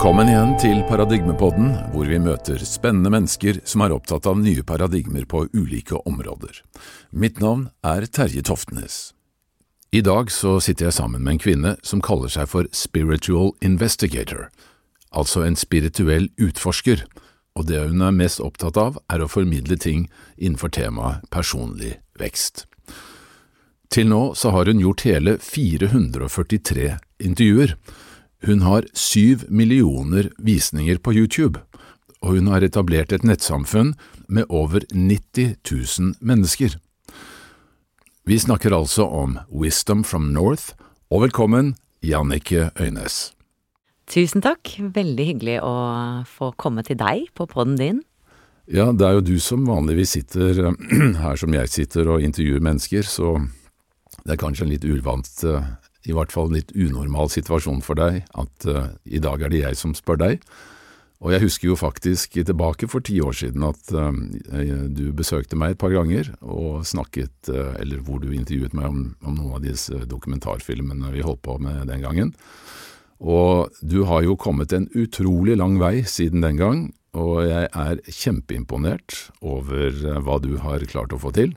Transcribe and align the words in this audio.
Velkommen 0.00 0.30
igjen 0.32 0.54
til 0.56 0.78
Paradigmepodden, 0.88 1.74
hvor 1.92 2.06
vi 2.08 2.16
møter 2.16 2.62
spennende 2.64 3.10
mennesker 3.12 3.58
som 3.68 3.82
er 3.84 3.92
opptatt 3.92 4.24
av 4.30 4.38
nye 4.40 4.62
paradigmer 4.64 5.26
på 5.28 5.42
ulike 5.52 6.00
områder. 6.08 6.62
Mitt 7.12 7.36
navn 7.44 7.66
er 7.84 8.06
Terje 8.08 8.40
Toftnes. 8.48 9.12
I 9.92 10.00
dag 10.00 10.32
så 10.32 10.54
sitter 10.64 10.88
jeg 10.88 10.96
sammen 10.96 11.20
med 11.20 11.34
en 11.34 11.42
kvinne 11.44 11.74
som 11.84 12.00
kaller 12.00 12.32
seg 12.32 12.48
for 12.48 12.72
Spiritual 12.72 13.52
Investigator, 13.60 14.48
altså 15.12 15.44
en 15.44 15.60
spirituell 15.60 16.32
utforsker, 16.40 17.04
og 17.52 17.68
det 17.68 17.84
hun 17.92 18.00
er 18.00 18.16
mest 18.24 18.40
opptatt 18.40 18.80
av 18.80 18.96
er 19.12 19.20
å 19.20 19.28
formidle 19.28 19.76
ting 19.76 20.08
innenfor 20.38 20.72
temaet 20.80 21.28
personlig 21.28 21.98
vekst. 22.16 22.64
Til 23.92 24.08
nå 24.08 24.30
så 24.32 24.56
har 24.56 24.72
hun 24.72 24.80
gjort 24.80 25.04
hele 25.04 25.36
443 25.44 26.94
intervjuer. 27.20 27.76
Hun 28.46 28.62
har 28.64 28.86
syv 28.96 29.44
millioner 29.52 30.30
visninger 30.38 30.96
på 30.98 31.12
YouTube, 31.12 31.60
og 32.24 32.38
hun 32.38 32.48
har 32.48 32.64
etablert 32.64 33.12
et 33.12 33.24
nettsamfunn 33.24 33.92
med 34.28 34.48
over 34.48 34.86
90 34.92 35.58
000 35.60 36.14
mennesker. 36.24 36.78
Vi 38.24 38.38
snakker 38.40 38.72
altså 38.72 39.04
om 39.04 39.38
Wisdom 39.52 40.04
from 40.04 40.32
North, 40.32 40.72
og 41.10 41.26
velkommen, 41.26 41.74
Jannicke 42.00 42.70
Øynes. 42.80 43.32
Tusen 44.08 44.40
takk, 44.40 44.72
veldig 44.80 45.26
hyggelig 45.26 45.58
å 45.60 45.74
få 46.26 46.54
komme 46.56 46.82
til 46.86 46.96
deg 46.98 47.28
på 47.36 47.44
poden 47.50 47.76
din. 47.76 48.00
Ja, 48.70 48.88
det 48.94 49.04
er 49.04 49.18
jo 49.18 49.26
du 49.26 49.36
som 49.42 49.68
vanligvis 49.68 50.16
sitter 50.16 50.72
her 51.24 51.36
som 51.36 51.54
jeg 51.54 51.68
sitter 51.68 52.08
og 52.14 52.24
intervjuer 52.24 52.64
mennesker, 52.64 53.04
så 53.04 53.36
det 54.24 54.34
er 54.34 54.40
kanskje 54.40 54.66
en 54.66 54.72
litt 54.72 54.86
uvant, 54.86 55.30
eh, 55.44 55.70
i 56.08 56.16
hvert 56.16 56.32
fall 56.32 56.48
en 56.48 56.58
litt 56.58 56.72
unormal 56.72 57.30
situasjon 57.32 57.82
for 57.84 57.98
deg, 58.00 58.22
at 58.38 58.68
uh, 58.68 58.92
i 59.04 59.20
dag 59.22 59.42
er 59.42 59.52
det 59.52 59.64
jeg 59.64 59.78
som 59.78 59.96
spør 59.96 60.20
deg. 60.22 60.44
Og 61.20 61.34
jeg 61.34 61.42
husker 61.42 61.68
jo 61.68 61.76
faktisk 61.76 62.38
tilbake 62.38 62.88
for 62.88 63.04
ti 63.04 63.18
år 63.20 63.34
siden 63.36 63.66
at 63.68 63.92
uh, 63.92 64.08
du 64.88 65.10
besøkte 65.16 65.58
meg 65.60 65.74
et 65.74 65.82
par 65.82 65.92
ganger 65.92 66.32
og 66.40 66.86
snakket, 66.88 67.34
uh, 67.52 67.76
eller 67.82 68.00
hvor 68.06 68.22
du 68.22 68.30
intervjuet 68.32 68.76
meg 68.76 68.88
om, 68.88 69.02
om, 69.20 69.36
noen 69.36 69.58
av 69.58 69.66
disse 69.66 70.04
dokumentarfilmene 70.08 71.12
vi 71.12 71.26
holdt 71.26 71.44
på 71.44 71.58
med 71.60 71.84
den 71.92 72.06
gangen. 72.06 72.32
Og 73.20 73.68
du 73.84 74.06
har 74.08 74.24
jo 74.24 74.38
kommet 74.40 74.72
en 74.72 74.88
utrolig 74.96 75.58
lang 75.60 75.76
vei 75.82 76.00
siden 76.08 76.40
den 76.40 76.56
gang, 76.56 76.86
og 77.12 77.42
jeg 77.44 77.66
er 77.68 78.00
kjempeimponert 78.06 79.26
over 79.44 79.92
hva 80.24 80.38
du 80.40 80.54
har 80.62 80.86
klart 80.88 81.12
å 81.12 81.18
få 81.20 81.34
til. 81.36 81.52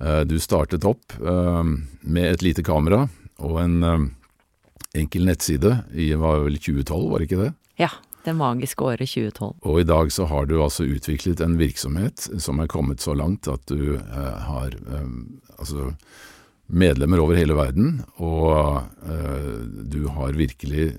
Du 0.00 0.34
startet 0.42 0.86
opp 0.88 1.12
med 1.20 2.24
et 2.24 2.42
lite 2.42 2.64
kamera 2.66 3.04
og 3.42 3.58
en 3.62 3.76
eh, 3.86 4.08
enkel 5.02 5.26
nettside 5.28 5.76
i 5.94 6.12
var 6.18 6.44
vel 6.46 6.58
2012, 6.58 7.04
var 7.10 7.20
det 7.20 7.28
ikke 7.28 7.42
det? 7.42 7.52
Ja, 7.80 7.90
det 8.22 8.34
magiske 8.38 8.84
året 8.86 9.10
2012. 9.10 9.54
Og 9.66 9.80
i 9.80 9.86
dag 9.88 10.12
så 10.14 10.26
har 10.30 10.46
du 10.46 10.58
altså 10.62 10.86
utviklet 10.86 11.42
en 11.42 11.56
virksomhet 11.58 12.28
som 12.42 12.60
er 12.62 12.70
kommet 12.70 13.02
så 13.02 13.16
langt 13.18 13.50
at 13.50 13.64
du 13.70 13.96
eh, 13.96 14.36
har 14.46 14.76
eh, 14.76 15.08
altså 15.58 15.92
medlemmer 16.72 17.20
over 17.20 17.36
hele 17.36 17.56
verden, 17.58 17.98
og 18.22 18.86
eh, 19.04 19.56
du 19.92 20.06
har 20.14 20.38
virkelig 20.38 20.92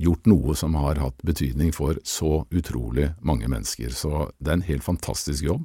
gjort 0.00 0.28
noe 0.30 0.54
som 0.58 0.76
har 0.78 1.00
hatt 1.02 1.22
betydning 1.26 1.72
for 1.74 1.98
så 2.06 2.44
utrolig 2.50 3.10
mange 3.26 3.48
mennesker. 3.50 3.94
Så 3.94 4.28
det 4.38 4.52
er 4.52 4.60
en 4.60 4.68
helt 4.68 4.86
fantastisk 4.86 5.46
jobb 5.46 5.64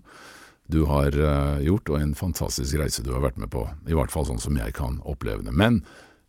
du 0.72 0.84
har 0.90 1.14
uh, 1.14 1.62
gjort, 1.64 1.92
og 1.92 2.02
en 2.02 2.16
fantastisk 2.18 2.80
reise 2.80 3.04
du 3.06 3.12
har 3.14 3.24
vært 3.26 3.38
med 3.42 3.52
på. 3.54 3.66
I 3.88 3.98
hvert 3.98 4.14
fall 4.14 4.26
sånn 4.30 4.42
som 4.42 4.58
jeg 4.58 4.74
kan 4.78 4.98
oppleve 5.06 5.46
det. 5.46 5.54
Men 5.54 5.84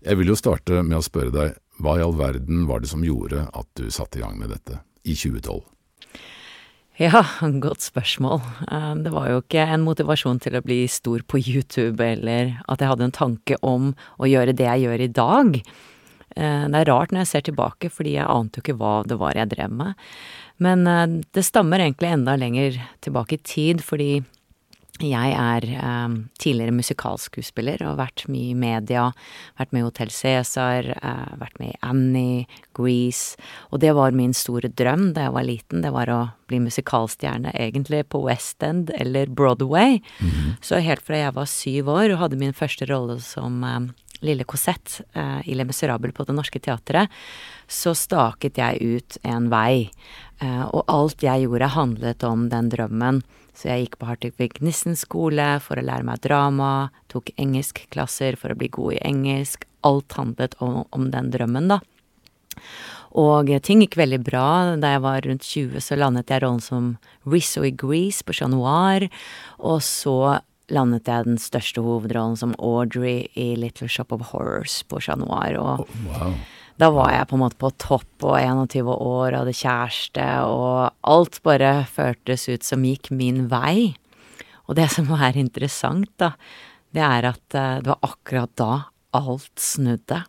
jeg 0.04 0.20
vil 0.20 0.32
jo 0.32 0.38
starte 0.38 0.82
med 0.84 0.98
å 0.98 1.04
spørre 1.04 1.32
deg, 1.34 1.56
hva 1.82 1.96
i 1.98 2.04
all 2.04 2.16
verden 2.16 2.66
var 2.68 2.80
det 2.80 2.90
som 2.92 3.04
gjorde 3.04 3.48
at 3.52 3.68
du 3.76 3.88
satte 3.92 4.20
i 4.20 4.24
gang 4.24 4.38
med 4.40 4.52
dette 4.54 4.80
i 5.04 5.16
2012? 5.16 5.64
Ja, 6.96 7.20
godt 7.66 7.84
spørsmål. 7.84 8.40
Eh, 8.72 8.92
det 9.04 9.12
var 9.12 9.28
jo 9.28 9.42
ikke 9.42 9.66
en 9.68 9.84
motivasjon 9.84 10.40
til 10.40 10.56
å 10.56 10.64
bli 10.64 10.84
stor 10.88 11.24
på 11.28 11.40
YouTube, 11.42 12.00
eller 12.00 12.56
at 12.64 12.80
jeg 12.80 12.92
hadde 12.92 13.10
en 13.10 13.18
tanke 13.18 13.58
om 13.60 13.92
å 14.16 14.30
gjøre 14.30 14.56
det 14.56 14.68
jeg 14.68 14.86
gjør 14.86 15.04
i 15.04 15.12
dag. 15.12 15.60
Eh, 16.36 16.64
det 16.68 16.82
er 16.82 16.90
rart 16.92 17.12
når 17.12 17.24
jeg 17.24 17.32
ser 17.32 17.46
tilbake, 17.48 17.90
fordi 17.92 18.16
jeg 18.18 18.28
ante 18.28 18.60
jo 18.60 18.66
ikke 18.66 18.78
hva 18.80 18.94
det 19.08 19.18
var 19.20 19.38
jeg 19.38 19.52
drev 19.54 19.72
med. 19.72 20.06
Men 20.62 20.86
uh, 20.88 21.04
det 21.36 21.44
stammer 21.44 21.82
egentlig 21.84 22.14
enda 22.14 22.36
lenger 22.40 22.78
tilbake 23.04 23.36
i 23.36 23.44
tid, 23.44 23.82
fordi 23.84 24.22
jeg 25.04 25.32
er 25.36 25.64
eh, 25.76 26.12
tidligere 26.40 26.72
musikalskuespiller 26.72 27.82
og 27.82 27.90
har 27.90 27.98
vært 27.98 28.22
mye 28.32 28.52
i 28.54 28.56
media. 28.56 29.10
Vært 29.60 29.74
med 29.74 29.82
i 29.82 29.84
Hotell 29.84 30.12
Cæsar, 30.14 30.88
eh, 30.96 31.34
vært 31.36 31.58
med 31.60 31.74
i 31.74 31.80
Annie, 31.84 32.46
Grease. 32.76 33.36
Og 33.70 33.82
det 33.84 33.92
var 33.96 34.16
min 34.16 34.32
store 34.32 34.70
drøm 34.72 35.10
da 35.12 35.26
jeg 35.26 35.34
var 35.36 35.46
liten. 35.48 35.84
Det 35.84 35.92
var 35.92 36.12
å 36.12 36.20
bli 36.48 36.62
musikalstjerne, 36.64 37.52
egentlig 37.52 38.06
på 38.08 38.22
West 38.24 38.62
End 38.62 38.90
eller 38.96 39.26
Broadway. 39.26 40.00
Mm 40.20 40.30
-hmm. 40.30 40.56
Så 40.62 40.80
helt 40.80 41.02
fra 41.02 41.16
jeg 41.16 41.34
var 41.34 41.46
syv 41.46 41.88
år 41.88 42.12
og 42.12 42.18
hadde 42.18 42.38
min 42.38 42.52
første 42.52 42.86
rolle 42.86 43.20
som 43.20 43.64
um, 43.64 43.94
lille 44.24 44.46
Cosette 44.48 45.04
eh, 45.12 45.42
i 45.50 45.56
Le 45.58 45.66
Miserable 45.68 46.12
på 46.16 46.24
Det 46.24 46.36
Norske 46.36 46.62
Teatret, 46.62 47.12
så 47.66 47.92
staket 47.98 48.60
jeg 48.62 48.96
ut 48.96 49.18
en 49.26 49.50
vei 49.52 49.90
Eh, 50.44 50.64
og 50.68 50.84
alt 50.92 51.24
jeg 51.24 51.46
gjorde 51.46 51.72
handlet 51.72 52.24
om 52.28 52.48
den 52.52 52.68
drømmen. 52.72 53.22
Så 53.56 53.70
jeg 53.70 53.86
gikk 53.86 53.96
på 54.00 54.08
Hartvig 54.10 54.58
Nissen 54.60 54.98
skole 55.00 55.54
for 55.64 55.80
å 55.80 55.84
lære 55.84 56.04
meg 56.04 56.20
drama, 56.24 56.90
tok 57.08 57.32
engelskklasser 57.40 58.36
for 58.36 58.52
å 58.52 58.58
bli 58.58 58.68
god 58.72 58.98
i 58.98 59.02
engelsk. 59.08 59.64
Alt 59.86 60.18
handlet 60.18 60.58
om, 60.60 60.82
om 60.92 61.08
den 61.12 61.32
drømmen, 61.32 61.70
da. 61.72 61.80
Og 63.16 63.48
ting 63.64 63.80
gikk 63.80 63.96
veldig 63.96 64.18
bra. 64.26 64.76
Da 64.76 64.92
jeg 64.92 65.04
var 65.06 65.24
rundt 65.24 65.46
20, 65.46 65.80
så 65.80 65.96
landet 65.96 66.28
jeg 66.28 66.44
rollen 66.44 66.60
som 66.60 66.90
Rizzo 67.24 67.64
i 67.64 67.72
Grease 67.72 68.26
på 68.26 68.36
Chat 68.36 68.52
Noir. 68.52 69.08
Og 69.56 69.80
så 69.86 70.42
landet 70.72 71.08
jeg 71.10 71.26
den 71.28 71.40
største 71.40 71.82
hovedrollen 71.84 72.36
som 72.38 72.54
Audrey 72.58 73.26
i 73.38 73.54
Little 73.58 73.88
Shop 73.90 74.12
of 74.14 74.28
Horrors 74.32 74.80
på 74.90 75.00
Chat 75.02 75.20
Noir. 75.20 75.58
Og 75.60 75.84
oh, 75.86 75.98
wow. 76.10 76.36
Da 76.76 76.90
var 76.92 77.12
jeg 77.14 77.28
på 77.30 77.38
en 77.38 77.42
måte 77.46 77.56
på 77.60 77.70
topp 77.80 78.26
og 78.26 78.36
21 78.36 78.90
år, 78.92 79.38
hadde 79.38 79.54
kjæreste, 79.56 80.26
og 80.44 80.90
alt 81.08 81.38
bare 81.46 81.70
føltes 81.88 82.44
ut 82.50 82.66
som 82.66 82.84
gikk 82.84 83.08
min 83.16 83.46
vei. 83.48 83.94
Og 84.68 84.76
det 84.76 84.90
som 84.92 85.08
er 85.16 85.38
interessant, 85.40 86.10
da, 86.20 86.34
det 86.92 87.04
er 87.04 87.30
at 87.32 87.56
eh, 87.56 87.78
det 87.80 87.92
var 87.92 88.04
akkurat 88.04 88.52
da 88.60 88.72
alt 89.16 89.62
snudde. 89.62 90.20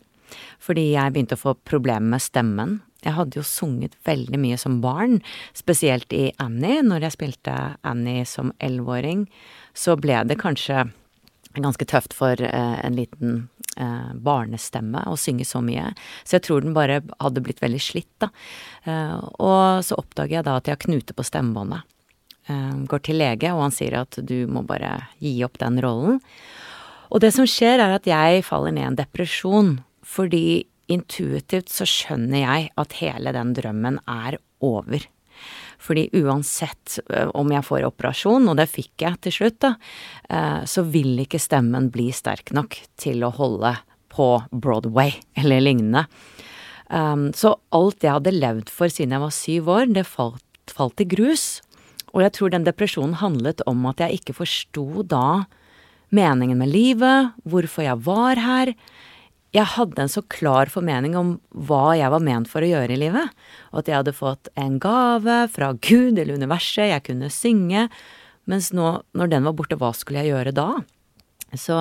Fordi 0.64 0.92
jeg 0.94 1.14
begynte 1.14 1.36
å 1.36 1.42
få 1.42 1.56
problemer 1.68 2.16
med 2.16 2.24
stemmen. 2.24 2.80
Jeg 3.04 3.16
hadde 3.16 3.40
jo 3.40 3.46
sunget 3.46 3.96
veldig 4.08 4.40
mye 4.42 4.58
som 4.60 4.80
barn, 4.84 5.20
spesielt 5.56 6.12
i 6.16 6.30
Annie. 6.44 6.82
Når 6.84 7.08
jeg 7.08 7.18
spilte 7.18 7.56
Annie 7.88 8.26
som 8.28 8.54
elleveåring, 8.64 9.28
så 9.78 9.94
ble 10.00 10.24
det 10.28 10.40
kanskje 10.42 10.88
ganske 11.62 11.86
tøft 11.90 12.16
for 12.18 12.42
eh, 12.44 12.78
en 12.86 12.98
liten 12.98 13.38
eh, 13.78 14.14
barnestemme 14.14 15.04
å 15.10 15.18
synge 15.20 15.46
så 15.48 15.62
mye. 15.64 15.92
Så 16.24 16.38
jeg 16.38 16.48
tror 16.48 16.64
den 16.64 16.76
bare 16.78 17.02
hadde 17.22 17.44
blitt 17.46 17.62
veldig 17.64 17.82
slitt, 17.82 18.12
da. 18.22 18.30
Eh, 18.86 19.18
og 19.42 19.84
så 19.86 19.98
oppdager 20.00 20.40
jeg 20.40 20.48
da 20.48 20.58
at 20.60 20.70
jeg 20.70 20.78
har 20.78 20.86
knute 20.86 21.18
på 21.18 21.26
stemmebåndet. 21.28 21.94
Går 22.88 23.02
til 23.04 23.18
lege, 23.20 23.50
og 23.52 23.66
han 23.66 23.74
sier 23.76 23.98
at 24.06 24.16
du 24.24 24.46
må 24.48 24.62
bare 24.64 24.94
gi 25.20 25.34
opp 25.44 25.58
den 25.60 25.82
rollen. 25.84 26.22
Og 27.12 27.20
det 27.20 27.34
som 27.36 27.44
skjer, 27.44 27.82
er 27.84 27.98
at 27.98 28.08
jeg 28.08 28.46
faller 28.48 28.72
ned 28.72 28.86
i 28.86 28.88
en 28.88 28.96
depresjon, 28.96 29.74
fordi 30.08 30.64
intuitivt 30.88 31.68
så 31.68 31.84
skjønner 31.84 32.46
jeg 32.46 32.70
at 32.80 32.96
hele 33.02 33.36
den 33.36 33.52
drømmen 33.58 34.00
er 34.08 34.40
over. 34.64 35.04
Fordi 35.78 36.08
uansett 36.24 36.98
eh, 37.14 37.30
om 37.38 37.52
jeg 37.54 37.66
får 37.66 37.86
operasjon, 37.88 38.50
og 38.50 38.58
det 38.60 38.68
fikk 38.72 39.06
jeg 39.06 39.22
til 39.26 39.36
slutt, 39.36 39.60
da, 39.64 39.74
eh, 40.30 40.64
så 40.70 40.84
vil 40.88 41.14
ikke 41.24 41.42
stemmen 41.42 41.92
bli 41.94 42.10
sterk 42.16 42.54
nok 42.58 42.80
til 43.00 43.26
å 43.26 43.34
holde 43.36 43.76
på 44.14 44.32
Broadway 44.52 45.14
eller 45.38 45.62
lignende. 45.62 46.08
Um, 46.88 47.34
så 47.36 47.58
alt 47.76 48.04
jeg 48.06 48.16
hadde 48.16 48.32
levd 48.32 48.70
for 48.72 48.92
siden 48.92 49.12
jeg 49.12 49.24
var 49.26 49.34
syv 49.36 49.72
år, 49.74 49.90
det 49.92 50.06
falt, 50.08 50.44
falt 50.72 51.04
i 51.04 51.08
grus. 51.10 51.60
Og 52.16 52.24
jeg 52.24 52.34
tror 52.38 52.54
den 52.54 52.66
depresjonen 52.66 53.20
handlet 53.20 53.62
om 53.68 53.84
at 53.90 54.02
jeg 54.02 54.22
ikke 54.22 54.38
forsto 54.40 55.04
da 55.04 55.46
meningen 56.16 56.58
med 56.62 56.72
livet, 56.72 57.36
hvorfor 57.44 57.84
jeg 57.84 58.00
var 58.08 58.40
her 58.40 58.72
jeg 59.56 59.68
hadde 59.78 60.04
en 60.04 60.12
så 60.12 60.22
klar 60.28 60.70
formening 60.72 61.16
om 61.18 61.38
hva 61.68 61.96
jeg 61.98 62.12
var 62.12 62.24
ment 62.24 62.50
for 62.52 62.66
å 62.66 62.70
gjøre 62.70 62.94
i 62.94 63.00
livet. 63.00 63.32
Og 63.72 63.82
at 63.82 63.90
jeg 63.90 64.00
hadde 64.02 64.16
fått 64.18 64.52
en 64.60 64.76
gave 64.84 65.40
fra 65.54 65.72
Gud 65.80 66.20
eller 66.20 66.36
universet, 66.36 66.92
jeg 66.92 67.06
kunne 67.08 67.32
synge. 67.34 67.88
Mens 68.48 68.74
nå, 68.76 68.92
når 69.18 69.32
den 69.32 69.48
var 69.48 69.56
borte, 69.58 69.80
hva 69.80 69.94
skulle 69.96 70.24
jeg 70.24 70.34
gjøre 70.34 70.56
da? 70.56 70.70
Så 71.56 71.78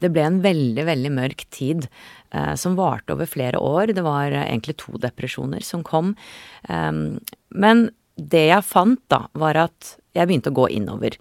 det 0.00 0.08
ble 0.12 0.24
en 0.24 0.40
veldig, 0.44 0.86
veldig 0.88 1.12
mørk 1.12 1.44
tid 1.52 1.84
eh, 2.32 2.54
som 2.56 2.78
varte 2.78 3.12
over 3.12 3.28
flere 3.28 3.60
år. 3.60 3.92
Det 3.92 4.04
var 4.04 4.32
eh, 4.32 4.46
egentlig 4.46 4.78
to 4.80 4.96
depresjoner 5.00 5.64
som 5.66 5.84
kom. 5.84 6.14
Um, 6.68 7.20
men 7.52 7.90
det 8.16 8.46
jeg 8.48 8.64
fant, 8.68 9.02
da, 9.12 9.26
var 9.36 9.60
at 9.68 9.96
jeg 10.16 10.28
begynte 10.28 10.52
å 10.52 10.60
gå 10.62 10.70
innover. 10.78 11.18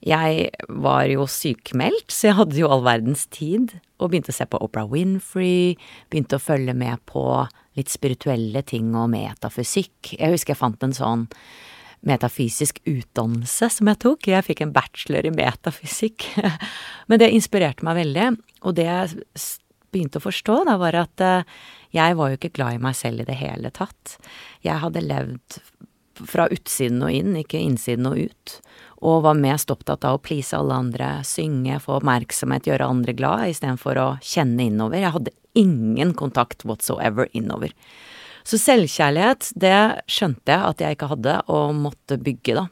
Jeg 0.00 0.48
var 0.68 1.04
jo 1.10 1.26
sykemeldt, 1.28 2.08
så 2.08 2.30
jeg 2.30 2.38
hadde 2.38 2.56
jo 2.56 2.70
all 2.72 2.84
verdens 2.86 3.26
tid, 3.28 3.74
og 4.00 4.12
begynte 4.12 4.32
å 4.32 4.36
se 4.36 4.46
på 4.48 4.60
Oprah 4.64 4.88
Winfrey, 4.88 5.74
begynte 6.08 6.38
å 6.38 6.42
følge 6.42 6.72
med 6.72 7.02
på 7.10 7.24
litt 7.76 7.92
spirituelle 7.92 8.62
ting 8.64 8.94
og 8.96 9.10
metafysikk. 9.12 10.14
Jeg 10.16 10.32
husker 10.32 10.54
jeg 10.54 10.62
fant 10.62 10.86
en 10.86 10.96
sånn 10.96 11.26
metafysisk 12.08 12.80
utdannelse 12.88 13.68
som 13.74 13.90
jeg 13.90 14.00
tok. 14.00 14.30
Jeg 14.32 14.46
fikk 14.46 14.62
en 14.64 14.72
bachelor 14.72 15.28
i 15.28 15.34
metafysikk. 15.34 16.30
Men 17.12 17.20
det 17.20 17.32
inspirerte 17.36 17.84
meg 17.84 18.00
veldig, 18.00 18.30
og 18.64 18.78
det 18.78 18.88
jeg 18.88 19.20
begynte 19.92 20.20
å 20.20 20.24
forstå, 20.24 20.62
da, 20.68 20.78
var 20.80 20.96
at 20.96 21.24
eh, 21.26 21.60
jeg 21.96 22.16
var 22.16 22.30
jo 22.30 22.38
ikke 22.38 22.54
glad 22.56 22.78
i 22.78 22.82
meg 22.82 22.96
selv 22.96 23.24
i 23.24 23.28
det 23.28 23.36
hele 23.40 23.72
tatt. 23.74 24.16
Jeg 24.64 24.80
hadde 24.80 25.04
levd 25.04 25.60
fra 26.28 26.48
utsiden 26.52 27.02
og 27.06 27.14
inn, 27.14 27.34
ikke 27.40 27.60
innsiden 27.60 28.08
og 28.10 28.20
ut. 28.26 28.54
Og 29.00 29.22
var 29.24 29.38
mest 29.38 29.72
opptatt 29.72 30.04
av 30.04 30.18
å 30.18 30.22
please 30.22 30.56
alle 30.56 30.76
andre, 30.76 31.10
synge, 31.24 31.78
få 31.80 31.98
oppmerksomhet, 32.00 32.68
gjøre 32.68 32.88
andre 32.92 33.14
glad, 33.16 33.46
istedenfor 33.48 34.00
å 34.00 34.08
kjenne 34.24 34.68
innover. 34.68 35.00
Jeg 35.00 35.14
hadde 35.16 35.36
ingen 35.58 36.12
kontakt 36.18 36.66
whatsoever 36.68 37.30
innover. 37.32 37.72
Så 38.44 38.60
selvkjærlighet, 38.60 39.52
det 39.60 40.04
skjønte 40.10 40.52
jeg 40.52 40.68
at 40.72 40.84
jeg 40.84 40.96
ikke 40.96 41.10
hadde, 41.12 41.40
og 41.52 41.74
måtte 41.76 42.20
bygge, 42.20 42.60
da. 42.60 42.68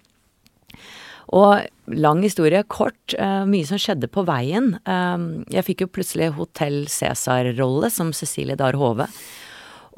Og 1.36 1.92
lang 1.92 2.22
historie 2.24 2.62
kort, 2.72 3.12
uh, 3.20 3.44
mye 3.48 3.66
som 3.68 3.80
skjedde 3.80 4.08
på 4.12 4.24
veien. 4.28 4.72
Uh, 4.88 5.44
jeg 5.52 5.66
fikk 5.66 5.84
jo 5.84 5.92
plutselig 5.92 6.30
Hotell 6.38 6.86
Cæsar-rolle 6.88 7.92
som 7.92 8.14
Cecilie 8.16 8.56
Dahr 8.56 8.78
Hove. 8.80 9.10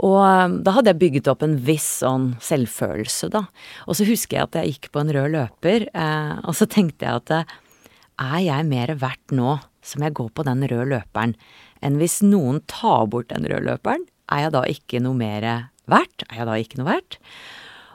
Og 0.01 0.17
um, 0.17 0.61
da 0.65 0.75
hadde 0.77 0.95
jeg 0.95 1.01
bygget 1.01 1.29
opp 1.29 1.43
en 1.45 1.59
viss 1.65 1.89
sånn 2.01 2.31
selvfølelse, 2.45 3.29
da. 3.33 3.45
Og 3.87 3.99
så 3.99 4.07
husker 4.09 4.39
jeg 4.39 4.49
at 4.49 4.61
jeg 4.61 4.75
gikk 4.75 4.93
på 4.95 5.03
en 5.03 5.13
rød 5.13 5.35
løper, 5.35 5.89
eh, 5.93 6.37
og 6.41 6.57
så 6.57 6.69
tenkte 6.71 7.05
jeg 7.05 7.21
at 7.21 7.35
eh, 7.37 7.57
er 8.21 8.39
jeg 8.47 8.69
mer 8.69 8.95
verdt 9.01 9.35
nå 9.37 9.59
som 9.85 10.05
jeg 10.05 10.17
går 10.17 10.31
på 10.37 10.45
den 10.49 10.65
røde 10.71 10.89
løperen, 10.95 11.35
enn 11.85 11.99
hvis 12.01 12.21
noen 12.25 12.63
tar 12.69 13.09
bort 13.13 13.29
den 13.33 13.49
røde 13.49 13.67
løperen? 13.69 14.07
Er 14.33 14.47
jeg 14.47 14.55
da 14.57 14.65
ikke 14.73 15.03
noe 15.05 15.19
mer 15.19 15.47
verdt? 15.91 16.25
Er 16.31 16.43
jeg 16.43 16.49
da 16.49 16.57
ikke 16.61 16.81
noe 16.81 16.91
verdt? 16.93 17.21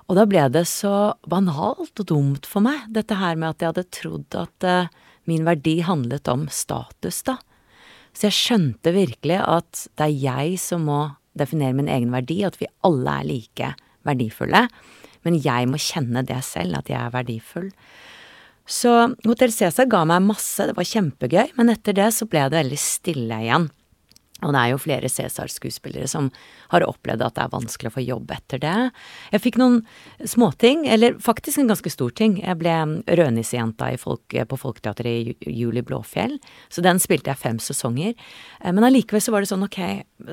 Og 0.05 0.19
da 0.19 0.27
ble 0.29 0.45
det 0.53 0.65
så 0.69 1.15
banalt 1.25 2.01
og 2.03 2.09
dumt 2.09 2.45
for 2.49 2.65
meg, 2.65 2.85
dette 2.93 3.17
her 3.17 3.37
med 3.39 3.55
at 3.55 3.63
jeg 3.63 3.73
hadde 3.73 3.93
trodd 3.97 4.37
at 4.37 4.69
eh, 4.69 4.93
min 5.25 5.45
verdi 5.47 5.79
handlet 5.85 6.29
om 6.29 6.45
status, 6.53 7.23
da. 7.25 7.39
Så 8.15 8.29
jeg 8.29 8.37
skjønte 8.37 8.93
virkelig 8.95 9.41
at 9.41 9.87
det 9.97 10.05
er 10.05 10.19
jeg 10.21 10.59
som 10.61 10.85
må 10.87 10.99
definere 11.37 11.75
min 11.77 11.91
egen 11.91 12.13
verdi, 12.15 12.41
at 12.47 12.57
vi 12.61 12.71
alle 12.87 13.19
er 13.21 13.29
like 13.29 13.71
verdifulle. 14.07 14.65
Men 15.25 15.39
jeg 15.41 15.69
må 15.69 15.79
kjenne 15.81 16.25
det 16.27 16.41
selv, 16.45 16.79
at 16.79 16.91
jeg 16.91 16.99
er 17.01 17.13
verdifull. 17.13 17.71
Så 18.65 18.91
Hotell 19.25 19.53
Cæsar 19.53 19.89
ga 19.89 20.03
meg 20.09 20.25
masse, 20.25 20.65
det 20.65 20.75
var 20.77 20.87
kjempegøy, 20.89 21.53
men 21.57 21.69
etter 21.73 21.93
det 21.97 22.09
så 22.15 22.25
ble 22.29 22.47
det 22.49 22.63
veldig 22.63 22.79
stille 22.81 23.41
igjen. 23.45 23.67
Og 24.43 24.51
det 24.51 24.59
er 24.59 24.71
jo 24.73 24.79
flere 24.83 25.07
Cæsar-skuespillere 25.07 26.09
som 26.11 26.25
har 26.73 26.83
opplevd 26.83 27.23
at 27.23 27.37
det 27.37 27.43
er 27.45 27.53
vanskelig 27.53 27.87
å 27.87 27.95
få 27.95 28.01
jobb 28.03 28.33
etter 28.35 28.59
det. 28.59 28.73
Jeg 29.31 29.43
fikk 29.45 29.59
noen 29.61 29.77
småting, 30.27 30.83
eller 30.91 31.15
faktisk 31.23 31.61
en 31.61 31.71
ganske 31.71 31.93
stor 31.93 32.11
ting. 32.19 32.35
Jeg 32.41 32.59
ble 32.59 32.73
rødnissejenta 33.07 33.93
folk, 34.01 34.35
på 34.35 34.59
Folketeatret 34.59 35.31
i 35.47 35.53
Juli 35.55 35.85
Blåfjell, 35.87 36.35
så 36.67 36.83
den 36.83 36.99
spilte 36.99 37.31
jeg 37.31 37.41
fem 37.45 37.61
sesonger. 37.63 38.11
Eh, 38.59 38.73
men 38.75 38.83
allikevel 38.83 39.23
så 39.23 39.31
var 39.31 39.45
det 39.45 39.51
sånn, 39.53 39.63
ok, 39.69 39.79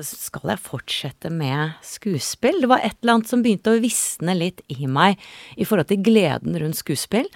skal 0.03 0.51
jeg 0.51 0.65
fortsette 0.67 1.31
med 1.31 1.79
skuespill? 1.87 2.59
Det 2.59 2.71
var 2.73 2.83
et 2.83 2.99
eller 2.99 3.17
annet 3.17 3.31
som 3.31 3.45
begynte 3.45 3.71
å 3.71 3.83
visne 3.83 4.35
litt 4.35 4.59
i 4.67 4.83
meg 4.83 5.21
i 5.55 5.69
forhold 5.69 5.87
til 5.93 6.03
gleden 6.03 6.59
rundt 6.59 6.81
skuespill. 6.81 7.31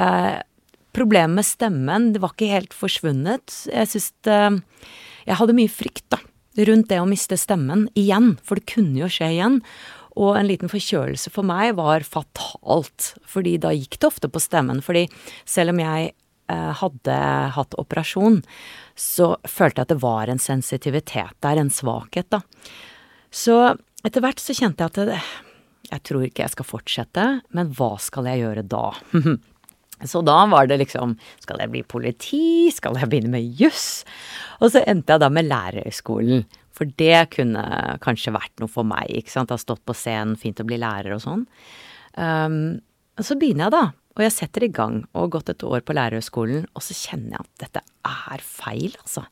Eh, 0.00 0.40
problemet 0.96 1.42
med 1.42 1.46
stemmen, 1.46 2.10
det 2.16 2.24
var 2.24 2.32
ikke 2.32 2.50
helt 2.54 2.74
forsvunnet. 2.74 3.60
Jeg 3.68 3.92
syns 3.92 4.10
det 4.24 4.42
jeg 5.26 5.38
hadde 5.40 5.56
mye 5.56 5.72
frykt, 5.72 6.06
da, 6.12 6.20
rundt 6.68 6.90
det 6.90 7.00
å 7.00 7.08
miste 7.08 7.38
stemmen 7.40 7.88
igjen, 7.98 8.34
for 8.44 8.58
det 8.58 8.68
kunne 8.70 8.98
jo 9.02 9.10
skje 9.10 9.32
igjen. 9.36 9.58
Og 10.18 10.34
en 10.36 10.48
liten 10.48 10.70
forkjølelse 10.70 11.30
for 11.32 11.46
meg 11.46 11.76
var 11.78 12.04
fatalt, 12.06 13.12
fordi 13.28 13.56
da 13.62 13.70
gikk 13.74 14.00
det 14.00 14.08
ofte 14.10 14.30
på 14.32 14.42
stemmen. 14.42 14.82
Fordi 14.84 15.06
selv 15.48 15.72
om 15.74 15.82
jeg 15.82 16.10
eh, 16.10 16.72
hadde 16.80 17.18
hatt 17.56 17.76
operasjon, 17.80 18.40
så 18.98 19.36
følte 19.46 19.80
jeg 19.80 19.86
at 19.86 19.94
det 19.94 20.00
var 20.02 20.32
en 20.32 20.42
sensitivitet 20.42 21.38
der, 21.44 21.60
en 21.60 21.72
svakhet, 21.72 22.28
da. 22.34 22.42
Så 23.30 23.56
etter 24.02 24.24
hvert 24.24 24.42
så 24.42 24.56
kjente 24.56 24.82
jeg 24.82 24.90
at 24.90 25.00
det, 25.12 25.20
jeg 25.90 26.04
tror 26.06 26.26
ikke 26.26 26.44
jeg 26.44 26.54
skal 26.56 26.68
fortsette, 26.68 27.28
men 27.56 27.72
hva 27.78 27.94
skal 28.02 28.28
jeg 28.30 28.44
gjøre 28.44 28.66
da? 28.66 28.84
Så 30.08 30.22
da 30.24 30.38
var 30.48 30.68
det 30.70 30.78
liksom 30.80 31.16
Skal 31.42 31.60
jeg 31.60 31.72
bli 31.72 31.82
politi? 31.84 32.70
Skal 32.72 32.96
jeg 32.96 33.10
begynne 33.10 33.32
med 33.32 33.60
juss? 33.60 34.04
Og 34.60 34.72
så 34.72 34.84
endte 34.88 35.16
jeg 35.16 35.22
da 35.24 35.30
med 35.32 35.48
lærerhøgskolen. 35.48 36.44
For 36.76 36.88
det 37.00 37.32
kunne 37.34 37.62
kanskje 38.00 38.32
vært 38.32 38.60
noe 38.62 38.70
for 38.70 38.86
meg, 38.88 39.10
ikke 39.12 39.32
sant. 39.32 39.52
Ha 39.52 39.60
stått 39.60 39.82
på 39.88 39.96
scenen, 39.96 40.38
fint 40.40 40.60
å 40.62 40.68
bli 40.68 40.78
lærer 40.80 41.16
og 41.16 41.24
sånn. 41.24 41.42
Um, 42.16 42.80
så 43.20 43.36
begynner 43.36 43.66
jeg, 43.66 43.74
da. 43.74 43.82
Og 44.16 44.24
jeg 44.24 44.34
setter 44.34 44.64
i 44.66 44.72
gang, 44.72 45.02
og 45.12 45.26
har 45.26 45.32
gått 45.36 45.52
et 45.52 45.64
år 45.66 45.84
på 45.86 45.96
lærerhøgskolen, 45.96 46.64
og 46.74 46.84
så 46.84 46.96
kjenner 46.96 47.36
jeg 47.36 47.44
at 47.44 47.64
dette 47.64 47.82
er 48.08 48.44
feil, 48.44 48.94
altså. 49.02 49.26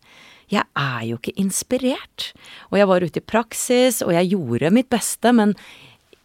Jeg 0.48 0.64
er 0.80 1.02
jo 1.04 1.18
ikke 1.18 1.36
inspirert. 1.40 2.30
Og 2.70 2.78
jeg 2.80 2.88
var 2.88 3.04
ute 3.04 3.20
i 3.20 3.28
praksis, 3.34 4.00
og 4.04 4.14
jeg 4.16 4.32
gjorde 4.32 4.72
mitt 4.72 4.88
beste, 4.92 5.32
men 5.36 5.52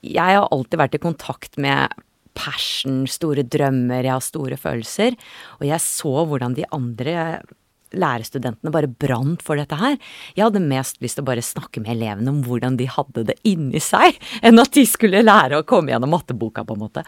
jeg 0.03 0.37
har 0.37 0.47
alltid 0.51 0.79
vært 0.79 0.95
i 0.95 1.03
kontakt 1.03 1.59
med 1.61 1.91
passion, 2.37 3.03
store 3.09 3.45
drømmer, 3.45 4.03
jeg 4.03 4.13
har 4.13 4.23
store 4.23 4.57
følelser. 4.59 5.17
Og 5.59 5.67
jeg 5.69 5.83
så 5.83 6.23
hvordan 6.29 6.57
de 6.57 6.67
andre 6.73 7.41
lærerstudentene 7.93 8.71
bare 8.73 8.89
brant 8.89 9.43
for 9.45 9.59
dette 9.59 9.77
her. 9.77 9.97
Jeg 10.37 10.47
hadde 10.47 10.63
mest 10.65 10.99
lyst 11.03 11.19
til 11.19 11.25
å 11.25 11.29
bare 11.29 11.45
snakke 11.45 11.83
med 11.83 11.95
elevene 11.95 12.33
om 12.33 12.41
hvordan 12.45 12.77
de 12.79 12.89
hadde 12.89 13.25
det 13.29 13.37
inni 13.47 13.81
seg, 13.83 14.17
enn 14.45 14.61
at 14.61 14.73
de 14.75 14.85
skulle 14.89 15.23
lære 15.25 15.61
å 15.61 15.67
komme 15.67 15.93
gjennom 15.93 16.13
matteboka, 16.13 16.65
på 16.65 16.77
en 16.77 16.85
måte. 16.85 17.05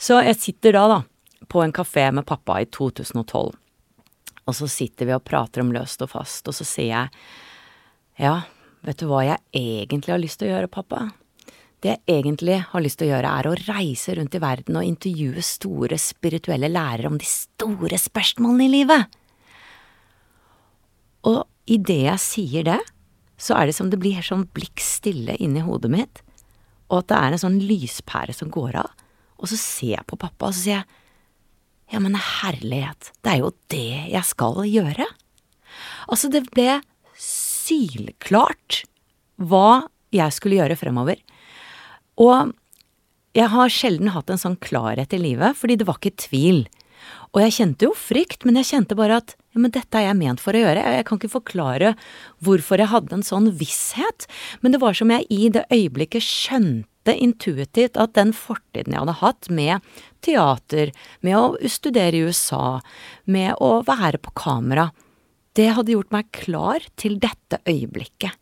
Så 0.00 0.20
jeg 0.24 0.38
sitter 0.40 0.76
da, 0.76 0.86
da, 0.96 1.44
på 1.50 1.62
en 1.64 1.74
kafé 1.76 2.08
med 2.14 2.26
pappa 2.28 2.60
i 2.62 2.68
2012. 2.72 3.52
Og 4.48 4.56
så 4.56 4.66
sitter 4.70 5.06
vi 5.06 5.14
og 5.14 5.26
prater 5.26 5.62
om 5.62 5.70
løst 5.74 6.02
og 6.02 6.10
fast, 6.14 6.48
og 6.48 6.56
så 6.56 6.66
sier 6.66 6.90
jeg 6.90 7.14
ja, 8.20 8.34
vet 8.84 9.00
du 9.00 9.06
hva 9.08 9.22
jeg 9.24 9.38
egentlig 9.56 10.12
har 10.12 10.20
lyst 10.20 10.40
til 10.40 10.50
å 10.50 10.54
gjøre, 10.54 10.72
pappa? 10.72 11.06
Det 11.80 11.94
jeg 11.94 12.20
egentlig 12.20 12.58
har 12.70 12.82
lyst 12.84 13.00
til 13.00 13.08
å 13.08 13.14
gjøre, 13.14 13.32
er 13.40 13.48
å 13.48 13.56
reise 13.64 14.14
rundt 14.18 14.34
i 14.36 14.42
verden 14.42 14.76
og 14.76 14.84
intervjue 14.84 15.44
store 15.44 15.96
spirituelle 16.00 16.68
lærere 16.68 17.08
om 17.08 17.16
de 17.20 17.28
store 17.28 17.96
spørsmålene 18.00 18.66
i 18.66 18.72
livet. 18.74 19.20
Og 21.30 21.44
idet 21.70 22.02
jeg 22.04 22.24
sier 22.24 22.66
det, 22.68 22.80
så 23.40 23.56
er 23.56 23.70
det 23.70 23.76
som 23.78 23.88
det 23.88 24.00
blir 24.00 24.20
sånn 24.24 24.44
blikk 24.52 24.82
stille 24.84 25.38
inni 25.40 25.64
hodet 25.64 25.92
mitt, 25.92 26.20
og 26.92 27.00
at 27.00 27.12
det 27.12 27.20
er 27.20 27.36
en 27.36 27.42
sånn 27.44 27.60
lyspære 27.64 28.34
som 28.36 28.50
går 28.52 28.76
av, 28.82 28.90
og 29.40 29.48
så 29.48 29.56
ser 29.56 29.94
jeg 29.94 30.08
på 30.10 30.18
pappa, 30.20 30.50
og 30.50 30.56
så 30.56 30.64
sier 30.66 30.82
jeg 30.82 30.98
ja, 31.90 31.98
men 31.98 32.14
herlighet, 32.14 33.10
det 33.24 33.32
er 33.32 33.40
jo 33.40 33.50
det 33.72 34.12
jeg 34.12 34.26
skal 34.28 34.60
gjøre. 34.62 35.08
Altså, 36.06 36.28
det 36.30 36.44
ble 36.52 36.76
sylklart 37.18 38.84
hva 39.42 39.88
jeg 40.14 40.36
skulle 40.36 40.60
gjøre 40.60 40.76
fremover. 40.78 41.18
Og 42.20 42.52
jeg 43.36 43.48
har 43.52 43.72
sjelden 43.72 44.12
hatt 44.14 44.30
en 44.32 44.40
sånn 44.40 44.58
klarhet 44.60 45.14
i 45.14 45.20
livet, 45.22 45.56
fordi 45.58 45.78
det 45.80 45.86
var 45.88 46.00
ikke 46.00 46.18
tvil. 46.28 46.64
Og 47.30 47.44
jeg 47.44 47.54
kjente 47.60 47.86
jo 47.86 47.94
frykt, 47.96 48.44
men 48.44 48.58
jeg 48.58 48.72
kjente 48.72 48.96
bare 48.98 49.20
at 49.22 49.36
ja, 49.54 49.60
men 49.62 49.72
dette 49.74 49.98
er 49.98 50.08
jeg 50.08 50.18
ment 50.18 50.42
for 50.42 50.54
å 50.54 50.62
gjøre. 50.62 50.82
Jeg 50.96 51.06
kan 51.06 51.18
ikke 51.18 51.32
forklare 51.32 51.94
hvorfor 52.44 52.82
jeg 52.82 52.90
hadde 52.92 53.16
en 53.16 53.26
sånn 53.26 53.50
visshet, 53.58 54.26
men 54.62 54.74
det 54.74 54.80
var 54.82 54.98
som 54.98 55.10
jeg 55.14 55.26
i 55.30 55.50
det 55.54 55.64
øyeblikket 55.74 56.26
skjønte 56.26 57.14
intuitivt 57.14 57.98
at 57.98 58.14
den 58.18 58.34
fortiden 58.36 58.94
jeg 58.94 59.02
hadde 59.02 59.18
hatt 59.22 59.50
med 59.50 59.86
teater, 60.26 60.92
med 61.26 61.38
å 61.38 61.70
studere 61.70 62.18
i 62.18 62.26
USA, 62.26 62.80
med 63.24 63.56
å 63.62 63.80
være 63.86 64.20
på 64.22 64.34
kamera, 64.38 64.90
det 65.58 65.72
hadde 65.74 65.96
gjort 65.96 66.14
meg 66.14 66.30
klar 66.36 66.84
til 67.00 67.18
dette 67.22 67.58
øyeblikket. 67.66 68.36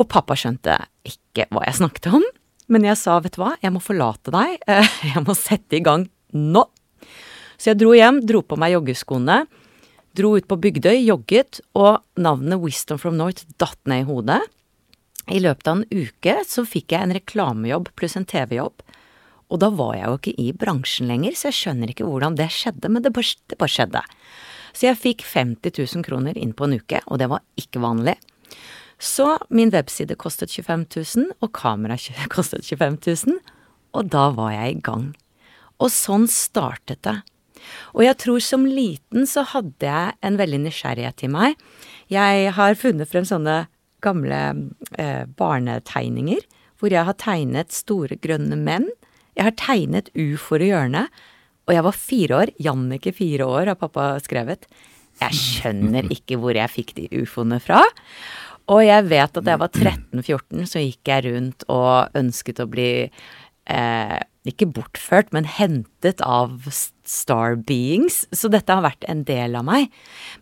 Og 0.00 0.08
pappa 0.10 0.36
skjønte 0.36 0.80
ikke 1.06 1.21
hva 1.36 1.64
jeg 1.66 1.78
snakket 1.80 2.10
om, 2.12 2.24
men 2.72 2.86
jeg 2.86 2.98
sa 3.00 3.18
vet 3.22 3.34
du 3.36 3.42
hva, 3.42 3.54
jeg 3.62 3.72
må 3.74 3.82
forlate 3.82 4.32
deg, 4.34 4.62
jeg 5.12 5.24
må 5.26 5.36
sette 5.38 5.78
i 5.78 5.84
gang 5.84 6.06
nå. 6.32 6.64
Så 7.56 7.72
jeg 7.72 7.82
dro 7.82 7.92
hjem, 7.96 8.22
dro 8.26 8.42
på 8.44 8.58
meg 8.58 8.74
joggeskoene, 8.74 9.42
dro 10.18 10.34
ut 10.36 10.48
på 10.48 10.58
Bygdøy, 10.60 10.98
jogget, 11.06 11.60
og 11.78 12.02
navnet 12.20 12.60
Wisdom 12.60 13.00
from 13.00 13.16
North 13.20 13.46
datt 13.60 13.78
ned 13.88 14.04
i 14.04 14.08
hodet. 14.08 14.40
I 15.30 15.38
løpet 15.40 15.68
av 15.70 15.80
en 15.80 15.86
uke 15.88 16.40
så 16.48 16.64
fikk 16.66 16.92
jeg 16.92 17.06
en 17.06 17.14
reklamejobb 17.14 17.92
pluss 17.98 18.18
en 18.18 18.26
TV-jobb. 18.28 18.82
Og 19.52 19.60
da 19.60 19.68
var 19.76 19.94
jeg 19.94 20.08
jo 20.08 20.18
ikke 20.18 20.34
i 20.40 20.48
bransjen 20.56 21.10
lenger, 21.12 21.36
så 21.36 21.50
jeg 21.50 21.58
skjønner 21.60 21.92
ikke 21.92 22.08
hvordan 22.08 22.36
det 22.38 22.48
skjedde, 22.54 22.88
men 22.90 23.04
det 23.04 23.12
bare, 23.14 23.36
det 23.52 23.58
bare 23.60 23.72
skjedde. 23.72 24.02
Så 24.72 24.88
jeg 24.88 25.00
fikk 25.00 25.24
50 25.28 25.76
000 25.76 26.06
kroner 26.06 26.38
inn 26.40 26.54
på 26.56 26.66
en 26.66 26.78
uke, 26.80 27.02
og 27.06 27.20
det 27.20 27.28
var 27.30 27.44
ikke 27.60 27.82
vanlig. 27.84 28.16
Så 29.02 29.26
min 29.50 29.72
webside 29.74 30.14
kostet 30.14 30.52
25 30.54 30.86
000, 30.94 31.32
og 31.42 31.50
kamera 31.58 31.98
kostet 32.34 32.68
25 32.68 33.00
000, 33.26 33.42
og 33.98 34.08
da 34.14 34.28
var 34.36 34.54
jeg 34.54 34.76
i 34.76 34.80
gang. 34.86 35.10
Og 35.82 35.90
sånn 35.90 36.28
startet 36.30 37.02
det. 37.02 37.18
Og 37.94 38.04
jeg 38.06 38.18
tror 38.22 38.42
som 38.42 38.64
liten 38.66 39.26
så 39.28 39.44
hadde 39.46 39.86
jeg 39.86 40.16
en 40.26 40.38
veldig 40.38 40.62
nysgjerrighet 40.64 41.26
i 41.26 41.30
meg. 41.30 41.58
Jeg 42.10 42.54
har 42.56 42.78
funnet 42.78 43.10
frem 43.10 43.26
sånne 43.26 43.64
gamle 44.02 44.40
eh, 44.98 45.24
barnetegninger 45.38 46.42
hvor 46.82 46.90
jeg 46.90 47.06
har 47.06 47.18
tegnet 47.18 47.74
store 47.74 48.18
grønne 48.18 48.58
menn. 48.58 48.88
Jeg 49.38 49.46
har 49.46 49.58
tegnet 49.58 50.10
ufoer 50.18 50.64
i 50.64 50.72
hjørnet. 50.72 51.22
Og 51.70 51.76
jeg 51.76 51.86
var 51.86 51.94
fire 51.94 52.38
år. 52.40 52.50
Jannicke 52.58 53.12
fire 53.14 53.46
år, 53.46 53.70
har 53.70 53.78
pappa 53.78 54.16
skrevet. 54.24 54.66
Jeg 55.20 55.38
skjønner 55.38 56.08
ikke 56.10 56.40
hvor 56.42 56.56
jeg 56.58 56.72
fikk 56.72 56.90
de 56.96 57.06
ufoene 57.22 57.60
fra. 57.62 57.84
Og 58.70 58.82
jeg 58.84 59.06
vet 59.10 59.38
at 59.38 59.44
da 59.44 59.54
jeg 59.54 59.62
var 59.62 59.72
13-14, 59.72 60.66
så 60.70 60.82
gikk 60.82 61.10
jeg 61.10 61.24
rundt 61.26 61.64
og 61.72 62.18
ønsket 62.18 62.62
å 62.62 62.68
bli 62.70 62.90
eh, 63.02 64.18
ikke 64.48 64.68
bortført, 64.74 65.32
men 65.34 65.46
hentet 65.46 66.22
av 66.26 66.68
star 67.06 67.56
beings. 67.66 68.22
Så 68.34 68.50
dette 68.52 68.74
har 68.74 68.84
vært 68.84 69.06
en 69.10 69.24
del 69.28 69.58
av 69.58 69.66
meg. 69.66 69.90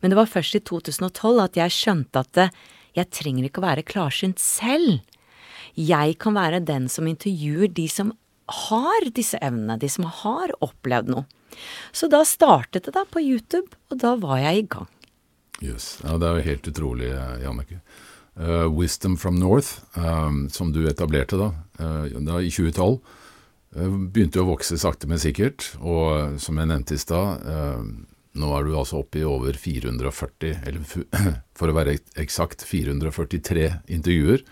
Men 0.00 0.12
det 0.12 0.20
var 0.20 0.30
først 0.30 0.56
i 0.56 0.62
2012 0.64 1.42
at 1.44 1.58
jeg 1.60 1.76
skjønte 1.76 2.24
at 2.24 2.32
det, 2.36 2.48
jeg 2.96 3.12
trenger 3.14 3.46
ikke 3.46 3.62
å 3.62 3.68
være 3.68 3.86
klarsynt 3.86 4.40
selv. 4.42 5.00
Jeg 5.78 6.16
kan 6.20 6.34
være 6.36 6.64
den 6.66 6.88
som 6.90 7.08
intervjuer 7.08 7.70
de 7.72 7.86
som 7.88 8.12
har 8.50 9.06
disse 9.14 9.38
evnene, 9.38 9.78
de 9.78 9.88
som 9.88 10.08
har 10.10 10.52
opplevd 10.64 11.12
noe. 11.12 11.28
Så 11.94 12.08
da 12.10 12.24
startet 12.26 12.88
det 12.88 12.94
da 12.96 13.04
på 13.06 13.22
YouTube, 13.22 13.70
og 13.90 14.00
da 14.02 14.16
var 14.18 14.40
jeg 14.42 14.64
i 14.64 14.68
gang. 14.74 14.88
Jøss. 15.60 15.70
Yes. 15.70 15.88
Ja, 16.02 16.16
det 16.18 16.26
er 16.26 16.38
jo 16.38 16.46
helt 16.48 16.70
utrolig, 16.72 17.10
Jannicke. 17.44 17.80
Uh, 18.38 18.68
Wisdom 18.70 19.16
from 19.16 19.36
North, 19.40 19.82
um, 19.98 20.48
som 20.48 20.70
du 20.72 20.84
etablerte 20.88 21.36
da, 21.36 21.50
uh, 21.80 22.06
da 22.24 22.38
i 22.40 22.48
2012, 22.48 23.00
uh, 23.76 23.96
begynte 24.06 24.40
å 24.40 24.46
vokse 24.48 24.78
sakte, 24.80 25.10
men 25.10 25.20
sikkert. 25.20 25.72
Og 25.82 26.38
som 26.40 26.60
jeg 26.60 26.70
nevnte 26.70 26.96
i 26.96 27.02
stad, 27.02 27.44
nå 28.38 28.50
er 28.54 28.66
du 28.66 28.76
altså 28.78 29.00
oppe 29.02 29.20
i 29.20 29.26
over 29.26 29.56
440, 29.58 30.60
eller 30.66 30.84
for 31.58 31.70
å 31.70 31.76
være 31.76 31.98
eksakt 32.22 32.62
443 32.66 33.66
intervjuer. 33.90 34.44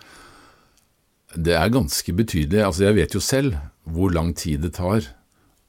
Det 1.36 1.54
er 1.54 1.72
ganske 1.72 2.14
betydelig. 2.16 2.64
Altså, 2.64 2.88
jeg 2.88 2.98
vet 2.98 3.14
jo 3.14 3.22
selv 3.22 3.58
hvor 3.88 4.12
lang 4.14 4.34
tid 4.36 4.64
det 4.64 4.74
tar 4.80 5.06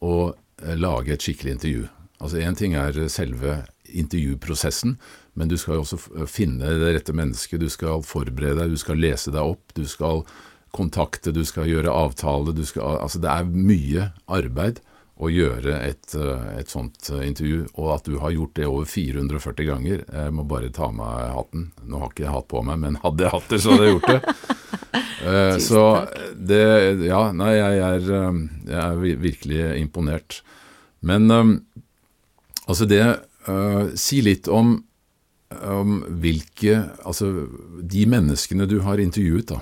å 0.01 0.31
eh, 0.31 0.75
lage 0.79 1.13
et 1.13 1.23
skikkelig 1.23 1.57
intervju. 1.57 1.87
Altså, 2.19 2.39
Én 2.41 2.57
ting 2.57 2.75
er 2.79 2.97
selve 3.11 3.61
intervjuprosessen, 3.89 4.97
men 5.39 5.47
du 5.47 5.55
skal 5.57 5.77
jo 5.79 5.85
også 5.85 6.27
finne 6.27 6.67
det 6.81 6.93
rette 6.97 7.15
mennesket. 7.15 7.61
Du 7.63 7.71
skal 7.71 8.03
forberede 8.03 8.59
deg, 8.59 8.75
du 8.75 8.81
skal 8.81 8.99
lese 8.99 9.31
deg 9.31 9.55
opp, 9.55 9.71
du 9.77 9.85
skal 9.87 10.25
kontakte, 10.75 11.31
du 11.33 11.45
skal 11.47 11.69
gjøre 11.69 11.93
avtale. 11.95 12.53
Du 12.53 12.65
skal, 12.67 12.99
altså, 12.99 13.21
det 13.23 13.31
er 13.31 13.47
mye 13.47 14.09
arbeid 14.27 14.83
å 15.19 15.27
gjøre 15.31 15.75
et, 15.83 16.13
eh, 16.15 16.49
et, 16.61 16.69
sånt 16.71 17.09
eh, 17.11 17.25
intervju, 17.27 17.65
og 17.75 17.89
at 17.97 18.07
du 18.07 18.17
har 18.21 18.31
gjort 18.31 18.55
det 18.55 18.67
over 18.69 18.87
440 18.87 19.67
ganger. 19.67 20.03
Jeg 20.07 20.35
må 20.35 20.45
bare 20.47 20.71
ta 20.75 20.87
av 20.87 20.95
meg 20.95 21.33
hatten. 21.35 21.65
Nå 21.83 21.99
har 21.99 22.13
ikke 22.13 22.25
jeg 22.25 22.35
hatt 22.37 22.49
på 22.51 22.63
meg, 22.67 22.79
men 22.85 22.99
hadde 23.03 23.25
jeg 23.25 23.35
hatt 23.35 23.49
det, 23.51 23.59
så 23.59 23.73
hadde 23.73 23.87
jeg 23.87 23.97
gjort 23.97 24.11
det. 24.13 24.35
uh, 25.27 25.55
så 25.63 25.83
det 26.51 26.63
Ja, 27.03 27.23
nei, 27.35 27.51
jeg 27.57 27.81
er, 27.89 28.11
jeg 28.69 28.79
er 28.85 29.19
virkelig 29.25 29.65
imponert. 29.81 30.39
Men 31.03 31.27
um, 31.31 31.53
altså 32.65 32.87
det 32.87 33.03
uh, 33.47 33.91
Si 33.99 34.23
litt 34.23 34.47
om, 34.51 34.77
om, 35.49 36.03
hvilke 36.21 36.83
Altså 37.05 37.47
de 37.81 38.05
menneskene 38.09 38.67
du 38.69 38.79
har 38.85 39.01
intervjuet, 39.01 39.49
da. 39.49 39.61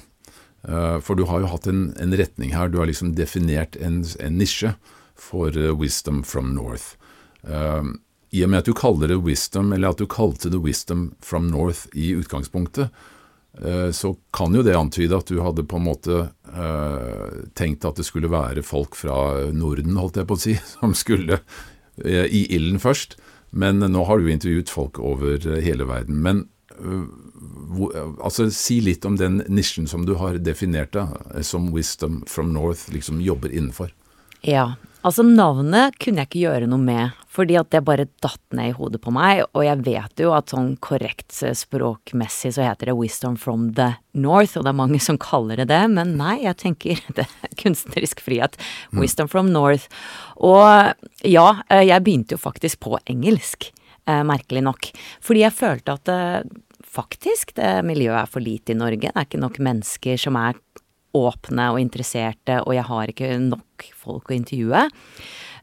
Uh, 0.67 0.97
for 0.99 1.15
du 1.15 1.23
har 1.29 1.43
jo 1.43 1.51
hatt 1.51 1.67
en, 1.69 1.91
en, 2.01 2.15
retning 2.19 2.51
her. 2.55 2.67
Du 2.67 2.79
har 2.81 2.89
liksom 2.89 3.13
definert 3.15 3.77
en, 3.79 4.01
en 4.19 4.39
nisje 4.39 4.73
for 5.15 5.55
uh, 5.55 5.71
Wisdom 5.77 6.23
from 6.27 6.51
North. 6.57 6.97
Um, 7.43 7.99
I 8.35 8.43
og 8.43 8.51
med 8.51 8.65
at 8.65 8.67
du 8.67 8.75
kaller 8.75 9.13
det 9.13 9.21
Wisdom, 9.23 9.71
eller 9.71 9.93
at 9.93 10.01
du 10.01 10.09
kalte 10.11 10.51
det 10.51 10.59
Wisdom 10.59 11.13
from 11.23 11.47
North 11.53 11.87
i 11.95 12.11
utgangspunktet, 12.17 12.91
så 13.57 14.11
kan 14.35 14.53
jo 14.53 14.61
det 14.61 14.75
antyde 14.77 15.17
at 15.17 15.31
du 15.31 15.39
hadde 15.41 15.63
på 15.65 15.79
en 15.79 15.85
måte 15.87 16.17
eh, 16.45 17.37
tenkt 17.57 17.87
at 17.89 17.97
det 17.97 18.03
skulle 18.05 18.29
være 18.29 18.61
folk 18.61 18.93
fra 18.93 19.15
Norden, 19.49 19.95
holdt 19.97 20.19
jeg 20.19 20.27
på 20.29 20.37
å 20.37 20.41
si, 20.43 20.53
som 20.75 20.93
skulle 20.93 21.39
i 21.97 22.43
ilden 22.53 22.77
først. 22.77 23.15
Men 23.49 23.79
nå 23.79 24.03
har 24.07 24.19
du 24.19 24.31
intervjuet 24.31 24.69
folk 24.69 24.99
over 24.99 25.39
hele 25.63 25.87
verden. 25.87 26.21
Men 26.21 26.47
altså, 28.21 28.49
si 28.53 28.79
litt 28.83 29.05
om 29.07 29.17
den 29.17 29.41
nisjen 29.47 29.87
som 29.87 30.05
du 30.05 30.15
har 30.19 30.37
definert 30.43 30.93
da, 30.93 31.07
som 31.41 31.71
Wisdom 31.73 32.23
from 32.27 32.53
North 32.53 32.91
liksom 32.93 33.21
jobber 33.23 33.49
innenfor. 33.53 33.93
Ja, 34.45 34.75
Altså, 35.07 35.23
navnet 35.23 35.95
kunne 36.03 36.19
jeg 36.19 36.27
ikke 36.27 36.41
gjøre 36.41 36.67
noe 36.67 36.83
med, 36.83 37.15
fordi 37.31 37.55
at 37.55 37.69
det 37.71 37.79
bare 37.87 38.09
datt 38.23 38.41
ned 38.57 38.73
i 38.73 38.75
hodet 38.75 38.99
på 38.99 39.13
meg, 39.15 39.45
og 39.55 39.63
jeg 39.63 39.79
vet 39.85 40.19
jo 40.19 40.33
at 40.35 40.51
sånn 40.51 40.73
korrekt 40.83 41.31
språkmessig 41.31 42.51
så 42.57 42.65
heter 42.65 42.89
det 42.89 42.95
'Wisdom 42.97 43.37
from 43.39 43.69
the 43.77 43.93
North', 44.11 44.57
og 44.57 44.65
det 44.65 44.73
er 44.73 44.81
mange 44.81 44.99
som 44.99 45.17
kaller 45.17 45.55
det 45.61 45.69
det, 45.71 45.79
men 45.93 46.17
nei, 46.19 46.41
jeg 46.43 46.57
tenker 46.59 46.99
det 47.15 47.23
er 47.23 47.55
kunstnerisk 47.55 48.19
frihet. 48.19 48.59
Mm. 48.91 48.99
'Wisdom 48.99 49.31
from 49.31 49.47
North'. 49.47 49.87
Og 50.43 50.93
ja, 51.23 51.47
eh, 51.69 51.87
jeg 51.87 52.03
begynte 52.03 52.35
jo 52.35 52.43
faktisk 52.43 52.81
på 52.83 52.99
engelsk, 53.07 53.71
eh, 54.07 54.23
merkelig 54.27 54.65
nok, 54.67 54.91
fordi 55.21 55.45
jeg 55.45 55.55
følte 55.55 55.95
at 55.95 56.11
eh, 56.11 56.43
faktisk 56.83 57.55
det 57.55 57.85
miljøet 57.85 58.25
er 58.25 58.27
for 58.27 58.43
lite 58.43 58.73
i 58.73 58.75
Norge, 58.75 59.07
det 59.07 59.15
er 59.15 59.23
ikke 59.23 59.39
nok 59.39 59.59
mennesker 59.63 60.19
som 60.19 60.35
er 60.35 60.59
åpne 61.15 61.71
og 61.73 61.81
interesserte, 61.81 62.59
og 62.63 62.75
jeg 62.75 62.85
har 62.87 63.11
ikke 63.11 63.29
nok 63.43 63.87
folk 63.95 64.31
å 64.31 64.35
intervjue. 64.35 64.87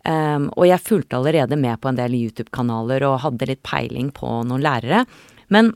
Um, 0.05 0.51
og 0.53 0.67
jeg 0.69 0.85
fulgte 0.85 1.17
allerede 1.17 1.57
med 1.57 1.81
på 1.81 1.89
en 1.89 1.99
del 1.99 2.17
YouTube-kanaler 2.19 3.07
og 3.09 3.23
hadde 3.23 3.49
litt 3.49 3.63
peiling 3.65 4.11
på 4.13 4.29
noen 4.49 4.65
lærere. 4.65 5.05
Men 5.53 5.73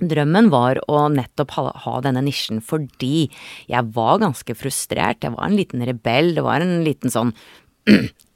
drømmen 0.00 0.50
var 0.52 0.80
å 0.92 1.06
nettopp 1.12 1.54
ha, 1.56 1.66
ha, 1.84 1.94
denne 2.04 2.22
nisjen 2.24 2.60
fordi 2.64 3.28
jeg 3.70 3.92
var 3.96 4.20
ganske 4.24 4.56
frustrert. 4.56 5.24
Jeg 5.24 5.36
var 5.36 5.48
en 5.48 5.58
liten 5.58 5.84
rebell. 5.88 6.34
Det 6.36 6.44
var 6.44 6.64
en 6.64 6.80
liten 6.86 7.12
sånn 7.12 7.34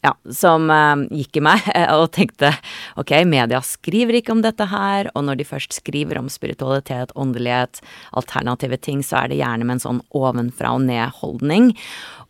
ja, 0.05 0.15
som 0.33 0.71
eh, 0.73 1.05
gikk 1.21 1.41
i 1.41 1.45
meg 1.45 1.67
og 1.99 2.09
tenkte 2.17 2.53
ok, 3.01 3.13
media 3.29 3.61
skriver 3.65 4.21
ikke 4.21 4.35
om 4.35 4.45
dette 4.45 4.67
her, 4.71 5.11
og 5.15 5.27
når 5.27 5.41
de 5.41 5.49
først 5.49 5.77
skriver 5.77 6.21
om 6.21 6.31
spiritualitet, 6.33 7.15
åndelighet, 7.19 7.83
alternative 8.17 8.81
ting, 8.81 9.05
så 9.07 9.23
er 9.23 9.33
det 9.33 9.41
gjerne 9.43 9.67
med 9.67 9.79
en 9.79 9.85
sånn 9.87 10.05
ovenfra 10.17 10.75
og 10.77 10.87
ned-holdning. 10.89 11.73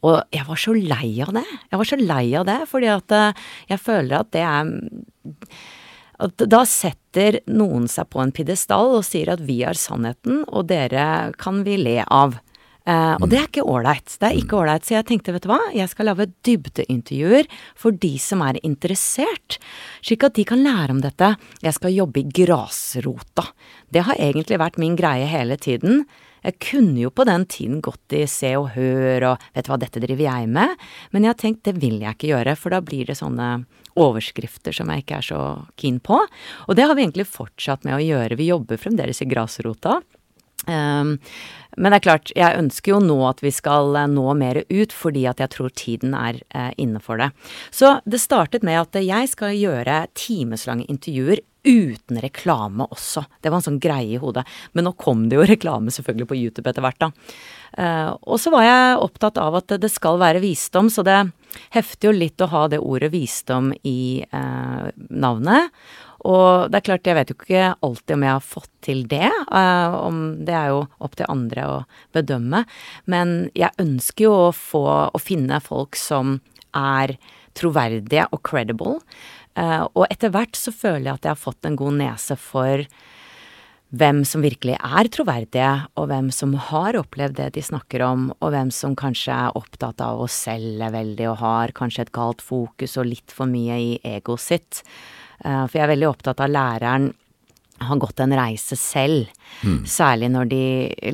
Og 0.06 0.22
jeg 0.34 0.46
var 0.48 0.60
så 0.60 0.74
lei 0.74 1.12
av 1.22 1.34
det. 1.36 1.46
Jeg 1.70 1.82
var 1.82 1.90
så 1.90 2.00
lei 2.00 2.24
av 2.40 2.48
det, 2.48 2.60
fordi 2.70 2.88
at 2.90 3.14
uh, 3.14 3.50
jeg 3.68 3.82
føler 3.82 4.16
at 4.22 4.32
det 4.32 4.44
er 4.48 4.70
at 6.20 6.42
da 6.52 6.60
setter 6.68 7.38
noen 7.48 7.86
seg 7.88 8.10
på 8.12 8.20
en 8.20 8.32
pidestall 8.34 8.98
og 8.98 9.06
sier 9.06 9.32
at 9.32 9.40
vi 9.44 9.62
har 9.62 9.78
sannheten, 9.78 10.42
og 10.48 10.68
dere 10.68 11.32
kan 11.40 11.62
vi 11.64 11.78
le 11.80 12.00
av. 12.04 12.36
Uh, 12.90 13.14
og 13.20 13.28
det 13.30 13.38
er 13.38 13.44
ikke 13.46 13.62
ålreit. 13.70 14.16
Det 14.18 14.26
er 14.26 14.38
ikke 14.40 14.56
ålreit. 14.58 14.86
Så 14.86 14.96
jeg 14.96 15.06
tenkte, 15.06 15.34
vet 15.36 15.44
du 15.44 15.50
hva, 15.52 15.60
jeg 15.76 15.90
skal 15.92 16.08
lage 16.10 16.26
dybdeintervjuer 16.46 17.46
for 17.78 17.94
de 17.94 18.14
som 18.18 18.42
er 18.42 18.58
interessert, 18.66 19.60
slik 20.02 20.26
at 20.26 20.34
de 20.38 20.46
kan 20.48 20.64
lære 20.64 20.96
om 20.96 21.02
dette. 21.04 21.28
Jeg 21.62 21.76
skal 21.76 21.94
jobbe 21.94 22.22
i 22.22 22.26
grasrota. 22.40 23.46
Det 23.94 24.02
har 24.08 24.18
egentlig 24.18 24.58
vært 24.58 24.80
min 24.82 24.98
greie 24.98 25.28
hele 25.30 25.60
tiden. 25.60 26.02
Jeg 26.42 26.56
kunne 26.64 26.96
jo 27.02 27.12
på 27.12 27.26
den 27.28 27.44
tiden 27.52 27.82
gått 27.84 28.16
i 28.16 28.24
Se 28.30 28.54
og 28.56 28.70
Hør 28.74 29.26
og 29.34 29.42
vet 29.54 29.66
du 29.66 29.70
hva, 29.70 29.80
dette 29.82 30.00
driver 30.02 30.24
jeg 30.24 30.48
med, 30.48 30.86
men 31.12 31.26
jeg 31.26 31.34
har 31.34 31.40
tenkt 31.42 31.66
det 31.68 31.76
vil 31.82 31.98
jeg 32.00 32.16
ikke 32.16 32.30
gjøre, 32.32 32.54
for 32.56 32.72
da 32.72 32.80
blir 32.84 33.10
det 33.10 33.18
sånne 33.20 33.50
overskrifter 34.00 34.74
som 34.74 34.90
jeg 34.90 35.04
ikke 35.04 35.18
er 35.18 35.26
så 35.26 35.42
keen 35.78 36.00
på. 36.00 36.16
Og 36.66 36.78
det 36.78 36.86
har 36.88 36.96
vi 36.96 37.04
egentlig 37.04 37.28
fortsatt 37.28 37.84
med 37.84 37.98
å 37.98 38.02
gjøre. 38.02 38.38
Vi 38.40 38.48
jobber 38.48 38.80
fremdeles 38.80 39.20
i 39.20 39.28
grasrota. 39.28 40.00
Um, 40.66 41.16
men 41.78 41.92
det 41.92 42.00
er 42.00 42.06
klart, 42.06 42.32
jeg 42.36 42.58
ønsker 42.58 42.94
jo 42.94 43.02
nå 43.02 43.18
at 43.28 43.42
vi 43.44 43.52
skal 43.54 43.94
eh, 43.96 44.08
nå 44.10 44.26
mer 44.38 44.62
ut, 44.66 44.94
fordi 44.94 45.22
at 45.30 45.40
jeg 45.42 45.52
tror 45.54 45.70
tiden 45.78 46.16
er 46.18 46.40
eh, 46.50 46.72
inne 46.82 47.02
for 47.02 47.20
det. 47.20 47.30
Så 47.70 47.98
det 48.04 48.22
startet 48.22 48.66
med 48.66 48.80
at 48.80 48.98
jeg 49.00 49.30
skal 49.30 49.54
gjøre 49.56 50.02
timeslange 50.18 50.88
intervjuer 50.90 51.44
uten 51.64 52.20
reklame 52.24 52.86
også. 52.88 53.22
Det 53.40 53.52
var 53.52 53.60
en 53.60 53.66
sånn 53.68 53.82
greie 53.82 54.16
i 54.16 54.20
hodet. 54.20 54.46
Men 54.72 54.88
nå 54.88 54.94
kom 54.98 55.28
det 55.28 55.38
jo 55.38 55.46
reklame 55.48 55.92
selvfølgelig 55.92 56.30
på 56.30 56.38
YouTube 56.40 56.70
etter 56.70 56.84
hvert, 56.84 57.00
da. 57.00 57.10
Uh, 57.70 58.16
og 58.26 58.40
så 58.42 58.50
var 58.50 58.64
jeg 58.66 59.02
opptatt 59.04 59.36
av 59.38 59.60
at 59.60 59.76
det 59.78 59.92
skal 59.92 60.18
være 60.18 60.40
visdom, 60.42 60.88
så 60.90 61.04
det 61.06 61.20
hefter 61.76 62.10
jo 62.10 62.16
litt 62.16 62.42
å 62.42 62.48
ha 62.50 62.64
det 62.72 62.80
ordet 62.82 63.12
visdom 63.12 63.70
i 63.86 64.24
uh, 64.34 64.88
navnet. 64.96 65.70
Og 66.28 66.70
det 66.70 66.80
er 66.80 66.86
klart, 66.86 67.08
jeg 67.08 67.16
vet 67.16 67.32
jo 67.32 67.36
ikke 67.38 67.66
alltid 67.86 68.14
om 68.16 68.24
jeg 68.26 68.34
har 68.34 68.46
fått 68.46 68.70
til 68.84 69.02
det. 69.08 69.30
Uh, 69.48 69.96
om, 70.04 70.22
det 70.44 70.56
er 70.56 70.72
jo 70.74 70.82
opp 71.00 71.16
til 71.16 71.30
andre 71.32 71.66
å 71.66 71.76
bedømme. 72.16 72.64
Men 73.10 73.36
jeg 73.56 73.72
ønsker 73.80 74.26
jo 74.28 74.34
å 74.48 74.56
få 74.56 74.84
å 75.08 75.22
finne 75.22 75.62
folk 75.64 75.98
som 75.98 76.38
er 76.76 77.16
troverdige 77.58 78.28
og 78.30 78.42
credible. 78.46 78.98
Uh, 79.58 79.88
og 79.94 80.04
etter 80.10 80.32
hvert 80.34 80.58
så 80.58 80.74
føler 80.74 81.08
jeg 81.08 81.16
at 81.16 81.26
jeg 81.26 81.34
har 81.34 81.46
fått 81.48 81.66
en 81.66 81.78
god 81.80 81.98
nese 82.02 82.36
for 82.38 82.84
hvem 83.90 84.20
som 84.28 84.44
virkelig 84.44 84.76
er 84.78 85.08
troverdige, 85.10 85.70
og 85.98 86.10
hvem 86.12 86.28
som 86.34 86.52
har 86.68 86.94
opplevd 87.00 87.40
det 87.40 87.48
de 87.56 87.64
snakker 87.64 88.04
om, 88.06 88.28
og 88.38 88.52
hvem 88.54 88.70
som 88.74 88.94
kanskje 88.98 89.34
er 89.34 89.56
opptatt 89.58 90.02
av 90.04 90.22
å 90.22 90.28
selge 90.30 90.92
veldig 90.94 91.26
og 91.32 91.40
har 91.40 91.74
kanskje 91.74 92.06
et 92.06 92.12
galt 92.14 92.44
fokus 92.44 92.94
og 93.00 93.10
litt 93.10 93.34
for 93.34 93.50
mye 93.50 93.80
i 93.82 93.90
egoet 94.12 94.44
sitt. 94.44 94.84
Eh, 95.44 95.64
for 95.66 95.78
jeg 95.78 95.86
er 95.86 95.94
veldig 95.94 96.10
opptatt 96.10 96.44
av 96.44 96.52
læreren 96.52 97.10
har 97.80 97.96
gått 97.96 98.20
en 98.20 98.34
reise 98.36 98.76
selv. 98.76 99.30
Mm. 99.64 99.84
Særlig 99.88 100.28
når 100.30 100.48
de 100.50 100.64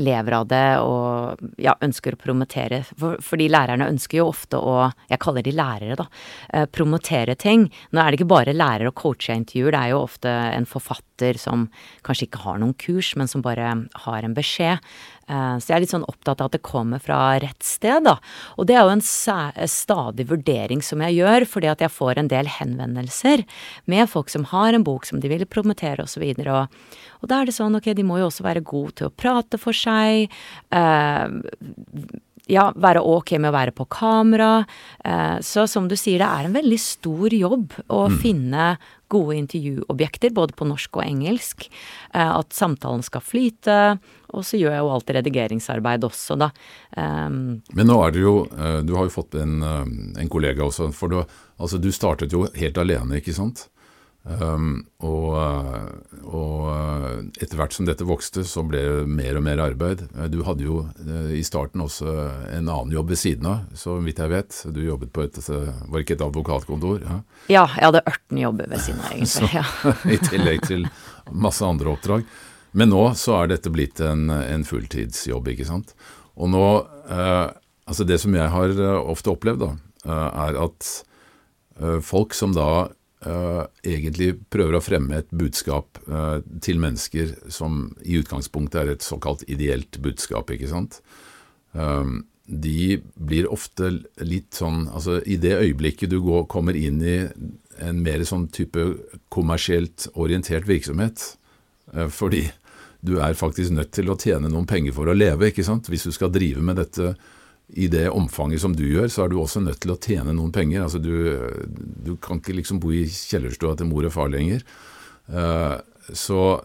lever 0.02 0.34
av 0.36 0.46
det 0.50 0.64
og 0.82 1.42
ja, 1.62 1.76
ønsker 1.82 2.16
å 2.16 2.20
promotere. 2.20 2.82
For, 2.98 3.20
fordi 3.22 3.48
lærerne 3.52 3.88
ønsker 3.92 4.20
jo 4.20 4.28
ofte 4.32 4.58
å 4.58 4.90
Jeg 5.10 5.20
kaller 5.22 5.44
de 5.46 5.54
lærere, 5.54 5.96
da. 5.98 6.06
Eh, 6.52 6.66
promotere 6.66 7.36
ting. 7.38 7.68
Nå 7.94 8.02
er 8.02 8.10
det 8.10 8.20
ikke 8.20 8.34
bare 8.34 8.56
lærer- 8.56 8.90
og 8.90 8.96
coachintervjuer, 8.98 9.70
det 9.72 9.80
er 9.80 9.92
jo 9.94 10.02
ofte 10.02 10.28
en 10.28 10.66
forfatter 10.66 11.38
som 11.38 11.68
kanskje 12.02 12.26
ikke 12.28 12.42
har 12.44 12.58
noen 12.58 12.74
kurs, 12.74 13.14
men 13.16 13.28
som 13.28 13.42
bare 13.42 13.86
har 14.06 14.26
en 14.26 14.34
beskjed. 14.34 14.82
Eh, 15.26 15.56
så 15.58 15.72
jeg 15.72 15.76
er 15.76 15.82
litt 15.82 15.94
sånn 15.94 16.06
opptatt 16.06 16.42
av 16.42 16.50
at 16.50 16.56
det 16.56 16.62
kommer 16.66 17.02
fra 17.02 17.18
rett 17.42 17.66
sted, 17.66 18.06
da. 18.06 18.16
Og 18.56 18.68
det 18.68 18.76
er 18.76 18.86
jo 18.86 18.94
en 18.94 19.02
stadig 19.02 20.28
vurdering 20.30 20.84
som 20.84 21.02
jeg 21.02 21.18
gjør, 21.18 21.48
fordi 21.50 21.70
at 21.72 21.82
jeg 21.82 21.94
får 21.94 22.20
en 22.20 22.30
del 22.30 22.50
henvendelser 22.58 23.42
med 23.90 24.10
folk 24.12 24.30
som 24.32 24.46
har 24.52 24.76
en 24.76 24.86
bok 24.86 25.08
som 25.08 25.22
de 25.22 25.32
vil 25.32 25.46
promotere, 25.50 26.06
osv. 26.06 26.22
Og, 26.22 26.42
så 26.42 26.60
og, 26.60 26.94
og 27.22 27.32
da 27.32 27.40
er 27.40 27.50
det 27.50 27.56
sånn, 27.58 27.78
ok, 27.78 27.90
de 27.96 28.06
må 28.06 28.20
jo 28.20 28.30
også 28.30 28.46
være 28.46 28.64
gode 28.66 28.98
til 29.00 29.10
å 29.10 29.14
prate 29.14 29.58
for 29.60 29.76
seg. 29.76 30.30
Uh, 30.70 31.42
ja, 32.46 32.68
være 32.78 33.02
ok 33.02 33.36
med 33.40 33.50
å 33.50 33.56
være 33.56 33.74
på 33.76 33.86
kamera. 33.90 34.60
Eh, 35.04 35.38
så 35.42 35.66
som 35.70 35.88
du 35.90 35.96
sier, 35.98 36.22
det 36.22 36.28
er 36.28 36.46
en 36.46 36.54
veldig 36.56 36.78
stor 36.80 37.34
jobb 37.34 37.74
å 37.90 38.04
mm. 38.12 38.18
finne 38.22 38.68
gode 39.10 39.36
intervjuobjekter, 39.38 40.32
både 40.34 40.54
på 40.58 40.66
norsk 40.66 40.98
og 40.98 41.04
engelsk. 41.04 41.66
Eh, 42.14 42.30
at 42.30 42.54
samtalen 42.54 43.02
skal 43.06 43.24
flyte. 43.24 43.80
Og 44.34 44.46
så 44.46 44.60
gjør 44.60 44.76
jeg 44.76 44.84
jo 44.84 44.92
alltid 44.94 45.18
redigeringsarbeid 45.20 46.06
også, 46.06 46.38
da. 46.38 46.50
Um, 46.98 47.62
Men 47.78 47.88
nå 47.88 47.96
er 48.02 48.10
det 48.12 48.24
jo 48.24 48.32
Du 48.84 48.90
har 48.96 49.06
jo 49.06 49.12
fått 49.14 49.36
en, 49.38 49.60
en 49.62 50.30
kollega 50.30 50.66
også. 50.66 50.90
For 50.94 51.12
du, 51.12 51.20
altså, 51.56 51.78
du 51.82 51.88
startet 51.94 52.34
jo 52.34 52.44
helt 52.58 52.78
alene, 52.82 53.22
ikke 53.22 53.34
sant? 53.36 53.68
Um, 54.26 54.80
og, 55.06 55.36
og, 56.26 56.64
etter 57.38 57.60
hvert 57.60 57.76
som 57.76 57.86
dette 57.86 58.06
vokste, 58.06 58.42
så 58.42 58.64
ble 58.66 58.80
det 58.82 59.04
mer 59.06 59.38
og 59.38 59.44
mer 59.46 59.62
arbeid. 59.62 60.02
Du 60.32 60.40
hadde 60.46 60.66
jo 60.66 60.80
uh, 60.82 61.30
i 61.30 61.44
starten 61.46 61.84
også 61.84 62.10
en 62.50 62.66
annen 62.66 62.94
jobb 62.96 63.12
ved 63.14 63.20
siden 63.20 63.46
av, 63.52 63.68
så 63.78 64.00
vidt 64.02 64.18
jeg 64.22 64.32
vet. 64.32 64.58
Du 64.74 64.82
jobbet 64.82 65.14
på 65.14 65.28
et 65.28 65.38
Var 65.46 66.02
ikke 66.02 66.16
et 66.18 66.26
advokatkontor? 66.26 67.06
Ja, 67.06 67.20
ja 67.52 67.64
jeg 67.76 67.86
hadde 67.86 68.02
18 68.02 68.42
jobber 68.42 68.74
ved 68.74 68.82
siden 68.82 69.04
av, 69.04 69.14
egentlig. 69.14 69.52
Ja. 69.56 69.64
I 70.16 70.18
tillegg 70.20 70.66
til 70.66 70.88
masse 71.30 71.64
andre 71.64 71.94
oppdrag. 71.94 72.26
Men 72.76 72.90
nå 72.92 73.04
så 73.16 73.38
er 73.38 73.54
dette 73.54 73.70
blitt 73.72 74.02
en, 74.04 74.26
en 74.28 74.66
fulltidsjobb, 74.66 75.54
ikke 75.54 75.68
sant. 75.68 75.94
Og 76.34 76.50
nå 76.52 76.66
uh, 77.12 77.46
Altså 77.86 78.02
det 78.02 78.16
som 78.18 78.34
jeg 78.34 78.50
har 78.50 78.72
ofte 78.98 79.30
opplevd, 79.30 79.60
da, 79.62 80.16
er 80.42 80.56
at 80.58 80.88
folk 82.02 82.34
som 82.34 82.50
da 82.50 82.88
egentlig 83.24 84.34
prøver 84.52 84.76
å 84.76 84.84
fremme 84.84 85.20
et 85.22 85.30
budskap 85.32 85.98
uh, 86.06 86.42
til 86.62 86.80
mennesker 86.82 87.32
som 87.52 87.86
i 88.04 88.18
utgangspunktet 88.20 88.80
er 88.82 88.92
et 88.92 89.06
såkalt 89.06 89.46
ideelt 89.48 89.98
budskap, 90.04 90.50
ikke 90.52 90.68
sant. 90.70 91.00
Um, 91.72 92.26
de 92.46 93.00
blir 93.18 93.48
ofte 93.50 93.88
litt 94.22 94.54
sånn 94.54 94.84
Altså, 94.94 95.16
i 95.26 95.34
det 95.42 95.56
øyeblikket 95.56 96.12
du 96.12 96.20
går, 96.22 96.44
kommer 96.46 96.76
inn 96.78 97.00
i 97.02 97.16
en 97.82 98.04
mer 98.04 98.22
sånn 98.24 98.46
type 98.54 98.84
kommersielt 99.34 100.06
orientert 100.14 100.68
virksomhet, 100.68 101.24
fordi 102.14 102.44
du 103.02 103.18
er 103.22 103.36
faktisk 103.36 103.74
nødt 103.74 103.90
til 103.94 104.08
å 104.10 104.16
tjene 104.18 104.48
noen 104.48 104.68
penger 104.68 104.94
for 104.96 105.10
å 105.10 105.16
leve, 105.16 105.50
ikke 105.50 105.66
sant. 105.66 105.90
Hvis 105.90 106.06
du 106.06 106.14
skal 106.14 106.32
drive 106.32 106.62
med 106.64 106.78
dette 106.80 107.16
i 107.68 107.88
det 107.90 108.06
omfanget 108.10 108.62
som 108.62 108.74
du 108.76 108.84
gjør, 108.86 109.08
så 109.10 109.24
er 109.24 109.32
du 109.32 109.40
også 109.40 109.62
nødt 109.64 109.80
til 109.82 109.94
å 109.94 109.98
tjene 109.98 110.34
noen 110.36 110.52
penger. 110.54 110.84
Altså 110.84 111.00
du, 111.02 111.14
du 112.06 112.14
kan 112.22 112.38
ikke 112.38 112.54
liksom 112.60 112.78
bo 112.82 112.92
i 112.94 113.06
kjellerstua 113.10 113.74
til 113.78 113.90
mor 113.90 114.06
og 114.06 114.14
far 114.14 114.30
lenger. 114.32 114.62
Uh, 115.26 115.78
så 116.14 116.60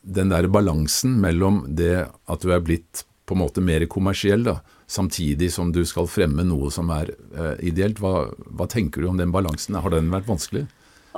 den 0.00 0.32
der 0.32 0.48
balansen 0.52 1.16
mellom 1.22 1.62
det 1.76 1.94
at 2.04 2.44
du 2.44 2.52
er 2.52 2.60
blitt 2.64 3.06
på 3.24 3.36
en 3.36 3.42
måte 3.44 3.62
mer 3.64 3.84
kommersiell, 3.88 4.44
da, 4.44 4.58
samtidig 4.90 5.52
som 5.54 5.70
du 5.72 5.84
skal 5.88 6.08
fremme 6.10 6.44
noe 6.44 6.68
som 6.74 6.90
er 6.92 7.14
uh, 7.36 7.54
ideelt, 7.64 8.02
hva, 8.02 8.28
hva 8.50 8.68
tenker 8.68 9.00
du 9.00 9.08
om 9.12 9.20
den 9.20 9.32
balansen? 9.32 9.78
Har 9.80 9.94
den 9.94 10.12
vært 10.12 10.28
vanskelig? 10.28 10.66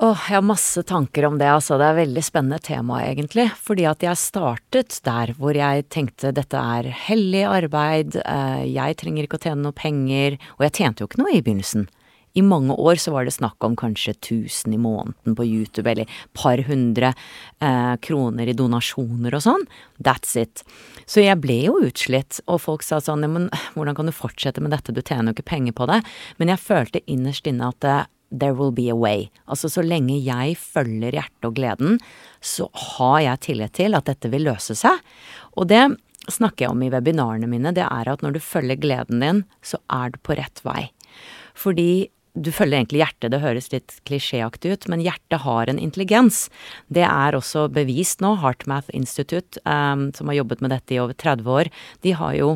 Åh, 0.03 0.19
jeg 0.27 0.35
har 0.35 0.43
masse 0.43 0.83
tanker 0.83 1.29
om 1.29 1.37
det, 1.39 1.47
altså. 1.47 1.77
Det 1.79 1.87
er 1.87 1.95
et 1.95 2.01
veldig 2.01 2.23
spennende 2.27 2.59
tema, 2.59 2.97
egentlig. 3.07 3.45
Fordi 3.55 3.85
at 3.87 4.03
jeg 4.03 4.19
startet 4.19 4.97
der 5.07 5.31
hvor 5.39 5.55
jeg 5.55 5.85
tenkte 5.95 6.33
dette 6.35 6.59
er 6.59 6.89
hellig 7.05 7.45
arbeid, 7.47 8.17
eh, 8.19 8.65
jeg 8.67 8.97
trenger 8.99 9.29
ikke 9.29 9.39
å 9.39 9.45
tjene 9.45 9.63
noe 9.63 9.77
penger, 9.79 10.41
og 10.59 10.65
jeg 10.67 10.75
tjente 10.81 11.05
jo 11.05 11.07
ikke 11.07 11.21
noe 11.23 11.37
i 11.37 11.43
begynnelsen. 11.47 11.87
I 12.35 12.43
mange 12.43 12.75
år 12.75 12.99
så 12.99 13.13
var 13.15 13.29
det 13.29 13.35
snakk 13.37 13.63
om 13.63 13.77
kanskje 13.79 14.17
1000 14.17 14.75
i 14.75 14.81
måneden 14.81 15.37
på 15.39 15.47
YouTube, 15.47 15.87
eller 15.93 16.11
par 16.35 16.59
hundre 16.67 17.13
eh, 17.13 17.95
kroner 18.03 18.51
i 18.51 18.57
donasjoner 18.59 19.37
og 19.39 19.45
sånn. 19.45 19.67
That's 20.03 20.35
it. 20.41 20.65
Så 21.07 21.23
jeg 21.23 21.39
ble 21.45 21.61
jo 21.69 21.77
utslitt, 21.79 22.41
og 22.49 22.65
folk 22.65 22.83
sa 22.83 22.99
sånn, 22.99 23.23
ja, 23.23 23.31
men 23.31 23.47
hvordan 23.77 24.01
kan 24.01 24.11
du 24.11 24.17
fortsette 24.17 24.65
med 24.65 24.75
dette, 24.75 24.91
du 24.91 24.99
tjener 25.05 25.31
jo 25.31 25.39
ikke 25.39 25.53
penger 25.53 25.79
på 25.79 25.87
det. 25.93 26.01
Men 26.43 26.51
jeg 26.51 26.65
følte 26.65 27.05
innerst 27.07 27.47
inne 27.47 27.71
at 27.71 27.79
det 27.87 28.01
there 28.33 28.57
will 28.57 28.73
be 28.73 28.89
a 28.91 28.97
way. 28.97 29.29
Altså 29.47 29.71
så 29.71 29.85
lenge 29.85 30.17
jeg 30.25 30.57
følger 30.59 31.19
hjertet 31.19 31.49
og 31.49 31.59
gleden, 31.59 32.01
så 32.41 32.69
har 32.97 33.21
jeg 33.27 33.45
tillit 33.49 33.77
til 33.79 33.99
at 33.99 34.09
dette 34.09 34.31
vil 34.33 34.49
løse 34.49 34.77
seg. 34.79 34.99
Og 35.61 35.69
det 35.71 35.85
snakker 36.33 36.67
jeg 36.67 36.73
om 36.73 36.83
i 36.83 36.91
webinarene 36.93 37.51
mine, 37.51 37.75
det 37.75 37.85
er 37.85 38.09
at 38.09 38.23
når 38.25 38.37
du 38.37 38.43
følger 38.43 38.81
gleden 38.81 39.23
din, 39.23 39.45
så 39.63 39.81
er 39.93 40.15
du 40.15 40.21
på 40.23 40.37
rett 40.39 40.63
vei. 40.67 40.89
Fordi 41.59 42.09
du 42.33 42.49
følger 42.55 42.79
egentlig 42.79 43.03
hjertet, 43.03 43.33
det 43.35 43.43
høres 43.43 43.69
litt 43.75 43.99
klisjéaktig 44.09 44.73
ut, 44.73 44.87
men 44.89 45.03
hjertet 45.05 45.43
har 45.45 45.69
en 45.69 45.81
intelligens. 45.81 46.47
Det 46.89 47.05
er 47.05 47.37
også 47.37 47.67
bevist 47.75 48.25
nå. 48.25 48.39
HeartMath 48.41 48.89
Institute, 48.97 49.61
um, 49.69 50.09
som 50.17 50.31
har 50.31 50.41
jobbet 50.41 50.63
med 50.65 50.73
dette 50.73 50.97
i 50.97 51.01
over 51.03 51.13
30 51.13 51.51
år, 51.53 51.73
de 52.07 52.15
har 52.17 52.39
jo 52.39 52.55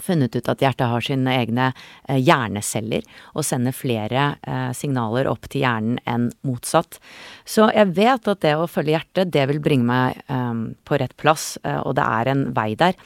funnet 0.00 0.36
ut 0.36 0.48
at 0.48 0.62
hjertet 0.62 0.88
har 0.88 1.04
sine 1.04 1.34
egne 1.36 1.68
eh, 1.72 2.20
hjerneceller 2.20 3.04
og 3.34 3.46
sender 3.46 3.76
flere 3.76 4.26
eh, 4.46 4.70
signaler 4.76 5.28
opp 5.30 5.48
til 5.52 5.64
hjernen 5.66 6.00
enn 6.08 6.30
motsatt. 6.46 6.98
Så 7.44 7.68
jeg 7.74 7.92
vet 7.96 8.28
at 8.30 8.42
det 8.44 8.54
å 8.56 8.68
følge 8.70 8.96
hjertet, 8.96 9.32
det 9.34 9.46
vil 9.50 9.62
bringe 9.64 9.88
meg 9.88 10.22
eh, 10.26 10.66
på 10.84 11.00
rett 11.02 11.16
plass, 11.20 11.56
eh, 11.64 11.80
og 11.82 11.96
det 11.98 12.06
er 12.06 12.32
en 12.32 12.44
vei 12.56 12.72
der. 12.78 12.98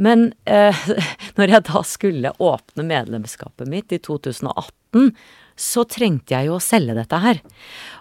Men 0.00 0.30
eh, 0.48 0.84
når 1.38 1.56
jeg 1.56 1.66
da 1.68 1.84
skulle 1.86 2.36
åpne 2.38 2.86
medlemskapet 2.88 3.70
mitt 3.70 3.92
i 3.92 4.00
2018, 4.00 5.12
så 5.60 5.84
trengte 5.84 6.36
jeg 6.36 6.48
jo 6.48 6.56
å 6.56 6.62
selge 6.64 6.96
dette 6.96 7.18
her. 7.20 7.42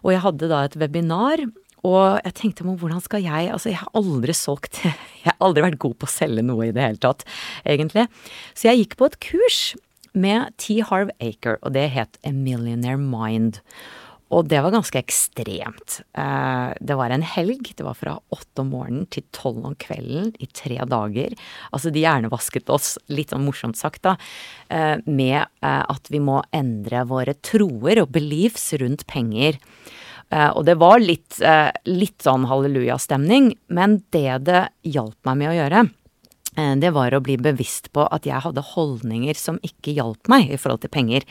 Og 0.06 0.14
jeg 0.14 0.24
hadde 0.24 0.52
da 0.52 0.64
et 0.66 0.78
webinar 0.80 1.44
og 1.88 2.20
jeg 2.26 2.36
tenkte 2.36 2.66
men 2.68 2.80
hvordan 2.80 3.00
skal 3.04 3.24
jeg 3.24 3.52
Altså, 3.54 3.70
jeg 3.72 3.80
har 3.80 3.94
aldri 3.96 4.36
solgt 4.36 4.82
Jeg 4.84 5.30
har 5.30 5.38
aldri 5.44 5.64
vært 5.64 5.80
god 5.80 5.96
på 6.00 6.10
å 6.10 6.12
selge 6.12 6.44
noe 6.46 6.70
i 6.70 6.74
det 6.76 6.84
hele 6.84 7.02
tatt, 7.02 7.26
egentlig. 7.68 8.08
Så 8.56 8.70
jeg 8.70 8.84
gikk 8.84 9.00
på 9.00 9.10
et 9.10 9.20
kurs 9.24 9.62
med 10.18 10.54
T. 10.58 10.80
Harv 10.86 11.12
Aker, 11.22 11.60
og 11.62 11.76
det 11.76 11.90
het 11.94 12.20
A 12.26 12.32
Millionaire 12.34 13.00
Mind. 13.00 13.60
Og 14.30 14.46
det 14.46 14.60
var 14.62 14.74
ganske 14.74 15.00
ekstremt. 15.00 16.00
Eh, 16.14 16.70
det 16.86 16.98
var 16.98 17.10
en 17.10 17.26
helg. 17.26 17.72
Det 17.76 17.86
var 17.86 17.98
fra 17.98 18.14
åtte 18.34 18.62
om 18.62 18.70
morgenen 18.76 19.08
til 19.10 19.26
tolv 19.34 19.66
om 19.66 19.78
kvelden 19.82 20.36
i 20.38 20.48
tre 20.54 20.78
dager. 20.86 21.34
Altså, 21.74 21.90
de 21.94 22.04
hjernevasket 22.04 22.70
oss, 22.70 22.94
litt 23.10 23.34
sånn 23.34 23.48
morsomt 23.48 23.80
sagt, 23.80 24.04
da, 24.06 24.18
eh, 24.70 25.02
med 25.10 25.42
eh, 25.42 25.82
at 25.82 26.14
vi 26.14 26.22
må 26.22 26.44
endre 26.54 27.04
våre 27.10 27.34
troer 27.42 28.04
og 28.04 28.14
beliefs 28.14 28.70
rundt 28.78 29.08
penger. 29.10 29.58
Uh, 30.30 30.52
og 30.54 30.66
det 30.68 30.78
var 30.82 31.02
litt, 31.02 31.40
uh, 31.42 31.72
litt 31.90 32.22
sånn 32.22 32.46
hallelujastemning, 32.50 33.54
men 33.74 34.02
det 34.14 34.44
det 34.46 34.68
hjalp 34.86 35.18
meg 35.26 35.40
med 35.42 35.50
å 35.50 35.56
gjøre, 35.58 35.82
uh, 36.60 36.76
det 36.78 36.94
var 36.94 37.18
å 37.18 37.24
bli 37.26 37.40
bevisst 37.42 37.90
på 37.96 38.06
at 38.06 38.30
jeg 38.30 38.46
hadde 38.46 38.66
holdninger 38.76 39.40
som 39.40 39.58
ikke 39.66 39.96
hjalp 39.98 40.30
meg 40.30 40.54
i 40.54 40.62
forhold 40.62 40.86
til 40.86 40.94
penger. 40.94 41.26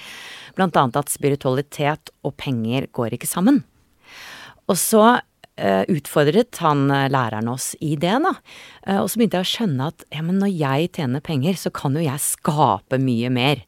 Blant 0.58 0.78
annet 0.78 0.98
at 0.98 1.14
spiritualitet 1.14 2.10
og 2.26 2.34
penger 2.42 2.90
går 2.90 3.14
ikke 3.14 3.30
sammen. 3.30 3.62
Og 4.68 4.76
så 4.76 5.04
Eh, 5.14 5.37
utfordret 5.90 6.58
han 6.62 6.86
eh, 6.90 7.08
læreren 7.10 7.48
oss 7.50 7.72
i 7.84 7.94
det, 8.00 8.14
da. 8.24 8.32
Eh, 8.86 8.98
og 9.00 9.08
så 9.10 9.18
begynte 9.18 9.40
jeg 9.40 9.46
å 9.46 9.50
skjønne 9.52 9.88
at 9.92 10.04
ja, 10.14 10.22
men 10.24 10.38
når 10.42 10.52
jeg 10.54 10.90
tjener 10.98 11.24
penger, 11.24 11.58
så 11.58 11.72
kan 11.74 11.96
jo 11.98 12.04
jeg 12.04 12.22
skape 12.22 13.00
mye 13.02 13.30
mer. 13.34 13.62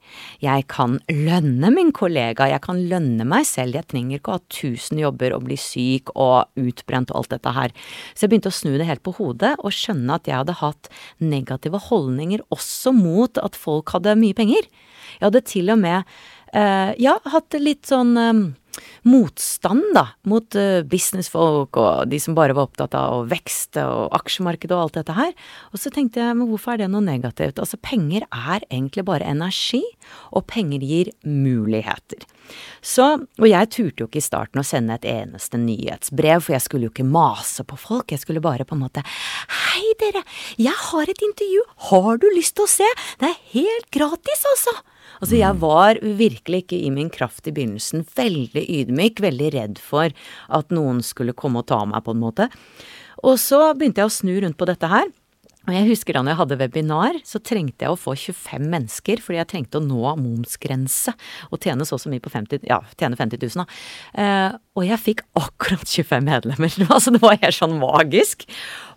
Jeg 0.44 0.66
kan 0.70 0.98
lønne 1.10 1.72
min 1.74 1.92
kollega, 1.96 2.48
jeg 2.50 2.62
kan 2.64 2.82
lønne 2.90 3.26
meg 3.28 3.48
selv. 3.48 3.78
Jeg 3.78 3.90
trenger 3.90 4.20
ikke 4.20 4.34
å 4.34 4.38
ha 4.38 4.44
tusen 4.52 5.02
jobber 5.02 5.36
og 5.36 5.46
bli 5.48 5.58
syk 5.60 6.14
og 6.14 6.60
utbrent 6.60 7.14
og 7.14 7.22
alt 7.22 7.34
dette 7.34 7.54
her. 7.56 7.74
Så 8.14 8.26
jeg 8.26 8.34
begynte 8.34 8.52
å 8.52 8.58
snu 8.60 8.76
det 8.76 8.88
helt 8.88 9.04
på 9.06 9.16
hodet 9.18 9.56
og 9.58 9.74
skjønne 9.74 10.20
at 10.20 10.30
jeg 10.30 10.38
hadde 10.38 10.58
hatt 10.60 10.90
negative 11.22 11.82
holdninger 11.90 12.44
også 12.54 12.94
mot 12.96 13.40
at 13.42 13.58
folk 13.58 13.92
hadde 13.96 14.18
mye 14.20 14.36
penger. 14.36 14.70
Jeg 15.18 15.26
hadde 15.26 15.46
til 15.48 15.72
og 15.72 15.80
med, 15.82 16.06
ja, 16.54 17.16
hatt 17.32 17.56
litt 17.58 17.88
sånn 17.88 18.14
motstand, 19.08 19.84
da, 19.96 20.06
mot 20.28 20.58
uh, 20.58 20.80
businessfolk 20.86 21.78
og 21.80 22.10
de 22.10 22.20
som 22.22 22.36
bare 22.38 22.56
var 22.56 22.68
opptatt 22.68 22.96
av 22.98 23.28
vekst 23.30 23.78
og 23.82 24.10
aksjemarked 24.20 24.72
og 24.74 24.84
alt 24.84 24.98
dette 25.00 25.16
her. 25.16 25.32
Og 25.72 25.82
så 25.82 25.92
tenkte 25.94 26.22
jeg, 26.22 26.36
men 26.36 26.50
hvorfor 26.50 26.74
er 26.74 26.84
det 26.84 26.90
noe 26.92 27.04
negativt? 27.04 27.60
Altså, 27.62 27.80
penger 27.82 28.26
er 28.28 28.66
egentlig 28.68 29.06
bare 29.08 29.28
energi, 29.28 29.82
og 30.34 30.46
penger 30.50 30.84
gir 30.84 31.12
muligheter. 31.26 32.26
Så, 32.82 33.06
og 33.22 33.46
jeg 33.46 33.70
turte 33.70 34.02
jo 34.02 34.08
ikke 34.08 34.20
i 34.20 34.24
starten 34.24 34.62
å 34.62 34.66
sende 34.66 34.96
et 34.96 35.06
eneste 35.08 35.60
nyhetsbrev, 35.60 36.42
for 36.42 36.56
jeg 36.56 36.64
skulle 36.64 36.88
jo 36.88 36.94
ikke 36.94 37.06
mase 37.06 37.64
på 37.66 37.78
folk, 37.78 38.10
jeg 38.10 38.22
skulle 38.24 38.42
bare 38.44 38.66
på 38.66 38.76
en 38.76 38.84
måte 38.84 39.04
Hei, 39.06 39.84
dere, 40.00 40.24
jeg 40.58 40.74
har 40.90 41.10
et 41.10 41.26
intervju, 41.26 41.66
har 41.90 42.22
du 42.22 42.26
lyst 42.34 42.56
til 42.58 42.66
å 42.66 42.72
se? 42.72 42.88
Det 43.20 43.30
er 43.30 43.44
helt 43.54 43.90
gratis, 43.94 44.46
altså! 44.54 44.80
Altså, 45.18 45.36
jeg 45.40 45.60
var 45.62 46.00
virkelig 46.00 46.64
ikke 46.64 46.80
i 46.80 46.92
min 46.94 47.10
kraft 47.12 47.48
i 47.50 47.54
begynnelsen. 47.56 48.06
Veldig 48.16 48.64
ydmyk, 48.80 49.22
veldig 49.24 49.50
redd 49.56 49.80
for 49.82 50.14
at 50.48 50.74
noen 50.74 51.02
skulle 51.06 51.36
komme 51.36 51.64
og 51.64 51.70
ta 51.72 51.82
meg, 51.88 52.04
på 52.06 52.14
en 52.14 52.22
måte. 52.22 52.50
Og 53.26 53.36
så 53.40 53.72
begynte 53.76 54.00
jeg 54.00 54.10
å 54.10 54.18
snu 54.20 54.36
rundt 54.44 54.58
på 54.60 54.68
dette 54.70 54.88
her. 54.90 55.10
Og 55.68 55.74
jeg 55.76 55.90
husker 55.90 56.16
da 56.16 56.22
når 56.24 56.32
jeg 56.32 56.40
hadde 56.40 56.56
webinar, 56.62 57.16
så 57.28 57.38
trengte 57.44 57.84
jeg 57.84 57.92
å 57.92 57.98
få 58.00 58.14
25 58.16 58.64
mennesker, 58.72 59.20
fordi 59.20 59.38
jeg 59.38 59.48
trengte 59.50 59.78
å 59.78 59.84
nå 59.84 60.14
momsgrense 60.16 61.12
og 61.50 61.60
tjene 61.60 61.84
så 61.84 61.98
og 61.98 62.02
så 62.02 62.12
mye 62.12 62.22
på 62.24 62.32
50, 62.32 62.64
ja, 62.70 62.80
tjene 62.96 63.18
50 63.18 63.42
000, 63.44 63.60
da. 63.60 63.66
Eh, 64.24 64.56
og 64.80 64.86
jeg 64.88 65.02
fikk 65.04 65.22
akkurat 65.36 65.84
25 65.84 66.26
medlemmer. 66.26 66.78
Altså 66.90 67.12
det 67.12 67.20
var 67.22 67.38
helt 67.42 67.58
sånn 67.58 67.76
magisk. 67.80 68.48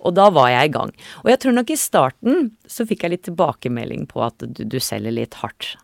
Og 0.07 0.15
da 0.15 0.29
var 0.33 0.49
jeg 0.53 0.71
i 0.71 0.73
gang. 0.73 0.95
Og 1.21 1.29
jeg 1.33 1.43
tror 1.43 1.57
nok 1.59 1.73
i 1.73 1.79
starten 1.79 2.49
så 2.69 2.87
fikk 2.87 3.05
jeg 3.05 3.13
litt 3.13 3.27
tilbakemelding 3.27 4.07
på 4.09 4.23
at 4.23 4.47
du, 4.47 4.63
du 4.63 4.79
selger 4.83 5.13
litt 5.13 5.37
hardt. 5.43 5.75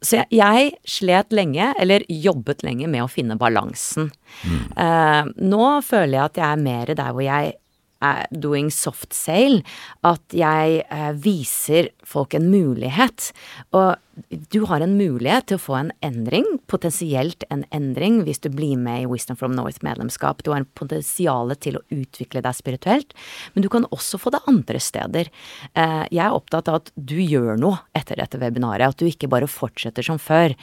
Så 0.00 0.16
jeg, 0.16 0.28
jeg, 0.32 0.70
slet 0.88 1.34
lenge, 1.36 1.72
eller 1.80 2.04
jobbet 2.08 2.64
lenge, 2.64 2.88
med 2.88 3.04
å 3.04 3.10
finne 3.10 3.36
balansen. 3.40 4.08
Mm. 4.44 4.60
Uh, 4.76 5.32
nå 5.44 5.66
føler 5.84 6.16
jeg 6.16 6.24
at 6.24 6.40
jeg 6.40 6.46
er 6.48 6.62
mer 6.64 6.94
der 6.96 7.10
hvor 7.12 7.26
jeg 7.26 7.52
er 8.00 8.30
doing 8.32 8.70
soft 8.72 9.12
sale. 9.12 9.60
At 10.08 10.36
jeg 10.36 10.80
uh, 10.88 11.12
viser 11.20 11.90
folk 12.10 12.36
en 12.36 12.50
mulighet. 12.52 13.30
Og 13.76 13.96
du 14.28 14.64
har 14.68 14.82
en 14.82 14.96
mulighet 14.98 15.48
til 15.48 15.58
å 15.58 15.62
få 15.62 15.76
en 15.78 15.90
endring, 16.04 16.46
potensielt 16.70 17.44
en 17.52 17.62
endring, 17.74 18.20
hvis 18.26 18.42
du 18.42 18.50
blir 18.52 18.78
med 18.80 19.04
i 19.04 19.08
Wisdom 19.08 19.38
from 19.38 19.54
North-medlemskap. 19.56 20.42
Du 20.44 20.50
har 20.52 20.60
en 20.60 20.68
potensial 20.78 21.52
til 21.62 21.78
å 21.78 21.84
utvikle 21.94 22.42
deg 22.44 22.56
spirituelt, 22.56 23.14
men 23.54 23.64
du 23.64 23.70
kan 23.72 23.86
også 23.94 24.20
få 24.20 24.32
det 24.34 24.42
andre 24.50 24.80
steder. 24.82 25.30
Eh, 25.74 26.04
jeg 26.10 26.22
er 26.24 26.36
opptatt 26.36 26.68
av 26.70 26.80
at 26.80 26.92
du 26.96 27.16
gjør 27.22 27.58
noe 27.60 27.80
etter 27.96 28.20
dette 28.20 28.40
webinaret, 28.40 28.90
at 28.90 29.00
du 29.00 29.08
ikke 29.08 29.30
bare 29.30 29.50
fortsetter 29.50 30.06
som 30.06 30.20
før. 30.20 30.56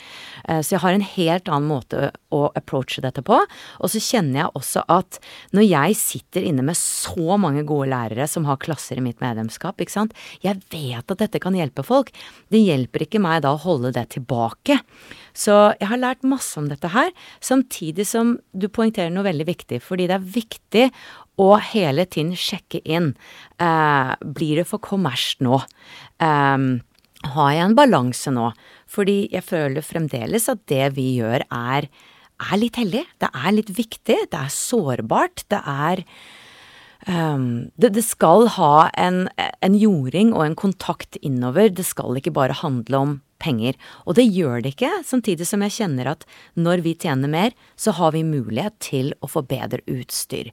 Eh, 0.46 0.62
så 0.62 0.76
jeg 0.76 0.84
har 0.84 0.98
en 0.98 1.08
helt 1.16 1.52
annen 1.52 1.72
måte 1.72 2.12
å 2.34 2.44
approache 2.58 3.04
dette 3.04 3.24
på. 3.26 3.40
Og 3.82 3.94
så 3.94 4.02
kjenner 4.04 4.44
jeg 4.44 4.56
også 4.60 4.86
at 4.92 5.22
når 5.56 5.68
jeg 5.68 6.00
sitter 6.00 6.48
inne 6.48 6.66
med 6.68 6.78
så 6.80 7.40
mange 7.40 7.66
gode 7.68 7.90
lærere 7.94 8.28
som 8.30 8.48
har 8.50 8.62
klasser 8.62 9.00
i 9.00 9.06
mitt 9.06 9.22
medlemskap, 9.24 9.80
ikke 9.82 9.98
sant, 9.98 10.18
jeg 10.44 10.62
vet 10.74 11.08
at 11.08 11.22
dette 11.24 11.37
kan 11.43 11.56
hjelpe 11.58 11.86
folk. 11.86 12.12
Det 12.52 12.62
hjelper 12.62 13.06
ikke 13.06 13.21
meg 13.23 13.43
da 13.45 13.54
å 13.56 13.62
holde 13.62 13.93
det 13.95 14.08
tilbake. 14.15 14.80
Så 15.38 15.56
jeg 15.78 15.89
har 15.91 16.02
lært 16.02 16.28
masse 16.28 16.58
om 16.60 16.69
dette 16.71 16.89
her, 16.93 17.12
samtidig 17.43 18.08
som 18.10 18.38
du 18.58 18.67
poengterer 18.73 19.13
noe 19.13 19.28
veldig 19.28 19.47
viktig, 19.47 19.82
fordi 19.86 20.10
det 20.10 20.17
er 20.17 20.32
viktig 20.38 20.86
å 21.38 21.52
hele 21.62 22.08
tiden 22.10 22.34
sjekke 22.38 22.82
inn. 22.82 23.13
Eh, 23.62 24.13
blir 24.21 24.62
det 24.62 24.67
for 24.69 24.82
kommers 24.82 25.36
nå? 25.43 25.62
Eh, 26.17 26.67
har 27.28 27.52
jeg 27.54 27.65
en 27.65 27.78
balanse 27.78 28.34
nå? 28.34 28.52
Fordi 28.89 29.28
jeg 29.34 29.45
føler 29.45 29.86
fremdeles 29.86 30.47
at 30.52 30.63
det 30.71 30.93
vi 30.97 31.17
gjør 31.19 31.45
er, 31.52 31.89
er 32.38 32.60
litt 32.62 32.78
hellig. 32.80 33.06
Det 33.19 33.30
er 33.34 33.56
litt 33.56 33.71
viktig. 33.78 34.19
Det 34.32 34.39
er 34.39 34.54
sårbart. 34.54 35.45
Det 35.52 35.62
er 35.62 36.04
det, 37.08 37.93
det, 37.96 38.04
skal 38.04 38.50
ha 38.58 38.89
en, 39.00 39.30
en, 39.38 39.76
jording 39.80 40.34
og 40.36 40.43
en 40.43 40.58
kontakt 40.60 41.15
innover. 41.24 41.70
Det 41.72 41.86
skal 41.88 42.20
ikke 42.20 42.36
bare 42.36 42.58
handle 42.60 43.00
om 43.00 43.13
penger. 43.41 43.78
Og 44.06 44.17
det 44.17 44.26
gjør 44.34 44.63
det 44.63 44.74
ikke, 44.74 44.89
samtidig 45.06 45.46
som 45.48 45.62
jeg 45.63 45.76
kjenner 45.78 46.10
at 46.13 46.26
når 46.58 46.82
vi 46.86 46.96
tjener 47.00 47.32
mer, 47.32 47.54
så 47.80 47.93
har 47.98 48.13
vi 48.15 48.26
mulighet 48.28 48.78
til 48.84 49.13
å 49.22 49.30
få 49.30 49.43
bedre 49.48 49.84
utstyr. 49.88 50.50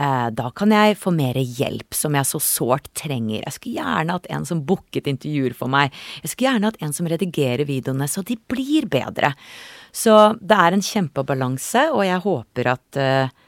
Uh, 0.00 0.28
da 0.36 0.50
kan 0.56 0.74
jeg 0.74 0.98
få 1.00 1.12
mer 1.16 1.38
hjelp, 1.40 1.96
som 1.96 2.16
jeg 2.16 2.28
så 2.28 2.42
sårt 2.42 2.90
trenger. 2.98 3.40
Jeg 3.42 3.56
skulle 3.56 3.80
gjerne 3.80 4.18
hatt 4.18 4.28
en 4.32 4.46
som 4.48 4.62
booket 4.68 5.08
intervjuer 5.10 5.56
for 5.56 5.72
meg. 5.72 5.94
Jeg 6.22 6.34
skulle 6.34 6.52
gjerne 6.52 6.70
hatt 6.70 6.84
en 6.84 6.94
som 6.96 7.10
redigerer 7.10 7.66
videoene 7.68 8.08
så 8.10 8.24
de 8.26 8.38
blir 8.52 8.88
bedre. 8.92 9.32
Så 9.96 10.14
det 10.44 10.60
er 10.60 10.76
en 10.76 10.84
kjempebalanse, 10.84 11.88
og 11.96 12.04
jeg 12.04 12.24
håper 12.26 12.72
at 12.76 13.00
uh, 13.00 13.42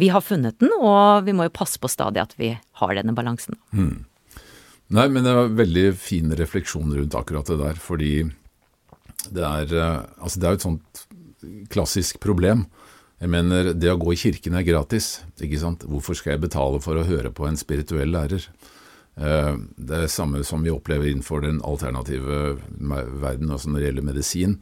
vi 0.00 0.10
har 0.12 0.24
funnet 0.24 0.58
den, 0.62 0.72
og 0.80 1.26
vi 1.26 1.34
må 1.36 1.46
jo 1.46 1.54
passe 1.54 1.80
på 1.80 1.90
stadig 1.90 2.22
at 2.22 2.34
vi 2.40 2.54
har 2.56 2.94
denne 2.96 3.14
balansen. 3.16 3.58
Hmm. 3.74 4.06
Nei, 4.90 5.06
men 5.12 5.22
det 5.26 5.36
var 5.36 5.52
veldig 5.54 5.86
fin 6.00 6.32
refleksjon 6.34 6.96
rundt 6.96 7.14
akkurat 7.14 7.46
det 7.52 7.60
der, 7.60 7.78
fordi 7.78 8.14
det 9.30 9.44
er, 9.44 9.74
eh, 9.76 10.00
altså 10.18 10.40
det 10.40 10.48
er 10.48 10.58
et 10.58 10.66
sånt 10.66 11.04
klassisk 11.70 12.20
problem. 12.22 12.66
Jeg 13.20 13.30
mener, 13.32 13.74
det 13.76 13.92
å 13.92 14.00
gå 14.00 14.14
i 14.14 14.18
kirken 14.18 14.56
er 14.56 14.64
gratis, 14.64 15.20
ikke 15.38 15.60
sant. 15.60 15.84
Hvorfor 15.84 16.16
skal 16.16 16.34
jeg 16.34 16.44
betale 16.46 16.80
for 16.82 16.96
å 16.96 17.06
høre 17.06 17.32
på 17.36 17.46
en 17.46 17.58
spirituell 17.60 18.10
lærer? 18.16 18.46
Eh, 19.20 19.56
det 19.76 19.96
er 19.96 20.06
det 20.06 20.12
samme 20.14 20.40
som 20.46 20.64
vi 20.64 20.72
opplever 20.72 21.10
innenfor 21.10 21.44
den 21.44 21.60
alternative 21.66 22.56
verden, 22.80 23.52
altså 23.52 23.70
når 23.70 23.78
det 23.78 23.90
gjelder 23.90 24.08
medisin. 24.08 24.56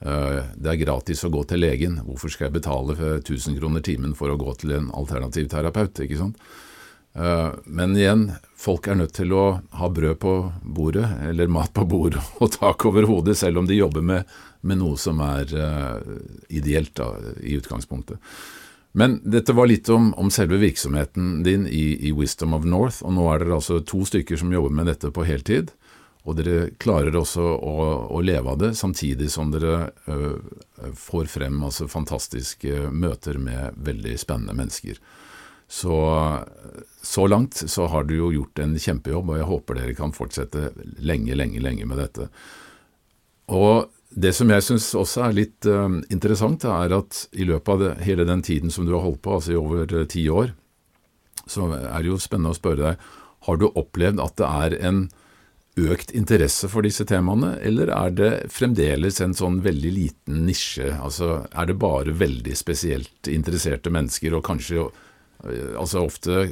Eh, 0.00 0.42
det 0.56 0.72
er 0.72 0.82
gratis 0.82 1.24
å 1.24 1.32
gå 1.32 1.44
til 1.48 1.62
legen, 1.62 2.00
hvorfor 2.04 2.32
skal 2.32 2.48
jeg 2.48 2.58
betale 2.58 2.96
1000 3.20 3.58
kroner 3.60 3.84
timen 3.84 4.14
for 4.18 4.32
å 4.32 4.38
gå 4.40 4.54
til 4.60 4.74
en 4.76 4.90
alternativ 4.96 5.48
terapeut, 5.52 6.02
ikke 6.04 6.20
sant? 6.20 6.40
Eh, 7.14 7.50
men 7.64 7.94
igjen, 7.96 8.26
folk 8.58 8.88
er 8.90 8.98
nødt 8.98 9.14
til 9.14 9.32
å 9.36 9.44
ha 9.78 9.88
brød 9.88 10.18
på 10.24 10.34
bordet, 10.62 11.06
eller 11.28 11.52
mat 11.52 11.72
på 11.76 11.86
bordet 11.86 12.22
og 12.42 12.52
tak 12.56 12.84
over 12.90 13.06
hodet, 13.06 13.38
selv 13.38 13.62
om 13.62 13.70
de 13.70 13.78
jobber 13.78 14.02
med, 14.02 14.34
med 14.66 14.80
noe 14.80 14.98
som 14.98 15.20
er 15.22 15.50
uh, 15.52 16.00
ideelt 16.48 16.94
da, 16.96 17.10
i 17.44 17.54
utgangspunktet. 17.60 18.16
Men 18.96 19.18
dette 19.26 19.52
var 19.52 19.68
litt 19.68 19.88
om, 19.90 20.12
om 20.18 20.30
selve 20.30 20.56
virksomheten 20.62 21.42
din 21.44 21.66
i, 21.66 21.84
i, 22.08 22.12
Wisdom 22.14 22.54
of 22.56 22.64
North, 22.64 23.02
og 23.02 23.16
nå 23.16 23.26
er 23.32 23.42
dere 23.42 23.58
altså 23.58 23.80
to 23.82 24.04
stykker 24.06 24.38
som 24.38 24.52
jobber 24.54 24.72
med 24.74 24.88
dette 24.88 25.10
på 25.12 25.26
heltid. 25.26 25.72
Og 26.24 26.38
dere 26.38 26.70
klarer 26.80 27.16
også 27.18 27.42
å, 27.44 27.74
å 28.16 28.20
leve 28.24 28.54
av 28.54 28.60
det, 28.62 28.70
samtidig 28.78 29.28
som 29.32 29.50
dere 29.52 29.90
uh, 30.08 30.38
får 30.96 31.28
frem 31.28 31.58
altså, 31.66 31.88
fantastiske 31.92 32.88
møter 32.92 33.36
med 33.42 33.76
veldig 33.84 34.16
spennende 34.20 34.56
mennesker. 34.56 35.00
Så, 35.68 35.96
så 37.02 37.26
langt 37.28 37.60
så 37.68 37.88
har 37.92 38.06
du 38.08 38.14
jo 38.16 38.30
gjort 38.32 38.60
en 38.62 38.72
kjempejobb, 38.80 39.32
og 39.32 39.40
jeg 39.40 39.48
håper 39.50 39.80
dere 39.80 39.96
kan 39.98 40.14
fortsette 40.16 40.70
lenge, 41.04 41.36
lenge, 41.36 41.60
lenge 41.60 41.88
med 41.88 42.00
dette. 42.00 42.28
Og 43.52 43.90
det 44.14 44.32
som 44.36 44.48
jeg 44.52 44.64
syns 44.64 44.86
også 44.96 45.26
er 45.26 45.36
litt 45.36 45.68
uh, 45.68 45.90
interessant, 46.14 46.64
er 46.64 46.94
at 46.96 47.26
i 47.36 47.44
løpet 47.48 47.74
av 47.74 47.82
det, 47.82 47.92
hele 48.06 48.24
den 48.28 48.44
tiden 48.46 48.72
som 48.72 48.88
du 48.88 48.94
har 48.94 49.04
holdt 49.04 49.20
på, 49.24 49.36
altså 49.36 49.52
i 49.52 49.60
over 49.60 49.92
uh, 49.92 50.06
ti 50.08 50.24
år, 50.32 50.54
så 51.44 51.68
er 51.68 51.98
det 52.00 52.08
jo 52.08 52.16
spennende 52.22 52.54
å 52.54 52.56
spørre 52.56 52.94
deg, 52.94 53.12
har 53.44 53.60
du 53.60 53.66
opplevd 53.68 54.22
at 54.24 54.38
det 54.40 54.48
er 54.48 54.78
en 54.88 55.04
økt 55.74 56.12
interesse 56.14 56.68
for 56.70 56.86
disse 56.86 57.02
temaene, 57.08 57.56
eller 57.66 57.90
er 57.90 58.12
det 58.14 58.32
fremdeles 58.54 59.18
en 59.24 59.34
sånn 59.34 59.58
veldig 59.64 59.90
liten 59.90 60.44
nisje? 60.46 60.92
Altså, 60.94 61.44
er 61.50 61.66
det 61.70 61.80
bare 61.82 62.14
veldig 62.14 62.54
spesielt 62.58 63.30
interesserte 63.30 63.90
mennesker, 63.94 64.36
og 64.38 64.46
kanskje 64.46 64.86
altså 65.78 66.04
ofte 66.06 66.46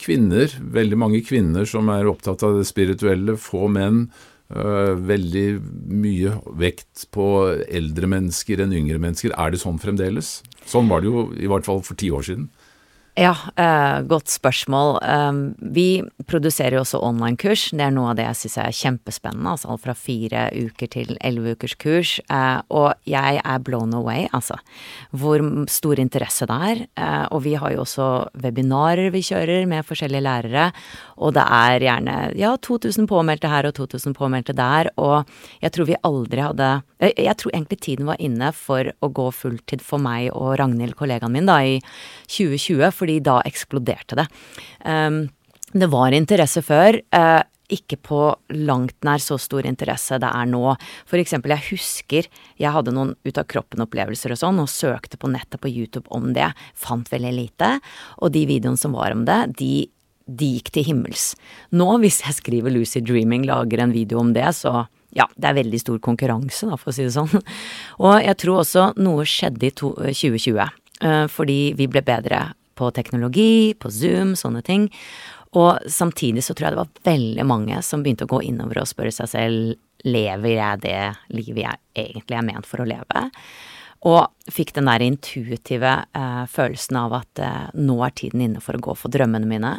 kvinner, 0.00 0.52
veldig 0.60 0.98
mange 1.00 1.22
kvinner 1.24 1.68
som 1.68 1.88
er 1.92 2.10
opptatt 2.10 2.44
av 2.44 2.58
det 2.58 2.66
spirituelle, 2.68 3.38
få 3.40 3.68
menn, 3.72 4.08
øh, 4.52 4.94
veldig 5.00 5.46
mye 5.88 6.34
vekt 6.60 7.06
på 7.14 7.28
eldre 7.68 8.10
mennesker 8.10 8.60
enn 8.64 8.74
yngre 8.76 9.00
mennesker. 9.00 9.32
Er 9.38 9.54
det 9.54 9.62
sånn 9.62 9.80
fremdeles? 9.80 10.42
Sånn 10.68 10.90
var 10.90 11.00
det 11.00 11.12
jo 11.12 11.28
i 11.38 11.48
hvert 11.50 11.66
fall 11.66 11.82
for 11.86 11.96
ti 12.00 12.10
år 12.12 12.26
siden. 12.26 12.50
Ja, 13.14 13.36
eh, 13.54 14.00
godt 14.02 14.26
spørsmål. 14.26 14.96
Um, 15.06 15.54
vi 15.58 16.02
produserer 16.26 16.74
jo 16.74 16.80
også 16.82 16.98
online-kurs. 16.98 17.68
Det 17.70 17.84
er 17.86 17.92
noe 17.94 18.08
av 18.10 18.16
det 18.18 18.24
jeg 18.26 18.38
syns 18.40 18.56
er 18.58 18.74
kjempespennende. 18.74 19.52
Altså 19.52 19.68
alt 19.70 19.84
fra 19.84 19.94
fire 19.94 20.48
uker 20.50 20.90
til 20.90 21.12
elleve 21.22 21.54
ukers 21.54 21.76
kurs. 21.78 22.16
Eh, 22.26 22.58
og 22.74 22.98
jeg 23.06 23.38
er 23.38 23.62
blown 23.62 23.94
away, 23.94 24.26
altså. 24.34 24.58
Hvor 25.14 25.38
stor 25.70 26.02
interesse 26.02 26.48
det 26.50 26.56
er. 26.70 26.82
Eh, 26.98 27.26
og 27.30 27.44
vi 27.44 27.52
har 27.54 27.76
jo 27.76 27.84
også 27.84 28.08
webinarer 28.42 29.14
vi 29.14 29.22
kjører 29.22 29.70
med 29.70 29.86
forskjellige 29.86 30.26
lærere. 30.26 30.66
Og 31.22 31.36
det 31.38 31.46
er 31.46 31.86
gjerne 31.86 32.16
ja, 32.34 32.56
2000 32.58 33.06
påmeldte 33.06 33.46
her 33.46 33.70
og 33.70 33.76
2000 33.78 34.18
påmeldte 34.18 34.58
der. 34.58 34.90
Og 34.98 35.22
jeg 35.62 35.70
tror 35.70 35.86
vi 35.86 36.00
aldri 36.02 36.42
hadde 36.42 36.82
Jeg, 36.98 37.14
Jeg 37.18 37.36
tror 37.36 37.54
egentlig 37.54 37.80
tiden 37.80 38.06
var 38.06 38.18
inne 38.18 38.50
for 38.50 38.90
å 38.98 39.12
gå 39.12 39.30
fulltid 39.30 39.82
for 39.84 40.02
meg 40.02 40.32
og 40.32 40.58
Ragnhild, 40.58 40.96
kollegaen 40.98 41.30
min, 41.30 41.46
da, 41.46 41.60
i 41.62 41.78
2020. 42.26 42.90
For 42.90 43.03
fordi 43.04 43.20
da 43.24 43.40
eksploderte 43.46 44.18
det. 44.18 44.28
Um, 44.82 45.26
det 45.74 45.90
var 45.92 46.14
interesse 46.16 46.62
før. 46.64 47.00
Uh, 47.14 47.42
ikke 47.72 47.96
på 48.04 48.20
langt 48.52 48.96
nær 49.06 49.22
så 49.22 49.38
stor 49.40 49.64
interesse 49.66 50.18
det 50.20 50.28
er 50.28 50.48
nå. 50.50 50.74
For 51.08 51.20
eksempel, 51.20 51.54
jeg 51.54 51.68
husker 51.72 52.28
jeg 52.60 52.72
hadde 52.74 52.92
noen 52.94 53.14
ut 53.24 53.40
av 53.40 53.48
kroppen-opplevelser 53.50 54.34
og 54.34 54.40
sånn, 54.40 54.60
og 54.62 54.70
søkte 54.70 55.18
på 55.20 55.30
nettet 55.32 55.62
på 55.62 55.72
YouTube 55.72 56.08
om 56.14 56.32
det. 56.36 56.50
Fant 56.76 57.08
veldig 57.12 57.34
lite. 57.34 57.78
Og 58.20 58.34
de 58.34 58.44
videoene 58.50 58.80
som 58.80 58.96
var 58.96 59.14
om 59.16 59.24
det, 59.28 59.40
de, 59.60 59.72
de 60.28 60.50
gikk 60.58 60.74
til 60.76 60.88
himmels. 60.90 61.32
Nå, 61.74 61.88
hvis 62.04 62.20
jeg 62.26 62.38
skriver 62.40 62.74
Lucid 62.74 63.08
Dreaming, 63.08 63.48
lager 63.48 63.84
en 63.84 63.94
video 63.96 64.20
om 64.22 64.34
det, 64.36 64.50
så 64.60 64.84
ja, 65.14 65.28
det 65.38 65.48
er 65.48 65.60
veldig 65.60 65.80
stor 65.80 66.00
konkurranse, 66.02 66.68
da, 66.68 66.76
for 66.80 66.90
å 66.90 66.96
si 66.96 67.06
det 67.06 67.14
sånn. 67.14 67.30
Og 68.04 68.18
jeg 68.18 68.38
tror 68.42 68.64
også 68.64 68.90
noe 69.00 69.24
skjedde 69.28 69.70
i 69.70 69.74
to, 69.78 69.94
2020, 70.04 70.60
eh, 71.06 71.24
fordi 71.32 71.58
vi 71.78 71.88
ble 71.90 72.04
bedre 72.04 72.48
på 72.74 72.90
teknologi, 72.94 73.74
på 73.78 73.90
Zoom, 73.92 74.34
sånne 74.38 74.62
ting. 74.66 74.88
Og 75.54 75.86
samtidig 75.90 76.42
så 76.44 76.54
tror 76.54 76.68
jeg 76.68 76.74
det 76.74 76.82
var 76.82 77.04
veldig 77.06 77.46
mange 77.46 77.82
som 77.86 78.02
begynte 78.02 78.26
å 78.26 78.32
gå 78.34 78.42
innover 78.48 78.82
og 78.82 78.90
spørre 78.90 79.14
seg 79.14 79.30
selv 79.30 79.74
lever 80.04 80.56
jeg 80.58 80.82
det 80.82 80.98
livet 81.32 81.62
jeg 81.64 82.08
egentlig 82.08 82.36
er 82.36 82.46
ment 82.46 82.68
for 82.68 82.82
å 82.82 82.88
leve? 82.88 83.22
Og 84.04 84.52
fikk 84.52 84.74
den 84.76 84.90
der 84.90 85.00
intuitive 85.00 85.94
eh, 86.12 86.42
følelsen 86.50 86.98
av 87.00 87.14
at 87.22 87.40
eh, 87.40 87.70
nå 87.80 87.96
er 88.04 88.12
tiden 88.18 88.42
inne 88.44 88.60
for 88.60 88.76
å 88.76 88.82
gå 88.84 88.96
for 89.00 89.12
drømmene 89.14 89.48
mine. 89.48 89.70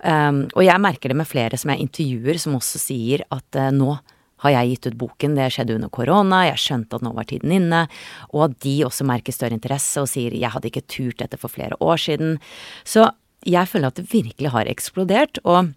Um, 0.00 0.46
og 0.54 0.64
jeg 0.64 0.80
merker 0.80 1.12
det 1.12 1.18
med 1.20 1.28
flere 1.28 1.58
som 1.60 1.74
jeg 1.74 1.84
intervjuer, 1.84 2.40
som 2.40 2.56
også 2.56 2.80
sier 2.80 3.26
at 3.28 3.58
eh, 3.60 3.68
nå 3.76 3.98
har 4.44 4.54
jeg 4.54 4.74
gitt 4.74 4.90
ut 4.90 5.00
boken, 5.04 5.36
det 5.36 5.50
skjedde 5.54 5.76
under 5.76 5.92
korona, 5.92 6.44
jeg 6.48 6.62
skjønte 6.62 6.98
at 6.98 7.04
nå 7.04 7.12
var 7.16 7.28
tiden 7.28 7.52
inne, 7.54 7.86
og 8.32 8.46
at 8.48 8.60
de 8.64 8.76
også 8.86 9.06
merker 9.08 9.36
større 9.36 9.56
interesse 9.56 10.00
og 10.02 10.08
sier 10.10 10.36
jeg 10.36 10.52
hadde 10.54 10.70
ikke 10.70 10.86
turt 10.88 11.20
dette 11.20 11.40
for 11.40 11.52
flere 11.52 11.76
år 11.84 12.00
siden. 12.00 12.38
Så 12.84 13.08
jeg 13.46 13.68
føler 13.68 13.90
at 13.90 14.00
det 14.00 14.10
virkelig 14.12 14.52
har 14.52 14.70
eksplodert. 14.70 15.40
og 15.44 15.72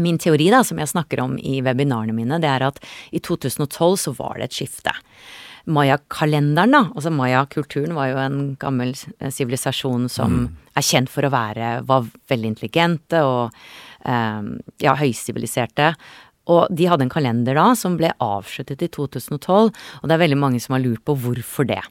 Min 0.00 0.18
teori, 0.20 0.48
da, 0.52 0.62
som 0.64 0.80
jeg 0.80 0.92
snakker 0.92 1.20
om 1.20 1.36
i 1.38 1.60
webinarene 1.64 2.16
mine, 2.16 2.40
det 2.40 2.48
er 2.48 2.64
at 2.68 2.80
i 3.12 3.20
2012 3.20 3.96
så 4.06 4.14
var 4.16 4.38
det 4.38 4.48
et 4.48 4.60
skifte. 4.60 4.94
Maya-kalenderen, 5.68 6.74
da, 6.74 6.82
altså 6.90 7.12
maya-kulturen 7.14 7.94
var 7.94 8.10
jo 8.10 8.18
en 8.18 8.40
gammel 8.58 8.96
sivilisasjon 8.96 10.08
som 10.10 10.32
mm. 10.40 10.48
er 10.80 10.86
kjent 10.88 11.12
for 11.12 11.28
å 11.28 11.32
være 11.32 11.76
var 11.86 12.08
veldig 12.32 12.50
intelligente 12.50 13.20
og 13.22 13.52
um, 14.02 14.56
ja, 14.82 14.96
høysiviliserte. 14.98 15.92
Og 16.52 16.68
de 16.74 16.88
hadde 16.90 17.06
en 17.06 17.12
kalender 17.12 17.56
da 17.58 17.72
som 17.78 17.96
ble 18.00 18.12
avsluttet 18.22 18.84
i 18.84 18.90
2012, 18.92 19.72
og 19.72 20.06
det 20.06 20.14
er 20.14 20.24
veldig 20.26 20.40
mange 20.40 20.62
som 20.62 20.76
har 20.76 20.84
lurt 20.84 21.04
på 21.06 21.16
hvorfor 21.24 21.68
det. 21.70 21.82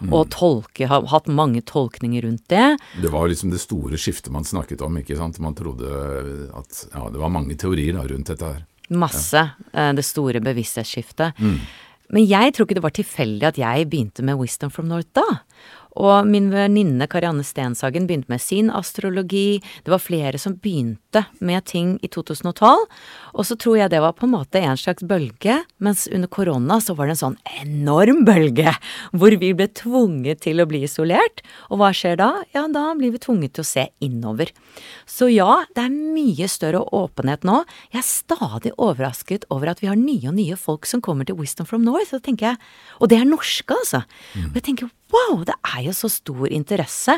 Mm. 0.00 0.14
Og 0.16 0.30
tolke, 0.32 0.88
har 0.88 1.04
hatt 1.12 1.28
mange 1.28 1.60
tolkninger 1.68 2.24
rundt 2.24 2.46
det. 2.48 2.78
Det 3.02 3.10
var 3.12 3.28
liksom 3.28 3.52
det 3.52 3.60
store 3.60 4.00
skiftet 4.00 4.32
man 4.32 4.46
snakket 4.48 4.80
om, 4.84 4.96
ikke 5.00 5.18
sant. 5.18 5.40
Man 5.44 5.56
trodde 5.58 5.90
at 6.56 6.84
ja, 6.88 7.04
det 7.12 7.20
var 7.20 7.32
mange 7.32 7.56
teorier 7.60 7.98
da, 7.98 8.06
rundt 8.08 8.32
dette 8.32 8.48
her. 8.48 8.64
Masse. 8.90 9.44
Ja. 9.44 9.90
Eh, 9.90 9.92
det 9.98 10.06
store 10.08 10.40
bevissthetsskiftet. 10.42 11.36
Mm. 11.38 11.60
Men 12.10 12.26
jeg 12.26 12.54
tror 12.54 12.66
ikke 12.66 12.78
det 12.80 12.86
var 12.86 12.96
tilfeldig 12.96 13.46
at 13.52 13.60
jeg 13.60 13.90
begynte 13.90 14.24
med 14.26 14.40
Wisdom 14.40 14.72
from 14.74 14.88
North 14.90 15.12
da. 15.14 15.26
Og 15.98 16.26
min 16.28 16.50
venninne 16.52 17.08
Karianne 17.10 17.44
Stenshagen 17.46 18.06
begynte 18.06 18.30
med 18.30 18.42
sin 18.42 18.70
astrologi. 18.70 19.60
Det 19.84 19.90
var 19.90 20.02
flere 20.02 20.38
som 20.38 20.54
begynte 20.54 21.24
med 21.40 21.64
ting 21.66 21.96
i 22.02 22.10
2012. 22.12 22.86
Og 23.34 23.46
så 23.46 23.56
tror 23.58 23.80
jeg 23.80 23.92
det 23.92 24.02
var 24.02 24.14
på 24.18 24.28
en 24.28 24.34
måte 24.36 24.62
en 24.62 24.78
slags 24.78 25.02
bølge, 25.06 25.60
mens 25.82 26.06
under 26.10 26.30
korona 26.30 26.78
så 26.82 26.94
var 26.98 27.08
det 27.08 27.16
en 27.16 27.22
sånn 27.24 27.38
enorm 27.64 28.22
bølge 28.28 28.74
hvor 29.10 29.34
vi 29.40 29.52
ble 29.56 29.66
tvunget 29.74 30.44
til 30.46 30.62
å 30.62 30.68
bli 30.70 30.84
isolert. 30.86 31.42
Og 31.70 31.82
hva 31.82 31.90
skjer 31.96 32.20
da? 32.20 32.30
Ja, 32.54 32.66
da 32.70 32.90
blir 32.98 33.14
vi 33.14 33.22
tvunget 33.22 33.56
til 33.56 33.66
å 33.66 33.70
se 33.70 33.88
innover. 34.04 34.52
Så 35.10 35.30
ja, 35.32 35.64
det 35.74 35.88
er 35.88 35.94
mye 35.94 36.48
større 36.50 36.84
åpenhet 36.94 37.46
nå. 37.48 37.62
Jeg 37.90 38.02
er 38.02 38.06
stadig 38.06 38.74
overrasket 38.78 39.48
over 39.50 39.72
at 39.72 39.82
vi 39.82 39.90
har 39.90 39.98
nye 39.98 40.30
og 40.30 40.38
nye 40.38 40.58
folk 40.60 40.86
som 40.88 41.02
kommer 41.04 41.26
til 41.26 41.38
Wisdom 41.40 41.68
from 41.68 41.84
North. 41.86 42.14
Og, 42.14 42.30
jeg, 42.30 42.56
og 43.00 43.10
det 43.10 43.20
er 43.20 43.28
norske, 43.28 43.74
altså. 43.74 44.04
Og 44.50 44.58
jeg 44.58 44.66
tenker 44.70 44.90
wow, 45.12 45.42
det 45.46 45.56
er 45.72 45.84
jo 45.86 45.94
så 45.96 46.10
stor 46.12 46.46
interesse. 46.50 47.16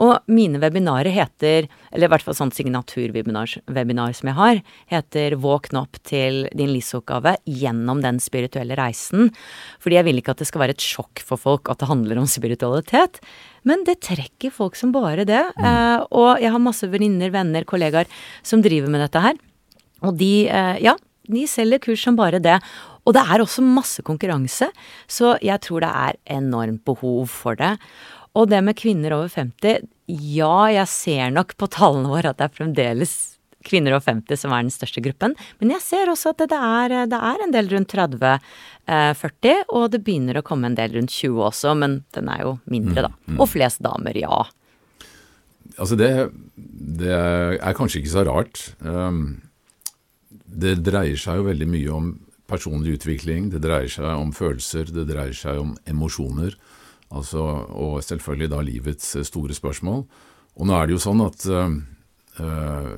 Og 0.00 0.32
mine 0.32 0.60
webinarer 0.62 1.12
heter, 1.14 1.68
eller 1.92 2.08
i 2.08 2.12
hvert 2.12 2.26
fall 2.26 2.38
sånn 2.38 2.54
signaturwebinar 2.54 4.16
som 4.16 4.30
jeg 4.30 4.38
har, 4.38 4.62
heter 4.92 5.36
Våkn 5.42 5.80
opp 5.82 6.00
til 6.08 6.46
din 6.56 6.72
livsoppgave 6.74 7.36
gjennom 7.48 8.02
den 8.04 8.20
spirituelle 8.22 8.78
reisen. 8.78 9.32
Fordi 9.82 9.98
jeg 9.98 10.08
vil 10.08 10.22
ikke 10.22 10.36
at 10.36 10.42
det 10.42 10.50
skal 10.50 10.64
være 10.64 10.76
et 10.76 10.84
sjokk 10.84 11.22
for 11.26 11.40
folk 11.40 11.72
at 11.72 11.82
det 11.82 11.90
handler 11.90 12.22
om 12.22 12.28
spiritualitet. 12.30 13.22
Men 13.68 13.84
det 13.86 14.00
trekker 14.06 14.54
folk 14.54 14.78
som 14.78 14.94
bare 14.94 15.26
det. 15.28 15.44
Mm. 15.58 15.64
Eh, 15.68 16.04
og 16.10 16.42
jeg 16.42 16.52
har 16.54 16.62
masse 16.62 16.88
venninner, 16.90 17.32
venner, 17.34 17.66
kollegaer 17.68 18.10
som 18.46 18.62
driver 18.64 18.90
med 18.92 19.04
dette 19.04 19.22
her. 19.22 19.40
Og 20.02 20.16
de, 20.18 20.48
eh, 20.50 20.76
ja, 20.82 20.96
de 21.30 21.46
selger 21.46 21.82
kurs 21.82 22.02
som 22.02 22.18
bare 22.18 22.42
det. 22.42 22.58
Og 23.02 23.16
det 23.16 23.22
er 23.22 23.42
også 23.42 23.64
masse 23.66 24.02
konkurranse, 24.06 24.68
så 25.10 25.34
jeg 25.42 25.58
tror 25.64 25.82
det 25.82 25.90
er 25.90 26.18
enormt 26.38 26.84
behov 26.86 27.26
for 27.32 27.58
det. 27.58 27.74
Og 28.38 28.48
det 28.48 28.62
med 28.64 28.78
kvinner 28.78 29.16
over 29.16 29.28
50, 29.28 29.88
ja, 30.12 30.56
jeg 30.72 30.88
ser 30.88 31.34
nok 31.34 31.56
på 31.58 31.68
tallene 31.72 32.10
våre 32.12 32.32
at 32.32 32.38
det 32.38 32.48
er 32.48 32.56
fremdeles 32.56 33.14
kvinner 33.62 33.94
over 33.94 34.04
50 34.06 34.40
som 34.40 34.54
er 34.54 34.64
den 34.64 34.74
største 34.74 35.02
gruppen. 35.04 35.36
Men 35.60 35.74
jeg 35.76 35.84
ser 35.84 36.10
også 36.10 36.32
at 36.32 36.44
det 36.50 36.58
er, 36.58 36.96
det 37.10 37.18
er 37.18 37.44
en 37.44 37.54
del 37.54 37.70
rundt 37.72 37.92
30-40, 37.94 38.40
eh, 38.88 39.62
og 39.70 39.92
det 39.92 40.02
begynner 40.06 40.40
å 40.40 40.46
komme 40.46 40.70
en 40.70 40.78
del 40.78 40.96
rundt 40.96 41.14
20 41.14 41.44
også, 41.50 41.76
men 41.78 42.00
den 42.16 42.30
er 42.32 42.42
jo 42.46 42.56
mindre, 42.70 43.06
da. 43.08 43.12
Mm, 43.14 43.36
mm. 43.36 43.38
Og 43.42 43.50
flest 43.52 43.82
damer, 43.84 44.18
ja. 44.18 44.42
Altså 45.78 45.96
det, 45.96 46.10
det 47.02 47.14
er 47.14 47.78
kanskje 47.78 48.02
ikke 48.02 48.14
så 48.16 48.26
rart. 48.28 48.66
Um, 48.82 49.40
det 50.32 50.80
dreier 50.84 51.18
seg 51.20 51.40
jo 51.40 51.48
veldig 51.48 51.70
mye 51.70 51.94
om 51.94 52.12
personlig 52.52 52.98
utvikling, 52.98 53.48
det 53.52 53.62
dreier 53.64 53.90
seg 53.90 54.12
om 54.12 54.34
følelser, 54.36 54.92
det 54.92 55.08
dreier 55.08 55.36
seg 55.36 55.60
om 55.62 55.72
emosjoner, 55.88 56.56
altså, 57.12 57.42
og 57.72 57.98
selvfølgelig 58.04 58.52
da 58.52 58.60
livets 58.66 59.16
eh, 59.16 59.26
store 59.26 59.56
spørsmål. 59.56 60.04
Og 60.60 60.68
nå 60.68 60.76
er 60.76 60.88
det 60.88 60.96
jo 60.98 61.02
sånn 61.02 61.24
at 61.24 61.46
øh, 61.48 61.76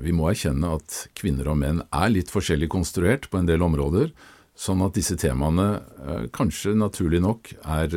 vi 0.03 0.15
må 0.15 0.29
erkjenne 0.31 0.75
at 0.77 1.05
kvinner 1.19 1.53
og 1.53 1.61
menn 1.61 1.83
er 1.87 2.11
litt 2.11 2.33
forskjellig 2.35 2.71
konstruert 2.73 3.31
på 3.31 3.39
en 3.41 3.51
del 3.51 3.63
områder, 3.63 4.11
sånn 4.55 4.85
at 4.87 4.95
disse 4.95 5.17
temaene 5.19 5.67
øh, 5.79 6.27
kanskje 6.35 6.77
naturlig 6.79 7.21
nok 7.23 7.51
er, 7.63 7.95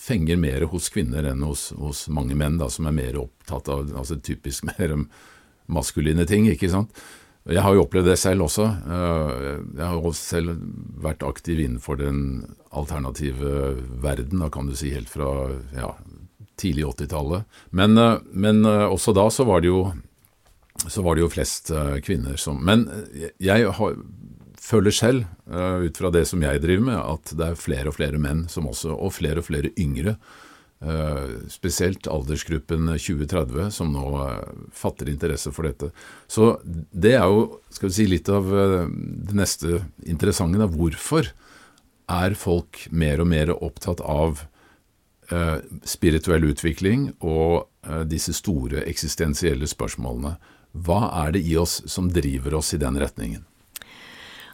fenger 0.00 0.38
mer 0.42 0.66
hos 0.72 0.90
kvinner 0.94 1.26
enn 1.30 1.44
hos, 1.46 1.68
hos, 1.78 2.06
mange 2.10 2.38
menn, 2.38 2.58
da, 2.58 2.70
som 2.70 2.90
er 2.90 2.96
mer 2.96 3.20
opptatt 3.22 3.70
av 3.70 3.94
altså 3.94 4.18
typisk 4.18 4.66
mer 4.72 4.96
maskuline 5.70 6.26
ting, 6.28 6.50
ikke 6.50 6.70
sant. 6.72 6.94
Jeg 7.44 7.60
har 7.60 7.74
jo 7.76 7.82
opplevd 7.84 8.08
det 8.08 8.16
selv 8.16 8.46
også. 8.46 8.64
Eh, 8.64 9.48
jeg 9.76 9.84
har 9.84 9.98
også 9.98 10.38
selv 10.38 10.54
vært 11.04 11.24
aktiv 11.26 11.60
innenfor 11.60 11.98
den 12.00 12.20
alternative 12.72 13.74
verden, 14.00 14.40
da 14.40 14.48
kan 14.52 14.70
du 14.70 14.72
si 14.78 14.94
helt 14.94 15.12
fra 15.12 15.50
ja, 15.76 15.90
tidlig 16.60 16.86
80-tallet. 16.94 17.44
Men, 17.76 17.98
eh, 18.00 18.16
men, 18.32 18.64
eh, 18.64 18.86
også 18.88 19.12
da 19.12 19.28
så 19.28 19.44
var 19.44 19.60
jo, 19.68 19.82
var 20.96 21.14
det 21.14 21.24
jo 21.26 21.32
flest 21.32 21.70
kvinner 22.02 22.40
som 22.40 22.64
Men 22.64 22.88
jeg 23.38 23.68
har, 23.76 23.94
føler 24.58 24.90
selv, 24.90 25.28
ut 25.46 25.96
fra 25.96 26.10
det 26.10 26.24
som 26.26 26.42
jeg 26.42 26.60
driver 26.64 26.82
med, 26.88 26.98
at 26.98 27.36
det 27.36 27.46
er 27.46 27.60
flere 27.60 27.92
og 27.92 27.94
flere 27.94 28.18
menn 28.18 28.48
som 28.48 28.66
også, 28.66 28.96
og 28.96 29.12
flere 29.12 29.38
og 29.38 29.46
flere 29.46 29.70
yngre, 29.78 30.16
spesielt 31.48 32.08
aldersgruppen 32.10 32.90
2030, 32.92 33.70
som 33.72 33.92
nå 33.94 34.04
eh, 34.20 34.48
fatter 34.74 35.08
interesse 35.12 35.52
for 35.54 35.68
dette. 35.68 35.90
Så 36.28 36.54
det 36.64 37.14
er 37.18 37.28
jo 37.30 37.60
skal 37.72 37.90
vi 37.90 37.96
si, 37.96 38.08
litt 38.10 38.28
av 38.32 38.50
eh, 38.52 38.82
det 39.28 39.38
neste 39.38 39.80
interessante. 40.04 40.60
Da. 40.60 40.68
Hvorfor 40.68 41.30
er 42.10 42.36
folk 42.36 42.84
mer 42.92 43.22
og 43.24 43.30
mer 43.32 43.54
opptatt 43.54 44.04
av 44.04 44.44
spirituell 45.88 46.44
utvikling 46.50 47.06
og 47.24 47.64
disse 48.04 48.34
store 48.36 48.82
eksistensielle 48.84 49.64
spørsmålene? 49.64 50.34
Hva 50.84 50.98
er 51.22 51.32
det 51.32 51.40
i 51.48 51.54
oss 51.56 51.78
som 51.88 52.10
driver 52.12 52.58
oss 52.58 52.74
i 52.76 52.80
den 52.82 53.00
retningen? 53.00 53.46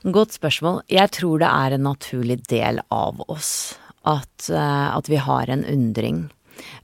Godt 0.07 0.39
spørsmål. 0.39 0.79
Jeg 0.87 1.11
tror 1.19 1.43
det 1.43 1.51
er 1.51 1.75
en 1.75 1.89
naturlig 1.89 2.39
del 2.47 2.79
av 2.87 3.19
oss 3.27 3.75
at, 4.09 4.51
eh, 4.51 4.87
at 4.97 5.11
vi 5.11 5.21
har 5.21 5.51
en 5.51 5.65
undring. 5.65 6.29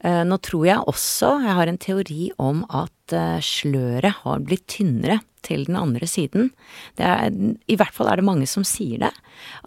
Eh, 0.01 0.23
nå 0.25 0.39
tror 0.45 0.67
jeg 0.69 0.89
også, 0.89 1.33
jeg 1.45 1.57
har 1.59 1.71
en 1.71 1.81
teori 1.81 2.29
om 2.43 2.65
at 2.69 3.15
eh, 3.17 3.39
sløret 3.45 4.23
har 4.23 4.45
blitt 4.45 4.67
tynnere 4.73 5.21
til 5.47 5.67
den 5.69 5.79
andre 5.79 6.09
siden. 6.11 6.51
Er, 6.99 7.31
I 7.31 7.79
hvert 7.79 7.95
fall 7.95 8.11
er 8.11 8.21
det 8.21 8.27
mange 8.27 8.49
som 8.51 8.65
sier 8.67 9.05
det. 9.07 9.13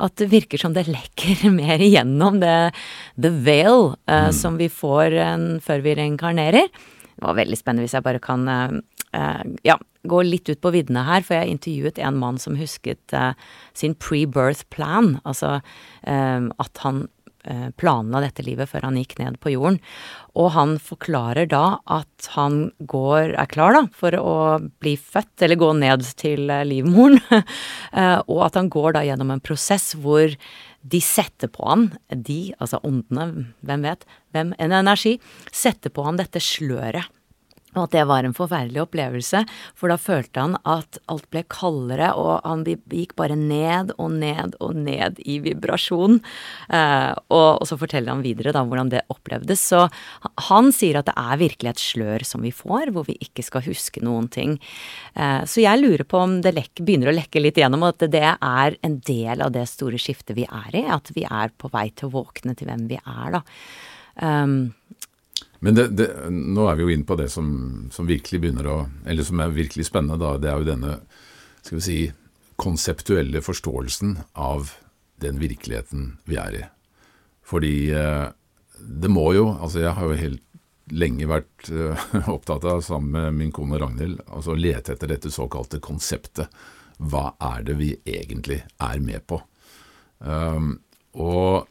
At 0.03 0.17
det 0.19 0.29
virker 0.33 0.61
som 0.61 0.75
det 0.75 0.89
lekker 0.89 1.47
mer 1.61 1.81
igjennom 1.83 2.41
det 2.43 2.73
the 3.15 3.31
veil 3.31 3.93
uh, 3.95 4.29
mm. 4.29 4.33
som 4.35 4.59
vi 4.59 4.69
får 4.71 5.15
uh, 5.15 5.37
før 5.63 5.85
vi 5.85 5.95
reinkarnerer. 6.01 6.67
Det 6.69 7.23
var 7.25 7.37
veldig 7.39 7.59
spennende 7.59 7.87
hvis 7.87 7.95
jeg 7.97 8.05
bare 8.05 8.23
kan 8.23 8.43
uh, 8.47 9.45
ja, 9.63 9.77
gå 10.09 10.19
litt 10.27 10.51
ut 10.51 10.59
på 10.63 10.73
viddene 10.75 11.05
her, 11.07 11.23
for 11.25 11.39
jeg 11.39 11.55
intervjuet 11.55 12.03
en 12.03 12.19
mann 12.19 12.37
som 12.39 12.59
husket 12.59 13.15
sin 13.73 13.95
pre-birth 13.97 14.67
plan. 14.69 15.15
Altså 15.25 15.55
at 16.05 16.81
han 16.83 17.01
eh, 17.43 17.67
planla 17.79 18.21
dette 18.23 18.45
livet 18.45 18.69
før 18.71 18.87
han 18.87 18.97
gikk 18.99 19.17
ned 19.19 19.39
på 19.43 19.53
jorden. 19.53 19.79
Og 20.39 20.51
han 20.55 20.77
forklarer 20.83 21.49
da 21.51 21.79
at 21.89 22.29
han 22.35 22.69
går, 22.79 23.35
er 23.39 23.51
klar 23.51 23.75
da, 23.75 23.83
for 23.95 24.15
å 24.19 24.33
bli 24.81 24.95
født, 24.99 25.35
eller 25.45 25.59
gå 25.59 25.71
ned 25.81 26.07
til 26.19 26.49
eh, 26.53 26.65
livmoren. 26.67 27.19
og 28.31 28.41
at 28.47 28.59
han 28.59 28.71
går 28.71 28.97
da 28.97 29.05
gjennom 29.07 29.31
en 29.33 29.43
prosess 29.43 29.93
hvor 29.99 30.33
de 30.79 30.99
setter 31.03 31.51
på 31.51 31.65
han, 31.67 31.89
de, 32.07 32.53
altså 32.61 32.79
åndene, 32.87 33.49
hvem 33.67 33.87
vet, 33.87 34.05
hvem, 34.31 34.53
en 34.63 34.75
energi, 34.79 35.17
setter 35.51 35.91
på 35.91 36.05
han 36.07 36.19
dette 36.19 36.39
sløret 36.43 37.11
og 37.75 37.83
at 37.83 37.93
det 37.93 38.05
var 38.09 38.25
en 38.25 38.33
forferdelig 38.33 38.81
opplevelse, 38.81 39.43
for 39.77 39.91
da 39.91 39.97
følte 40.01 40.41
han 40.41 40.55
at 40.69 40.97
alt 41.11 41.27
ble 41.33 41.43
kaldere, 41.51 42.11
og 42.17 42.41
han 42.47 42.63
gikk 42.65 43.13
bare 43.19 43.37
ned 43.37 43.93
og 43.97 44.15
ned 44.17 44.55
og 44.63 44.77
ned 44.79 45.19
i 45.21 45.37
vibrasjon. 45.43 46.17
Eh, 46.73 47.11
og, 47.29 47.49
og, 47.59 47.67
så 47.69 47.77
forteller 47.79 48.15
han 48.15 48.25
videre 48.25 48.53
da 48.55 48.63
hvordan 48.65 48.89
det 48.93 49.05
opplevdes. 49.13 49.61
Så 49.71 49.85
han 50.49 50.71
sier 50.75 50.99
at 50.99 51.09
det 51.11 51.17
er 51.19 51.41
virkelig 51.43 51.73
et 51.73 51.83
slør 51.83 52.25
som 52.25 52.45
vi 52.45 52.53
får, 52.55 52.93
hvor 52.95 53.05
vi 53.09 53.19
ikke 53.21 53.45
skal 53.45 53.65
huske 53.67 54.03
noen 54.05 54.31
ting. 54.33 54.57
Eh, 55.13 55.45
så 55.45 55.61
jeg 55.61 55.83
lurer 55.83 56.05
på 56.09 56.23
om 56.23 56.39
det 56.45 56.55
lekker, 56.57 56.87
begynner 56.87 57.13
å 57.13 57.17
lekke 57.19 57.43
litt 57.43 57.61
gjennom, 57.61 57.85
og 57.85 57.93
at 57.93 58.09
det 58.09 58.25
er 58.33 58.79
en 58.85 58.97
del 59.05 59.45
av 59.45 59.53
det 59.53 59.67
store 59.69 60.01
skiftet 60.01 60.37
vi 60.39 60.49
er 60.49 60.81
i. 60.81 60.87
At 60.89 61.13
vi 61.13 61.27
er 61.29 61.53
på 61.53 61.69
vei 61.73 61.89
til 61.93 62.09
å 62.09 62.17
våkne 62.17 62.57
til 62.57 62.71
hvem 62.71 62.89
vi 62.89 62.97
er, 62.97 63.37
da. 63.37 63.45
Um, 64.19 64.73
men 65.59 65.75
det, 65.75 65.87
det, 65.99 66.07
nå 66.31 66.67
er 66.69 66.77
vi 66.79 66.85
jo 66.85 66.93
inn 66.93 67.05
på 67.07 67.17
det 67.19 67.27
som, 67.33 67.49
som, 67.91 68.07
virkelig 68.07 68.39
begynner 68.39 68.67
å 68.71 68.77
Eller 69.05 69.27
som 69.27 69.41
er 69.43 69.51
virkelig 69.51 69.89
spennende, 69.89 70.15
da. 70.21 70.37
Det 70.39 70.47
er 70.47 70.61
jo 70.61 70.69
denne 70.69 70.93
skal 71.59 71.77
vi 71.77 71.83
si, 71.83 71.97
konseptuelle 72.59 73.41
forståelsen 73.43 74.17
av 74.39 74.71
den 75.19 75.39
virkeligheten 75.39 76.13
vi 76.27 76.39
er 76.39 76.55
i. 76.55 76.63
Fordi 77.43 77.73
eh, 77.91 78.27
det 78.79 79.11
må 79.11 79.25
jo 79.35 79.49
Altså, 79.51 79.81
jeg 79.83 79.95
har 79.97 80.07
jo 80.07 80.19
helt 80.19 80.45
lenge 80.89 81.27
vært 81.29 81.69
uh, 81.69 82.05
opptatt 82.35 82.63
av, 82.65 82.81
sammen 82.81 83.11
med 83.13 83.35
min 83.37 83.51
kone 83.53 83.77
Ragnhild, 83.77 84.23
altså 84.25 84.55
å 84.55 84.57
lete 84.57 84.95
etter 84.95 85.11
dette 85.11 85.29
såkalte 85.29 85.77
konseptet. 85.85 86.49
Hva 86.97 87.35
er 87.37 87.61
det 87.67 87.75
vi 87.77 87.91
egentlig 88.09 88.63
er 88.81 89.03
med 89.03 89.21
på? 89.29 89.37
Um, 90.17 90.79
og 91.13 91.69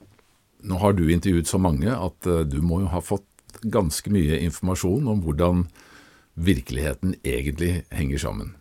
nå 0.62 0.78
har 0.84 0.94
du 0.94 1.08
intervjuet 1.10 1.50
så 1.50 1.58
mange 1.58 1.90
at 1.90 2.30
uh, 2.30 2.44
du 2.46 2.60
må 2.62 2.84
jo 2.84 2.92
ha 2.94 3.02
fått 3.02 3.27
ganske 3.62 4.12
mye 4.12 4.40
informasjon 4.46 5.08
om 5.10 5.22
hvordan 5.24 5.66
virkeligheten 6.38 7.16
egentlig 7.26 7.82
henger 7.90 8.18
sammen. 8.18 8.54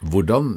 Hvordan 0.00 0.54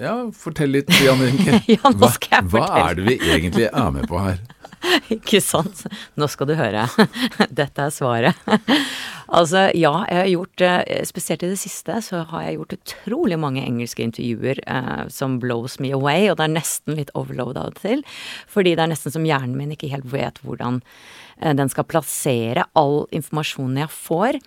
Ja, 0.00 0.14
fortell 0.32 0.72
litt, 0.72 0.92
Jan 1.04 1.20
Henke. 1.20 1.58
ja, 1.74 1.90
nå 1.92 2.08
skal 2.14 2.46
hva, 2.48 2.62
hva 2.64 2.84
er 2.86 2.96
det 2.96 3.04
vi 3.10 3.16
egentlig 3.28 3.66
er 3.68 3.90
med 3.92 4.08
på 4.08 4.20
her? 4.22 4.38
Ikke 5.16 5.40
sant. 5.44 5.84
Nå 6.16 6.28
skal 6.32 6.48
du 6.48 6.54
høre. 6.56 6.86
Dette 7.60 7.84
er 7.84 7.92
svaret. 7.92 8.48
Altså, 9.26 9.66
ja, 9.74 9.92
jeg 10.06 10.20
har 10.20 10.28
gjort 10.30 10.62
eh, 10.62 11.02
Spesielt 11.08 11.42
i 11.42 11.50
det 11.50 11.58
siste 11.58 11.98
så 12.04 12.22
har 12.30 12.44
jeg 12.46 12.60
gjort 12.60 12.76
utrolig 12.76 13.38
mange 13.42 13.64
engelske 13.66 14.04
intervjuer 14.06 14.62
eh, 14.62 15.04
som 15.12 15.40
blows 15.42 15.80
me 15.82 15.90
away, 15.96 16.30
og 16.30 16.38
det 16.38 16.46
er 16.46 16.56
nesten 16.56 16.96
litt 16.96 17.12
overload 17.18 17.58
av 17.60 17.74
og 17.74 17.80
til. 17.82 18.04
Fordi 18.48 18.76
det 18.78 18.86
er 18.86 18.92
nesten 18.94 19.12
som 19.12 19.26
hjernen 19.26 19.58
min 19.58 19.74
ikke 19.74 19.90
helt 19.92 20.08
vet 20.12 20.40
hvordan 20.46 20.80
den 21.56 21.68
skal 21.72 21.86
plassere 21.88 22.64
all 22.78 23.04
informasjonen 23.14 23.82
jeg 23.84 23.92
får. 23.92 24.38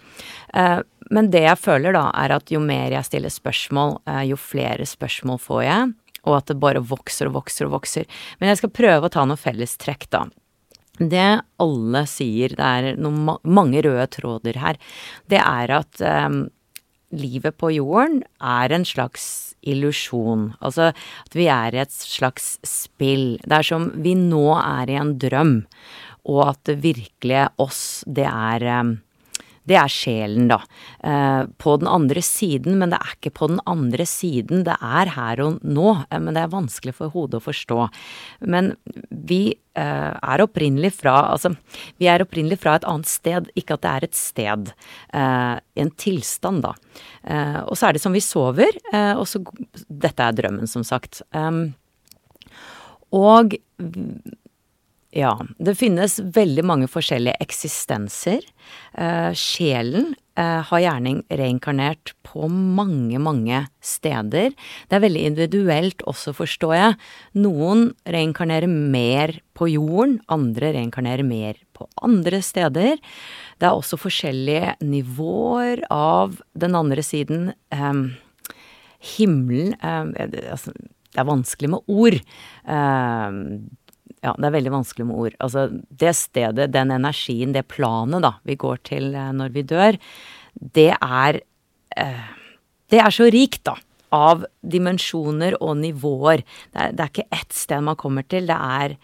Eh, 0.58 0.80
men 1.14 1.32
det 1.34 1.46
jeg 1.46 1.62
føler 1.62 1.96
da, 1.96 2.08
er 2.18 2.36
at 2.38 2.52
jo 2.54 2.62
mer 2.64 2.94
jeg 2.94 3.08
stiller 3.08 3.34
spørsmål, 3.34 4.00
eh, 4.10 4.26
jo 4.32 4.40
flere 4.40 4.88
spørsmål 4.90 5.42
får 5.42 5.64
jeg. 5.66 5.96
Og 6.28 6.36
at 6.36 6.52
det 6.52 6.60
bare 6.62 6.84
vokser 6.84 7.30
og 7.30 7.40
vokser 7.40 7.70
og 7.70 7.78
vokser. 7.80 8.06
Men 8.40 8.52
jeg 8.52 8.62
skal 8.62 8.76
prøve 8.76 9.08
å 9.08 9.14
ta 9.14 9.26
noen 9.26 9.40
fellestrekk, 9.40 10.10
da. 10.12 10.26
Det 11.00 11.28
alle 11.64 12.02
sier, 12.12 12.54
det 12.60 12.70
er 12.70 12.98
noen, 13.00 13.38
mange 13.48 13.82
røde 13.86 14.08
tråder 14.12 14.60
her, 14.60 14.80
det 15.32 15.40
er 15.40 15.72
at 15.72 16.02
um, 16.04 16.42
livet 17.16 17.56
på 17.56 17.72
jorden 17.72 18.20
er 18.44 18.74
en 18.76 18.84
slags 18.84 19.56
illusjon. 19.64 20.50
Altså 20.60 20.92
at 20.92 21.38
vi 21.38 21.48
er 21.52 21.76
i 21.76 21.82
et 21.84 21.94
slags 21.94 22.58
spill. 22.68 23.38
Det 23.46 23.62
er 23.62 23.70
som 23.72 23.90
vi 24.04 24.16
nå 24.18 24.46
er 24.60 24.92
i 24.92 25.00
en 25.00 25.16
drøm, 25.22 25.56
og 26.28 26.42
at 26.50 26.64
det 26.70 26.82
virkelige 26.84 27.48
oss, 27.62 28.04
det 28.08 28.28
er 28.28 28.66
um, 28.82 28.98
det 29.70 29.78
er 29.78 29.92
sjelen, 29.92 30.50
da. 30.50 30.60
Eh, 31.06 31.44
på 31.62 31.76
den 31.82 31.90
andre 31.90 32.24
siden, 32.26 32.80
men 32.82 32.94
det 32.94 33.00
er 33.00 33.16
ikke 33.16 33.36
på 33.38 33.50
den 33.52 33.62
andre 33.70 34.06
siden, 34.10 34.64
det 34.68 34.76
er 34.76 35.12
her 35.14 35.44
og 35.46 35.60
nå. 35.66 35.92
Eh, 36.10 36.22
men 36.22 36.36
det 36.36 36.44
er 36.44 36.54
vanskelig 36.54 36.96
for 36.98 37.14
hodet 37.14 37.40
å 37.40 37.46
forstå. 37.46 37.80
Men 38.50 38.72
vi 39.10 39.42
eh, 39.52 40.14
er 40.16 40.46
opprinnelig 40.46 40.96
fra 40.98 41.18
Altså, 41.30 41.54
vi 42.02 42.10
er 42.10 42.24
opprinnelig 42.24 42.60
fra 42.64 42.78
et 42.80 42.88
annet 42.90 43.10
sted, 43.12 43.50
ikke 43.60 43.78
at 43.78 43.86
det 43.86 43.92
er 43.92 44.08
et 44.08 44.18
sted. 44.18 44.72
En 45.14 45.92
tilstand, 46.00 46.64
da. 46.64 46.72
Og 47.68 47.76
så 47.78 47.90
er 47.90 47.96
det 47.96 48.02
som 48.02 48.16
vi 48.16 48.22
sover, 48.24 48.78
og 49.20 49.26
så 49.30 49.42
Dette 49.88 50.26
er 50.26 50.38
drømmen, 50.38 50.70
som 50.70 50.86
sagt. 50.88 51.22
Og 53.16 53.56
ja, 55.10 55.32
det 55.58 55.74
finnes 55.80 56.20
veldig 56.22 56.64
mange 56.70 56.88
forskjellige 56.92 57.40
eksistenser. 57.42 58.44
Eh, 58.94 59.32
sjelen 59.34 60.12
eh, 60.38 60.60
har 60.70 60.84
gjerne 60.84 61.16
reinkarnert 61.34 62.14
på 62.28 62.46
mange, 62.50 63.18
mange 63.18 63.64
steder. 63.82 64.54
Det 64.86 64.98
er 64.98 65.02
veldig 65.02 65.24
individuelt 65.32 66.06
også, 66.10 66.36
forstår 66.38 66.76
jeg. 66.78 67.00
Noen 67.42 67.88
reinkarnerer 68.06 68.70
mer 68.70 69.34
på 69.58 69.72
jorden, 69.74 70.20
andre 70.30 70.76
reinkarnerer 70.78 71.26
mer 71.26 71.58
på 71.74 71.90
andre 72.06 72.44
steder. 72.46 73.02
Det 73.58 73.66
er 73.66 73.74
også 73.74 73.98
forskjellige 73.98 74.78
nivåer 74.86 75.82
av 75.90 76.38
den 76.54 76.78
andre 76.78 77.02
siden. 77.02 77.50
Eh, 77.74 78.06
himmelen 79.18 79.74
eh, 79.82 80.54
altså, 80.54 80.74
Det 81.10 81.18
er 81.18 81.26
vanskelig 81.26 81.70
med 81.74 81.90
ord. 81.90 82.22
Eh, 82.70 83.38
ja, 84.26 84.34
det 84.36 84.50
er 84.50 84.56
veldig 84.56 84.74
vanskelig 84.74 85.08
med 85.08 85.20
ord. 85.24 85.36
Altså, 85.44 85.68
det 86.02 86.16
stedet, 86.18 86.72
den 86.74 86.92
energien, 86.92 87.54
det 87.56 87.68
planet, 87.72 88.24
da, 88.26 88.34
vi 88.48 88.58
går 88.60 88.82
til 88.90 89.14
eh, 89.16 89.32
når 89.36 89.54
vi 89.56 89.64
dør, 89.68 90.00
det 90.60 90.92
er 90.96 91.42
eh, 91.98 92.28
Det 92.90 93.00
er 93.00 93.14
så 93.14 93.30
rikt, 93.30 93.64
da. 93.70 93.76
Av 94.10 94.42
dimensjoner 94.66 95.54
og 95.62 95.76
nivåer. 95.78 96.42
Det 96.74 96.80
er, 96.82 96.94
det 96.98 97.04
er, 97.04 97.12
ikke 97.12 97.42
ett 97.42 97.54
sted 97.54 97.84
man 97.86 97.96
kommer 97.96 98.26
til. 98.26 98.48
Det 98.50 98.58
er 98.58 98.96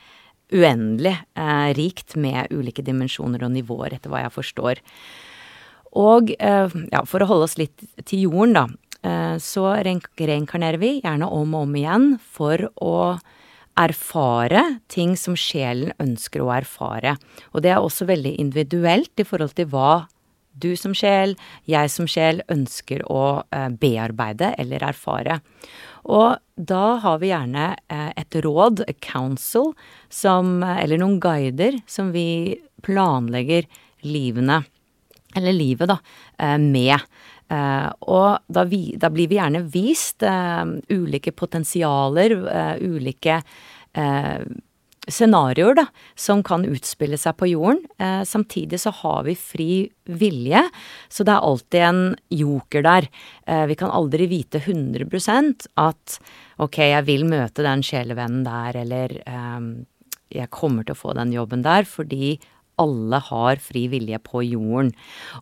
uendelig 0.56 1.13
eh, 1.38 1.69
rikt 1.78 2.15
med 2.17 2.49
ulike 2.49 2.82
dimensjoner 2.86 3.45
og 3.45 3.54
nivåer, 3.54 3.93
etter 3.93 4.10
hva 4.10 4.23
jeg 4.23 4.34
forstår. 4.34 4.82
Og 6.01 6.34
eh, 6.39 6.75
ja, 6.91 7.04
for 7.08 7.21
å 7.21 7.30
holde 7.30 7.47
oss 7.47 7.60
litt 7.62 7.86
til 8.04 8.25
jorden, 8.25 8.58
da, 8.58 8.65
eh, 9.06 9.38
så 9.38 9.69
reinkarnerer 9.86 10.82
vi 10.82 10.95
gjerne 10.97 11.30
om 11.30 11.54
og 11.54 11.69
om 11.69 11.80
igjen 11.80 12.10
for 12.19 12.67
å 12.82 12.95
erfare 13.79 14.63
ting 14.91 15.15
som 15.19 15.35
sjelen 15.39 15.93
ønsker 16.01 16.43
å 16.43 16.51
erfare. 16.55 17.15
Og 17.53 17.63
det 17.65 17.73
er 17.73 17.83
også 17.83 18.07
veldig 18.09 18.35
individuelt 18.41 19.19
i 19.19 19.27
forhold 19.27 19.55
til 19.57 19.69
hva 19.73 20.05
du 20.55 20.71
som 20.79 20.93
sjel, 20.95 21.35
jeg 21.67 21.91
som 21.91 22.07
sjel 22.07 22.39
ønsker 22.51 23.03
å 23.11 23.43
eh, 23.51 23.67
bearbeide 23.75 24.53
eller 24.61 24.85
erfare. 24.88 25.41
Og 26.05 26.38
da 26.55 26.85
har 27.03 27.19
vi 27.19 27.31
gjerne 27.33 27.73
eh, 27.91 28.11
et 28.15 28.38
råd, 28.45 28.85
a 28.88 28.95
council, 29.03 29.73
som, 30.07 30.61
eller 30.63 31.01
noen 31.01 31.19
guider, 31.19 31.81
som 31.91 32.13
vi 32.15 32.55
planlegger 32.85 33.67
livene, 34.05 34.61
eller 35.35 35.55
livet, 35.55 35.91
da, 35.91 35.99
eh, 36.39 36.57
med. 36.61 37.03
Uh, 37.45 37.91
og 38.10 38.45
da, 38.49 38.63
vi, 38.65 38.95
da, 38.97 39.12
blir 39.13 39.29
vi 39.29 39.38
gjerne 39.38 39.62
vist 39.69 40.25
uh, 40.25 40.65
ulike 40.89 41.34
potensialer, 41.36 42.34
uh, 42.41 42.77
ulike 42.81 43.41
scenarioer, 45.08 45.77
da, 45.77 45.86
som 46.19 46.41
kan 46.43 46.65
utspille 46.67 47.15
seg 47.15 47.38
på 47.39 47.47
jorden. 47.47 47.77
samtidig 48.27 48.81
så 48.81 48.91
har 48.97 49.21
vi 49.23 49.38
fri 49.39 49.67
vilje, 50.03 50.65
så 51.08 51.23
det 51.23 51.31
er 51.31 51.47
alltid 51.47 51.86
en 51.88 52.01
joker 52.27 52.84
der. 52.84 53.08
vi 53.71 53.77
kan 53.79 53.93
aldri 53.95 54.27
vite 54.27 54.60
100 54.60 55.08
at 55.79 56.17
ok, 56.60 56.81
jeg 56.91 57.08
vil 57.08 57.23
møte 57.23 57.63
den 57.63 57.86
sjelevennen 57.88 58.43
der, 58.43 58.81
eller 58.84 59.15
jeg 60.34 60.51
kommer 60.51 60.84
til 60.84 60.97
å 60.97 61.03
få 61.05 61.15
den 61.15 61.31
jobben 61.31 61.63
der, 61.63 61.88
fordi 61.88 62.36
alle 62.81 63.21
har 63.29 63.61
fri 63.63 63.85
vilje 63.91 64.19
på 64.25 64.43
jorden. 64.45 64.91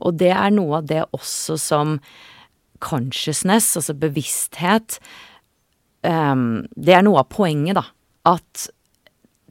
Og 0.01 0.19
det 0.21 0.31
er 0.35 0.53
noe 0.53 0.81
av 0.81 0.87
det 0.91 1.01
også 1.11 1.57
som 1.61 1.97
consciousness, 2.83 3.77
altså 3.79 3.95
bevissthet 3.95 4.97
um, 6.03 6.65
Det 6.75 6.97
er 6.97 7.05
noe 7.05 7.21
av 7.21 7.29
poenget, 7.31 7.77
da. 7.79 7.85
At 8.27 8.67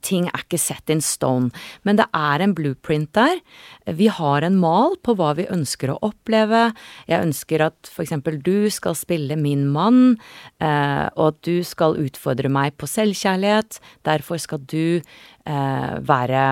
ting 0.02 0.28
er 0.28 0.42
ikke 0.42 0.60
set 0.60 0.90
in 0.92 1.02
stone. 1.04 1.50
Men 1.86 1.98
det 2.00 2.08
er 2.16 2.42
en 2.42 2.54
blueprint 2.58 3.12
der. 3.16 3.40
Vi 3.86 4.08
har 4.12 4.42
en 4.42 4.58
mal 4.60 4.96
på 5.06 5.14
hva 5.18 5.32
vi 5.38 5.48
ønsker 5.52 5.92
å 5.92 6.00
oppleve. 6.02 6.64
Jeg 7.10 7.28
ønsker 7.28 7.66
at 7.68 7.92
eksempel 8.02 8.40
du 8.42 8.68
skal 8.74 8.98
spille 8.98 9.38
min 9.38 9.68
mann, 9.72 10.18
eh, 10.58 11.06
og 11.14 11.32
at 11.32 11.40
du 11.46 11.62
skal 11.66 11.98
utfordre 12.02 12.50
meg 12.52 12.76
på 12.78 12.90
selvkjærlighet. 12.90 13.78
Derfor 14.08 14.42
skal 14.42 14.62
du 14.66 14.98
eh, 14.98 15.92
være 16.02 16.44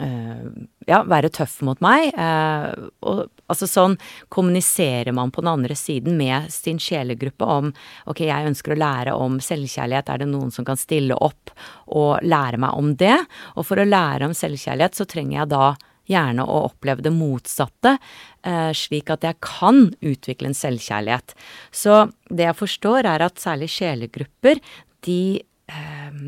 ja, 0.00 1.02
være 1.04 1.28
tøff 1.34 1.58
mot 1.66 1.80
meg. 1.84 2.14
og 2.16 3.18
altså 3.50 3.66
sånn 3.68 3.96
kommuniserer 4.32 5.12
man 5.12 5.32
på 5.34 5.42
den 5.44 5.50
andre 5.52 5.76
siden 5.76 6.16
med 6.16 6.48
sin 6.52 6.78
sjelegruppe 6.80 7.44
om 7.44 7.72
ok, 8.08 8.22
jeg 8.24 8.48
ønsker 8.48 8.74
å 8.74 8.80
lære 8.80 9.16
om 9.18 9.36
selvkjærlighet, 9.44 10.08
er 10.08 10.22
det 10.22 10.30
noen 10.30 10.54
som 10.54 10.64
kan 10.64 10.80
stille 10.80 11.18
opp 11.18 11.52
og 11.86 12.24
lære 12.24 12.60
meg 12.62 12.80
om 12.80 12.94
det? 12.96 13.18
Og 13.56 13.68
for 13.68 13.80
å 13.80 13.88
lære 13.88 14.30
om 14.30 14.36
selvkjærlighet 14.36 15.00
så 15.00 15.08
trenger 15.10 15.42
jeg 15.42 15.52
da 15.52 15.64
gjerne 16.10 16.46
å 16.46 16.64
oppleve 16.68 17.04
det 17.04 17.12
motsatte, 17.14 17.96
eh, 18.42 18.72
slik 18.76 19.10
at 19.12 19.26
jeg 19.26 19.38
kan 19.44 19.90
utvikle 20.00 20.50
en 20.50 20.58
selvkjærlighet. 20.58 21.34
Så 21.70 22.10
det 22.28 22.48
jeg 22.48 22.58
forstår, 22.58 23.06
er 23.06 23.26
at 23.26 23.42
særlig 23.42 23.70
sjelegrupper, 23.70 24.60
de 25.06 25.42
eh, 25.70 26.22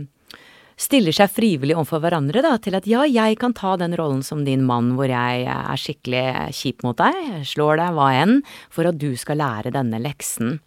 stiller 0.83 1.15
seg 1.15 1.31
frivillig 1.31 1.77
overfor 1.77 2.03
hverandre 2.03 2.43
da, 2.45 2.57
til 2.63 2.77
at 2.79 2.89
ja, 2.91 3.05
jeg 3.09 3.39
kan 3.41 3.55
ta 3.57 3.77
den 3.81 3.95
rollen 3.99 4.25
som 4.27 4.43
din 4.47 4.65
mann 4.67 4.95
hvor 4.99 5.11
jeg 5.11 5.47
er 5.47 5.79
skikkelig 5.81 6.51
kjip 6.59 6.83
mot 6.87 6.99
deg, 6.99 7.47
slår 7.49 7.79
deg, 7.81 7.97
hva 7.97 8.11
enn, 8.25 8.43
for 8.73 8.91
at 8.91 8.99
du 9.01 9.13
skal 9.19 9.41
lære 9.43 9.75
denne 9.75 10.03
leksen. 10.03 10.59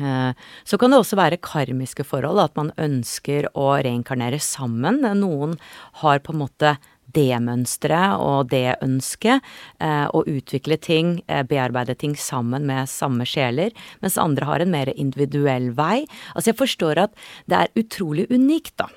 Eh, 0.00 0.32
så 0.64 0.78
kan 0.80 0.92
det 0.92 1.02
også 1.02 1.18
være 1.20 1.42
karmiske 1.44 2.06
forhold, 2.08 2.40
at 2.40 2.56
man 2.56 2.72
ønsker 2.80 3.50
å 3.52 3.74
reinkarnere 3.84 4.40
sammen. 4.40 5.02
Noen 5.20 5.58
har 6.00 6.22
på 6.24 6.32
en 6.32 6.42
måte 6.46 6.76
det 7.12 7.36
mønsteret 7.44 8.22
og 8.24 8.48
det 8.48 8.78
ønsket, 8.80 9.44
eh, 9.80 10.06
å 10.08 10.24
utvikle 10.24 10.80
ting, 10.80 11.22
eh, 11.28 11.42
bearbeide 11.42 11.98
ting 11.98 12.16
sammen 12.16 12.64
med 12.64 12.88
samme 12.88 13.26
sjeler, 13.28 13.70
mens 14.00 14.16
andre 14.16 14.46
har 14.46 14.60
en 14.60 14.70
mer 14.70 14.86
individuell 14.96 15.72
vei. 15.76 16.06
Altså 16.34 16.52
jeg 16.52 16.56
forstår 16.56 17.02
at 17.02 17.12
det 17.46 17.58
er 17.58 17.82
utrolig 17.82 18.30
unikt, 18.30 18.76
da. 18.78 18.88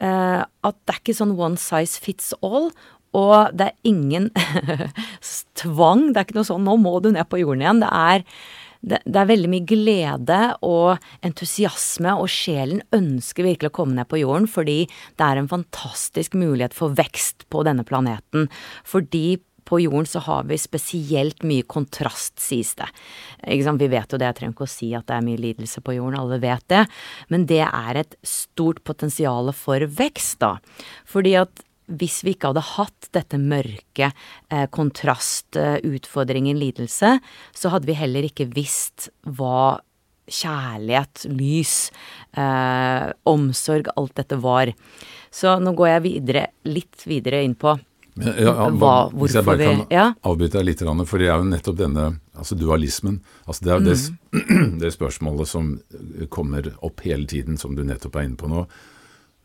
Eh, 0.00 0.40
at 0.40 0.80
det 0.86 0.94
er 0.94 1.02
ikke 1.02 1.18
sånn 1.18 1.36
one 1.36 1.60
size 1.60 2.00
fits 2.00 2.32
all. 2.40 2.70
Og 3.16 3.50
det 3.58 3.70
er 3.70 3.90
ingen 3.90 4.30
tvang. 5.60 6.10
Det 6.10 6.20
er 6.20 6.26
ikke 6.26 6.40
noe 6.40 6.50
sånn 6.50 6.66
'nå 6.66 6.76
må 6.78 6.98
du 7.02 7.10
ned 7.12 7.26
på 7.28 7.42
jorden 7.42 7.64
igjen'. 7.64 7.82
Det 7.82 7.90
er 7.90 8.26
det, 8.80 9.02
det, 9.04 9.18
er 9.20 9.28
veldig 9.28 9.48
mye 9.52 9.66
glede 9.68 10.38
og 10.64 11.02
entusiasme, 11.26 12.14
og 12.16 12.30
sjelen 12.32 12.80
ønsker 12.96 13.44
virkelig 13.44 13.68
å 13.68 13.76
komme 13.76 13.98
ned 13.98 14.08
på 14.08 14.22
jorden 14.22 14.48
fordi 14.48 14.86
det 15.20 15.26
er 15.26 15.36
en 15.36 15.50
fantastisk 15.50 16.36
mulighet 16.38 16.72
for 16.76 16.96
vekst 16.96 17.44
på 17.52 17.64
denne 17.68 17.84
planeten. 17.84 18.48
Fordi 18.88 19.36
på 19.70 19.80
jorden 19.84 20.08
så 20.08 20.22
har 20.26 20.48
vi 20.50 20.58
spesielt 20.58 21.44
mye 21.46 21.64
kontrast, 21.70 22.36
sies 22.42 22.74
det. 22.78 22.88
Vi 23.46 23.88
vet 23.88 24.10
jo 24.10 24.18
det, 24.18 24.26
jeg 24.32 24.38
trenger 24.40 24.56
ikke 24.56 24.66
å 24.66 24.74
si 24.74 24.90
at 24.98 25.06
det 25.08 25.16
er 25.16 25.26
mye 25.26 25.40
lidelse 25.40 25.82
på 25.86 25.94
jorden, 25.96 26.18
alle 26.18 26.40
vet 26.42 26.66
det. 26.72 26.84
Men 27.30 27.46
det 27.50 27.62
er 27.68 28.02
et 28.02 28.16
stort 28.26 28.82
potensial 28.84 29.52
for 29.56 29.86
vekst, 29.86 30.40
da. 30.42 30.56
Fordi 31.08 31.36
at 31.40 31.62
hvis 31.90 32.20
vi 32.22 32.34
ikke 32.36 32.52
hadde 32.52 32.66
hatt 32.76 33.08
dette 33.14 33.38
mørke, 33.38 34.12
eh, 34.50 34.66
kontrast, 34.70 35.56
eh, 35.56 35.78
utfordringen, 35.82 36.58
lidelse, 36.58 37.18
så 37.52 37.70
hadde 37.70 37.86
vi 37.86 37.98
heller 37.98 38.22
ikke 38.22 38.46
visst 38.54 39.08
hva 39.26 39.80
kjærlighet, 40.30 41.26
lys, 41.26 41.90
eh, 42.36 43.12
omsorg, 43.26 43.88
alt 43.96 44.14
dette 44.14 44.36
var. 44.40 44.72
Så 45.30 45.58
nå 45.58 45.74
går 45.74 45.88
jeg 45.88 46.02
videre, 46.02 46.46
litt 46.64 47.02
videre 47.06 47.42
inn 47.42 47.54
på 47.54 47.78
ja, 48.20 48.34
ja, 48.44 48.68
hva, 48.76 48.94
Hvis 49.14 49.34
jeg 49.38 49.46
bare 49.46 49.66
kan 49.66 49.82
ja? 49.92 50.06
avbryte 50.26 50.60
deg 50.60 50.68
litt, 50.68 50.84
for 51.08 51.22
det 51.22 51.28
er 51.30 51.40
jo 51.42 51.50
nettopp 51.50 51.80
denne 51.80 52.06
altså 52.34 52.56
dualismen. 52.58 53.20
Altså 53.46 53.66
det 53.66 53.72
er 53.72 53.80
jo 53.80 53.88
det, 53.90 53.98
mm. 54.36 54.78
det 54.82 54.94
spørsmålet 54.94 55.50
som 55.50 55.74
kommer 56.32 56.72
opp 56.86 57.04
hele 57.04 57.28
tiden, 57.30 57.60
som 57.60 57.76
du 57.76 57.84
nettopp 57.86 58.20
er 58.20 58.28
inne 58.28 58.40
på 58.40 58.50
nå. 58.50 58.64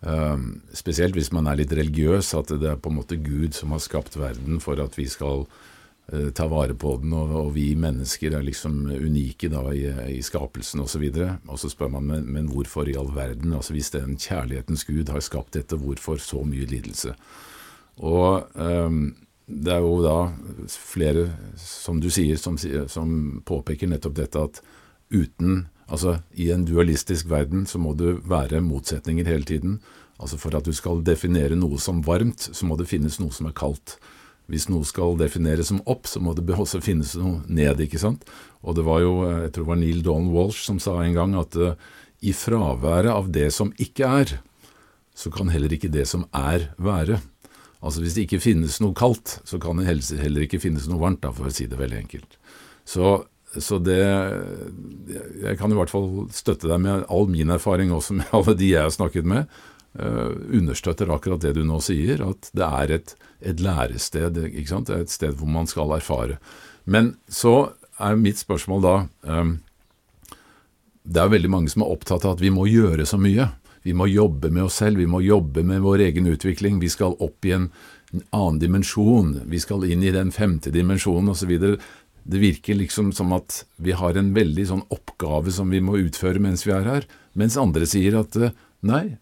Um, 0.06 0.60
spesielt 0.76 1.16
hvis 1.18 1.32
man 1.34 1.48
er 1.50 1.58
litt 1.58 1.72
religiøs, 1.74 2.34
at 2.38 2.52
det 2.62 2.68
er 2.70 2.78
på 2.78 2.92
en 2.92 3.00
måte 3.00 3.18
Gud 3.18 3.56
som 3.58 3.72
har 3.74 3.82
skapt 3.82 4.20
verden 4.20 4.60
for 4.62 4.78
at 4.84 4.94
vi 5.00 5.08
skal 5.10 5.48
uh, 5.48 6.30
ta 6.36 6.46
vare 6.52 6.76
på 6.78 6.92
den, 7.02 7.16
og, 7.18 7.32
og, 7.40 7.50
vi 7.56 7.72
mennesker 7.80 8.36
er 8.38 8.46
liksom 8.46 8.84
unike 8.92 9.50
da 9.50 9.64
i, 9.74 9.88
i 10.14 10.22
skapelsen 10.26 10.84
osv. 10.84 11.08
Og, 11.10 11.50
og 11.50 11.62
så 11.62 11.72
spør 11.74 11.96
man 11.96 12.06
men, 12.12 12.30
men, 12.38 12.52
hvorfor 12.54 12.92
i 12.92 12.98
all 13.00 13.10
verden? 13.16 13.56
Altså 13.58 13.74
Hvis 13.74 13.96
den 13.96 14.20
kjærlighetens 14.22 14.86
Gud 14.86 15.10
har 15.10 15.26
skapt 15.26 15.58
dette, 15.58 15.80
hvorfor 15.80 16.22
så 16.22 16.44
mye 16.46 16.70
lidelse? 16.70 17.16
Og 18.04 18.50
um, 18.56 19.14
det 19.46 19.76
er 19.76 19.84
jo 19.86 20.00
da 20.04 20.18
flere, 20.72 21.30
som 21.60 22.02
du 22.02 22.10
sier, 22.10 22.40
som, 22.42 22.58
som 22.58 23.16
påpeker 23.46 23.90
nettopp 23.92 24.18
dette 24.18 24.50
at 24.50 24.62
uten 25.14 25.66
Altså, 25.86 26.16
I 26.34 26.48
en 26.50 26.64
dualistisk 26.66 27.28
verden 27.30 27.68
så 27.70 27.78
må 27.78 27.92
det 27.94 28.16
være 28.26 28.58
motsetninger 28.66 29.28
hele 29.30 29.46
tiden. 29.46 29.76
Altså 30.18 30.40
For 30.42 30.56
at 30.58 30.66
du 30.66 30.74
skal 30.74 31.04
definere 31.06 31.58
noe 31.60 31.78
som 31.78 32.00
varmt, 32.06 32.48
så 32.58 32.66
må 32.66 32.78
det 32.80 32.88
finnes 32.90 33.20
noe 33.22 33.34
som 33.36 33.46
er 33.50 33.54
kaldt. 33.54 34.00
Hvis 34.50 34.68
noe 34.70 34.86
skal 34.86 35.14
defineres 35.18 35.72
som 35.72 35.84
opp, 35.90 36.10
så 36.10 36.22
må 36.22 36.34
det 36.38 36.46
også 36.50 36.82
finnes 36.82 37.16
noe 37.18 37.44
ned. 37.46 37.82
ikke 37.82 38.02
sant? 38.02 38.26
Og 38.62 38.78
det 38.78 38.86
var 38.86 39.02
jo, 39.02 39.14
jeg 39.30 39.54
tror 39.54 39.66
det 39.66 39.72
var 39.72 39.82
Neil 39.82 40.02
Dawn 40.06 40.32
Walsh 40.34 40.66
som 40.66 40.82
sa 40.82 40.98
en 41.04 41.14
gang 41.14 41.38
at 41.38 41.54
uh, 41.58 41.78
i 42.26 42.34
fraværet 42.34 43.14
av 43.14 43.30
det 43.30 43.52
som 43.54 43.74
ikke 43.78 44.10
er, 44.22 44.38
så 45.16 45.32
kan 45.32 45.54
heller 45.54 45.74
ikke 45.74 45.94
det 45.94 46.08
som 46.10 46.26
er, 46.34 46.72
være. 46.78 47.22
Altså 47.86 48.02
Hvis 48.02 48.18
det 48.18 48.26
ikke 48.26 48.42
finnes 48.42 48.80
noe 48.82 48.98
kaldt, 48.98 49.38
så 49.46 49.60
kan 49.62 49.78
det 49.78 49.86
heller 49.86 50.46
ikke 50.48 50.62
finnes 50.64 50.88
noe 50.90 51.04
varmt, 51.04 51.22
da, 51.22 51.30
for 51.36 51.48
å 51.48 51.54
si 51.54 51.68
det 51.70 51.78
veldig 51.78 52.02
enkelt. 52.02 52.38
Så 52.86 53.20
så 53.62 53.78
det 53.80 54.02
Jeg 55.42 55.58
kan 55.60 55.72
i 55.72 55.78
hvert 55.78 55.92
fall 55.92 56.26
støtte 56.36 56.70
deg 56.70 56.82
med 56.84 57.06
all 57.12 57.30
min 57.32 57.54
erfaring, 57.54 57.94
også 57.94 58.18
med 58.20 58.34
alle 58.36 58.56
de 58.58 58.74
jeg 58.74 58.88
har 58.88 58.94
snakket 58.94 59.28
med. 59.28 59.52
Uh, 59.96 60.36
understøtter 60.52 61.08
akkurat 61.14 61.40
det 61.40 61.54
du 61.56 61.62
nå 61.64 61.78
sier, 61.80 62.20
at 62.26 62.50
det 62.52 62.66
er 62.68 62.92
et, 62.98 63.14
et 63.40 63.62
lærested. 63.64 64.42
ikke 64.50 64.68
sant? 64.74 64.90
Det 64.90 64.96
er 64.98 65.06
et 65.06 65.14
sted 65.14 65.38
hvor 65.40 65.48
man 65.48 65.70
skal 65.72 65.94
erfare. 65.96 66.36
Men 66.84 67.14
så 67.32 67.72
er 67.96 68.20
mitt 68.20 68.42
spørsmål 68.42 68.84
da 68.84 68.96
um, 69.24 69.54
Det 71.06 71.22
er 71.22 71.32
veldig 71.32 71.52
mange 71.54 71.72
som 71.72 71.86
er 71.86 71.94
opptatt 71.94 72.26
av 72.26 72.36
at 72.36 72.44
vi 72.44 72.52
må 72.52 72.68
gjøre 72.68 73.08
så 73.08 73.22
mye. 73.22 73.48
Vi 73.86 73.94
må 73.94 74.08
jobbe 74.10 74.50
med 74.50 74.66
oss 74.66 74.80
selv, 74.82 74.98
vi 74.98 75.06
må 75.06 75.22
jobbe 75.22 75.62
med 75.64 75.84
vår 75.84 76.08
egen 76.08 76.26
utvikling. 76.26 76.80
Vi 76.82 76.90
skal 76.90 77.14
opp 77.22 77.46
i 77.46 77.54
en 77.54 77.68
annen 78.34 78.58
dimensjon, 78.58 79.36
vi 79.46 79.60
skal 79.62 79.86
inn 79.86 80.02
i 80.02 80.14
den 80.16 80.32
femte 80.34 80.72
dimensjonen 80.74 81.30
osv. 81.36 81.54
Det 82.26 82.42
virker 82.42 82.80
liksom 82.80 83.12
som 83.14 83.36
at 83.38 83.62
vi 83.78 83.94
har 83.94 84.18
en 84.18 84.34
veldig 84.34 84.66
sånn 84.72 84.82
oppgave 84.90 85.54
som 85.54 85.70
vi 85.70 85.84
må 85.86 86.00
utføre 86.02 86.42
mens 86.42 86.66
vi 86.66 86.74
er 86.74 86.90
her, 86.90 87.08
mens 87.38 87.60
andre 87.62 87.86
sier 87.86 88.18
at 88.24 88.34
eh, 88.40 88.58
nei, 88.82 89.20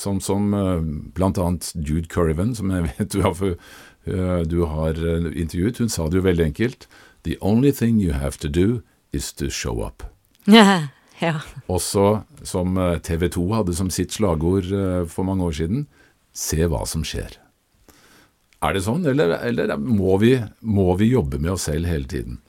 sånn 0.00 0.22
som 0.24 0.48
uh, 0.56 0.80
blant 1.16 1.36
annet 1.40 1.68
Jude 1.76 2.08
Curriven, 2.08 2.54
som 2.56 2.72
jeg 2.72 2.88
vet 2.96 3.12
du 3.12 3.20
har, 3.20 3.36
uh, 3.36 4.42
du 4.48 4.58
har 4.64 4.96
intervjuet, 5.28 5.84
hun 5.84 5.92
sa 5.92 6.08
det 6.08 6.22
jo 6.22 6.28
veldig 6.30 6.48
enkelt. 6.54 6.88
The 7.28 7.36
only 7.44 7.72
thing 7.72 8.00
you 8.00 8.16
have 8.16 8.40
to 8.40 8.48
do 8.48 8.80
is 9.12 9.32
to 9.36 9.52
show 9.52 9.84
up. 9.84 10.08
ja. 11.22 11.40
Også 11.72 12.22
som 12.46 12.76
TV 13.06 13.28
2 13.32 13.46
hadde 13.54 13.74
som 13.78 13.90
sitt 13.94 14.12
slagord 14.16 14.68
for 15.12 15.28
mange 15.28 15.46
år 15.46 15.56
siden, 15.60 15.86
se 16.36 16.66
hva 16.68 16.82
som 16.88 17.04
skjer. 17.06 17.38
Er 18.64 18.76
det 18.76 18.82
sånn, 18.86 19.04
eller, 19.08 19.36
eller 19.44 19.76
må, 19.80 20.16
vi, 20.20 20.34
må 20.60 20.90
vi 21.00 21.10
jobbe 21.12 21.40
med 21.40 21.54
oss 21.54 21.66
selv 21.68 21.88
hele 21.90 22.08
tiden? 22.08 22.40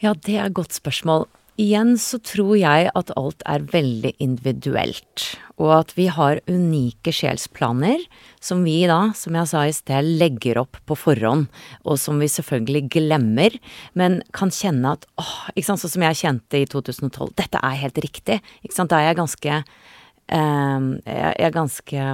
Ja, 0.00 0.14
det 0.14 0.36
er 0.36 0.48
et 0.48 0.56
godt 0.56 0.76
spørsmål. 0.76 1.26
Igjen 1.60 1.96
så 2.00 2.20
tror 2.22 2.54
jeg 2.56 2.90
at 2.96 3.10
alt 3.18 3.42
er 3.48 3.64
veldig 3.72 4.12
individuelt, 4.22 5.24
og 5.60 5.72
at 5.80 5.94
vi 5.96 6.06
har 6.12 6.40
unike 6.48 7.12
sjelsplaner 7.12 8.04
som 8.40 8.62
vi 8.64 8.78
da, 8.88 9.10
som 9.18 9.36
jeg 9.36 9.50
sa 9.50 9.64
i 9.68 9.74
sted, 9.76 10.08
legger 10.20 10.62
opp 10.62 10.78
på 10.88 10.96
forhånd, 10.96 11.48
og 11.84 11.98
som 12.00 12.22
vi 12.22 12.30
selvfølgelig 12.32 12.84
glemmer, 12.94 13.58
men 13.98 14.20
kan 14.36 14.52
kjenne 14.54 14.94
at 14.96 15.08
åh, 15.20 15.34
ikke 15.54 15.68
sant, 15.68 15.82
sånn 15.84 15.96
som 15.96 16.06
jeg 16.06 16.20
kjente 16.22 16.62
i 16.62 16.68
2012, 16.70 17.34
dette 17.42 17.60
er 17.60 17.80
helt 17.82 18.00
riktig, 18.06 18.40
ikke 18.64 18.76
sant, 18.76 18.94
da 18.94 19.02
er 19.02 19.10
jeg 19.10 19.20
ganske 19.20 19.58
eh, 19.60 20.86
Jeg 21.10 21.50
er 21.50 21.58
ganske 21.58 22.06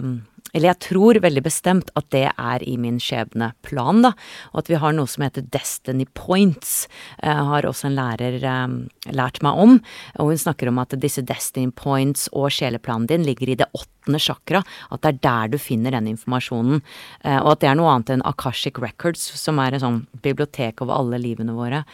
eller 0.57 0.71
jeg 0.73 0.81
tror 0.89 1.21
veldig 1.21 1.43
bestemt 1.45 1.91
at 1.99 2.09
det 2.15 2.25
er 2.33 2.63
i 2.65 2.79
min 2.81 2.97
skjebneplan, 3.03 4.01
da. 4.07 4.13
Og 4.55 4.63
at 4.63 4.71
vi 4.73 4.79
har 4.81 4.95
noe 4.97 5.11
som 5.11 5.27
heter 5.27 5.45
Destiny 5.53 6.07
Points, 6.17 6.87
eh, 7.21 7.43
har 7.51 7.69
også 7.69 7.91
en 7.91 7.99
lærer 7.99 8.39
eh, 8.41 8.77
lært 9.13 9.43
meg 9.45 9.61
om. 9.61 9.77
Og 10.17 10.33
hun 10.33 10.41
snakker 10.41 10.71
om 10.73 10.81
at 10.81 10.97
disse 11.03 11.25
Destiny 11.29 11.75
Points 11.77 12.31
og 12.33 12.49
sjeleplanen 12.57 13.09
din 13.11 13.27
ligger 13.29 13.53
i 13.53 13.59
det 13.61 13.69
åttende 13.77 14.23
chakra. 14.23 14.63
At 14.89 15.05
det 15.05 15.13
er 15.13 15.25
der 15.29 15.53
du 15.53 15.59
finner 15.61 15.93
den 15.93 16.09
informasjonen. 16.15 16.81
Eh, 17.21 17.37
og 17.43 17.53
at 17.53 17.65
det 17.65 17.73
er 17.73 17.77
noe 17.83 17.93
annet 17.93 18.17
enn 18.17 18.25
Akashic 18.25 18.81
Records, 18.81 19.29
som 19.37 19.61
er 19.61 19.77
et 19.77 19.85
sånn 19.85 20.07
bibliotek 20.25 20.81
over 20.81 20.97
alle 20.97 21.21
livene 21.21 21.57
våre. 21.57 21.85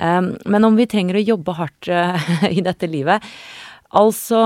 Um, 0.00 0.32
men 0.48 0.64
om 0.64 0.78
vi 0.78 0.88
trenger 0.88 1.18
å 1.18 1.20
jobbe 1.20 1.54
hardt 1.58 1.90
uh, 1.92 2.16
i 2.48 2.62
dette 2.64 2.88
livet 2.88 3.20
Altså 3.92 4.38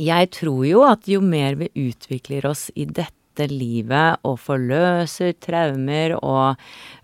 jeg 0.00 0.30
tror 0.34 0.64
jo 0.68 0.84
at 0.86 1.08
jo 1.10 1.20
mer 1.24 1.58
vi 1.60 1.70
utvikler 1.88 2.46
oss 2.50 2.68
i 2.74 2.86
dette 2.86 3.48
livet 3.50 4.22
og 4.26 4.38
forløser 4.38 5.34
traumer 5.42 6.14
og 6.20 6.60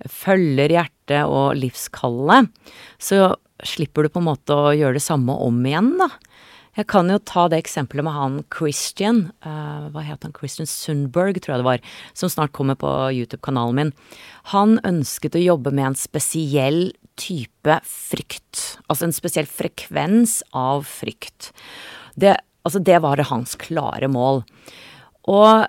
følger 0.07 0.77
hjertet 0.77 1.25
og 1.27 1.57
livskallet, 1.59 2.51
så 3.03 3.35
slipper 3.67 4.07
du 4.07 4.13
på 4.15 4.23
en 4.23 4.31
måte 4.31 4.57
å 4.57 4.75
gjøre 4.77 4.99
det 4.99 5.05
samme 5.05 5.35
om 5.43 5.59
igjen, 5.67 5.97
da. 6.01 6.11
Jeg 6.79 6.87
kan 6.87 7.11
jo 7.11 7.19
ta 7.27 7.49
det 7.51 7.59
eksempelet 7.59 8.07
med 8.07 8.15
han 8.15 8.37
Christian, 8.55 9.25
uh, 9.43 9.91
hva 9.91 10.05
het 10.07 10.23
han, 10.23 10.33
Christian 10.37 10.69
Sundberg, 10.71 11.41
tror 11.43 11.57
jeg 11.57 11.63
det 11.65 11.67
var, 11.67 11.83
som 12.17 12.31
snart 12.31 12.55
kommer 12.57 12.79
på 12.79 12.89
YouTube-kanalen 13.11 13.77
min. 13.77 13.91
Han 14.55 14.79
ønsket 14.87 15.37
å 15.37 15.43
jobbe 15.43 15.75
med 15.75 15.91
en 15.91 15.99
spesiell 15.99 16.93
type 17.21 17.81
frykt, 17.85 18.63
altså 18.87 19.09
en 19.09 19.17
spesiell 19.17 19.51
frekvens 19.51 20.39
av 20.57 20.87
frykt. 20.89 21.51
Det, 22.15 22.37
altså 22.67 22.83
det 22.85 23.01
var 23.05 23.23
hans 23.31 23.57
klare 23.61 24.09
mål. 24.11 24.43
Og 25.31 25.69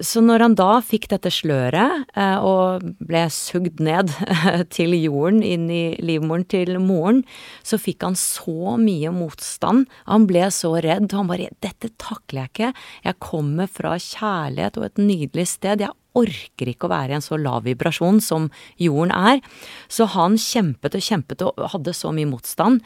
så 0.00 0.22
når 0.24 0.40
han 0.40 0.54
da 0.56 0.78
fikk 0.80 1.10
dette 1.10 1.28
sløret 1.32 2.06
eh, 2.16 2.40
og 2.40 2.84
ble 3.04 3.26
sugd 3.34 3.82
ned 3.84 4.08
til 4.76 4.96
jorden, 4.96 5.42
inn 5.44 5.68
i 5.68 5.82
livmoren 6.00 6.46
til 6.48 6.78
moren, 6.80 7.20
så 7.66 7.76
fikk 7.80 8.06
han 8.08 8.16
så 8.16 8.78
mye 8.80 9.12
motstand. 9.12 9.90
Han 10.08 10.24
ble 10.30 10.48
så 10.54 10.72
redd. 10.80 11.12
Han 11.12 11.28
bare 11.28 11.50
'Dette 11.60 11.92
takler 12.00 12.46
jeg 12.46 12.52
ikke. 12.52 12.72
Jeg 13.04 13.20
kommer 13.20 13.68
fra 13.68 13.94
kjærlighet 14.00 14.80
og 14.80 14.88
et 14.88 15.04
nydelig 15.04 15.48
sted. 15.52 15.84
Jeg 15.84 15.96
orker 16.16 16.72
ikke 16.72 16.88
å 16.88 16.94
være 16.96 17.12
i 17.12 17.18
en 17.20 17.24
så 17.24 17.36
lav 17.38 17.68
vibrasjon 17.68 18.24
som 18.24 18.48
jorden 18.80 19.12
er. 19.12 19.44
Så 19.92 20.08
han 20.16 20.40
kjempet 20.40 20.96
og 20.96 21.06
kjempet 21.06 21.44
og 21.44 21.60
hadde 21.76 21.94
så 21.94 22.12
mye 22.14 22.30
motstand. 22.30 22.80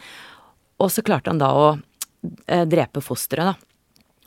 Og 0.83 0.91
så 0.91 1.05
klarte 1.07 1.31
han 1.31 1.39
da 1.39 1.55
å 1.55 1.67
drepe 2.71 3.03
fosteret, 3.05 3.55
da. 3.55 3.75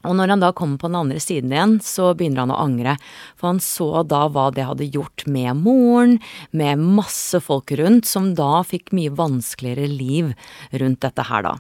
Og 0.06 0.14
når 0.16 0.32
han 0.32 0.44
da 0.44 0.52
kommer 0.56 0.80
på 0.80 0.90
den 0.92 1.00
andre 1.00 1.22
siden 1.22 1.54
igjen, 1.54 1.78
så 1.84 2.12
begynner 2.18 2.46
han 2.46 2.54
å 2.54 2.60
angre. 2.62 2.96
For 3.40 3.52
han 3.52 3.62
så 3.64 4.04
da 4.08 4.26
hva 4.32 4.50
det 4.54 4.68
hadde 4.68 4.90
gjort 4.94 5.26
med 5.30 5.58
moren, 5.64 6.18
med 6.56 6.84
masse 6.84 7.42
folk 7.44 7.74
rundt, 7.80 8.08
som 8.08 8.34
da 8.38 8.62
fikk 8.68 8.94
mye 8.96 9.14
vanskeligere 9.18 9.90
liv 9.90 10.32
rundt 10.78 11.02
dette 11.04 11.28
her, 11.28 11.50
da. 11.50 11.58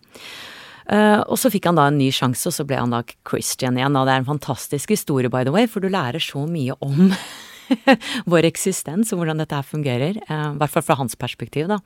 Uh, 0.88 1.20
og 1.28 1.36
så 1.36 1.52
fikk 1.52 1.66
han 1.68 1.76
da 1.76 1.90
en 1.90 1.98
ny 2.00 2.08
sjanse, 2.16 2.46
og 2.48 2.56
så 2.56 2.64
ble 2.68 2.78
han 2.80 2.94
da 2.94 3.02
Christian 3.28 3.80
igjen. 3.80 3.98
Og 4.00 4.08
det 4.08 4.16
er 4.16 4.24
en 4.24 4.30
fantastisk 4.30 4.94
historie, 4.94 5.32
by 5.34 5.44
the 5.44 5.52
way, 5.52 5.68
for 5.68 5.84
du 5.84 5.92
lærer 5.92 6.24
så 6.24 6.46
mye 6.48 6.78
om 6.86 7.10
vår 8.32 8.48
eksistens 8.48 9.12
og 9.12 9.20
hvordan 9.20 9.44
dette 9.44 9.58
her 9.58 9.68
fungerer. 9.68 10.22
Uh, 10.30 10.54
I 10.54 10.60
hvert 10.62 10.78
fall 10.78 10.86
fra 10.88 11.02
hans 11.02 11.18
perspektiv, 11.20 11.68
da. 11.74 11.82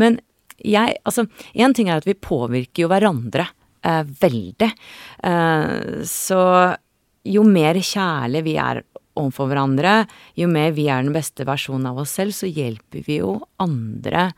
Men 0.00 0.18
jeg, 0.58 0.96
altså, 1.06 1.28
én 1.54 1.76
ting 1.76 1.90
er 1.90 2.00
at 2.00 2.08
vi 2.08 2.16
påvirker 2.18 2.86
jo 2.86 2.90
hverandre 2.90 3.46
eh, 3.84 4.02
veldig. 4.24 4.70
Eh, 5.30 6.02
så 6.08 6.42
jo 7.24 7.46
mer 7.48 7.78
kjærlig 7.80 8.44
vi 8.48 8.58
er 8.60 8.82
overfor 9.14 9.48
hverandre, 9.50 10.04
jo 10.38 10.48
mer 10.50 10.74
vi 10.74 10.88
er 10.90 11.04
den 11.04 11.14
beste 11.14 11.46
versjonen 11.46 11.86
av 11.92 12.00
oss 12.02 12.16
selv, 12.18 12.34
så 12.34 12.50
hjelper 12.50 13.04
vi 13.06 13.20
jo 13.20 13.36
andre 13.62 14.32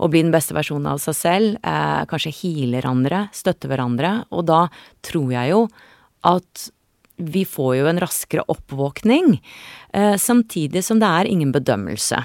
å 0.00 0.08
bli 0.08 0.22
den 0.22 0.32
beste 0.32 0.54
versjonen 0.56 0.88
av 0.92 1.00
seg 1.02 1.16
selv. 1.18 1.56
Eh, 1.66 2.02
kanskje 2.10 2.34
healer 2.40 2.86
andre, 2.88 3.24
støtter 3.36 3.72
hverandre. 3.72 4.12
Og 4.32 4.46
da 4.48 4.66
tror 5.04 5.34
jeg 5.34 5.52
jo 5.52 5.64
at 6.28 6.70
vi 7.20 7.44
får 7.44 7.74
jo 7.76 7.88
en 7.90 8.00
raskere 8.00 8.46
oppvåkning, 8.48 9.40
eh, 9.92 10.16
samtidig 10.16 10.82
som 10.84 10.98
det 11.02 11.08
er 11.08 11.28
ingen 11.28 11.52
bedømmelse. 11.52 12.22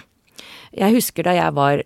Jeg 0.72 0.96
husker 0.96 1.24
da 1.24 1.36
jeg 1.36 1.56
var 1.56 1.84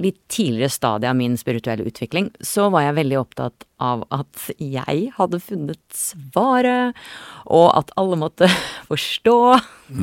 litt 0.00 0.18
tidligere 0.32 0.72
stadie 0.72 1.10
av 1.10 1.16
min 1.18 1.36
spirituelle 1.38 1.86
utvikling, 1.88 2.30
så 2.40 2.68
var 2.72 2.86
jeg 2.86 2.96
veldig 2.98 3.18
opptatt 3.20 3.66
av 3.82 4.04
at 4.14 4.46
jeg 4.62 5.10
hadde 5.16 5.40
funnet 5.42 5.80
svaret, 5.96 6.96
og 7.44 7.68
at 7.76 7.92
alle 8.00 8.18
måtte 8.20 8.48
forstå 8.90 9.38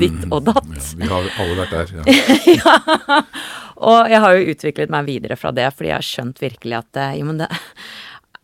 ditt 0.01 0.27
og 0.29 0.49
datt. 0.49 0.69
Mm, 0.69 0.77
ja, 0.77 0.99
vi 1.03 1.11
har 1.13 1.29
alle 1.43 1.59
vært 1.61 1.75
der, 1.77 1.93
ja. 1.97 2.19
ja. 2.59 3.21
Og 3.83 4.11
jeg 4.11 4.21
har 4.23 4.37
jo 4.37 4.53
utviklet 4.53 4.93
meg 4.93 5.07
videre 5.09 5.37
fra 5.39 5.51
det, 5.55 5.69
fordi 5.75 5.91
jeg 5.91 5.99
har 5.99 6.09
skjønt 6.09 6.43
virkelig 6.43 6.79
at 6.79 7.01
eh, 7.01 7.15
jo, 7.19 7.29
men 7.31 7.41
det, 7.41 7.49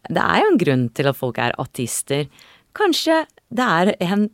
det 0.09 0.23
er 0.23 0.43
jo 0.43 0.49
en 0.51 0.61
grunn 0.63 0.87
til 0.97 1.11
at 1.11 1.19
folk 1.19 1.39
er 1.41 1.55
ateister. 1.61 2.27
Kanskje 2.77 3.23
det 3.53 3.65
er 3.65 3.93
en 4.03 4.27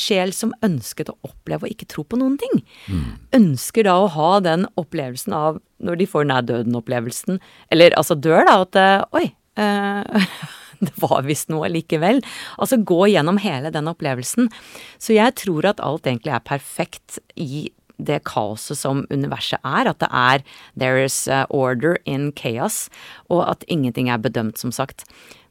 sjel 0.00 0.34
som 0.36 0.54
ønsket 0.66 1.10
å 1.12 1.18
oppleve 1.26 1.66
å 1.66 1.72
ikke 1.72 1.88
tro 1.92 2.04
på 2.04 2.18
noen 2.20 2.36
ting. 2.40 2.60
Mm. 2.90 3.08
Ønsker 3.40 3.88
da 3.88 3.96
å 4.00 4.12
ha 4.14 4.30
den 4.44 4.68
opplevelsen 4.80 5.34
av, 5.36 5.58
når 5.82 6.00
de 6.00 6.10
får 6.10 6.28
nær 6.30 6.46
døden-opplevelsen, 6.48 7.40
eller 7.74 7.96
altså 7.98 8.16
dør, 8.18 8.46
da, 8.48 8.60
at 8.64 8.80
eh, 8.80 9.02
oi, 9.16 9.26
Øh, 9.56 10.26
det 10.84 10.92
var 11.00 11.24
visst 11.26 11.50
noe 11.52 11.70
likevel. 11.72 12.20
Altså 12.60 12.80
gå 12.84 13.06
gjennom 13.12 13.40
hele 13.42 13.72
den 13.74 13.88
opplevelsen. 13.90 14.50
Så 14.98 15.16
jeg 15.16 15.36
tror 15.40 15.68
at 15.72 15.82
alt 15.84 16.06
egentlig 16.06 16.34
er 16.36 16.44
perfekt 16.46 17.18
i 17.34 17.68
det 17.96 18.20
kaoset 18.28 18.76
som 18.76 19.06
universet 19.08 19.62
er. 19.64 19.88
At 19.88 20.02
det 20.04 20.10
er 20.12 20.44
there 20.76 21.04
is 21.04 21.24
eh, 21.28 21.46
order 21.48 21.98
in 22.04 22.30
chaos, 22.36 22.86
og 23.32 23.46
at 23.48 23.64
ingenting 23.72 24.12
er 24.12 24.20
bedømt, 24.20 24.60
som 24.60 24.74
sagt. 24.74 25.06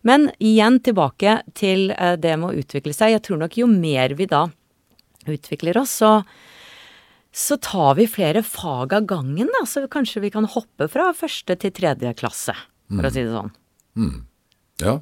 Men 0.06 0.30
igjen 0.38 0.78
tilbake 0.86 1.39
til 1.58 1.89
eh, 1.95 2.14
det 2.22 2.36
med 2.38 2.51
å 2.51 2.62
utvikle 2.62 2.93
seg. 2.93 3.16
Jeg 3.16 3.24
tror 3.26 3.41
nok 3.41 3.58
jo 3.58 3.70
mer 3.72 4.14
vi 4.18 4.28
da 4.30 4.45
utvikler 5.26 5.80
oss, 5.82 5.95
så, 6.03 6.12
så 7.34 7.58
tar 7.58 7.95
vi 7.97 8.06
flere 8.10 8.43
fag 8.45 8.93
av 8.93 9.08
gangen, 9.10 9.49
da. 9.58 9.64
Så 9.66 9.88
kanskje 9.91 10.22
vi 10.28 10.32
kan 10.36 10.45
hoppe 10.45 10.88
fra 10.91 11.10
første 11.18 11.58
til 11.62 11.74
tredje 11.74 12.14
klasse, 12.20 12.53
for 12.91 13.01
mm. 13.01 13.10
å 13.10 13.14
si 13.16 13.26
det 13.26 13.34
sånn. 13.34 13.51
Mm. 13.97 14.16
Ja. 14.84 14.95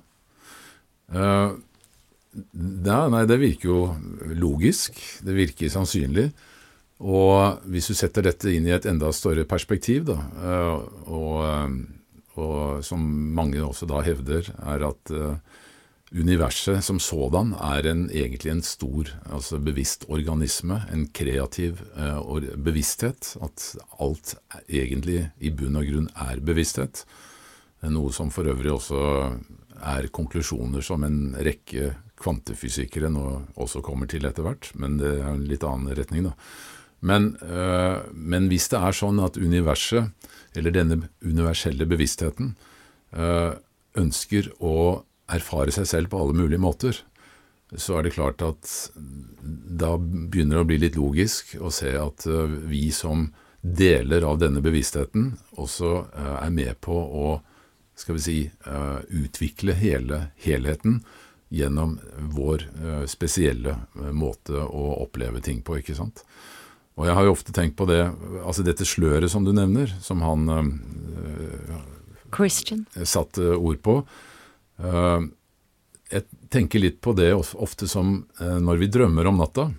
Uh, 1.12 1.60
det, 2.32 3.00
Nei, 3.14 3.26
det 3.30 3.40
virker 3.42 3.70
jo 3.70 3.82
logisk. 4.40 4.98
Det 5.26 5.36
virker 5.36 5.74
sannsynlig. 5.74 6.30
Og 7.04 7.66
hvis 7.68 7.92
du 7.92 7.98
setter 7.98 8.24
dette 8.24 8.54
inn 8.56 8.70
i 8.70 8.74
et 8.76 8.88
enda 8.88 9.12
større 9.12 9.44
perspektiv, 9.50 10.08
da, 10.08 10.22
uh, 10.40 10.80
og 11.12 11.44
og 12.40 12.84
som 12.86 13.04
mange 13.36 13.62
også 13.64 13.88
da 13.90 14.02
hevder, 14.06 14.50
er 14.64 14.86
at 14.88 15.14
uh, 15.14 15.36
universet 16.14 16.84
som 16.86 17.00
sådan 17.02 17.54
er 17.58 17.90
en, 17.90 18.06
egentlig 18.10 18.52
en 18.52 18.64
stor, 18.66 19.10
altså 19.30 19.60
bevisst 19.62 20.06
organisme, 20.10 20.82
en 20.94 21.08
kreativ 21.14 21.82
uh, 21.98 22.42
bevissthet. 22.56 23.36
At 23.42 23.68
alt 24.00 24.36
egentlig 24.68 25.28
i 25.40 25.54
bunn 25.54 25.82
og 25.82 25.90
grunn 25.90 26.10
er 26.30 26.42
bevissthet. 26.42 27.06
Noe 27.84 28.14
som 28.16 28.30
for 28.32 28.48
øvrig 28.48 28.72
også 28.72 29.00
er 29.84 30.08
konklusjoner 30.16 30.84
som 30.86 31.04
en 31.04 31.34
rekke 31.36 31.92
kvantefysikere 32.24 33.10
nå 33.12 33.26
også 33.60 33.82
kommer 33.84 34.08
til 34.08 34.24
etter 34.30 34.46
hvert, 34.46 34.70
men 34.80 34.96
det 35.02 35.18
er 35.18 35.34
en 35.34 35.44
litt 35.50 35.66
annen 35.68 35.92
retning, 35.98 36.30
da. 36.30 36.38
Men, 37.04 37.34
øh, 37.44 38.00
men 38.16 38.48
hvis 38.48 38.70
det 38.72 38.80
er 38.80 38.96
sånn 38.96 39.20
at 39.24 39.38
universet 39.38 40.30
eller 40.56 40.72
denne 40.72 41.00
universelle 41.26 41.88
bevisstheten, 41.90 42.54
eh, 43.12 43.52
ønsker 44.00 44.48
å 44.64 45.04
erfare 45.34 45.74
seg 45.76 45.90
selv 45.90 46.14
på 46.14 46.22
alle 46.22 46.38
mulige 46.38 46.64
måter, 46.64 47.02
så 47.76 47.98
er 47.98 48.06
det 48.06 48.14
klart 48.16 48.44
at 48.46 48.70
da 49.84 49.96
begynner 49.98 50.60
det 50.60 50.64
å 50.64 50.70
bli 50.70 50.80
litt 50.80 51.00
logisk 51.00 51.56
å 51.60 51.74
se 51.74 51.92
at 51.98 52.28
eh, 52.30 52.56
vi 52.72 52.88
som 52.96 53.32
deler 53.64 54.24
av 54.28 54.40
denne 54.40 54.64
bevisstheten 54.64 55.34
også 55.56 55.92
er 56.20 56.50
med 56.52 56.82
på 56.84 56.98
å 57.00 57.28
skal 57.96 58.18
vi 58.18 58.24
si, 58.26 58.40
utvikle 59.16 59.72
hele 59.78 60.18
helheten 60.44 60.98
gjennom 61.54 61.94
vår 62.36 62.66
spesielle 63.08 63.78
måte 64.12 64.58
å 64.60 64.84
oppleve 65.06 65.40
ting 65.46 65.62
på, 65.64 65.78
ikke 65.80 65.96
sant. 65.96 66.26
Og 66.94 67.08
jeg 67.08 67.16
har 67.18 67.26
jo 67.26 67.34
ofte 67.34 67.54
tenkt 67.56 67.78
på 67.80 67.88
det, 67.90 68.02
altså 68.44 68.66
dette 68.66 68.86
sløret 68.86 69.32
som 69.34 69.46
du 69.46 69.54
nevner, 69.56 69.90
som 70.04 70.22
han 70.22 70.50
øh, 70.54 71.78
Christian. 72.34 72.86
satte 73.04 73.56
ord 73.56 73.80
på. 73.86 74.02
Uh, 74.82 75.26
jeg 76.14 76.26
tenker 76.54 76.82
litt 76.82 77.00
på 77.02 77.16
det 77.18 77.32
ofte 77.34 77.90
som 77.90 78.20
uh, 78.42 78.60
når 78.62 78.82
vi 78.82 78.92
drømmer 78.94 79.30
om 79.30 79.42
natta. 79.42 79.72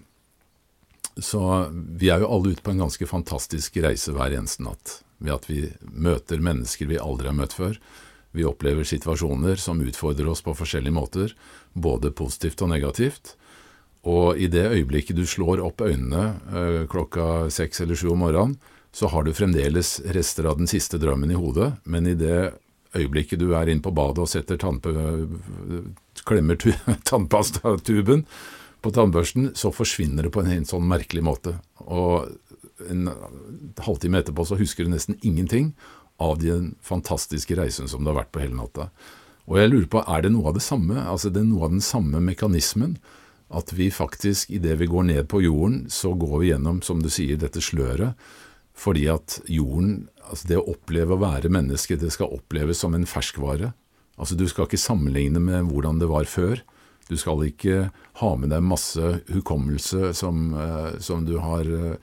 Så 1.15 1.41
vi 1.71 2.11
er 2.11 2.25
jo 2.25 2.33
alle 2.35 2.55
ute 2.55 2.65
på 2.65 2.73
en 2.75 2.83
ganske 2.87 3.07
fantastisk 3.07 3.79
reise 3.85 4.15
hver 4.15 4.35
eneste 4.35 4.67
natt. 4.67 4.99
Ved 5.23 5.37
at 5.37 5.47
vi 5.47 5.69
møter 5.87 6.43
mennesker 6.43 6.91
vi 6.91 6.99
aldri 6.99 7.31
har 7.31 7.39
møtt 7.39 7.55
før. 7.55 7.79
Vi 8.35 8.47
opplever 8.47 8.87
situasjoner 8.87 9.61
som 9.63 9.83
utfordrer 9.85 10.27
oss 10.33 10.43
på 10.43 10.57
forskjellige 10.59 10.95
måter, 10.95 11.35
både 11.71 12.11
positivt 12.11 12.65
og 12.67 12.73
negativt. 12.75 13.37
Og 14.05 14.37
i 14.37 14.51
det 14.53 14.67
øyeblikket 14.69 15.17
du 15.17 15.25
slår 15.29 15.63
opp 15.65 15.81
øynene 15.85 16.35
øh, 16.53 16.83
klokka 16.93 17.49
seks 17.53 17.81
eller 17.81 17.97
sju 17.97 18.11
om 18.13 18.21
morgenen, 18.25 18.59
så 18.95 19.09
har 19.11 19.25
du 19.25 19.33
fremdeles 19.35 19.97
rester 20.15 20.47
av 20.47 20.61
den 20.61 20.69
siste 20.71 21.01
drømmen 21.03 21.33
i 21.35 21.39
hodet, 21.39 21.73
men 21.83 22.07
i 22.07 22.15
det 22.15 22.53
øyeblikket 22.95 23.41
du 23.41 23.49
er 23.59 23.67
inne 23.67 23.83
på 23.83 23.91
badet 23.95 24.23
og 24.23 24.31
setter 24.31 24.61
tannpe, 24.61 24.93
klemmer 26.29 26.61
tannpastatuben 27.09 28.23
på 28.85 28.93
tannbørsten, 28.95 29.51
så 29.59 29.73
forsvinner 29.75 30.27
det 30.27 30.35
på 30.35 30.45
en 30.45 30.53
helt 30.53 30.71
sånn 30.71 30.87
merkelig 30.87 31.25
måte. 31.27 31.57
Og 31.83 32.29
en 32.87 33.11
halvtime 33.83 34.21
etterpå 34.21 34.47
så 34.47 34.61
husker 34.61 34.87
du 34.87 34.93
nesten 34.93 35.19
ingenting 35.23 35.73
av 36.23 36.39
den 36.39 36.75
fantastiske 36.85 37.57
reisen 37.59 37.91
som 37.91 38.05
du 38.05 38.13
har 38.13 38.21
vært 38.21 38.33
på 38.35 38.45
hele 38.45 38.59
natta. 38.59 38.91
Og 39.51 39.59
jeg 39.59 39.73
lurer 39.73 39.91
på, 39.91 40.05
er 40.07 40.25
det 40.25 40.33
noe 40.33 40.53
av 40.53 40.59
det 40.59 40.65
samme, 40.65 40.97
altså 41.03 41.33
det 41.33 41.43
er 41.43 41.51
noe 41.51 41.67
av 41.67 41.75
den 41.75 41.85
samme 41.85 42.21
mekanismen 42.25 42.97
at 43.55 43.73
vi 43.77 43.91
faktisk, 43.93 44.51
idet 44.51 44.79
vi 44.81 44.89
går 44.91 45.09
ned 45.11 45.29
på 45.29 45.43
jorden, 45.45 45.85
så 45.91 46.15
går 46.17 46.39
vi 46.41 46.51
gjennom, 46.53 46.81
som 46.83 47.03
du 47.03 47.11
sier, 47.13 47.39
dette 47.41 47.63
sløret. 47.63 48.19
Fordi 48.75 49.07
at 49.13 49.39
jorden, 49.47 50.09
altså 50.27 50.51
det 50.51 50.59
å 50.59 50.69
oppleve 50.73 51.15
å 51.15 51.23
være 51.23 51.53
menneske, 51.53 51.99
det 52.01 52.11
skal 52.15 52.33
oppleves 52.35 52.81
som 52.83 52.97
en 52.97 53.07
ferskvare. 53.07 53.73
Altså, 54.19 54.39
du 54.39 54.47
skal 54.51 54.69
ikke 54.69 54.81
sammenligne 54.81 55.43
med 55.43 55.71
hvordan 55.71 56.01
det 56.03 56.11
var 56.11 56.27
før. 56.31 56.63
Du 57.11 57.17
skal 57.21 57.43
ikke 57.47 57.89
ha 58.21 58.35
med 58.41 58.53
deg 58.55 58.65
masse 58.65 59.15
hukommelse 59.29 60.13
som, 60.17 60.53
eh, 60.57 60.93
som 61.05 61.25
du 61.27 61.39
har 61.43 61.69
eh, 61.69 61.97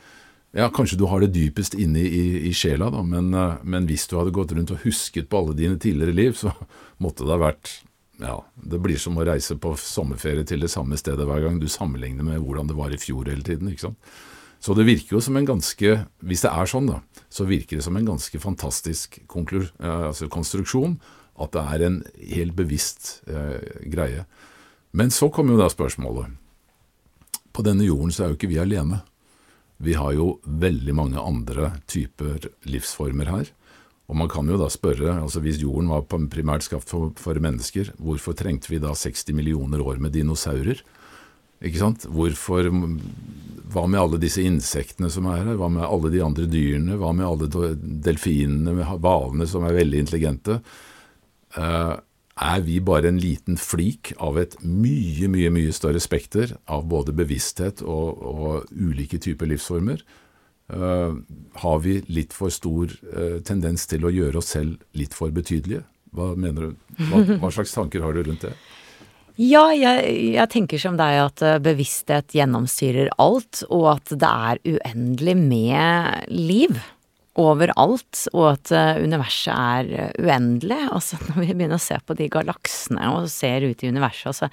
Ja, 0.52 0.66
kanskje 0.68 0.98
du 1.00 1.06
har 1.08 1.22
det 1.24 1.32
dypest 1.32 1.78
inne 1.80 2.02
i, 2.04 2.50
i 2.50 2.52
sjela, 2.52 2.90
da, 2.92 3.00
men, 3.08 3.30
eh, 3.34 3.62
men, 3.64 3.86
hvis 3.88 4.04
du 4.12 4.18
hadde 4.20 4.34
gått 4.36 4.52
rundt 4.52 4.74
og 4.76 4.84
husket 4.84 5.30
på 5.32 5.40
alle 5.40 5.56
dine 5.56 5.80
tidligere 5.80 6.12
liv, 6.12 6.36
så 6.36 6.52
måtte 7.00 7.24
det 7.24 7.32
ha 7.32 7.40
vært 7.40 7.72
Ja, 8.22 8.38
det 8.54 8.78
blir 8.84 9.00
som 9.02 9.18
å 9.18 9.26
reise 9.26 9.58
på 9.58 9.74
sommerferie 9.82 10.46
til 10.46 10.62
det 10.62 10.70
samme 10.70 10.98
stedet 11.00 11.26
hver 11.26 11.42
gang 11.42 11.58
du 11.62 11.66
sammenligner 11.72 12.26
med 12.28 12.44
hvordan 12.44 12.70
det 12.70 12.78
var 12.78 12.94
i 12.94 13.00
fjor 13.02 13.32
hele 13.32 13.46
tiden, 13.46 13.72
ikke 13.72 13.90
sant. 13.90 14.12
Så 14.62 14.76
det 14.78 14.86
virker 14.86 15.16
jo 15.16 15.22
som 15.26 15.40
en 15.40 15.48
ganske 15.48 15.94
Hvis 16.22 16.44
det 16.46 16.52
er 16.54 16.70
sånn, 16.70 16.92
da, 16.92 17.00
så 17.34 17.48
virker 17.50 17.80
det 17.80 17.86
som 17.88 17.98
en 17.98 18.12
ganske 18.12 18.42
fantastisk 18.44 19.18
altså 19.34 20.30
konstruksjon. 20.30 21.00
At 21.42 21.56
det 21.56 21.64
er 21.74 21.86
en 21.88 21.96
helt 22.36 22.54
bevisst 22.54 23.24
eh, 23.26 23.58
greie. 23.90 24.28
Men 24.94 25.10
så 25.10 25.32
kommer 25.34 25.56
jo 25.56 25.64
da 25.64 25.72
spørsmålet. 25.72 26.36
På 27.56 27.66
denne 27.66 27.88
jorden 27.88 28.14
så 28.14 28.26
er 28.26 28.32
jo 28.32 28.38
ikke 28.38 28.52
vi 28.52 28.60
alene. 28.62 29.02
Vi 29.82 29.96
har 29.98 30.14
jo 30.14 30.36
veldig 30.46 30.94
mange 30.94 31.18
andre 31.18 31.72
typer 31.90 32.52
livsformer 32.70 33.32
her. 33.32 33.50
Og 34.12 34.18
man 34.20 34.28
kan 34.32 34.50
jo 34.52 34.60
da 34.60 34.68
spørre, 34.68 35.14
altså 35.24 35.40
hvis 35.40 35.62
jorden 35.62 35.88
var 35.88 36.04
primært 36.04 36.66
skapt 36.68 36.90
for, 36.92 37.14
for 37.16 37.40
mennesker, 37.40 37.94
hvorfor 37.96 38.36
trengte 38.36 38.74
vi 38.74 38.82
da 38.84 38.92
60 38.92 39.32
millioner 39.38 39.80
år 39.80 40.02
med 40.04 40.12
dinosaurer? 40.18 40.84
Ikke 41.62 41.80
sant? 41.80 42.08
Hvorfor 42.12 42.68
Hva 43.72 43.86
med 43.88 44.02
alle 44.02 44.20
disse 44.20 44.44
insektene 44.44 45.08
som 45.14 45.30
er 45.32 45.46
her? 45.46 45.56
Hva 45.56 45.70
med 45.72 45.88
alle 45.88 46.12
de 46.12 46.24
andre 46.26 46.48
dyrene? 46.50 46.98
Hva 47.00 47.14
med 47.16 47.28
alle 47.28 47.48
delfinene, 48.04 48.76
hvalene 49.00 49.48
som 49.48 49.64
er 49.64 49.78
veldig 49.78 50.02
intelligente? 50.04 50.60
Uh, 51.56 51.96
er 52.42 52.64
vi 52.66 52.82
bare 52.84 53.12
en 53.12 53.22
liten 53.22 53.56
flik 53.60 54.12
av 54.20 54.40
et 54.42 54.58
mye, 54.66 55.30
mye 55.32 55.52
mye 55.54 55.72
større 55.76 56.02
spekter 56.04 56.58
av 56.68 56.84
både 56.90 57.16
bevissthet 57.16 57.84
og, 57.86 58.20
og 58.20 58.76
ulike 58.76 59.22
typer 59.24 59.54
livsformer? 59.54 60.04
Uh, 60.72 61.20
har 61.60 61.80
vi 61.84 61.98
litt 62.08 62.32
for 62.32 62.54
stor 62.54 62.92
uh, 63.12 63.40
tendens 63.44 63.84
til 63.92 64.06
å 64.08 64.14
gjøre 64.14 64.40
oss 64.40 64.54
selv 64.56 64.80
litt 64.96 65.16
for 65.18 65.34
betydelige? 65.36 65.84
Hva 66.16 66.34
mener 66.40 66.70
du? 66.70 67.02
Hva, 67.10 67.24
hva 67.40 67.52
slags 67.52 67.76
tanker 67.76 68.04
har 68.04 68.16
du 68.16 68.24
rundt 68.28 68.48
det? 68.48 68.56
Ja, 69.40 69.70
jeg, 69.74 70.08
jeg, 70.36 70.48
tenker 70.52 70.82
som 70.82 70.98
deg 71.00 71.18
at 71.22 71.44
eh, 71.46 71.60
bevissthet 71.64 72.36
gjennomstyrer 72.36 73.14
alt, 73.22 73.64
og 73.72 73.88
at 73.96 74.12
det 74.12 74.32
er 74.32 74.60
uendelig 74.76 75.36
med 75.40 76.34
liv 76.36 76.82
overalt, 77.40 78.26
og 78.36 78.50
at 78.50 78.74
eh, 78.76 79.00
universet 79.06 79.54
er 79.56 79.94
eh, 79.96 80.12
uendelig. 80.20 80.82
Altså 80.92 81.22
når 81.30 81.40
vi 81.46 81.54
begynner 81.54 81.80
å 81.80 81.86
se 81.86 81.98
på 82.04 82.18
de 82.20 82.28
galaksene 82.34 83.14
og 83.16 83.32
ser 83.32 83.66
ut 83.66 83.82
i 83.82 83.94
universet, 83.94 84.34
altså 84.34 84.52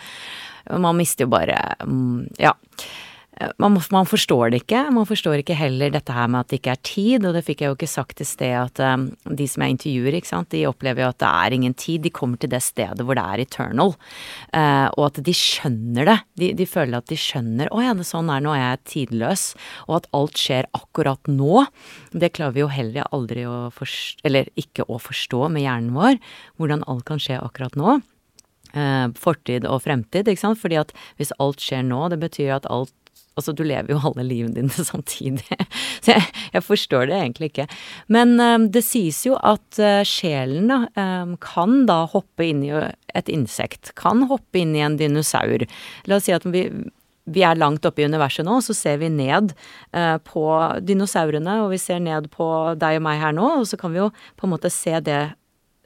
Man 0.78 0.98
mister 0.98 1.24
jo 1.24 1.30
bare 1.32 1.56
mm, 1.80 2.26
Ja 2.44 2.50
man, 3.58 3.76
man, 3.94 4.06
forstår 4.08 4.50
det 4.50 4.62
ikke. 4.64 4.80
Man 4.94 5.06
forstår 5.06 5.42
ikke 5.42 5.56
heller 5.58 5.92
dette 5.94 6.14
her 6.14 6.28
med 6.30 6.42
at 6.42 6.50
det 6.50 6.58
ikke 6.60 6.74
er 6.74 6.82
tid, 6.86 7.26
og 7.26 7.36
det 7.36 7.44
fikk 7.46 7.62
jeg 7.62 7.70
jo 7.70 7.76
ikke 7.76 7.90
sagt 7.90 8.22
i 8.22 8.26
sted 8.26 8.54
at 8.58 8.82
um, 8.82 9.08
de 9.24 9.46
som 9.50 9.62
jeg 9.62 9.76
intervjuer, 9.76 10.18
ikke 10.18 10.30
sant, 10.30 10.50
de 10.54 10.64
opplever 10.68 11.04
jo 11.04 11.10
at 11.12 11.20
det 11.22 11.30
er 11.30 11.56
ingen 11.56 11.76
tid. 11.78 12.02
De 12.04 12.12
kommer 12.14 12.40
til 12.40 12.50
det 12.52 12.62
stedet 12.66 13.06
hvor 13.06 13.18
det 13.18 13.24
er 13.24 13.44
eternal, 13.44 13.94
uh, 13.94 14.88
og 14.96 15.04
at 15.10 15.22
de 15.24 15.36
skjønner 15.36 16.10
det. 16.10 16.18
De, 16.42 16.50
de 16.58 16.68
føler 16.68 16.98
at 16.98 17.10
de 17.10 17.18
skjønner 17.18 17.70
'Å 17.70 17.84
ja, 17.84 17.94
det 17.94 18.08
sånn 18.08 18.32
er 18.32 18.42
nå, 18.42 18.56
jeg 18.58 18.74
er 18.74 18.84
tidløs', 18.92 19.46
og 19.86 20.00
at 20.00 20.10
alt 20.18 20.38
skjer 20.40 20.70
akkurat 20.74 21.30
nå. 21.30 21.66
Det 22.10 22.34
klarer 22.34 22.56
vi 22.56 22.64
jo 22.64 22.72
heller 22.72 23.08
aldri 23.14 23.46
å 23.46 23.68
forstå, 23.74 24.24
eller 24.28 24.50
ikke 24.58 24.86
å 24.88 24.98
forstå 25.02 25.46
med 25.54 25.66
hjernen 25.66 25.94
vår, 25.94 26.18
hvordan 26.58 26.86
alt 26.90 27.06
kan 27.08 27.22
skje 27.22 27.38
akkurat 27.38 27.78
nå. 27.78 28.00
Uh, 28.68 29.08
fortid 29.16 29.64
og 29.64 29.80
fremtid, 29.86 30.28
ikke 30.28 30.42
sant. 30.42 30.60
Fordi 30.60 30.76
at 30.80 30.90
hvis 31.16 31.32
alt 31.40 31.62
skjer 31.62 31.86
nå, 31.86 32.08
det 32.12 32.20
betyr 32.20 32.58
at 32.58 32.68
alt 32.72 32.92
Altså, 33.38 33.54
du 33.54 33.62
lever 33.62 33.92
jo 33.94 34.00
alle 34.08 34.24
livene 34.26 34.56
dine 34.56 34.84
samtidig. 34.92 35.46
Så 36.02 36.16
jeg, 36.16 36.26
jeg, 36.56 36.64
forstår 36.66 37.06
det 37.10 37.18
egentlig 37.20 37.52
ikke. 37.52 37.68
Men 38.10 38.34
um, 38.42 38.66
det 38.74 38.82
sies 38.86 39.20
jo 39.28 39.38
at 39.38 39.78
uh, 39.78 40.02
sjelen 40.06 40.72
um, 40.74 41.36
kan 41.42 41.84
da 41.88 42.02
hoppe 42.10 42.48
inn 42.50 42.64
i 42.66 42.72
et 42.74 43.30
insekt. 43.30 43.94
Kan 43.98 44.26
hoppe 44.30 44.62
inn 44.62 44.74
i 44.74 44.82
en 44.82 44.98
dinosaur. 44.98 45.66
La 46.10 46.18
oss 46.18 46.26
si 46.26 46.34
at 46.34 46.46
vi, 46.50 46.66
vi 47.30 47.44
er 47.46 47.60
langt 47.60 47.86
oppe 47.86 48.02
i 48.02 48.08
universet 48.10 48.46
nå, 48.48 48.58
så 48.64 48.74
ser 48.74 48.98
vi 49.04 49.12
ned 49.12 49.54
uh, 49.94 50.16
på 50.26 50.44
dinosaurene, 50.82 51.60
og 51.62 51.70
vi 51.76 51.82
ser 51.82 52.02
ned 52.02 52.30
på 52.34 52.48
deg 52.80 52.98
og 52.98 53.06
meg 53.06 53.22
her 53.22 53.38
nå, 53.38 53.52
og 53.60 53.68
så 53.70 53.78
kan 53.78 53.94
vi 53.94 54.02
jo 54.02 54.10
på 54.34 54.48
en 54.48 54.56
måte 54.56 54.72
se 54.74 54.98
det 54.98 55.28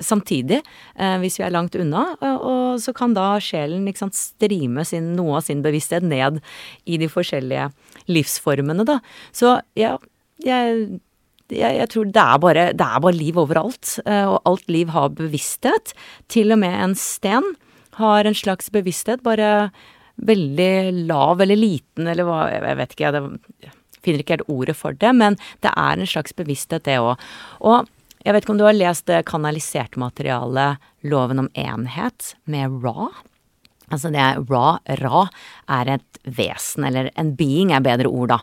samtidig, 0.05 0.61
eh, 0.97 1.17
hvis 1.23 1.39
vi 1.41 1.47
er 1.47 1.55
langt 1.55 1.77
unna. 1.79 2.05
Og 2.23 2.81
så 2.83 2.95
kan 2.97 3.15
da 3.17 3.37
sjelen 3.43 3.87
ikke 3.89 4.05
sant, 4.05 4.19
strime 4.19 4.85
sin, 4.89 5.13
noe 5.19 5.39
av 5.41 5.47
sin 5.47 5.63
bevissthet 5.65 6.05
ned 6.07 6.43
i 6.85 6.99
de 7.01 7.09
forskjellige 7.11 7.71
livsformene, 8.13 8.87
da. 8.89 8.99
Så 9.35 9.57
ja, 9.79 9.97
jeg, 10.43 11.01
jeg, 11.53 11.79
jeg 11.79 11.89
tror 11.93 12.11
det 12.11 12.23
er, 12.23 12.39
bare, 12.43 12.69
det 12.77 12.87
er 12.87 13.03
bare 13.05 13.17
liv 13.17 13.41
overalt, 13.41 13.97
eh, 14.07 14.27
og 14.29 14.41
alt 14.49 14.69
liv 14.73 14.93
har 14.95 15.13
bevissthet. 15.19 15.95
Til 16.33 16.55
og 16.55 16.63
med 16.65 16.79
en 16.79 16.97
sten 16.99 17.55
har 17.99 18.27
en 18.27 18.37
slags 18.37 18.71
bevissthet, 18.73 19.25
bare 19.25 19.71
veldig 20.23 21.07
lav 21.09 21.41
eller 21.41 21.59
liten, 21.59 22.07
eller 22.09 22.29
hva, 22.29 22.45
jeg 22.53 22.79
vet 22.79 22.95
ikke, 22.95 23.13
jeg 23.13 23.73
finner 24.03 24.23
ikke 24.23 24.37
helt 24.37 24.53
ordet 24.53 24.77
for 24.77 24.97
det, 24.99 25.13
men 25.17 25.39
det 25.65 25.73
er 25.73 25.99
en 25.99 26.09
slags 26.09 26.35
bevissthet, 26.37 26.85
det 26.89 26.99
òg. 27.01 27.21
Og 27.65 27.89
jeg 28.23 28.35
vet 28.35 28.45
ikke 28.45 28.55
om 28.55 28.61
du 28.61 28.67
har 28.69 28.77
lest 28.77 29.09
det 29.11 29.25
kanaliserte 29.29 30.01
materialet 30.01 30.83
Loven 31.11 31.45
om 31.45 31.51
enhet 31.59 32.35
med 32.47 32.83
Ra? 32.85 33.11
Altså 33.93 34.13
det 34.15 34.27
Ra, 34.49 34.79
Ra 35.03 35.25
er 35.81 35.97
et 35.97 36.23
vesen, 36.23 36.87
eller 36.89 37.11
en 37.19 37.35
being 37.37 37.73
er 37.75 37.85
bedre 37.85 38.11
ord, 38.11 38.33
da. 38.33 38.39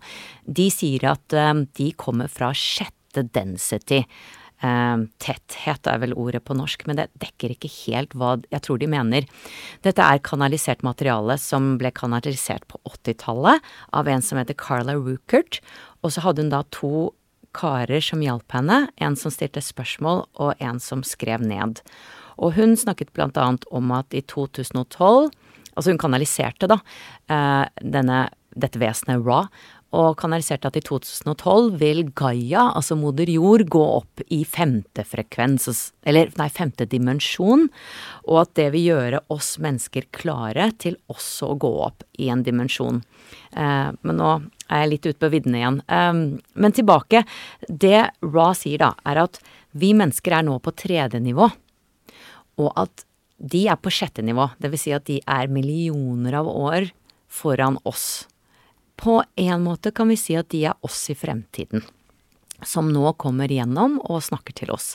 De 0.46 0.68
sier 0.74 1.08
at 1.14 1.38
um, 1.38 1.64
de 1.80 1.90
kommer 1.98 2.30
fra 2.32 2.52
sjette 2.54 3.24
density. 3.34 4.04
Um, 4.60 5.06
tetthet 5.24 5.88
er 5.88 6.02
vel 6.02 6.14
ordet 6.20 6.44
på 6.44 6.58
norsk, 6.58 6.84
men 6.86 7.00
det 7.00 7.08
dekker 7.24 7.56
ikke 7.56 7.72
helt 7.88 8.14
hva 8.20 8.36
jeg 8.52 8.66
tror 8.66 8.82
de 8.82 8.90
mener. 8.92 9.30
Dette 9.88 10.04
er 10.04 10.20
kanalisert 10.26 10.84
materiale 10.84 11.40
som 11.40 11.78
ble 11.80 11.94
kanalisert 11.96 12.68
på 12.68 12.82
80-tallet 12.84 13.64
av 13.96 14.12
en 14.12 14.26
som 14.26 14.42
heter 14.42 14.60
Carla 14.60 14.98
Ruckert, 15.00 15.62
og 16.04 16.12
så 16.14 16.28
hadde 16.28 16.44
hun 16.44 16.52
da 16.52 16.66
to 16.76 17.10
karer 17.60 18.04
som 18.04 18.24
hjalp 18.24 18.56
henne, 18.56 18.86
en 18.98 19.20
som 19.20 19.34
stilte 19.34 19.64
spørsmål 19.64 20.26
og 20.40 20.64
en 20.64 20.80
som 20.84 21.04
skrev 21.06 21.44
ned. 21.44 21.84
Og 22.40 22.56
hun 22.56 22.78
snakket 22.80 23.12
blant 23.16 23.38
annet 23.38 23.68
om 23.76 23.92
at 23.96 24.16
i 24.16 24.24
2012 24.24 25.30
Altså 25.80 25.94
hun 25.94 26.00
kanaliserte, 26.02 26.68
da, 26.68 26.76
eh, 27.32 27.66
denne, 27.80 28.26
dette 28.52 28.82
vesenet 28.82 29.22
Ra, 29.24 29.46
og 29.96 30.18
kanaliserte 30.22 30.70
at 30.70 30.78
i 30.78 30.84
2012 30.86 31.80
vil 31.82 32.04
Gaia, 32.14 32.68
altså 32.78 32.98
moder 33.00 33.30
jord, 33.32 33.64
gå 33.72 33.82
opp 33.82 34.22
i 34.30 34.44
femte 34.46 35.06
frekvens, 35.08 35.70
eller 36.06 36.30
nei, 36.38 36.50
femte 36.54 36.86
dimensjon, 36.90 37.70
og 38.28 38.42
at 38.44 38.54
det 38.60 38.68
vil 38.76 38.90
gjøre 38.92 39.24
oss 39.34 39.56
mennesker 39.62 40.10
klare 40.12 40.70
til 40.78 41.00
også 41.10 41.54
å 41.54 41.60
gå 41.64 41.74
opp 41.88 42.06
i 42.22 42.30
en 42.30 42.46
dimensjon. 42.46 43.02
Eh, 43.56 43.90
men 44.04 44.22
nå 44.22 44.36
er 44.70 44.84
jeg 44.84 44.92
litt 44.94 45.10
ute 45.10 45.20
på 45.22 45.32
viddene 45.34 45.60
igjen. 45.62 45.82
Um, 45.90 46.24
men 46.54 46.76
tilbake. 46.76 47.24
Det 47.68 48.08
Ra 48.22 48.48
sier 48.58 48.82
da, 48.82 48.94
er 49.10 49.24
at 49.26 49.42
vi 49.72 49.92
mennesker 49.98 50.40
er 50.40 50.48
nå 50.48 50.58
på 50.64 50.74
tredje 50.78 51.22
nivå, 51.22 51.50
og 52.60 52.72
at 52.80 53.06
de 53.40 53.68
er 53.72 53.80
på 53.80 53.92
sjette 53.94 54.24
nivå. 54.26 54.50
Vil 54.60 54.80
si 54.82 54.96
at 54.96 55.08
de 55.08 55.20
er 55.24 55.52
millioner 55.52 56.42
av 56.42 56.50
år 56.50 56.90
foran 57.30 57.80
oss. 57.88 58.28
På 59.00 59.22
en 59.40 59.64
måte 59.64 59.94
kan 59.96 60.10
vi 60.12 60.20
si 60.20 60.36
at 60.36 60.50
de 60.52 60.66
er 60.68 60.86
oss 60.86 61.06
i 61.14 61.16
fremtiden 61.16 61.86
som 62.66 62.90
nå 62.94 63.14
kommer 63.22 63.52
gjennom 63.52 63.98
og 64.04 64.24
snakker 64.24 64.56
til 64.62 64.72
oss. 64.74 64.94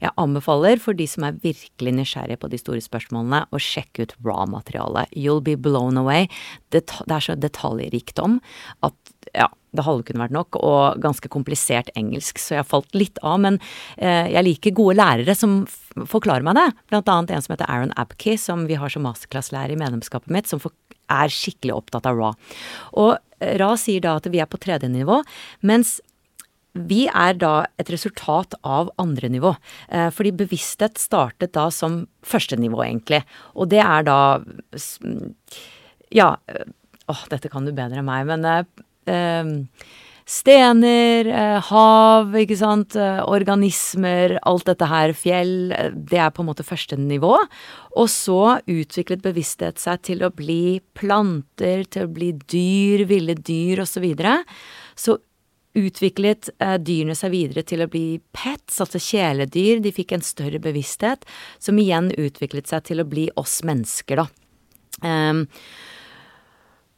Jeg 0.00 0.14
anbefaler 0.20 0.80
for 0.82 0.96
de 0.96 1.06
som 1.10 1.26
er 1.26 1.38
virkelig 1.42 1.94
nysgjerrige 1.96 2.40
på 2.40 2.50
de 2.52 2.60
store 2.60 2.82
spørsmålene, 2.84 3.44
å 3.50 3.60
sjekke 3.60 4.06
ut 4.06 4.14
raw-materialet. 4.24 5.12
You'll 5.16 5.44
be 5.44 5.56
blown 5.58 5.98
away. 6.00 6.28
Det, 6.70 6.86
er 6.88 7.24
så 7.24 7.36
detaljrikdom 7.36 8.38
at 8.86 8.96
det 9.76 9.84
halve 9.86 10.06
kunne 10.06 10.24
vært 10.24 10.34
nok, 10.34 10.58
og 10.58 11.00
ganske 11.02 11.30
komplisert 11.32 11.90
engelsk, 11.98 12.40
så 12.42 12.58
jeg 12.58 12.68
falt 12.70 12.96
litt 12.96 13.20
av. 13.22 13.38
Men 13.44 13.60
eh, 13.96 14.30
jeg 14.34 14.46
liker 14.46 14.76
gode 14.76 14.98
lærere 14.98 15.36
som 15.38 15.62
forklarer 16.10 16.46
meg 16.46 16.58
det. 16.58 16.68
Blant 16.92 17.10
annet 17.12 17.34
en 17.36 17.46
som 17.46 17.54
heter 17.54 17.70
Aaron 17.70 17.94
Abkey, 18.00 18.38
som 18.40 18.66
vi 18.70 18.78
har 18.80 18.92
som 18.92 19.06
masterclass-lærer 19.06 19.76
i 19.76 19.80
medlemskapet 19.80 20.32
mitt, 20.34 20.50
som 20.50 20.62
er 21.10 21.32
skikkelig 21.34 21.76
opptatt 21.76 22.06
av 22.10 22.18
raw. 22.18 22.54
Og 22.98 23.16
Ra 23.40 23.72
sier 23.80 24.02
da 24.04 24.18
at 24.18 24.28
vi 24.28 24.40
er 24.42 24.48
på 24.50 24.60
tredje 24.60 24.90
nivå, 24.92 25.22
mens 25.64 25.98
vi 26.76 27.06
er 27.08 27.34
da 27.34 27.64
et 27.80 27.88
resultat 27.90 28.54
av 28.62 28.92
andre 29.00 29.30
nivå. 29.32 29.54
Eh, 29.88 30.10
fordi 30.14 30.34
bevissthet 30.42 31.00
startet 31.02 31.54
da 31.56 31.66
som 31.74 32.04
første 32.22 32.58
nivå, 32.60 32.84
egentlig. 32.84 33.24
Og 33.54 33.70
det 33.72 33.82
er 33.82 34.02
da 34.06 34.40
Ja. 36.10 36.36
Eh, 36.48 36.64
åh, 37.08 37.24
dette 37.28 37.48
kan 37.48 37.64
du 37.64 37.72
bedre 37.72 37.98
enn 37.98 38.04
meg, 38.04 38.26
men 38.26 38.66
stener, 40.30 41.26
eh, 41.26 41.60
hav, 41.70 42.34
ikke 42.38 42.58
sant, 42.58 42.94
eh, 42.94 43.18
organismer, 43.26 44.38
alt 44.46 44.68
dette 44.68 44.86
her, 44.86 45.12
fjell, 45.12 45.72
eh, 45.72 45.90
det 45.90 46.18
er 46.18 46.30
på 46.30 46.44
en 46.44 46.50
måte 46.50 46.66
første 46.66 46.96
nivå. 46.96 47.34
Og 47.96 48.06
så 48.08 48.60
utviklet 48.62 49.22
bevissthet 49.22 49.78
seg 49.78 50.02
til 50.02 50.22
å 50.22 50.30
bli 50.30 50.80
planter, 50.94 51.84
til 51.90 52.06
å 52.06 52.12
bli 52.14 52.32
dyr, 52.32 53.06
ville 53.06 53.34
dyr 53.34 53.82
osv. 53.82 53.98
Så, 54.00 54.00
videre. 54.00 54.44
så 54.96 55.18
utviklet 55.74 56.48
eh, 56.58 56.78
dyrene 56.78 57.14
seg 57.18 57.32
videre 57.34 57.62
til 57.66 57.82
å 57.82 57.90
bli 57.90 58.20
pets, 58.32 58.80
altså 58.80 58.98
kjæledyr. 59.02 59.82
De 59.82 59.92
fikk 59.92 60.12
en 60.12 60.24
større 60.24 60.60
bevissthet, 60.62 61.26
som 61.58 61.78
igjen 61.78 62.12
utviklet 62.16 62.70
seg 62.70 62.86
til 62.86 63.02
å 63.02 63.08
bli 63.08 63.28
oss 63.36 63.60
mennesker, 63.66 64.22
da. 64.22 64.28
Um, 65.00 65.46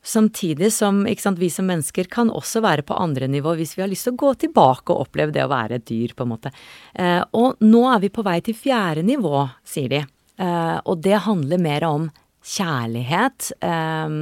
Samtidig 0.03 0.72
som 0.74 1.05
sant, 1.18 1.38
vi 1.38 1.48
som 1.50 1.68
mennesker 1.70 2.09
kan 2.11 2.30
også 2.34 2.61
være 2.64 2.82
på 2.82 2.96
andre 2.98 3.28
nivå 3.30 3.55
hvis 3.55 3.76
vi 3.76 3.84
har 3.84 3.90
lyst 3.90 4.09
til 4.09 4.16
å 4.16 4.22
gå 4.24 4.32
tilbake 4.46 4.90
og 4.90 5.05
oppleve 5.07 5.34
det 5.34 5.44
å 5.44 5.53
være 5.53 5.78
et 5.78 5.86
dyr, 5.86 6.14
på 6.18 6.26
en 6.26 6.32
måte. 6.32 6.50
Eh, 6.94 7.22
og 7.38 7.62
nå 7.62 7.84
er 7.92 8.03
vi 8.03 8.11
på 8.11 8.24
vei 8.26 8.40
til 8.42 8.57
fjerde 8.59 9.05
nivå, 9.07 9.44
sier 9.62 9.92
de. 9.92 10.00
Eh, 10.42 10.78
og 10.82 11.05
det 11.07 11.22
handler 11.22 11.62
mer 11.62 11.86
om 11.86 12.09
kjærlighet. 12.42 13.53
Eh, 13.62 14.16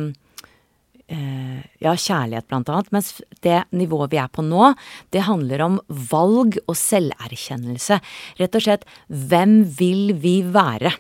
eh 1.16 1.64
ja, 1.80 1.96
kjærlighet 1.96 2.50
blant 2.52 2.68
annet. 2.68 2.92
Mens 2.92 3.14
det 3.40 3.64
nivået 3.72 4.12
vi 4.12 4.20
er 4.20 4.28
på 4.28 4.44
nå, 4.44 4.74
det 5.16 5.24
handler 5.24 5.64
om 5.64 5.80
valg 5.88 6.60
og 6.66 6.76
selverkjennelse. 6.76 8.02
Rett 8.36 8.60
og 8.60 8.66
slett, 8.68 8.84
hvem 9.08 9.62
vil 9.80 10.12
vi 10.12 10.42
være? 10.44 10.92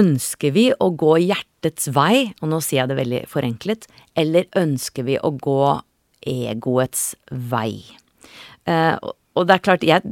Ønsker 0.00 0.56
vi 0.56 0.70
å 0.72 0.90
gå 0.96 1.18
hjertets 1.66 1.90
vei, 1.94 2.32
og 2.40 2.50
nå 2.50 2.60
sier 2.62 2.82
jeg 2.82 2.90
det 2.90 2.98
veldig 3.00 3.22
forenklet, 3.30 3.86
eller 4.16 4.46
ønsker 4.56 5.06
vi 5.06 5.18
å 5.18 5.32
gå 5.34 5.80
egoets 6.26 7.14
vei? 7.30 7.82
Uh, 8.66 8.96
og 9.36 9.46
det 9.46 9.56
er 9.56 9.64
klart, 9.64 9.86
jeg 9.86 10.02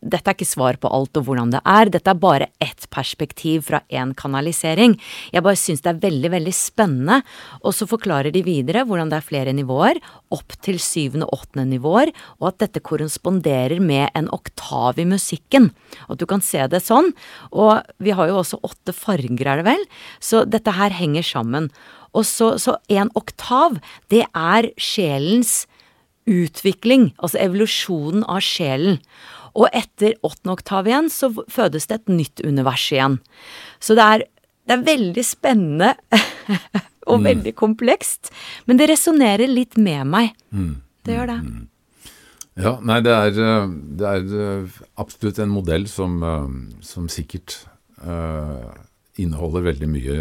dette 0.00 0.30
er 0.30 0.36
ikke 0.36 0.48
svar 0.48 0.78
på 0.80 0.88
alt 0.88 1.18
og 1.20 1.26
hvordan 1.26 1.52
det 1.52 1.60
er, 1.68 1.90
dette 1.92 2.12
er 2.12 2.20
bare 2.20 2.48
ett 2.62 2.86
perspektiv 2.92 3.66
fra 3.68 3.82
én 3.92 4.14
kanalisering. 4.16 4.96
Jeg 5.34 5.44
bare 5.44 5.60
syns 5.60 5.84
det 5.84 5.92
er 5.92 6.00
veldig, 6.06 6.30
veldig 6.32 6.54
spennende, 6.56 7.20
og 7.60 7.76
så 7.76 7.88
forklarer 7.90 8.32
de 8.32 8.42
videre 8.46 8.86
hvordan 8.88 9.12
det 9.12 9.20
er 9.20 9.28
flere 9.28 9.54
nivåer, 9.56 10.00
opp 10.32 10.56
til 10.64 10.80
syvende 10.80 11.28
og 11.28 11.44
åttende 11.44 11.66
nivåer, 11.74 12.14
og 12.40 12.50
at 12.52 12.60
dette 12.64 12.84
korresponderer 12.84 13.82
med 13.84 14.08
en 14.16 14.30
oktav 14.32 15.00
i 15.02 15.08
musikken. 15.08 15.70
Og 16.08 16.16
at 16.16 16.22
du 16.22 16.28
kan 16.30 16.44
se 16.44 16.64
det 16.70 16.80
sånn. 16.84 17.12
Og 17.52 17.80
vi 18.00 18.14
har 18.16 18.30
jo 18.30 18.40
også 18.40 18.62
åtte 18.64 18.96
farger, 18.96 19.50
er 19.50 19.60
det 19.60 19.68
vel, 19.68 19.88
så 20.22 20.46
dette 20.48 20.76
her 20.76 20.94
henger 20.96 21.26
sammen. 21.26 21.68
Og 22.16 22.24
så, 22.26 22.54
så 22.58 22.78
en 22.90 23.12
oktav, 23.18 23.76
det 24.10 24.24
er 24.34 24.70
sjelens 24.80 25.66
utvikling, 26.30 27.10
altså 27.18 27.40
evolusjonen 27.42 28.24
av 28.28 28.42
sjelen. 28.44 29.00
Og 29.58 29.66
etter 29.74 30.16
åttende 30.26 30.54
oktav 30.56 30.88
igjen, 30.88 31.10
så 31.12 31.32
fødes 31.50 31.88
det 31.90 32.00
et 32.00 32.12
nytt 32.12 32.44
univers 32.46 32.84
igjen. 32.92 33.18
Så 33.82 33.96
det 33.98 34.06
er, 34.06 34.26
det 34.68 34.76
er 34.76 34.86
veldig 34.86 35.24
spennende 35.26 35.94
og 37.10 37.20
mm. 37.20 37.26
veldig 37.26 37.54
komplekst. 37.58 38.30
Men 38.70 38.80
det 38.80 38.90
resonnerer 38.92 39.50
litt 39.50 39.78
med 39.80 40.06
meg. 40.10 40.36
Mm. 40.54 40.78
Det 41.06 41.16
gjør 41.16 41.32
det. 41.32 41.40
Mm. 41.48 41.66
Ja, 42.60 42.74
nei, 42.84 42.98
det 43.04 43.12
er, 43.14 43.38
det 43.96 44.08
er, 44.10 44.78
absolutt 45.00 45.38
en 45.40 45.52
modell 45.52 45.86
som, 45.88 46.18
som 46.84 47.06
sikkert 47.08 47.56
uh, 48.04 48.68
inneholder 49.20 49.64
veldig 49.70 49.88
mye 49.88 50.16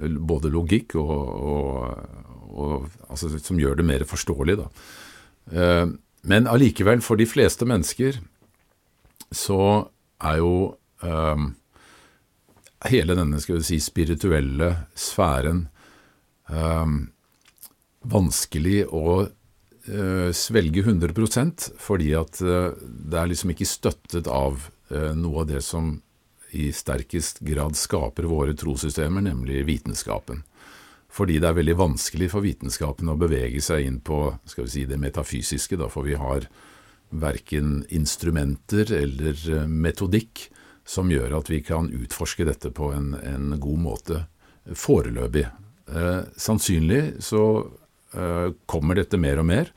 både 0.00 0.50
logikk 0.50 0.96
og, 0.98 1.10
og, 1.12 2.06
og 2.48 3.10
altså, 3.10 3.28
som 3.42 3.60
gjør 3.60 3.76
det 3.80 3.86
mer 3.86 4.06
forståelig, 4.08 4.56
da. 4.62 4.70
Uh, 5.52 5.92
men 6.22 6.46
allikevel, 6.46 7.02
for 7.02 7.18
de 7.18 7.26
fleste 7.26 7.66
mennesker 7.66 8.20
så 9.34 9.88
er 10.22 10.38
jo 10.40 10.54
um, 11.02 11.50
hele 12.90 13.16
denne 13.18 13.40
skal 13.42 13.60
vi 13.60 13.66
si, 13.66 13.78
spirituelle 13.82 14.72
sfæren 14.98 15.66
um, 16.50 17.08
vanskelig 18.12 18.84
å 18.90 19.22
uh, 19.24 20.30
svelge 20.34 20.84
100 20.84 21.76
fordi 21.80 22.12
at 22.18 22.40
uh, 22.42 22.72
det 22.78 23.18
er 23.18 23.30
liksom 23.30 23.54
ikke 23.54 23.68
støttet 23.68 24.30
av 24.30 24.68
uh, 24.92 25.12
noe 25.18 25.44
av 25.44 25.52
det 25.52 25.62
som 25.66 25.96
i 26.52 26.68
sterkest 26.74 27.40
grad 27.40 27.78
skaper 27.80 28.26
våre 28.28 28.52
trossystemer, 28.52 29.24
nemlig 29.24 29.62
vitenskapen. 29.64 30.42
Fordi 31.12 31.38
det 31.40 31.48
er 31.48 31.56
veldig 31.56 31.76
vanskelig 31.76 32.28
for 32.32 32.44
vitenskapen 32.44 33.08
å 33.12 33.16
bevege 33.20 33.60
seg 33.64 33.86
inn 33.86 33.98
på 34.04 34.34
skal 34.48 34.66
vi 34.66 34.74
si, 34.74 34.84
det 34.88 35.00
metafysiske, 35.00 35.78
da, 35.80 35.88
for 35.92 36.08
vi 36.08 36.16
har 36.20 36.44
verken 37.12 37.84
instrumenter 37.92 38.92
eller 38.92 39.38
eh, 39.52 39.66
metodikk 39.68 40.48
som 40.88 41.10
gjør 41.12 41.38
at 41.38 41.50
vi 41.52 41.60
kan 41.64 41.90
utforske 41.94 42.46
dette 42.48 42.72
på 42.74 42.90
en, 42.94 43.12
en 43.14 43.54
god 43.60 43.82
måte 43.84 44.24
foreløpig. 44.66 45.46
Eh, 45.92 46.20
sannsynlig 46.36 47.02
så 47.22 47.42
eh, 48.16 48.48
kommer 48.66 48.98
dette 48.98 49.20
mer 49.20 49.42
og 49.42 49.48
mer. 49.48 49.72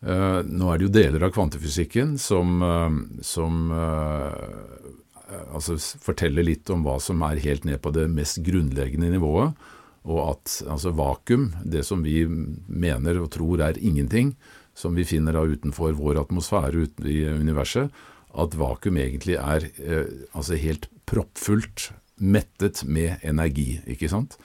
Eh, 0.00 0.38
nå 0.46 0.70
er 0.70 0.78
det 0.78 0.86
jo 0.86 0.94
deler 0.94 1.26
av 1.26 1.34
kvantefysikken 1.34 2.16
som, 2.20 2.62
eh, 2.64 3.00
som 3.26 3.66
eh, 3.74 5.42
altså 5.52 5.76
forteller 5.76 6.46
litt 6.46 6.70
om 6.72 6.86
hva 6.86 6.96
som 7.02 7.20
er 7.26 7.42
helt 7.44 7.66
ned 7.68 7.82
på 7.84 7.92
det 7.94 8.06
mest 8.12 8.40
grunnleggende 8.46 9.12
nivået, 9.12 9.58
og 10.08 10.20
at 10.30 10.54
altså 10.64 10.94
vakuum, 10.96 11.50
det 11.60 11.84
som 11.84 12.00
vi 12.06 12.24
mener 12.24 13.20
og 13.20 13.28
tror 13.34 13.60
er 13.66 13.76
ingenting, 13.76 14.32
som 14.80 14.96
vi 14.96 15.06
finner 15.08 15.36
da 15.36 15.44
utenfor 15.44 15.94
vår 15.98 16.22
atmosfære 16.24 16.86
uten 16.86 17.08
i 17.10 17.22
universet, 17.28 17.92
at 18.30 18.56
vakuum 18.58 18.98
egentlig 19.00 19.36
er 19.40 19.66
eh, 19.82 20.10
altså 20.32 20.58
helt 20.60 20.88
proppfullt 21.10 21.90
mettet 22.20 22.84
med 22.86 23.22
energi, 23.26 23.80
ikke 23.90 24.10
sant? 24.12 24.36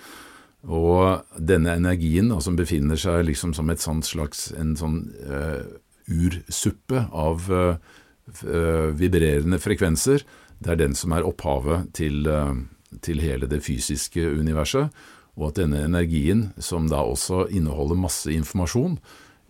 Og 0.65 1.21
denne 1.37 1.75
energien 1.77 2.31
da, 2.31 2.39
som 2.41 2.57
befinner 2.57 2.97
seg 2.97 3.27
liksom 3.27 3.53
som 3.53 3.69
et 3.69 3.83
slags 3.83 4.47
en 4.57 4.73
sånn 4.79 5.03
eh, 5.21 5.61
ursuppe 6.09 7.05
av 7.13 7.45
eh, 7.53 8.89
vibrerende 8.97 9.61
frekvenser, 9.61 10.25
det 10.59 10.71
er 10.71 10.79
den 10.79 10.95
som 10.97 11.13
er 11.13 11.25
opphavet 11.27 11.91
til, 11.93 12.25
uh, 12.31 12.55
til 13.03 13.21
hele 13.21 13.47
det 13.51 13.61
fysiske 13.65 14.23
universet. 14.39 14.89
Og 15.35 15.49
at 15.49 15.59
denne 15.59 15.83
energien, 15.83 16.47
som 16.57 16.87
da 16.87 17.03
også 17.03 17.45
inneholder 17.51 17.99
masse 17.99 18.31
informasjon, 18.31 18.97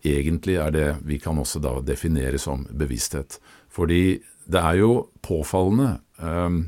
egentlig 0.05 0.57
er 0.61 0.71
det 0.75 0.87
vi 1.07 1.19
kan 1.21 1.39
også 1.41 1.61
da 1.63 1.77
definere 1.85 2.39
som 2.41 2.65
bevissthet. 2.69 3.39
Fordi 3.73 4.19
det 4.45 4.61
er 4.61 4.79
jo 4.83 4.91
påfallende 5.25 5.97
um, 6.21 6.65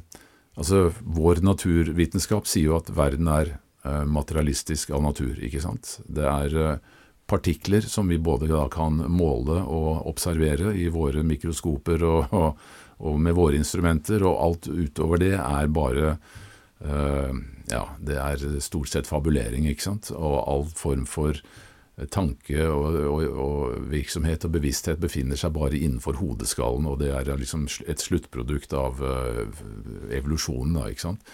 Altså, 0.58 0.88
vår 1.06 1.44
naturvitenskap 1.46 2.48
sier 2.50 2.72
jo 2.72 2.78
at 2.80 2.88
verden 2.98 3.28
er 3.30 3.52
uh, 3.86 4.08
materialistisk 4.10 4.90
av 4.98 5.04
natur, 5.06 5.36
ikke 5.38 5.62
sant. 5.62 6.00
Det 6.10 6.26
er 6.26 6.56
uh, 6.58 6.96
partikler 7.30 7.86
som 7.86 8.10
vi 8.10 8.18
både 8.18 8.50
da 8.50 8.64
kan 8.74 8.98
måle 9.06 9.60
og 9.62 10.08
observere 10.10 10.74
i 10.74 10.88
våre 10.90 11.22
mikroskoper 11.22 12.08
og, 12.10 12.34
og, 12.34 12.66
og 13.06 13.22
med 13.22 13.38
våre 13.38 13.60
instrumenter, 13.60 14.26
og 14.26 14.42
alt 14.48 14.72
utover 14.72 15.22
det 15.22 15.36
er 15.38 15.70
bare 15.70 16.16
uh, 16.82 17.38
Ja, 17.70 17.84
det 18.02 18.18
er 18.18 18.50
stort 18.64 18.90
sett 18.90 19.10
fabulering, 19.10 19.70
ikke 19.70 19.90
sant. 19.92 20.10
Og 20.16 20.38
all 20.42 20.66
form 20.74 21.06
for 21.06 21.38
tanke 22.14 22.62
og, 22.70 22.96
og, 23.10 23.24
og, 23.26 23.78
virksomhet 23.90 24.46
og 24.46 24.54
bevissthet 24.54 25.00
befinner 25.02 25.40
seg 25.40 25.56
bare 25.56 25.80
innenfor 25.80 26.20
hodeskallen, 26.20 26.86
og 26.86 27.00
det 27.02 27.10
er 27.16 27.32
liksom 27.34 27.66
et 27.90 28.04
sluttprodukt 28.04 28.76
av 28.78 29.02
uh, 29.02 29.46
evolusjonen. 30.14 30.78
da, 30.78 30.92
ikke 30.92 31.08
sant? 31.08 31.32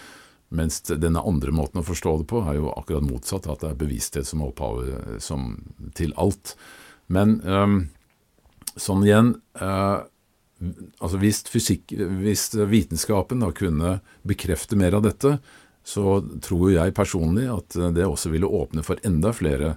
Mens 0.54 0.80
denne 0.86 1.20
andre 1.20 1.52
måten 1.52 1.82
å 1.82 1.84
forstå 1.84 2.16
det 2.22 2.28
på 2.30 2.40
er 2.46 2.56
jo 2.60 2.72
akkurat 2.72 3.04
motsatt, 3.04 3.48
at 3.50 3.60
det 3.64 3.72
er 3.72 3.82
bevissthet 3.82 4.28
som 4.28 4.40
er 4.40 4.52
opphavet 4.52 5.28
til 5.98 6.14
alt. 6.20 6.54
Men 7.12 7.40
um, 7.44 7.78
sånn 8.78 9.04
igjen 9.04 9.34
uh, 9.60 10.06
altså 11.02 11.20
hvis, 11.20 11.42
fysikk, 11.50 11.92
hvis 11.92 12.52
vitenskapen 12.70 13.42
da 13.44 13.50
kunne 13.56 13.98
bekrefte 14.24 14.78
mer 14.80 14.96
av 14.96 15.04
dette, 15.04 15.36
så 15.84 16.22
tror 16.40 16.70
jeg 16.72 16.96
personlig 16.96 17.50
at 17.52 17.76
det 17.92 18.06
også 18.08 18.32
ville 18.32 18.48
åpne 18.48 18.84
for 18.86 19.00
enda 19.04 19.34
flere 19.36 19.74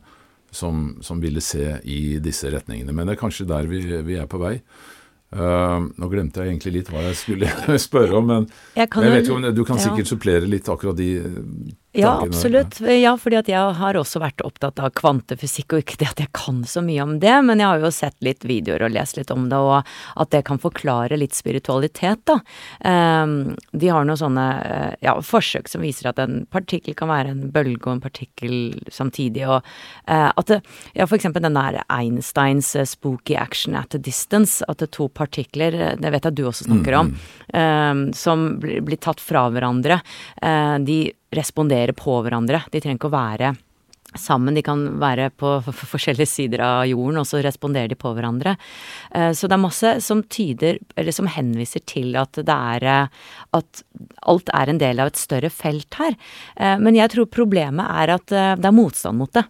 som, 0.52 0.98
som, 1.02 1.20
ville 1.22 1.42
se 1.44 1.78
i 1.84 2.20
disse 2.24 2.52
retningene. 2.54 2.94
Men 2.96 3.08
det 3.08 3.18
er 3.18 3.24
kanskje 3.24 3.48
der 3.50 3.68
vi, 3.70 3.82
vi 4.08 4.20
er 4.20 4.30
på 4.30 4.40
vei. 4.42 4.58
Uh, 5.28 5.90
nå 6.00 6.08
glemte 6.08 6.40
jeg 6.40 6.54
egentlig 6.54 6.72
litt 6.78 6.90
hva 6.94 7.02
jeg 7.10 7.18
skulle 7.20 7.50
spørre 7.90 8.16
om, 8.16 8.30
men 8.30 8.46
jeg, 8.78 8.88
jeg 8.88 9.12
vet 9.12 9.28
jo 9.28 9.36
om 9.36 9.48
du 9.52 9.66
kan 9.68 9.82
sikkert 9.84 10.08
supplere 10.08 10.48
litt 10.48 10.70
akkurat 10.72 10.96
de 10.96 11.10
Ja, 11.98 12.22
absolutt. 12.22 12.80
Ja, 12.80 13.18
fordi 13.18 13.40
at 13.40 13.50
jeg 13.50 13.74
har 13.80 13.98
også 13.98 14.22
vært 14.22 14.42
opptatt 14.46 14.80
av 14.82 14.92
kvantefysikk, 14.98 15.74
og 15.74 15.84
ikke 15.84 15.98
det 16.02 16.10
at 16.12 16.22
jeg 16.22 16.32
kan 16.38 16.62
så 16.70 16.84
mye 16.86 17.02
om 17.04 17.16
det, 17.22 17.34
men 17.48 17.62
jeg 17.62 17.68
har 17.72 17.82
jo 17.82 17.92
sett 17.94 18.16
litt 18.26 18.46
videoer 18.48 18.86
og 18.86 18.94
lest 18.94 19.18
litt 19.18 19.34
om 19.34 19.48
det, 19.50 19.58
og 19.58 19.82
at 20.22 20.32
det 20.34 20.44
kan 20.48 20.62
forklare 20.62 21.18
litt 21.18 21.36
spiritualitet, 21.38 22.22
da. 22.30 22.38
Um, 22.86 23.56
de 23.72 23.90
har 23.90 24.06
noen 24.06 24.20
sånne 24.20 24.46
eh, 24.62 24.94
ja, 25.08 25.16
forsøk 25.24 25.70
som 25.72 25.84
viser 25.86 26.12
at 26.12 26.22
en 26.22 26.44
partikkel 26.54 26.96
kan 26.98 27.10
være 27.12 27.34
en 27.34 27.44
bølge 27.54 27.88
og 27.88 27.96
en 27.96 28.04
partikkel 28.04 28.56
samtidig, 28.94 29.48
og 29.48 29.60
uh, 30.06 30.30
at 30.30 30.54
det, 30.54 30.62
ja, 30.94 31.08
for 31.08 31.18
eksempel 31.18 31.46
den 31.46 31.58
der 31.58 31.82
Einsteins 31.94 32.74
uh, 32.78 32.86
spooky 32.88 33.38
action 33.40 33.78
at 33.78 33.98
a 33.98 34.02
distance, 34.02 34.62
at 34.68 34.82
det 34.82 34.92
er 34.92 34.96
to 35.00 35.10
partikler, 35.10 35.82
det 35.98 36.14
vet 36.14 36.30
jeg 36.30 36.38
du 36.38 36.46
også 36.48 36.70
snakker 36.70 37.02
om, 37.02 37.14
mm. 37.14 37.58
um, 37.58 38.06
som 38.18 38.50
blir, 38.62 38.84
blir, 38.86 39.02
tatt 39.02 39.22
fra 39.22 39.46
hverandre. 39.54 40.00
De 40.84 40.98
respondere 41.38 41.96
på 41.98 42.20
hverandre. 42.26 42.66
De 42.74 42.82
trenger 42.82 43.00
ikke 43.00 43.12
å 43.12 43.18
være 43.18 43.56
sammen. 44.16 44.56
De 44.56 44.64
kan 44.66 44.84
være 45.02 45.30
på 45.38 45.58
forskjellige 45.68 46.30
sider 46.30 46.64
av 46.64 46.86
jorden, 46.90 47.20
og 47.22 47.28
så 47.28 47.42
responderer 47.44 47.92
de 47.92 47.98
på 48.00 48.14
hverandre. 48.16 48.56
Eh, 49.12 49.32
så 49.36 49.50
det 49.50 49.58
er 49.58 49.64
masse 49.64 49.94
som 50.06 50.24
tyder, 50.24 50.80
eller 50.96 51.16
som 51.16 51.30
henviser 51.32 51.84
til 51.90 52.18
at 52.20 52.40
det 52.40 52.56
er 52.56 52.88
eh, 52.88 53.14
At 53.58 53.84
alt 54.28 54.50
er 54.54 54.70
en 54.70 54.80
del 54.82 55.00
av 55.00 55.12
et 55.12 55.20
større 55.20 55.50
felt 55.54 55.94
her. 56.00 56.18
Eh, 56.56 56.78
men 56.80 56.98
jeg 56.98 57.14
tror 57.14 57.30
problemet 57.32 57.86
er 57.88 58.16
at 58.18 58.28
det 58.28 58.68
er 58.68 58.76
motstand 58.76 59.20
mot 59.20 59.34
det. 59.34 59.46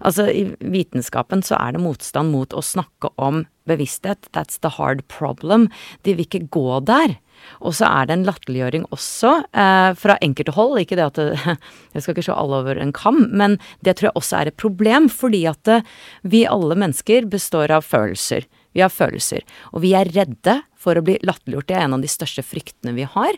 Altså, 0.00 0.26
i 0.32 0.46
vitenskapen 0.60 1.42
så 1.44 1.58
er 1.58 1.74
det 1.74 1.82
motstand 1.84 2.32
mot 2.32 2.54
å 2.56 2.62
snakke 2.64 3.10
om 3.20 3.44
bevissthet. 3.68 4.30
That's 4.32 4.60
the 4.64 4.72
hard 4.78 5.04
problem. 5.12 5.68
De 6.04 6.14
vil 6.14 6.24
ikke 6.24 6.48
gå 6.48 6.80
der. 6.88 7.18
Og 7.60 7.74
så 7.76 7.88
er 7.88 8.08
det 8.08 8.16
en 8.16 8.26
latterliggjøring 8.28 8.86
også, 8.94 9.32
eh, 9.52 9.90
fra 9.98 10.16
enkelte 10.24 10.54
hold. 10.56 10.78
Ikke 10.82 10.98
det 10.98 11.08
at 11.08 11.20
det, 11.20 11.58
Jeg 11.94 12.02
skal 12.02 12.14
ikke 12.14 12.26
se 12.28 12.36
alle 12.36 12.62
over 12.62 12.80
en 12.80 12.92
kam, 12.96 13.26
men 13.30 13.58
det 13.84 13.96
tror 13.98 14.10
jeg 14.10 14.18
også 14.20 14.40
er 14.40 14.50
et 14.50 14.60
problem, 14.60 15.08
fordi 15.12 15.44
at 15.50 15.62
det, 15.68 15.80
eh, 15.82 15.92
vi 16.22 16.44
alle 16.46 16.76
mennesker 16.78 17.28
består 17.30 17.70
av 17.74 17.86
følelser. 17.86 18.46
Vi 18.72 18.82
har 18.84 18.92
følelser. 18.92 19.42
Og 19.74 19.82
vi 19.82 19.94
er 19.98 20.10
redde 20.14 20.60
for 20.78 20.96
å 20.96 21.04
bli 21.04 21.18
latterliggjort. 21.26 21.68
Det 21.68 21.76
er 21.76 21.88
en 21.88 21.98
av 21.98 22.04
de 22.04 22.10
største 22.10 22.44
fryktene 22.46 22.94
vi 22.96 23.08
har. 23.08 23.36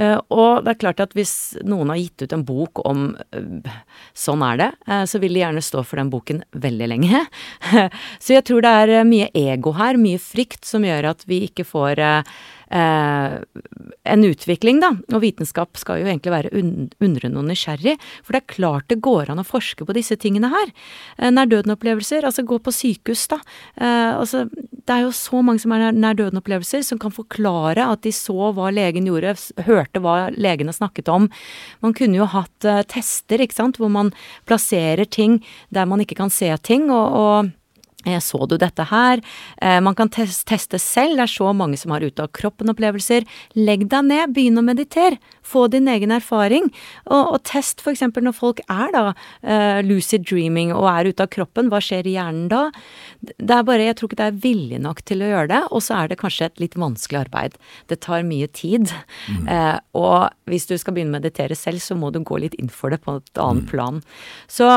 Uh, 0.00 0.16
og 0.32 0.62
det 0.64 0.72
er 0.72 0.80
klart 0.80 1.00
at 1.02 1.14
hvis 1.18 1.34
noen 1.66 1.90
har 1.92 1.98
gitt 1.98 2.22
ut 2.22 2.32
en 2.32 2.44
bok 2.46 2.80
om 2.88 3.10
uh, 3.34 3.72
sånn 4.16 4.44
er 4.46 4.60
det, 4.60 4.68
uh, 4.88 5.02
så 5.04 5.20
vil 5.20 5.34
de 5.34 5.42
gjerne 5.42 5.64
stå 5.64 5.82
for 5.84 6.00
den 6.00 6.12
boken 6.12 6.40
veldig 6.56 6.88
lenge. 6.92 7.24
så 8.22 8.36
jeg 8.36 8.46
tror 8.48 8.64
det 8.64 8.72
er 8.84 9.08
mye 9.08 9.28
ego 9.36 9.74
her, 9.76 10.00
mye 10.00 10.20
frykt, 10.22 10.62
som 10.68 10.86
gjør 10.86 11.10
at 11.12 11.26
vi 11.28 11.42
ikke 11.50 11.66
får 11.68 12.00
eh, 12.70 13.36
en 14.14 14.24
utvikling, 14.24 14.80
da. 14.82 14.92
Og 15.14 15.22
vitenskap 15.24 15.78
skal 15.80 16.00
jo 16.00 16.08
egentlig 16.08 16.32
være 16.32 16.52
undrende 17.02 17.40
og 17.40 17.48
nysgjerrig. 17.48 17.96
For 18.24 18.34
det 18.34 18.42
er 18.42 18.54
klart 18.54 18.88
det 18.90 19.00
går 19.04 19.32
an 19.32 19.42
å 19.42 19.46
forske 19.46 19.86
på 19.86 19.96
disse 19.96 20.16
tingene 20.20 20.50
her. 20.52 20.72
Eh, 21.18 21.30
nær-døden-opplevelser, 21.34 22.26
altså 22.26 22.46
gå 22.46 22.60
på 22.62 22.74
sykehus, 22.74 23.26
da. 23.32 23.40
Eh, 23.76 24.12
altså, 24.16 24.46
det 24.50 24.96
er 24.96 25.04
jo 25.04 25.12
så 25.14 25.42
mange 25.46 25.62
som 25.62 25.74
er 25.76 25.90
nær-døden-opplevelser, 25.96 26.84
som 26.86 27.00
kan 27.02 27.14
forklare 27.14 27.86
at 27.90 28.02
de 28.06 28.14
så 28.14 28.50
hva 28.56 28.70
legen 28.74 29.08
gjorde, 29.08 29.36
hørte 29.66 30.02
hva 30.02 30.16
legene 30.34 30.74
snakket 30.74 31.10
om. 31.12 31.30
Man 31.84 31.96
kunne 31.96 32.20
jo 32.20 32.28
hatt 32.30 32.68
eh, 32.68 32.82
tester, 32.90 33.42
ikke 33.42 33.60
sant, 33.60 33.80
hvor 33.80 33.92
man 33.92 34.14
plasserer 34.48 35.06
ting 35.06 35.40
der 35.74 35.88
man 35.90 36.02
ikke 36.02 36.18
kan 36.18 36.32
se 36.32 36.50
ting, 36.66 36.88
og, 36.90 37.16
og 37.20 37.56
så 38.20 38.46
du 38.48 38.56
dette 38.60 38.86
her? 38.90 39.20
Eh, 39.60 39.80
man 39.80 39.94
kan 39.94 40.08
teste 40.10 40.78
selv, 40.78 41.16
det 41.18 41.26
er 41.26 41.32
så 41.32 41.52
mange 41.56 41.76
som 41.76 41.92
har 41.94 42.00
ute 42.00 42.22
av 42.22 42.30
kroppen-opplevelser. 42.32 43.26
Legg 43.58 43.88
deg 43.90 44.06
ned, 44.06 44.34
begynn 44.34 44.58
å 44.58 44.64
meditere. 44.64 45.18
Få 45.42 45.66
din 45.68 45.88
egen 45.88 46.12
erfaring. 46.14 46.68
Og, 47.10 47.34
og 47.34 47.42
test 47.48 47.80
f.eks. 47.82 48.02
når 48.16 48.36
folk 48.36 48.60
er 48.70 48.92
da 48.94 49.04
uh, 49.10 49.80
lucid 49.82 50.24
dreaming 50.28 50.70
og 50.76 50.86
er 50.92 51.10
ute 51.10 51.24
av 51.26 51.32
kroppen, 51.32 51.70
hva 51.72 51.80
skjer 51.82 52.06
i 52.06 52.14
hjernen 52.14 52.48
da? 52.52 52.68
Det 53.20 53.56
er 53.56 53.66
bare, 53.66 53.88
Jeg 53.88 53.98
tror 53.98 54.10
ikke 54.10 54.20
det 54.20 54.28
er 54.28 54.40
vilje 54.44 54.80
nok 54.80 55.02
til 55.08 55.24
å 55.24 55.30
gjøre 55.32 55.50
det, 55.50 55.62
og 55.70 55.82
så 55.84 55.98
er 55.98 56.12
det 56.12 56.20
kanskje 56.20 56.50
et 56.50 56.62
litt 56.62 56.78
vanskelig 56.78 57.24
arbeid. 57.24 57.58
Det 57.90 58.00
tar 58.04 58.26
mye 58.28 58.48
tid. 58.54 58.92
Mm. 59.28 59.48
Uh, 59.48 59.78
og 59.98 60.50
hvis 60.50 60.68
du 60.70 60.76
skal 60.78 60.96
begynne 60.96 61.12
å 61.12 61.18
meditere 61.18 61.58
selv, 61.58 61.82
så 61.82 61.98
må 61.98 62.12
du 62.14 62.22
gå 62.24 62.38
litt 62.40 62.56
inn 62.60 62.70
for 62.72 62.94
det 62.94 63.02
på 63.04 63.18
et 63.18 63.42
annet 63.42 63.66
mm. 63.66 63.70
plan. 63.72 64.00
Så 64.50 64.70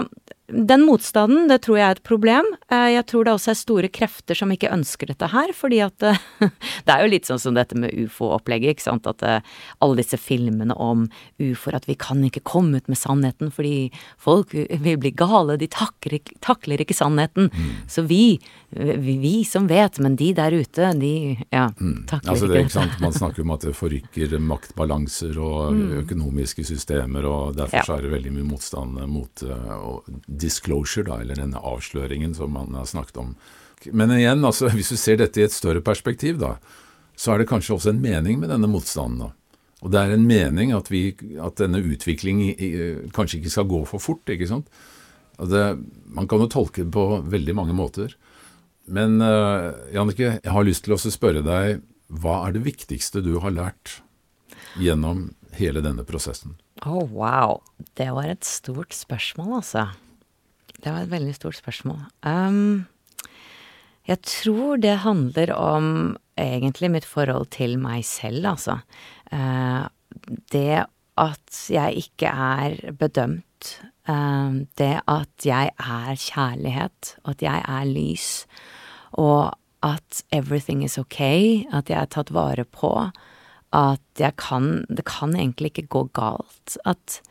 den 0.53 0.85
motstanden, 0.85 1.47
det 1.49 1.63
tror 1.65 1.77
jeg 1.79 1.85
er 1.87 1.97
et 1.97 2.05
problem. 2.05 2.47
Eh, 2.69 2.89
jeg 2.93 3.05
tror 3.09 3.25
det 3.25 3.33
også 3.33 3.51
er 3.53 3.57
store 3.57 3.89
krefter 3.93 4.37
som 4.37 4.51
ikke 4.53 4.71
ønsker 4.73 5.09
dette 5.09 5.29
her, 5.33 5.53
fordi 5.55 5.81
at 5.85 6.05
eh, 6.05 6.19
Det 6.85 6.93
er 6.93 7.03
jo 7.03 7.11
litt 7.11 7.27
sånn 7.27 7.41
som 7.41 7.55
dette 7.55 7.77
med 7.79 7.93
ufo-opplegget, 8.05 8.75
ikke 8.75 8.85
sant. 8.85 9.07
At 9.09 9.23
eh, 9.25 9.39
alle 9.83 9.99
disse 10.01 10.19
filmene 10.21 10.75
om 10.77 11.07
ufoer, 11.41 11.77
at 11.79 11.87
vi 11.89 11.95
kan 11.99 12.21
ikke 12.25 12.43
komme 12.45 12.81
ut 12.81 12.91
med 12.91 12.99
sannheten 12.99 13.51
fordi 13.53 13.89
folk 14.21 14.53
vil 14.53 14.99
bli 14.99 15.13
gale, 15.15 15.57
de 15.59 15.69
takler, 15.71 16.19
takler 16.43 16.83
ikke 16.83 16.95
sannheten. 16.97 17.49
Mm. 17.53 17.71
Så 17.89 18.03
vi, 18.07 18.37
vi, 18.69 19.17
vi, 19.21 19.33
som 19.47 19.67
vet, 19.71 19.99
men 20.03 20.17
de 20.19 20.31
der 20.37 20.55
ute, 20.55 20.91
de 20.99 21.13
ja, 21.53 21.69
mm. 21.73 22.05
takler 22.11 22.35
altså, 22.35 22.49
det, 22.51 22.65
ikke. 22.65 22.75
sant? 22.75 22.99
Man 23.03 23.15
snakker 23.15 23.45
om 23.45 23.55
at 23.55 23.67
det 23.67 23.75
forrykker 23.77 24.37
maktbalanser 24.43 25.39
og 25.41 25.73
mm. 25.77 25.83
økonomiske 26.03 26.67
systemer, 26.67 27.27
og 27.29 27.57
derfor 27.59 27.95
ja. 27.95 27.97
er 27.97 28.07
det 28.07 28.13
veldig 28.17 28.35
mye 28.37 28.49
motstand 28.53 28.99
mot 29.09 29.45
uh, 29.47 30.03
disclosure, 30.43 31.07
da, 31.07 31.21
eller 31.23 31.39
denne 31.39 31.61
avsløringen 31.63 32.35
som 32.37 32.53
man 32.55 32.75
har 32.77 32.89
snakket 32.89 33.21
om. 33.23 33.35
Men 33.91 34.13
igjen, 34.15 34.43
altså, 34.45 34.69
hvis 34.71 34.93
du 34.93 34.99
ser 34.99 35.19
dette 35.19 35.41
i 35.41 35.47
et 35.47 35.55
større 35.55 35.83
perspektiv, 35.83 36.37
da, 36.43 36.57
så 37.19 37.33
er 37.33 37.41
det 37.41 37.49
kanskje 37.51 37.77
også 37.77 37.93
en 37.93 38.03
mening 38.03 38.39
med 38.41 38.51
denne 38.53 38.69
motstanden. 38.69 39.27
da. 39.27 39.31
Og 39.83 39.91
det 39.91 39.99
er 39.99 40.15
en 40.15 40.27
mening 40.27 40.71
at, 40.75 40.87
vi, 40.91 41.09
at 41.43 41.59
denne 41.59 41.81
utviklingen 41.83 43.09
kanskje 43.15 43.41
ikke 43.41 43.51
skal 43.51 43.67
gå 43.69 43.81
for 43.89 44.03
fort. 44.03 44.23
ikke 44.31 44.47
sant? 44.47 44.69
Det, 45.37 45.63
man 46.15 46.29
kan 46.29 46.43
jo 46.43 46.51
tolke 46.51 46.85
det 46.85 46.93
på 46.93 47.19
veldig 47.27 47.55
mange 47.57 47.75
måter. 47.75 48.15
Men 48.87 49.19
uh, 49.21 49.75
Jannicke, 49.91 50.37
jeg 50.39 50.53
har 50.55 50.67
lyst 50.67 50.85
til 50.87 50.95
å 50.95 50.99
spørre 51.01 51.43
deg, 51.43 51.83
hva 52.13 52.43
er 52.47 52.55
det 52.55 52.63
viktigste 52.67 53.23
du 53.25 53.35
har 53.43 53.55
lært 53.55 53.99
gjennom 54.79 55.31
hele 55.57 55.83
denne 55.83 56.05
prosessen? 56.07 56.55
Å, 56.83 56.89
oh, 56.89 57.07
wow. 57.11 57.59
Det 57.99 58.09
var 58.15 58.31
et 58.31 58.47
stort 58.47 58.95
spørsmål, 58.95 59.59
altså. 59.59 59.87
Det 60.83 60.91
var 60.91 61.05
et 61.05 61.11
veldig 61.13 61.35
stort 61.35 61.55
spørsmål. 61.55 62.01
Um, 62.27 62.85
jeg 64.07 64.19
tror 64.27 64.81
det 64.83 64.97
handler 65.05 65.53
om 65.55 66.17
egentlig 66.39 66.91
mitt 66.91 67.07
forhold 67.07 67.47
til 67.55 67.77
meg 67.79 68.03
selv, 68.05 68.45
altså. 68.51 68.79
Uh, 69.31 69.87
det 70.51 70.85
at 71.17 71.65
jeg 71.69 72.03
ikke 72.03 72.27
er 72.27 72.91
bedømt. 72.99 73.79
Uh, 74.09 74.67
det 74.77 74.97
at 75.07 75.47
jeg 75.47 75.71
er 75.79 76.15
kjærlighet, 76.19 77.15
at 77.25 77.41
jeg 77.41 77.63
er 77.63 77.85
lys. 77.87 78.45
Og 79.13 79.53
at 79.83 80.23
everything 80.31 80.83
is 80.83 80.97
okay, 80.97 81.63
at 81.71 81.89
jeg 81.91 81.99
er 82.01 82.11
tatt 82.11 82.33
vare 82.33 82.65
på. 82.65 82.91
At 83.73 84.19
jeg 84.19 84.35
kan 84.37 84.85
Det 84.89 85.05
kan 85.05 85.35
egentlig 85.35 85.71
ikke 85.73 85.87
gå 85.87 86.03
galt. 86.13 86.77
At 86.85 87.21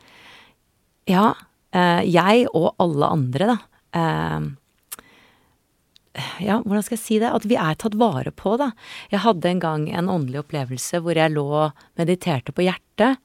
Ja, 1.07 1.33
jeg 1.73 2.45
og 2.53 2.75
alle 2.83 3.07
andre, 3.15 3.53
da. 3.53 3.57
Eh, 3.97 4.51
ja, 6.45 6.59
hvordan 6.61 6.83
skal 6.85 6.97
jeg 6.97 7.03
si 7.03 7.19
det? 7.21 7.31
At 7.33 7.45
vi 7.49 7.57
er 7.57 7.77
tatt 7.79 7.97
vare 7.97 8.33
på, 8.35 8.55
da. 8.61 8.71
Jeg 9.09 9.23
hadde 9.25 9.49
en 9.49 9.61
gang 9.63 9.87
en 9.89 10.11
åndelig 10.13 10.43
opplevelse 10.43 11.01
hvor 11.01 11.17
jeg 11.17 11.33
lå 11.33 11.45
og 11.65 11.85
mediterte 11.99 12.53
på 12.53 12.65
hjertet. 12.67 13.17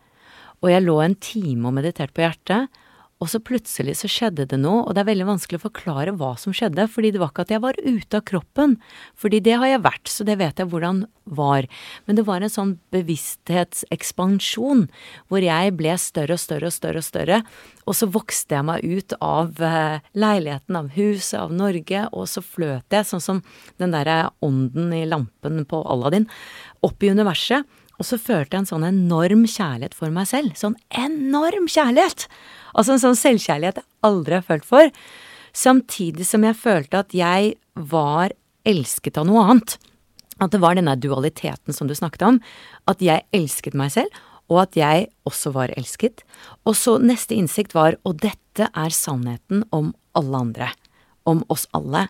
Og 0.65 0.73
jeg 0.73 0.87
lå 0.87 0.97
en 1.05 1.17
time 1.21 1.69
og 1.69 1.77
mediterte 1.77 2.17
på 2.17 2.25
hjertet. 2.25 2.81
Og 3.19 3.27
så 3.33 3.41
plutselig 3.43 3.97
så 3.99 4.09
skjedde 4.11 4.45
det 4.47 4.61
noe, 4.63 4.85
og 4.85 4.95
det 4.95 5.03
er 5.03 5.09
veldig 5.09 5.27
vanskelig 5.27 5.59
å 5.59 5.65
forklare 5.65 6.13
hva 6.21 6.37
som 6.39 6.55
skjedde, 6.55 6.85
fordi 6.87 7.11
det 7.15 7.19
var 7.19 7.33
ikke 7.33 7.47
at 7.49 7.55
jeg 7.55 7.63
var 7.65 7.79
ute 7.83 8.21
av 8.21 8.23
kroppen, 8.31 8.77
fordi 9.19 9.41
det 9.43 9.57
har 9.59 9.73
jeg 9.73 9.83
vært, 9.83 10.11
så 10.13 10.27
det 10.27 10.37
vet 10.39 10.63
jeg 10.63 10.71
hvordan 10.71 11.01
var. 11.27 11.67
Men 12.07 12.21
det 12.21 12.25
var 12.29 12.47
en 12.47 12.53
sånn 12.53 12.77
bevissthetsekspansjon, 12.95 14.85
hvor 15.27 15.43
jeg 15.43 15.75
ble 15.81 15.97
større 15.99 16.39
og 16.39 16.43
større 16.45 16.71
og 16.71 16.77
større 16.77 17.03
og 17.03 17.09
større, 17.09 17.41
og 17.91 17.99
så 17.99 18.07
vokste 18.15 18.55
jeg 18.55 18.69
meg 18.71 18.87
ut 18.87 19.17
av 19.19 19.59
eh, 19.67 19.99
leiligheten, 20.15 20.79
av 20.79 20.95
huset, 20.95 21.41
av 21.43 21.51
Norge, 21.59 22.07
og 22.15 22.31
så 22.31 22.45
fløt 22.45 22.87
jeg, 22.95 23.09
sånn 23.09 23.25
som 23.25 23.43
den 23.83 23.99
derre 23.99 24.29
ånden 24.47 24.95
i 24.95 25.03
lampen 25.11 25.65
på 25.67 25.83
Aladdin, 25.91 26.31
opp 26.87 27.03
i 27.03 27.11
universet. 27.11 27.67
Og 27.99 28.07
så 28.07 28.19
følte 28.21 28.55
jeg 28.55 28.63
en 28.63 28.71
sånn 28.71 28.87
enorm 28.87 29.43
kjærlighet 29.51 29.97
for 29.99 30.15
meg 30.15 30.29
selv. 30.31 30.55
Sånn 30.59 30.77
enorm 30.95 31.67
kjærlighet! 31.71 32.29
Altså 32.79 32.95
en 32.95 33.03
sånn 33.03 33.19
selvkjærlighet 33.19 33.81
jeg 33.81 33.89
aldri 34.07 34.39
har 34.39 34.47
følt 34.47 34.67
for. 34.69 34.91
Samtidig 35.57 36.27
som 36.29 36.47
jeg 36.47 36.59
følte 36.59 37.03
at 37.03 37.17
jeg 37.17 37.57
var 37.75 38.35
elsket 38.69 39.19
av 39.19 39.27
noe 39.27 39.43
annet. 39.45 39.77
At 40.39 40.55
det 40.55 40.63
var 40.63 40.79
denne 40.79 40.95
dualiteten 40.95 41.75
som 41.75 41.91
du 41.91 41.97
snakket 41.99 42.23
om. 42.29 42.39
At 42.91 43.03
jeg 43.03 43.27
elsket 43.35 43.75
meg 43.79 43.91
selv, 43.97 44.15
og 44.49 44.63
at 44.63 44.79
jeg 44.79 45.09
også 45.29 45.53
var 45.57 45.75
elsket. 45.77 46.23
Og 46.63 46.77
så 46.79 46.97
neste 47.03 47.37
innsikt 47.37 47.75
var 47.77 47.99
og 48.07 48.21
dette 48.23 48.69
er 48.71 48.95
sannheten 48.95 49.65
om 49.75 49.91
alle 50.19 50.45
andre. 50.47 50.71
Om 51.29 51.43
oss 51.53 51.67
alle. 51.77 52.07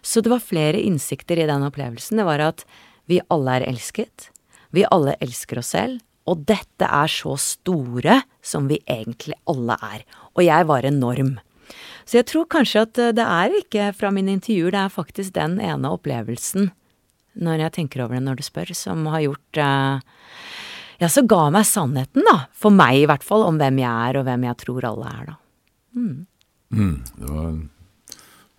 Så 0.00 0.22
det 0.24 0.32
var 0.32 0.44
flere 0.44 0.80
innsikter 0.80 1.42
i 1.42 1.48
den 1.50 1.66
opplevelsen. 1.66 2.22
Det 2.22 2.28
var 2.28 2.44
at 2.44 2.64
vi 3.10 3.20
alle 3.34 3.58
er 3.58 3.66
elsket. 3.68 4.30
Vi 4.74 4.86
alle 4.90 5.16
elsker 5.22 5.60
oss 5.62 5.74
selv, 5.76 6.02
Og 6.24 6.46
dette 6.48 6.86
er 6.88 7.10
så 7.12 7.34
store 7.36 8.22
som 8.40 8.64
vi 8.64 8.78
egentlig 8.88 9.34
alle 9.44 9.74
er. 9.76 10.06
Og 10.32 10.40
jeg 10.40 10.64
var 10.64 10.86
enorm. 10.88 11.34
Så 12.08 12.16
jeg 12.16 12.28
tror 12.30 12.46
kanskje 12.48 12.84
at 12.86 13.00
eh, 13.00 13.12
det 13.16 13.24
er 13.24 13.58
ikke 13.58 13.90
fra 13.96 14.08
mine 14.14 14.32
intervjuer, 14.32 14.72
det 14.72 14.80
er 14.80 14.94
faktisk 14.94 15.34
den 15.36 15.58
ene 15.60 15.92
opplevelsen, 15.92 16.70
når 17.34 17.64
jeg 17.64 17.74
tenker 17.76 18.04
over 18.04 18.16
det 18.16 18.24
når 18.24 18.40
du 18.40 18.44
spør, 18.46 18.72
som 18.76 19.04
har 19.12 19.24
gjort 19.26 19.60
eh, 19.60 20.16
Ja, 21.02 21.08
så 21.10 21.24
ga 21.26 21.48
meg 21.52 21.66
sannheten, 21.66 22.22
da. 22.24 22.46
For 22.54 22.72
meg 22.72 23.02
i 23.02 23.06
hvert 23.10 23.24
fall, 23.26 23.42
om 23.44 23.60
hvem 23.60 23.80
jeg 23.82 23.90
er, 23.90 24.20
og 24.20 24.28
hvem 24.28 24.44
jeg 24.46 24.60
tror 24.62 24.88
alle 24.88 25.08
er, 25.10 25.24
da. 25.32 25.34
Mm. 25.94 26.26
Mm, 26.74 26.94
det 27.18 27.30
var, 27.30 27.56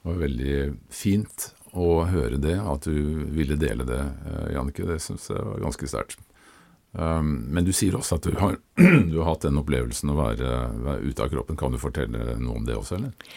var, 0.06 0.18
veldig 0.22 0.58
fint 0.94 1.48
å 1.76 2.06
høre 2.08 2.40
det, 2.42 2.56
at 2.60 2.88
du 2.88 3.26
ville 3.36 3.58
dele 3.60 3.86
det, 3.88 4.02
eh, 4.02 4.56
Jannicke. 4.56 4.88
Det 4.88 5.02
syns 5.04 5.28
jeg 5.32 5.44
var 5.44 5.62
ganske 5.64 5.90
sterkt. 5.92 6.24
Um, 6.96 7.50
men 7.52 7.66
du 7.68 7.74
sier 7.76 7.98
også 7.98 8.16
at 8.16 8.28
du 8.30 8.38
har, 8.40 8.56
du 9.12 9.18
har 9.20 9.34
hatt 9.34 9.44
den 9.44 9.60
opplevelsen 9.60 10.14
å 10.14 10.18
være, 10.18 10.52
være, 10.86 11.12
ute 11.12 11.26
av 11.26 11.32
kroppen. 11.34 11.60
Kan 11.60 11.76
du 11.76 11.82
fortelle 11.82 12.38
noe 12.40 12.62
om 12.62 12.68
det 12.68 12.78
også, 12.80 13.00
eller? 13.02 13.36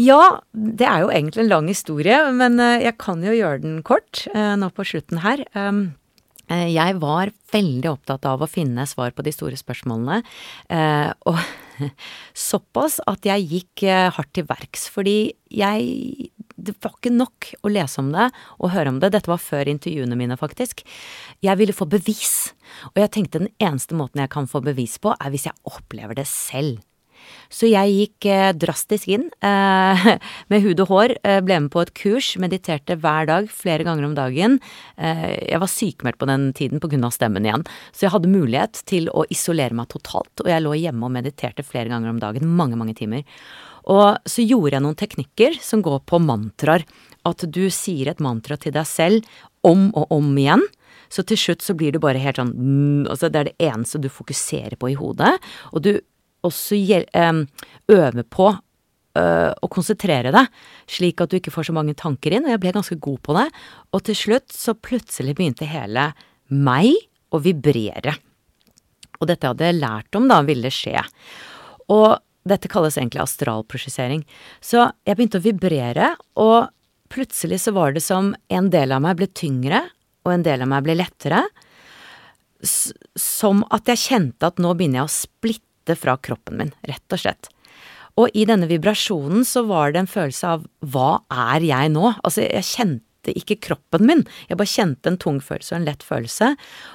Ja, 0.00 0.40
det 0.54 0.86
er 0.86 1.04
jo 1.04 1.12
egentlig 1.12 1.44
en 1.44 1.52
lang 1.52 1.70
historie, 1.70 2.18
men 2.34 2.58
eh, 2.62 2.86
jeg 2.88 2.98
kan 3.02 3.22
jo 3.22 3.36
gjøre 3.36 3.62
den 3.62 3.80
kort 3.86 4.24
uh, 4.34 4.56
nå 4.58 4.72
på 4.74 4.86
slutten 4.90 5.22
her. 5.22 5.44
Um, 5.54 5.90
jeg 6.50 6.96
var 6.98 7.30
veldig 7.52 7.92
opptatt 7.92 8.24
av 8.26 8.40
å 8.42 8.50
finne 8.50 8.82
svar 8.90 9.12
på 9.14 9.22
de 9.22 9.30
store 9.30 9.54
spørsmålene. 9.54 10.16
Og 11.30 11.36
såpass 12.50 12.96
at 13.06 13.28
jeg 13.28 13.46
gikk 13.52 13.84
hardt 14.16 14.32
til 14.34 14.48
verks, 14.48 14.88
fordi 14.90 15.14
jeg 15.46 16.32
det 16.66 16.76
var 16.82 16.96
ikke 16.96 17.14
nok 17.14 17.50
å 17.64 17.72
lese 17.72 18.02
om 18.02 18.10
det 18.14 18.28
og 18.58 18.74
høre 18.74 18.92
om 18.94 19.00
det. 19.02 19.12
Dette 19.14 19.30
var 19.30 19.42
før 19.42 19.70
intervjuene 19.72 20.18
mine, 20.18 20.38
faktisk. 20.40 20.84
Jeg 21.44 21.60
ville 21.60 21.76
få 21.76 21.88
bevis. 21.90 22.52
Og 22.92 23.02
jeg 23.02 23.14
tenkte 23.16 23.42
den 23.42 23.54
eneste 23.62 23.96
måten 23.98 24.22
jeg 24.22 24.32
kan 24.32 24.48
få 24.50 24.62
bevis 24.64 24.98
på, 25.02 25.14
er 25.16 25.32
hvis 25.32 25.48
jeg 25.50 25.58
opplever 25.68 26.18
det 26.18 26.28
selv. 26.30 26.80
Så 27.50 27.68
jeg 27.70 27.94
gikk 27.94 28.26
eh, 28.30 28.50
drastisk 28.56 29.10
inn 29.12 29.26
eh, 29.44 30.04
med 30.52 30.64
hud 30.64 30.82
og 30.84 30.92
hår, 30.92 31.14
eh, 31.26 31.40
ble 31.44 31.58
med 31.64 31.72
på 31.72 31.82
et 31.84 31.92
kurs, 31.98 32.32
mediterte 32.40 32.96
hver 33.00 33.28
dag, 33.30 33.50
flere 33.52 33.86
ganger 33.86 34.06
om 34.06 34.14
dagen. 34.18 34.58
Eh, 34.96 35.26
jeg 35.50 35.62
var 35.62 35.72
sykemeldt 35.72 36.20
på 36.20 36.30
den 36.30 36.50
tiden 36.56 36.82
pga. 36.82 37.10
stemmen 37.12 37.46
igjen, 37.46 37.66
så 37.92 38.06
jeg 38.06 38.14
hadde 38.14 38.32
mulighet 38.32 38.84
til 38.88 39.10
å 39.12 39.26
isolere 39.32 39.76
meg 39.76 39.90
totalt, 39.92 40.32
og 40.42 40.50
jeg 40.50 40.64
lå 40.64 40.76
hjemme 40.78 41.08
og 41.08 41.16
mediterte 41.18 41.66
flere 41.66 41.90
ganger 41.92 42.12
om 42.12 42.22
dagen, 42.22 42.54
mange, 42.56 42.78
mange 42.78 42.96
timer. 42.98 43.26
Og 43.88 44.18
så 44.28 44.44
gjorde 44.44 44.76
jeg 44.76 44.84
noen 44.84 44.98
teknikker 44.98 45.56
som 45.64 45.84
går 45.84 46.02
på 46.08 46.20
mantraer. 46.22 46.84
At 47.28 47.44
du 47.52 47.66
sier 47.72 48.10
et 48.10 48.22
mantra 48.24 48.56
til 48.60 48.74
deg 48.74 48.88
selv 48.88 49.26
om 49.66 49.90
og 49.92 50.12
om 50.14 50.30
igjen. 50.40 50.62
Så 51.10 51.24
til 51.26 51.40
slutt 51.40 51.64
så 51.64 51.74
blir 51.76 51.92
du 51.92 52.00
bare 52.02 52.20
helt 52.22 52.38
sånn 52.38 53.06
altså 53.10 53.28
Det 53.28 53.40
er 53.40 53.48
det 53.50 53.68
eneste 53.70 54.00
du 54.00 54.08
fokuserer 54.12 54.78
på 54.78 54.92
i 54.92 54.98
hodet. 54.98 55.34
Og 55.74 55.84
du 55.84 55.92
også 56.46 56.78
øver 56.78 58.24
på 58.30 58.50
å 59.20 59.68
konsentrere 59.68 60.30
deg, 60.32 60.46
slik 60.88 61.20
at 61.20 61.32
du 61.32 61.40
ikke 61.40 61.52
får 61.52 61.66
så 61.68 61.74
mange 61.74 61.96
tanker 61.98 62.36
inn. 62.36 62.46
Og 62.46 62.54
jeg 62.54 62.62
ble 62.62 62.72
ganske 62.76 62.98
god 63.02 63.20
på 63.26 63.36
det. 63.36 63.46
Og 63.92 64.04
til 64.06 64.16
slutt 64.16 64.54
så 64.54 64.76
plutselig 64.78 65.34
begynte 65.36 65.68
hele 65.68 66.12
meg 66.48 66.94
å 67.34 67.40
vibrere. 67.42 68.14
Og 69.20 69.28
dette 69.28 69.50
hadde 69.50 69.66
jeg 69.66 69.80
lært 69.80 70.16
om 70.16 70.28
da 70.30 70.40
ville 70.46 70.70
skje. 70.72 71.02
Og 71.92 72.14
dette 72.48 72.70
kalles 72.72 72.96
egentlig 72.98 73.22
astralprosjessering. 73.22 74.24
Så 74.64 74.86
jeg 75.06 75.16
begynte 75.16 75.40
å 75.40 75.44
vibrere, 75.44 76.12
og 76.40 76.70
plutselig 77.12 77.60
så 77.64 77.74
var 77.76 77.94
det 77.96 78.04
som 78.04 78.32
en 78.48 78.70
del 78.72 78.94
av 78.96 79.02
meg 79.04 79.18
ble 79.20 79.28
tyngre, 79.36 79.82
og 80.24 80.34
en 80.34 80.46
del 80.46 80.64
av 80.64 80.70
meg 80.72 80.86
ble 80.86 80.96
lettere. 81.00 81.44
Som 82.64 83.64
at 83.72 83.88
jeg 83.90 84.04
kjente 84.06 84.50
at 84.50 84.60
nå 84.60 84.74
begynner 84.76 85.02
jeg 85.02 85.08
å 85.08 85.16
splitte 85.16 85.96
fra 85.98 86.16
kroppen 86.20 86.60
min, 86.60 86.74
rett 86.88 87.16
og 87.16 87.22
slett. 87.22 87.50
Og 88.20 88.32
i 88.36 88.44
denne 88.48 88.68
vibrasjonen 88.68 89.46
så 89.46 89.62
var 89.68 89.92
det 89.92 90.02
en 90.02 90.10
følelse 90.10 90.56
av 90.56 90.66
hva 90.92 91.22
er 91.30 91.64
jeg 91.64 91.92
nå? 91.94 92.10
Altså, 92.20 92.44
jeg 92.44 92.66
kjente 92.66 93.06
ikke 93.28 93.58
kroppen 93.68 94.06
min, 94.08 94.22
jeg 94.48 94.56
bare 94.56 94.72
kjente 94.72 95.10
en 95.10 95.18
tung 95.20 95.40
følelse 95.44 95.74
og 95.74 95.80
en 95.80 95.88
lett 95.90 96.06
følelse. 96.06 96.54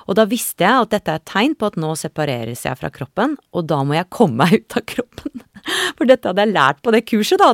Og 0.10 0.18
da 0.18 0.26
visste 0.30 0.66
jeg 0.66 0.86
at 0.88 0.94
dette 0.96 1.14
er 1.14 1.22
et 1.22 1.30
tegn 1.30 1.54
på 1.60 1.70
at 1.70 1.78
nå 1.78 1.94
separeres 2.00 2.66
jeg 2.66 2.82
fra 2.82 2.90
kroppen, 2.94 3.38
og 3.54 3.68
da 3.70 3.84
må 3.86 3.98
jeg 3.98 4.10
komme 4.10 4.46
meg 4.46 4.66
ut 4.66 4.80
av 4.80 4.88
kroppen. 4.90 5.46
For 5.98 6.08
dette 6.10 6.30
hadde 6.30 6.46
jeg 6.46 6.56
lært 6.56 6.82
på 6.86 6.94
det 6.96 7.04
kurset, 7.10 7.42
da. 7.42 7.54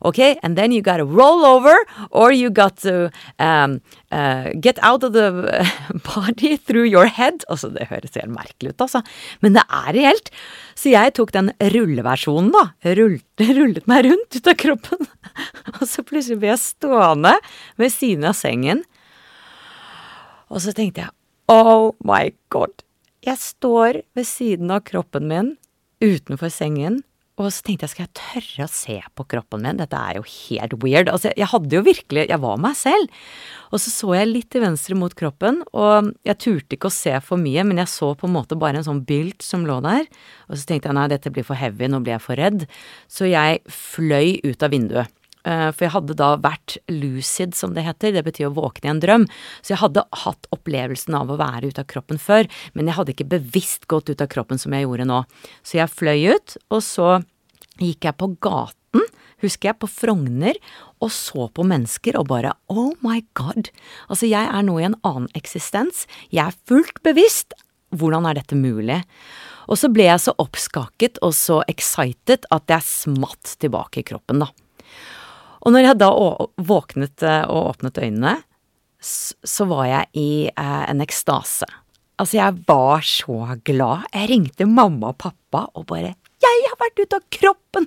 Ok, 0.00 0.20
and 0.42 0.58
then 0.58 0.74
you 0.74 0.82
gotta 0.82 1.04
roll 1.04 1.44
over, 1.46 1.74
or 2.10 2.32
you 2.32 2.50
got 2.50 2.78
to 2.82 3.10
um, 3.38 3.80
uh, 4.10 4.50
get 4.60 4.78
out 4.82 5.04
of 5.04 5.12
the 5.12 5.30
body 6.08 6.56
through 6.56 6.88
your 6.88 7.06
head. 7.06 7.44
Altså, 7.48 7.72
det 7.74 7.88
høres 7.90 8.16
helt 8.18 8.34
merkelig 8.34 8.74
ut, 8.74 8.86
altså. 8.86 9.02
Men 9.40 9.58
det 9.58 9.64
er 9.68 9.90
reelt. 9.96 10.32
Så 10.78 10.92
jeg 10.92 11.14
tok 11.18 11.34
den 11.34 11.52
rulleversjonen, 11.74 12.52
da. 12.54 12.68
Rullet, 12.98 13.46
rullet 13.58 13.90
meg 13.90 14.06
rundt 14.08 14.38
ut 14.38 14.52
av 14.52 14.58
kroppen. 14.60 15.10
Og 15.78 15.84
så 15.88 16.04
plutselig 16.06 16.40
ble 16.42 16.52
jeg 16.52 16.64
stående 16.64 17.36
ved 17.80 17.94
siden 17.94 18.28
av 18.28 18.36
sengen. 18.38 18.84
Og 20.52 20.60
så 20.60 20.74
tenkte 20.76 21.06
jeg 21.06 21.14
oh 21.52 21.92
my 22.04 22.32
god. 22.52 22.82
Jeg 23.22 23.38
står 23.38 24.02
ved 24.16 24.26
siden 24.26 24.72
av 24.74 24.82
kroppen 24.88 25.28
min 25.30 25.54
utenfor 26.02 26.50
sengen 26.52 27.02
og 27.42 27.52
så 27.54 27.64
tenkte 27.66 27.86
jeg, 27.86 27.92
skal 27.94 28.06
jeg 28.06 28.16
tørre 28.18 28.66
å 28.66 28.72
se 28.72 28.96
på 29.18 29.26
kroppen 29.34 29.64
min? 29.64 29.80
Dette 29.80 29.98
er 29.98 30.18
jo 30.18 30.24
helt 30.26 30.76
weird. 30.82 31.10
Altså, 31.12 31.32
jeg 31.38 31.50
hadde 31.52 31.78
jo 31.78 31.84
virkelig 31.86 32.26
Jeg 32.30 32.40
var 32.42 32.60
meg 32.62 32.76
selv. 32.78 33.22
Og 33.72 33.80
så 33.82 33.92
så 33.92 34.12
jeg 34.16 34.28
litt 34.28 34.50
til 34.52 34.64
venstre 34.64 34.96
mot 34.98 35.14
kroppen, 35.16 35.62
og 35.72 36.12
jeg 36.28 36.40
turte 36.44 36.76
ikke 36.76 36.90
å 36.90 36.94
se 36.94 37.14
for 37.24 37.40
mye, 37.40 37.64
men 37.64 37.80
jeg 37.80 37.88
så 37.88 38.12
på 38.18 38.28
en 38.28 38.34
måte 38.34 38.58
bare 38.60 38.80
en 38.80 38.86
sånn 38.86 39.00
bylt 39.08 39.44
som 39.44 39.64
lå 39.68 39.78
der. 39.84 40.04
Og 40.50 40.58
så 40.60 40.68
tenkte 40.68 40.90
jeg 40.90 40.98
nei, 40.98 41.08
dette 41.12 41.32
blir 41.32 41.46
for 41.48 41.58
heavy, 41.58 41.88
nå 41.88 42.02
blir 42.04 42.18
jeg 42.18 42.26
for 42.26 42.40
redd. 42.40 42.68
Så 43.08 43.30
jeg 43.30 43.62
fløy 43.72 44.38
ut 44.44 44.62
av 44.62 44.74
vinduet. 44.74 45.18
Eh, 45.42 45.68
for 45.74 45.86
jeg 45.86 45.94
hadde 45.96 46.16
da 46.18 46.30
vært 46.42 46.76
lucid, 46.90 47.56
som 47.58 47.74
det 47.74 47.86
heter, 47.86 48.14
det 48.14 48.24
betyr 48.26 48.50
å 48.50 48.54
våkne 48.56 48.88
i 48.88 48.92
en 48.92 49.02
drøm. 49.02 49.26
Så 49.60 49.74
jeg 49.74 49.82
hadde 49.82 50.06
hatt 50.22 50.48
opplevelsen 50.54 51.16
av 51.18 51.32
å 51.32 51.38
være 51.40 51.72
ute 51.72 51.82
av 51.82 51.90
kroppen 51.90 52.20
før, 52.22 52.48
men 52.76 52.88
jeg 52.88 52.98
hadde 52.98 53.14
ikke 53.16 53.30
bevisst 53.34 53.88
gått 53.90 54.12
ut 54.12 54.22
av 54.22 54.30
kroppen 54.32 54.60
som 54.62 54.74
jeg 54.74 54.86
gjorde 54.86 55.08
nå. 55.10 55.22
Så 55.66 55.80
jeg 55.80 55.90
fløy 55.90 56.36
ut, 56.36 56.56
og 56.70 56.84
så 56.86 57.10
gikk 57.80 58.08
jeg 58.08 58.18
på 58.20 58.30
gaten, 58.44 59.06
husker 59.42 59.70
jeg, 59.70 59.78
på 59.80 59.88
Frogner, 59.90 60.58
og 61.02 61.10
så 61.14 61.48
på 61.54 61.64
mennesker 61.66 62.18
og 62.20 62.28
bare 62.30 62.54
oh 62.72 62.92
my 63.04 63.22
god, 63.38 63.72
altså 64.08 64.28
jeg 64.30 64.46
er 64.46 64.66
nå 64.66 64.78
i 64.78 64.88
en 64.90 64.98
annen 65.06 65.30
eksistens, 65.38 66.06
jeg 66.30 66.44
er 66.46 66.60
fullt 66.68 67.02
bevisst, 67.06 67.56
hvordan 67.92 68.26
er 68.28 68.38
dette 68.38 68.56
mulig? 68.56 69.02
Og 69.68 69.78
så 69.78 69.90
ble 69.92 70.06
jeg 70.08 70.22
så 70.24 70.34
oppskaket 70.40 71.20
og 71.24 71.34
så 71.36 71.60
excited 71.70 72.46
at 72.52 72.72
jeg 72.72 72.88
smatt 72.88 73.56
tilbake 73.62 74.00
i 74.00 74.06
kroppen, 74.06 74.42
da. 74.42 74.48
Og 75.62 75.74
når 75.74 75.86
jeg 75.86 76.00
da 76.00 76.08
våknet 76.66 77.22
eh, 77.22 77.44
og 77.46 77.74
åpnet 77.74 78.00
øynene, 78.02 78.34
så 79.02 79.66
var 79.70 79.86
jeg 79.86 80.08
i 80.18 80.32
eh, 80.50 80.82
en 80.90 81.02
ekstase. 81.04 81.68
Altså, 82.18 82.36
jeg 82.38 82.64
var 82.68 83.02
så 83.06 83.56
glad. 83.66 84.06
Jeg 84.14 84.30
ringte 84.30 84.66
mamma 84.68 85.12
og 85.12 85.20
pappa 85.22 85.64
og 85.78 85.86
bare 85.90 86.14
jeg 86.42 86.66
har 86.68 86.78
vært 86.80 87.00
ute 87.02 87.18
av 87.18 87.24
kroppen! 87.38 87.86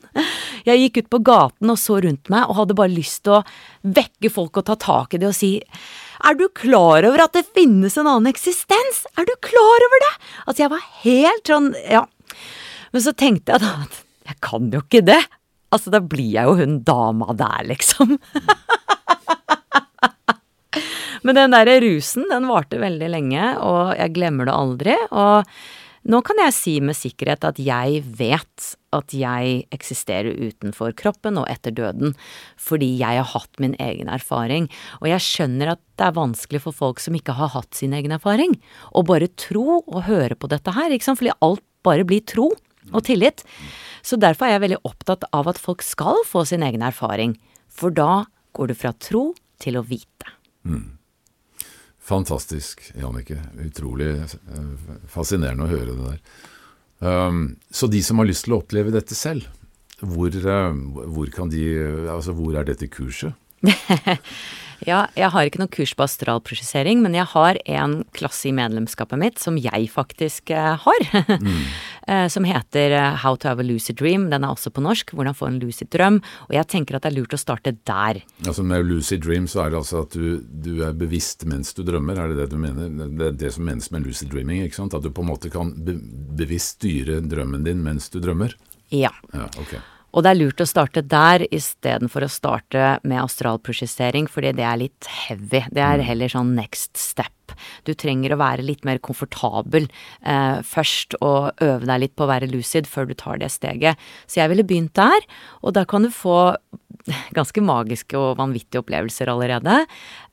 Jeg 0.66 0.82
gikk 0.82 1.04
ut 1.04 1.12
på 1.14 1.22
gaten 1.28 1.74
og 1.74 1.80
så 1.82 2.00
rundt 2.04 2.32
meg 2.34 2.48
og 2.50 2.60
hadde 2.62 2.78
bare 2.78 2.94
lyst 2.94 3.24
til 3.28 3.38
å 3.38 3.44
vekke 3.86 4.32
folk 4.34 4.62
og 4.62 4.68
ta 4.70 4.78
tak 4.82 5.16
i 5.16 5.22
det 5.22 5.30
og 5.30 5.38
si 5.38 5.54
er 6.26 6.38
du 6.40 6.48
klar 6.56 7.06
over 7.06 7.26
at 7.26 7.36
det 7.36 7.44
finnes 7.56 7.98
en 8.00 8.08
annen 8.08 8.32
eksistens? 8.32 9.04
Er 9.20 9.28
du 9.28 9.34
klar 9.44 9.86
over 9.88 10.04
det? 10.06 10.14
Altså, 10.46 10.64
jeg 10.64 10.72
var 10.72 10.86
helt 11.04 11.52
sånn, 11.52 11.72
ja. 11.92 12.06
Men 12.96 13.04
så 13.04 13.12
tenkte 13.18 13.56
jeg 13.56 13.66
da 13.66 13.74
at 13.84 14.00
jeg 14.26 14.40
kan 14.46 14.72
jo 14.74 14.82
ikke 14.82 15.04
det. 15.06 15.22
Altså, 15.76 15.92
da 15.94 16.00
blir 16.02 16.32
jeg 16.38 16.48
jo 16.48 16.56
hun 16.62 16.80
dama 16.88 17.36
der, 17.38 17.68
liksom. 17.68 18.16
Men 21.26 21.38
den 21.40 21.56
derre 21.56 21.80
rusen, 21.82 22.28
den 22.30 22.46
varte 22.48 22.78
veldig 22.80 23.10
lenge, 23.10 23.46
og 23.66 23.96
jeg 23.98 24.14
glemmer 24.14 24.46
det 24.48 24.56
aldri. 24.56 24.96
Og 25.10 25.50
nå 26.06 26.22
kan 26.26 26.38
jeg 26.44 26.54
si 26.54 26.74
med 26.86 26.98
sikkerhet 26.98 27.46
at 27.48 27.60
jeg 27.62 28.02
vet 28.18 28.66
at 28.96 29.14
jeg 29.16 29.64
eksisterer 29.76 30.38
utenfor 30.38 30.94
kroppen 30.98 31.40
og 31.42 31.48
etter 31.52 31.74
døden, 31.76 32.14
fordi 32.62 32.92
jeg 33.00 33.20
har 33.20 33.32
hatt 33.34 33.62
min 33.62 33.74
egen 33.82 34.12
erfaring, 34.12 34.70
og 35.02 35.10
jeg 35.10 35.26
skjønner 35.26 35.74
at 35.74 35.82
det 35.98 36.08
er 36.08 36.18
vanskelig 36.18 36.62
for 36.68 36.78
folk 36.78 37.02
som 37.04 37.18
ikke 37.18 37.36
har 37.40 37.52
hatt 37.56 37.74
sin 37.76 37.96
egen 37.98 38.14
erfaring, 38.16 38.56
å 38.94 39.04
bare 39.08 39.32
tro 39.40 39.82
og 39.82 40.06
høre 40.08 40.38
på 40.38 40.50
dette 40.52 40.76
her, 40.78 40.94
ikke 40.94 41.10
sant, 41.10 41.20
fordi 41.22 41.36
alt 41.46 41.66
bare 41.86 42.06
blir 42.08 42.24
tro 42.26 42.52
og 42.94 43.02
tillit. 43.06 43.44
Så 44.06 44.20
derfor 44.22 44.48
er 44.48 44.56
jeg 44.56 44.66
veldig 44.68 44.84
opptatt 44.86 45.26
av 45.34 45.50
at 45.50 45.62
folk 45.62 45.82
skal 45.86 46.22
få 46.30 46.46
sin 46.46 46.66
egen 46.66 46.86
erfaring, 46.86 47.34
for 47.66 47.94
da 47.94 48.26
går 48.56 48.72
du 48.72 48.78
fra 48.78 48.94
tro 48.94 49.32
til 49.62 49.80
å 49.80 49.86
vite. 49.86 50.30
Mm. 50.66 50.95
Fantastisk, 52.06 52.84
Jannicke. 52.94 53.40
Utrolig 53.66 54.12
eh, 54.22 54.90
fascinerende 55.10 55.66
å 55.66 55.72
høre 55.72 55.96
det 55.96 56.12
der. 56.12 56.20
Um, 57.06 57.40
så 57.74 57.90
de 57.92 58.00
som 58.06 58.22
har 58.22 58.30
lyst 58.30 58.46
til 58.46 58.56
å 58.56 58.62
oppleve 58.62 58.94
dette 58.94 59.18
selv, 59.18 59.50
hvor, 60.00 60.32
uh, 60.32 60.72
hvor 61.12 61.32
de 61.52 61.64
Altså, 62.12 62.36
hvor 62.38 62.56
er 62.56 62.68
dette 62.68 62.88
kurset? 62.92 63.34
Ja, 64.84 65.06
jeg 65.16 65.32
har 65.32 65.48
ikke 65.48 65.62
noe 65.62 65.72
kurs 65.72 65.94
på 65.96 66.04
astralprosjessering, 66.06 67.02
men 67.04 67.16
jeg 67.18 67.28
har 67.32 67.60
en 67.78 67.98
klasse 68.16 68.50
i 68.50 68.54
medlemskapet 68.56 69.20
mitt 69.22 69.40
som 69.42 69.58
jeg 69.62 69.88
faktisk 69.94 70.52
uh, 70.52 70.76
har. 70.82 71.06
mm. 71.40 71.62
uh, 72.10 72.28
som 72.36 72.48
heter 72.48 72.96
uh, 72.98 73.16
How 73.24 73.40
to 73.40 73.50
have 73.50 73.64
a 73.64 73.68
lucid 73.68 74.00
dream. 74.02 74.28
Den 74.34 74.44
er 74.44 74.52
også 74.52 74.74
på 74.76 74.84
norsk. 74.84 75.16
Hvordan 75.16 75.38
få 75.38 75.50
en 75.50 75.62
lucid 75.64 75.90
drøm. 75.96 76.20
Og 76.50 76.56
jeg 76.58 76.70
tenker 76.74 76.98
at 76.98 77.06
det 77.06 77.14
er 77.14 77.18
lurt 77.22 77.38
å 77.38 77.42
starte 77.42 77.76
der. 77.88 78.22
Altså 78.46 78.66
Med 78.68 78.86
lucid 78.90 79.24
dream 79.26 79.48
så 79.52 79.66
er 79.66 79.74
det 79.74 79.82
altså 79.82 80.04
at 80.04 80.18
du, 80.18 80.44
du 80.44 80.84
er 80.86 80.96
bevisst 80.98 81.48
mens 81.50 81.74
du 81.78 81.84
drømmer, 81.88 82.20
er 82.20 82.34
det 82.34 82.44
det 82.44 82.52
du 82.54 82.60
mener? 82.60 82.92
Det 83.16 83.32
er 83.32 83.42
det 83.46 83.56
som 83.56 83.68
menes 83.68 83.92
med 83.94 84.08
lucid 84.08 84.32
dreaming, 84.34 84.66
ikke 84.66 84.82
sant? 84.82 84.98
At 84.98 85.06
du 85.06 85.14
på 85.14 85.24
en 85.24 85.32
måte 85.32 85.52
kan 85.54 85.74
be 85.86 85.98
bevisst 86.36 86.80
styre 86.80 87.22
drømmen 87.24 87.64
din 87.64 87.84
mens 87.86 88.10
du 88.12 88.20
drømmer? 88.20 88.56
Ja. 88.94 89.14
ja 89.34 89.48
okay. 89.62 89.80
Og 90.16 90.24
det 90.24 90.32
er 90.32 90.40
lurt 90.40 90.64
å 90.64 90.68
starte 90.70 91.04
der 91.04 91.44
istedenfor 91.52 92.24
å 92.24 92.32
starte 92.32 92.96
med 93.04 93.20
astralprosjessering, 93.20 94.30
fordi 94.32 94.54
det 94.56 94.64
er 94.64 94.80
litt 94.86 95.10
heavy. 95.26 95.66
Det 95.68 95.84
er 95.84 96.00
mm. 96.00 96.06
heller 96.08 96.32
sånn 96.32 96.56
next 96.56 96.96
step. 96.96 97.35
Du 97.86 97.94
trenger 97.94 98.34
å 98.34 98.40
være 98.42 98.66
litt 98.66 98.86
mer 98.88 99.02
komfortabel 99.04 99.90
eh, 100.26 100.62
først, 100.66 101.18
og 101.22 101.52
øve 101.64 101.86
deg 101.86 102.02
litt 102.02 102.16
på 102.16 102.26
å 102.26 102.32
være 102.32 102.50
lucid 102.52 102.90
før 102.90 103.10
du 103.10 103.16
tar 103.18 103.42
det 103.42 103.52
steget. 103.54 104.02
Så 104.26 104.42
jeg 104.42 104.54
ville 104.54 104.68
begynt 104.68 104.96
der, 104.98 105.30
og 105.62 105.76
da 105.78 105.86
kan 105.90 106.06
du 106.06 106.12
få 106.14 106.56
ganske 107.36 107.62
magiske 107.62 108.18
og 108.18 108.38
vanvittige 108.40 108.82
opplevelser 108.82 109.30
allerede. 109.30 109.84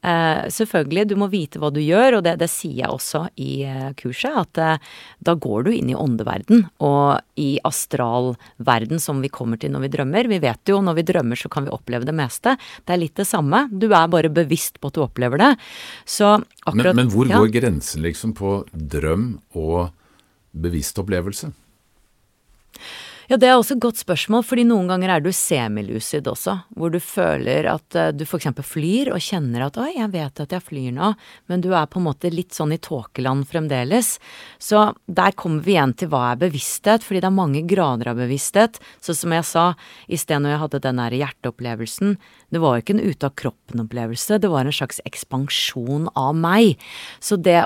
Eh, 0.02 0.48
selvfølgelig, 0.50 1.04
du 1.10 1.16
må 1.20 1.28
vite 1.32 1.60
hva 1.60 1.70
du 1.74 1.80
gjør, 1.82 2.18
og 2.18 2.24
det, 2.26 2.36
det 2.40 2.48
sier 2.50 2.82
jeg 2.82 2.92
også 2.92 3.26
i 3.42 3.50
eh, 3.68 3.90
kurset, 3.98 4.32
at 4.32 4.60
eh, 4.62 4.92
da 5.22 5.34
går 5.38 5.68
du 5.68 5.72
inn 5.74 5.92
i 5.92 5.98
åndeverden 5.98 6.64
og 6.82 7.20
i 7.40 7.56
astralverden 7.66 9.02
som 9.02 9.20
vi 9.22 9.30
kommer 9.32 9.60
til 9.60 9.74
når 9.74 9.86
vi 9.86 9.92
drømmer. 9.96 10.30
Vi 10.32 10.40
vet 10.42 10.72
jo 10.72 10.80
når 10.84 10.98
vi 11.00 11.06
drømmer 11.12 11.38
så 11.38 11.50
kan 11.52 11.68
vi 11.68 11.74
oppleve 11.74 12.08
det 12.08 12.16
meste. 12.16 12.56
Det 12.86 12.96
er 12.96 13.02
litt 13.04 13.18
det 13.20 13.28
samme. 13.28 13.66
Du 13.70 13.90
er 13.90 14.10
bare 14.12 14.32
bevisst 14.32 14.80
på 14.80 14.90
at 14.90 14.98
du 14.98 15.04
opplever 15.04 15.42
det. 15.42 15.52
Så 16.08 16.34
akkurat 16.38 16.96
Men, 16.96 17.01
men 17.01 17.01
hvor 17.10 17.28
ja. 17.30 17.38
går 17.38 17.52
grensen 17.54 18.02
liksom 18.04 18.34
på 18.36 18.62
drøm 18.72 19.40
og 19.58 19.90
bevisst 20.52 20.98
opplevelse? 21.00 21.52
Ja, 23.28 23.36
det 23.36 23.50
er 23.50 23.58
også 23.58 23.76
et 23.76 23.84
godt 23.84 24.00
spørsmål, 24.00 24.42
fordi 24.48 24.64
noen 24.64 24.88
ganger 24.88 25.14
er 25.14 25.24
du 25.24 25.30
semilucid 25.36 26.26
også, 26.26 26.56
hvor 26.74 26.90
du 26.92 26.98
føler 27.02 27.68
at 27.76 28.00
du 28.16 28.22
du 28.22 28.28
f.eks. 28.28 28.48
flyr 28.62 29.10
og 29.12 29.22
kjenner 29.22 29.66
at 29.66 29.78
'oi, 29.80 29.90
jeg 29.98 30.10
vet 30.14 30.42
at 30.44 30.54
jeg 30.54 30.62
flyr 30.62 30.94
nå', 30.94 31.12
men 31.50 31.62
du 31.64 31.72
er 31.74 31.88
på 31.90 31.98
en 31.98 32.06
måte 32.06 32.30
litt 32.30 32.54
sånn 32.54 32.74
i 32.74 32.80
tåkeland 32.82 33.48
fremdeles. 33.50 34.18
Så 34.62 34.94
der 35.06 35.34
kommer 35.34 35.62
vi 35.62 35.74
igjen 35.74 35.94
til 35.98 36.12
hva 36.12 36.32
er 36.32 36.40
bevissthet, 36.40 37.02
fordi 37.02 37.22
det 37.22 37.30
er 37.30 37.40
mange 37.42 37.64
grader 37.66 38.12
av 38.12 38.20
bevissthet. 38.22 38.78
Så 39.02 39.16
som 39.18 39.34
jeg 39.34 39.44
sa 39.48 39.66
i 40.08 40.16
sted 40.20 40.42
når 40.42 40.54
jeg 40.54 40.62
hadde 40.64 40.82
den 40.86 41.02
der 41.02 41.18
hjerteopplevelsen, 41.18 42.16
det 42.52 42.62
var 42.62 42.76
jo 42.76 42.84
ikke 42.84 42.96
en 42.98 43.10
ute 43.10 43.26
av 43.26 43.36
kroppen-opplevelse, 43.42 44.38
det 44.38 44.50
var 44.52 44.66
en 44.66 44.78
slags 44.78 45.00
ekspansjon 45.08 46.10
av 46.14 46.34
meg. 46.36 46.78
Så 47.20 47.40
det 47.40 47.64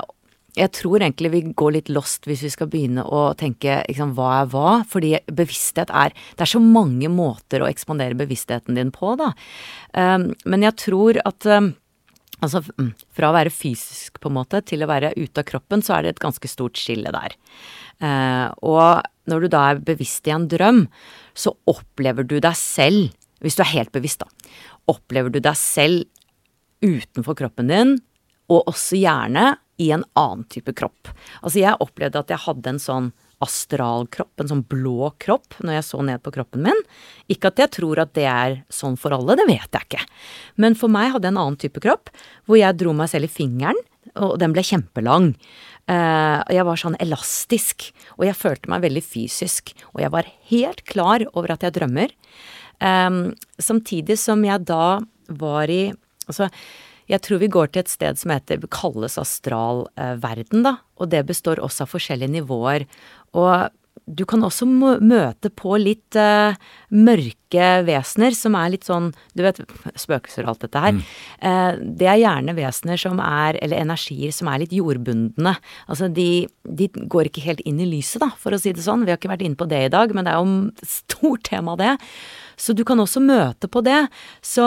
jeg 0.57 0.73
tror 0.73 1.01
egentlig 1.01 1.31
vi 1.33 1.41
går 1.57 1.73
litt 1.75 1.89
lost 1.93 2.27
hvis 2.27 2.43
vi 2.45 2.51
skal 2.53 2.69
begynne 2.71 3.05
å 3.05 3.31
tenke 3.37 3.81
liksom, 3.87 4.15
hva 4.17 4.41
er 4.41 4.51
hva, 4.51 4.69
fordi 4.89 5.15
bevissthet 5.29 5.91
er 5.93 6.15
Det 6.15 6.45
er 6.45 6.53
så 6.55 6.61
mange 6.63 7.09
måter 7.13 7.63
å 7.63 7.69
ekspandere 7.69 8.17
bevisstheten 8.17 8.77
din 8.77 8.91
på, 8.93 9.13
da. 9.19 9.33
Um, 9.93 10.31
men 10.45 10.65
jeg 10.65 10.79
tror 10.87 11.21
at 11.25 11.49
um, 11.49 11.75
Altså, 12.37 12.59
mm, 12.77 12.91
fra 13.17 13.31
å 13.31 13.33
være 13.33 13.49
fysisk, 13.49 14.19
på 14.21 14.29
en 14.29 14.35
måte, 14.35 14.59
til 14.61 14.83
å 14.85 14.87
være 14.91 15.09
ute 15.17 15.41
av 15.41 15.45
kroppen, 15.49 15.81
så 15.81 15.95
er 15.95 16.03
det 16.05 16.11
et 16.11 16.19
ganske 16.21 16.45
stort 16.51 16.77
skille 16.77 17.09
der. 17.09 17.33
Uh, 17.97 18.53
og 18.61 19.07
når 19.25 19.41
du 19.41 19.47
da 19.55 19.63
er 19.71 19.81
bevisst 19.81 20.29
i 20.29 20.35
en 20.35 20.45
drøm, 20.45 20.83
så 21.33 21.55
opplever 21.65 22.27
du 22.29 22.35
deg 22.37 22.53
selv, 22.59 23.09
hvis 23.41 23.57
du 23.57 23.63
er 23.65 23.71
helt 23.71 23.89
bevisst, 23.95 24.21
da, 24.21 24.53
opplever 24.93 25.33
du 25.33 25.39
deg 25.41 25.57
selv 25.57 26.05
utenfor 26.85 27.39
kroppen 27.41 27.73
din, 27.73 27.95
og 28.53 28.69
også 28.69 29.01
gjerne 29.01 29.55
i 29.81 29.91
en 29.93 30.03
annen 30.17 30.43
type 30.51 30.73
kropp. 30.77 31.11
Altså, 31.41 31.61
jeg 31.61 31.79
opplevde 31.83 32.21
at 32.21 32.33
jeg 32.33 32.45
hadde 32.47 32.73
en 32.73 32.81
sånn 32.81 33.09
astralkropp, 33.43 34.31
en 34.41 34.49
sånn 34.49 34.63
blå 34.65 35.11
kropp, 35.21 35.59
når 35.61 35.77
jeg 35.77 35.85
så 35.85 36.01
ned 36.05 36.23
på 36.25 36.33
kroppen 36.33 36.63
min. 36.65 36.79
Ikke 37.29 37.51
at 37.51 37.61
jeg 37.61 37.73
tror 37.75 38.01
at 38.01 38.15
det 38.17 38.25
er 38.29 38.57
sånn 38.73 38.97
for 38.97 39.13
alle, 39.13 39.37
det 39.37 39.45
vet 39.49 39.69
jeg 39.69 39.85
ikke. 39.85 40.07
Men 40.57 40.77
for 40.79 40.91
meg 40.93 41.11
hadde 41.13 41.29
jeg 41.29 41.35
en 41.35 41.41
annen 41.43 41.59
type 41.61 41.83
kropp, 41.83 42.09
hvor 42.49 42.57
jeg 42.57 42.79
dro 42.81 42.95
meg 42.97 43.11
selv 43.13 43.29
i 43.29 43.33
fingeren, 43.35 43.77
og 44.17 44.39
den 44.41 44.55
ble 44.55 44.63
kjempelang. 44.65 45.33
Uh, 45.87 46.41
jeg 46.51 46.65
var 46.67 46.81
sånn 46.81 46.97
elastisk, 47.03 47.91
og 48.17 48.25
jeg 48.25 48.39
følte 48.39 48.71
meg 48.71 48.83
veldig 48.87 49.03
fysisk. 49.05 49.75
Og 49.93 50.01
jeg 50.01 50.13
var 50.15 50.31
helt 50.49 50.81
klar 50.89 51.27
over 51.33 51.53
at 51.53 51.67
jeg 51.67 51.77
drømmer. 51.77 52.15
Um, 52.81 53.37
samtidig 53.61 54.17
som 54.21 54.43
jeg 54.45 54.67
da 54.69 54.99
var 55.37 55.71
i 55.73 55.93
Altså, 56.27 56.49
jeg 57.07 57.23
tror 57.23 57.41
vi 57.43 57.51
går 57.51 57.71
til 57.71 57.85
et 57.85 57.91
sted 57.91 58.19
som 58.19 58.33
heter, 58.33 58.61
kalles 58.73 59.17
astralverden, 59.21 60.65
da. 60.65 60.77
Og 60.99 61.11
det 61.13 61.25
består 61.29 61.61
også 61.63 61.85
av 61.85 61.93
forskjellige 61.93 62.35
nivåer. 62.39 62.87
Og 63.37 63.69
du 64.07 64.23
kan 64.29 64.43
også 64.45 64.67
møte 64.67 65.49
på 65.51 65.75
litt 65.81 66.15
uh, 66.19 66.55
mørke 66.93 67.65
vesener 67.87 68.35
som 68.37 68.55
er 68.55 68.71
litt 68.71 68.85
sånn 68.87 69.09
Du 69.35 69.43
vet, 69.43 69.59
spøkelser 69.99 70.45
og 70.45 70.53
alt 70.53 70.65
dette 70.67 70.83
her. 70.83 70.95
Mm. 70.95 71.03
Uh, 71.41 71.71
det 71.99 72.09
er 72.11 72.21
gjerne 72.21 72.55
vesener 72.57 73.01
som 73.01 73.21
er, 73.23 73.59
eller 73.63 73.83
energier 73.83 74.33
som 74.35 74.51
er 74.51 74.63
litt 74.63 74.75
jordbundne. 74.75 75.57
Altså 75.87 76.11
de, 76.13 76.47
de, 76.63 76.89
går 76.95 77.31
ikke 77.31 77.45
helt 77.47 77.63
inn 77.67 77.81
i 77.83 77.89
lyset, 77.89 78.21
da, 78.23 78.31
for 78.39 78.55
å 78.55 78.61
si 78.61 78.75
det 78.75 78.85
sånn. 78.85 79.05
Vi 79.07 79.13
har 79.13 79.19
ikke 79.19 79.33
vært 79.33 79.47
inne 79.47 79.59
på 79.59 79.69
det 79.69 79.87
i 79.87 79.93
dag, 79.93 80.13
men 80.15 80.27
det 80.27 80.35
er 80.35 80.43
jo 80.43 80.91
stort 80.97 81.47
tema, 81.49 81.75
det. 81.79 81.95
Så 82.57 82.73
du 82.73 82.83
kan 82.87 82.99
også 82.99 83.21
møte 83.21 83.69
på 83.69 83.83
det. 83.85 84.07
Så 84.41 84.65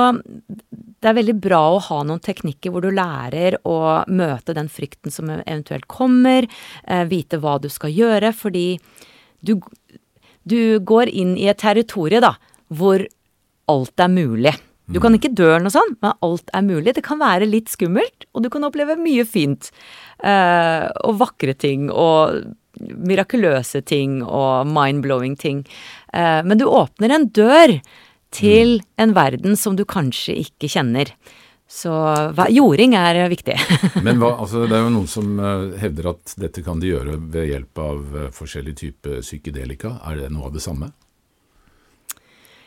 det 1.01 1.11
er 1.11 1.17
veldig 1.17 1.37
bra 1.43 1.61
å 1.75 1.83
ha 1.89 2.01
noen 2.07 2.23
teknikker 2.23 2.73
hvor 2.73 2.85
du 2.85 2.93
lærer 2.95 3.59
å 3.67 3.79
møte 4.07 4.55
den 4.57 4.71
frykten 4.71 5.13
som 5.15 5.31
eventuelt 5.33 5.89
kommer, 5.91 6.47
eh, 6.87 7.05
vite 7.11 7.41
hva 7.43 7.59
du 7.61 7.69
skal 7.73 7.91
gjøre, 7.91 8.33
fordi 8.37 8.79
du, 9.43 9.57
du 10.45 10.79
går 10.79 11.11
inn 11.11 11.37
i 11.37 11.49
et 11.51 11.59
territorium, 11.59 12.23
da, 12.29 12.35
hvor 12.71 13.07
alt 13.71 14.03
er 14.03 14.13
mulig. 14.13 14.55
Du 14.91 14.99
kan 15.03 15.15
ikke 15.15 15.31
dø 15.39 15.47
eller 15.53 15.69
noe 15.69 15.75
sånt, 15.75 15.99
men 16.03 16.17
alt 16.27 16.51
er 16.55 16.65
mulig. 16.67 16.95
Det 16.97 17.05
kan 17.07 17.21
være 17.21 17.47
litt 17.47 17.71
skummelt, 17.71 18.27
og 18.35 18.43
du 18.43 18.51
kan 18.51 18.67
oppleve 18.67 18.99
mye 18.99 19.23
fint. 19.29 19.71
Eh, 20.19 20.87
og 21.07 21.21
vakre 21.21 21.55
ting, 21.55 21.87
og 21.95 22.43
mirakuløse 22.81 23.83
ting 23.87 24.21
og 24.25 24.69
mind-blowing 24.71 25.37
ting. 25.39 25.63
Eh, 26.13 26.41
men 26.45 26.59
du 26.59 26.67
åpner 26.67 27.15
en 27.15 27.29
dør 27.29 27.77
til 28.35 28.79
mm. 28.79 28.89
en 29.05 29.15
verden 29.15 29.57
som 29.59 29.77
du 29.79 29.85
kanskje 29.89 30.39
ikke 30.45 30.71
kjenner. 30.71 31.13
Så 31.71 31.93
jording 32.51 32.97
er 32.99 33.21
viktig. 33.31 33.55
Men 34.07 34.19
hva, 34.19 34.33
altså, 34.43 34.65
det 34.67 34.75
er 34.75 34.81
jo 34.83 34.91
noen 34.91 35.07
som 35.07 35.37
uh, 35.39 35.77
hevder 35.79 36.09
at 36.11 36.33
dette 36.43 36.65
kan 36.67 36.81
de 36.83 36.89
gjøre 36.91 37.15
ved 37.31 37.47
hjelp 37.47 37.79
av 37.79 38.01
forskjellig 38.01 38.33
forskjellige 38.35 38.81
typer 38.81 39.21
psykedelika. 39.23 39.93
Er 40.11 40.19
det 40.19 40.33
noe 40.35 40.49
av 40.49 40.57
det 40.57 40.65
samme? 40.65 40.91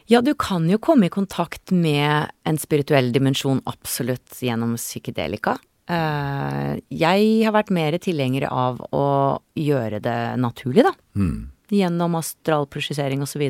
Ja, 0.07 0.21
du 0.23 0.31
kan 0.39 0.69
jo 0.71 0.79
komme 0.79 1.09
i 1.09 1.11
kontakt 1.11 1.75
med 1.75 2.31
en 2.47 2.59
spirituell 2.59 3.11
dimensjon 3.11 3.59
absolutt 3.67 4.39
gjennom 4.39 4.77
psykedelika. 4.79 5.57
Jeg 5.87 7.23
har 7.43 7.55
vært 7.55 7.71
mer 7.75 7.97
tilhenger 7.99 8.47
av 8.47 8.79
å 8.95 9.07
gjøre 9.59 9.99
det 10.03 10.19
naturlig, 10.39 10.85
da. 10.87 10.93
Mm. 11.19 11.52
Gjennom 11.73 12.19
astralprosjisering 12.19 13.23
osv. 13.25 13.43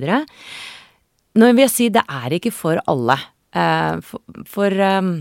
Nå 1.33 1.51
vil 1.51 1.65
jeg 1.65 1.73
si 1.73 1.91
det 1.93 2.05
er 2.07 2.37
ikke 2.37 2.53
for 2.55 2.81
alle. 2.89 3.17
Uh, 3.53 3.99
for, 4.05 4.43
for 4.49 4.73
um, 4.79 5.15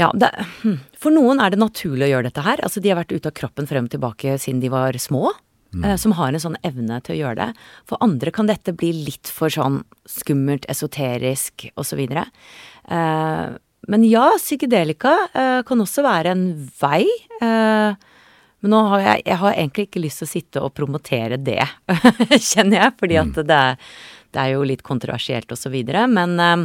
ja, 0.00 0.10
det, 0.18 0.30
hm, 0.62 0.78
for 0.98 1.14
noen 1.14 1.40
er 1.40 1.54
det 1.54 1.62
naturlig 1.62 2.08
å 2.08 2.12
gjøre 2.16 2.28
dette 2.28 2.44
her. 2.44 2.62
Altså, 2.66 2.82
de 2.82 2.90
har 2.90 2.98
vært 2.98 3.14
ute 3.14 3.30
av 3.30 3.36
kroppen 3.38 3.68
frem 3.70 3.86
og 3.86 3.94
tilbake 3.94 4.36
siden 4.42 4.62
de 4.64 4.72
var 4.72 4.98
små. 5.00 5.30
Mm. 5.74 5.84
Uh, 5.84 5.96
som 6.00 6.14
har 6.18 6.32
en 6.32 6.42
sånn 6.42 6.58
evne 6.66 7.00
til 7.04 7.16
å 7.16 7.20
gjøre 7.22 7.38
det. 7.40 7.66
For 7.90 8.02
andre 8.04 8.32
kan 8.34 8.50
dette 8.50 8.74
bli 8.76 8.92
litt 9.06 9.30
for 9.30 9.52
sånn 9.52 9.82
skummelt, 10.10 10.66
esoterisk 10.70 11.68
osv. 11.78 12.02
Uh, 12.90 13.54
men 13.90 14.04
ja, 14.08 14.30
psykedelika 14.40 15.12
eh, 15.36 15.58
kan 15.68 15.82
også 15.84 16.04
være 16.06 16.32
en 16.32 16.44
vei. 16.80 17.04
Men 18.64 18.72
nå 18.72 18.78
har 18.94 19.02
jeg, 19.02 19.24
jeg 19.28 19.36
har 19.42 19.58
egentlig 19.58 19.84
ikke 19.90 20.00
lyst 20.00 20.22
til 20.22 20.24
å 20.24 20.30
sitte 20.30 20.60
og 20.64 20.72
promotere 20.72 21.36
det, 21.36 21.60
kjenner 22.50 22.78
jeg. 22.78 22.94
Fordi 23.02 23.18
at 23.20 23.36
mm. 23.36 23.44
det, 23.50 23.60
det, 24.32 24.40
er 24.40 24.54
jo 24.54 24.64
litt 24.64 24.84
kontroversielt 24.86 25.52
og 25.52 25.60
så 25.60 25.68
videre. 25.68 26.06
Men 26.08 26.32
eh, 26.40 26.64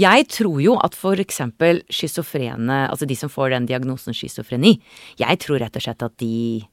jeg 0.00 0.30
tror 0.32 0.62
jo 0.64 0.78
at 0.80 0.96
eksempel 1.20 1.82
schizofrene, 1.92 2.86
altså 2.88 3.04
de 3.04 3.20
som 3.20 3.28
får 3.28 3.52
den 3.52 3.68
diagnosen 3.68 4.16
schizofreni, 4.16 4.78
jeg 5.20 5.40
tror 5.44 5.60
rett 5.60 5.76
og 5.76 5.84
slett 5.84 6.08
at 6.08 6.16
de, 6.24 6.64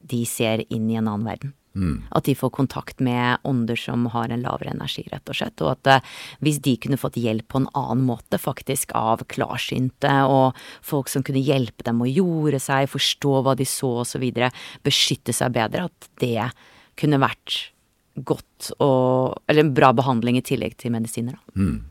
de 0.00 0.24
ser 0.24 0.64
inn 0.70 0.88
i 0.88 0.96
en 0.96 1.04
annen 1.10 1.28
verden. 1.28 1.52
Mm. 1.78 2.02
At 2.10 2.26
de 2.26 2.34
får 2.34 2.50
kontakt 2.50 3.00
med 3.00 3.38
ånder 3.46 3.78
som 3.78 4.08
har 4.10 4.28
en 4.28 4.42
lavere 4.42 4.72
energi, 4.74 5.04
rett 5.12 5.30
og 5.30 5.38
slett. 5.38 5.62
Og 5.62 5.72
at 5.76 5.90
uh, 5.90 6.14
hvis 6.42 6.58
de 6.64 6.74
kunne 6.82 6.98
fått 7.00 7.18
hjelp 7.20 7.46
på 7.50 7.60
en 7.62 7.68
annen 7.78 8.02
måte, 8.08 8.40
faktisk 8.42 8.94
av 8.98 9.22
klarsynte 9.30 10.12
og 10.26 10.58
folk 10.86 11.10
som 11.12 11.24
kunne 11.26 11.42
hjelpe 11.44 11.86
dem 11.86 12.02
å 12.02 12.10
jorde 12.10 12.58
seg, 12.62 12.90
forstå 12.90 13.36
hva 13.46 13.54
de 13.58 13.68
så 13.68 14.00
osv., 14.02 14.26
beskytte 14.86 15.34
seg 15.36 15.54
bedre, 15.54 15.86
at 15.90 16.10
det 16.22 16.50
kunne 17.00 17.22
vært 17.22 17.60
godt 18.20 18.72
og 18.82 19.38
Eller 19.48 19.62
en 19.62 19.72
bra 19.72 19.92
behandling 19.96 20.36
i 20.36 20.44
tillegg 20.44 20.74
til 20.76 20.92
medisiner, 20.92 21.38
da. 21.38 21.54
Mm. 21.56 21.89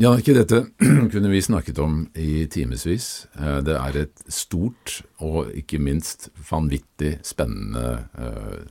Jannicke, 0.00 0.32
dette 0.32 0.62
kunne 1.12 1.28
vi 1.28 1.42
snakket 1.42 1.78
om 1.78 2.06
i 2.14 2.46
timevis. 2.48 3.26
Eh, 3.36 3.58
det 3.60 3.74
er 3.76 3.98
et 4.00 4.22
stort 4.32 5.02
og 5.20 5.50
ikke 5.52 5.76
minst 5.76 6.30
vanvittig 6.48 7.18
spennende 7.20 8.06
eh, 8.16 8.62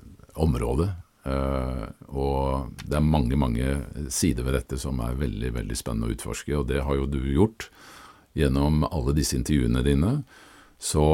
område. 0.41 0.87
Eh, 1.29 1.85
og 2.09 2.73
det 2.81 2.97
er 2.97 3.05
mange, 3.05 3.37
mange 3.37 3.75
sider 4.09 4.47
ved 4.47 4.57
dette 4.57 4.81
som 4.81 5.03
er 5.05 5.21
veldig, 5.21 5.53
veldig 5.59 5.77
spennende 5.77 6.09
å 6.09 6.17
utforske, 6.17 6.55
og 6.57 6.65
det 6.71 6.81
har 6.87 6.97
jo 6.97 7.05
du 7.05 7.21
gjort 7.21 7.69
gjennom 8.33 8.81
alle 8.89 9.13
disse 9.13 9.37
intervjuene 9.37 9.85
dine. 9.85 10.15
Så 10.81 11.05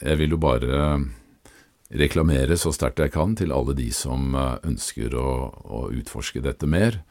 jeg 0.00 0.22
vil 0.22 0.32
jo 0.32 0.42
bare 0.48 0.82
reklamere 1.92 2.56
så 2.56 2.72
sterkt 2.72 3.04
jeg 3.04 3.12
kan 3.12 3.36
til 3.36 3.52
alle 3.52 3.76
de 3.76 3.92
som 3.92 4.32
ønsker 4.32 5.12
å, 5.12 5.30
å 5.52 5.86
utforske 5.92 6.40
dette 6.40 6.64
mer 6.64 7.02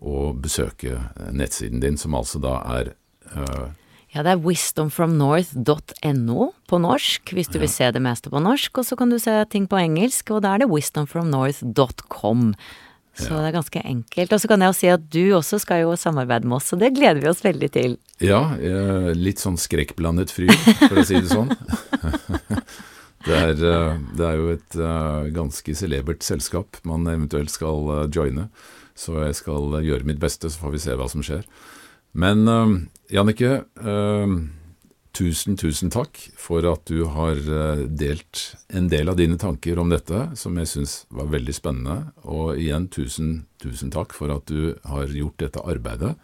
og 0.00 0.40
besøke 0.44 1.00
nettsiden 1.34 1.82
din, 1.82 1.98
som 2.00 2.16
altså 2.18 2.40
da 2.42 2.58
er 2.78 2.94
uh, 3.34 3.68
ja, 4.14 4.22
det 4.24 4.32
er 4.32 4.40
wisdomfromnorth.no 4.40 6.44
på 6.70 6.78
norsk, 6.80 7.32
hvis 7.36 7.50
du 7.52 7.58
ja. 7.58 7.62
vil 7.66 7.72
se 7.72 7.88
det 7.92 8.00
meste 8.00 8.30
på 8.32 8.40
norsk. 8.40 8.80
Og 8.80 8.86
så 8.88 8.96
kan 8.96 9.12
du 9.12 9.18
se 9.20 9.34
ting 9.52 9.66
på 9.68 9.76
engelsk, 9.76 10.30
og 10.32 10.46
da 10.46 10.54
er 10.54 10.62
det 10.62 10.70
wisdomfromnorth.com. 10.72 12.46
Så 13.18 13.28
ja. 13.28 13.42
det 13.42 13.50
er 13.50 13.56
ganske 13.58 13.82
enkelt. 13.82 14.32
Og 14.32 14.40
så 14.40 14.48
kan 14.48 14.64
jeg 14.64 14.72
jo 14.72 14.78
si 14.78 14.90
at 14.94 15.04
du 15.12 15.24
også 15.36 15.58
skal 15.60 15.84
jo 15.84 15.96
samarbeide 15.98 16.48
med 16.48 16.56
oss, 16.60 16.72
og 16.72 16.80
det 16.80 16.94
gleder 16.96 17.20
vi 17.20 17.30
oss 17.30 17.44
veldig 17.44 17.70
til. 17.74 17.98
Ja, 18.24 18.42
litt 19.14 19.42
sånn 19.42 19.58
skrekkblandet 19.60 20.32
fryd, 20.32 20.54
for 20.80 21.02
å 21.02 21.06
si 21.06 21.18
det 21.18 21.32
sånn. 21.32 21.52
det, 23.28 23.36
er, 23.36 23.54
eh, 23.58 23.94
det 24.16 24.24
er 24.24 24.38
jo 24.38 24.48
et 24.54 24.78
eh, 24.78 25.28
ganske 25.36 25.76
celebert 25.82 26.24
selskap 26.26 26.80
man 26.88 27.06
eventuelt 27.10 27.52
skal 27.52 28.08
joine. 28.14 28.48
Så 28.98 29.14
jeg 29.22 29.36
skal 29.38 29.78
gjøre 29.86 30.06
mitt 30.08 30.20
beste, 30.22 30.50
så 30.50 30.64
får 30.64 30.74
vi 30.74 30.82
se 30.82 30.96
hva 30.98 31.06
som 31.10 31.22
skjer. 31.24 31.46
Men 32.18 32.48
uh, 32.50 32.72
Jannicke, 33.12 33.62
uh, 33.84 34.32
tusen, 35.14 35.58
tusen 35.60 35.92
takk 35.94 36.18
for 36.38 36.66
at 36.66 36.88
du 36.90 37.04
har 37.14 37.38
uh, 37.38 37.84
delt 37.86 38.42
en 38.74 38.90
del 38.90 39.12
av 39.12 39.18
dine 39.20 39.38
tanker 39.38 39.78
om 39.78 39.92
dette, 39.92 40.28
som 40.40 40.58
jeg 40.58 40.72
syns 40.72 40.98
var 41.14 41.30
veldig 41.30 41.54
spennende. 41.54 42.12
Og 42.26 42.58
igjen, 42.58 42.88
tusen, 42.90 43.42
tusen 43.62 43.94
takk 43.94 44.16
for 44.16 44.34
at 44.34 44.50
du 44.50 44.74
har 44.88 45.14
gjort 45.14 45.46
dette 45.46 45.62
arbeidet 45.62 46.16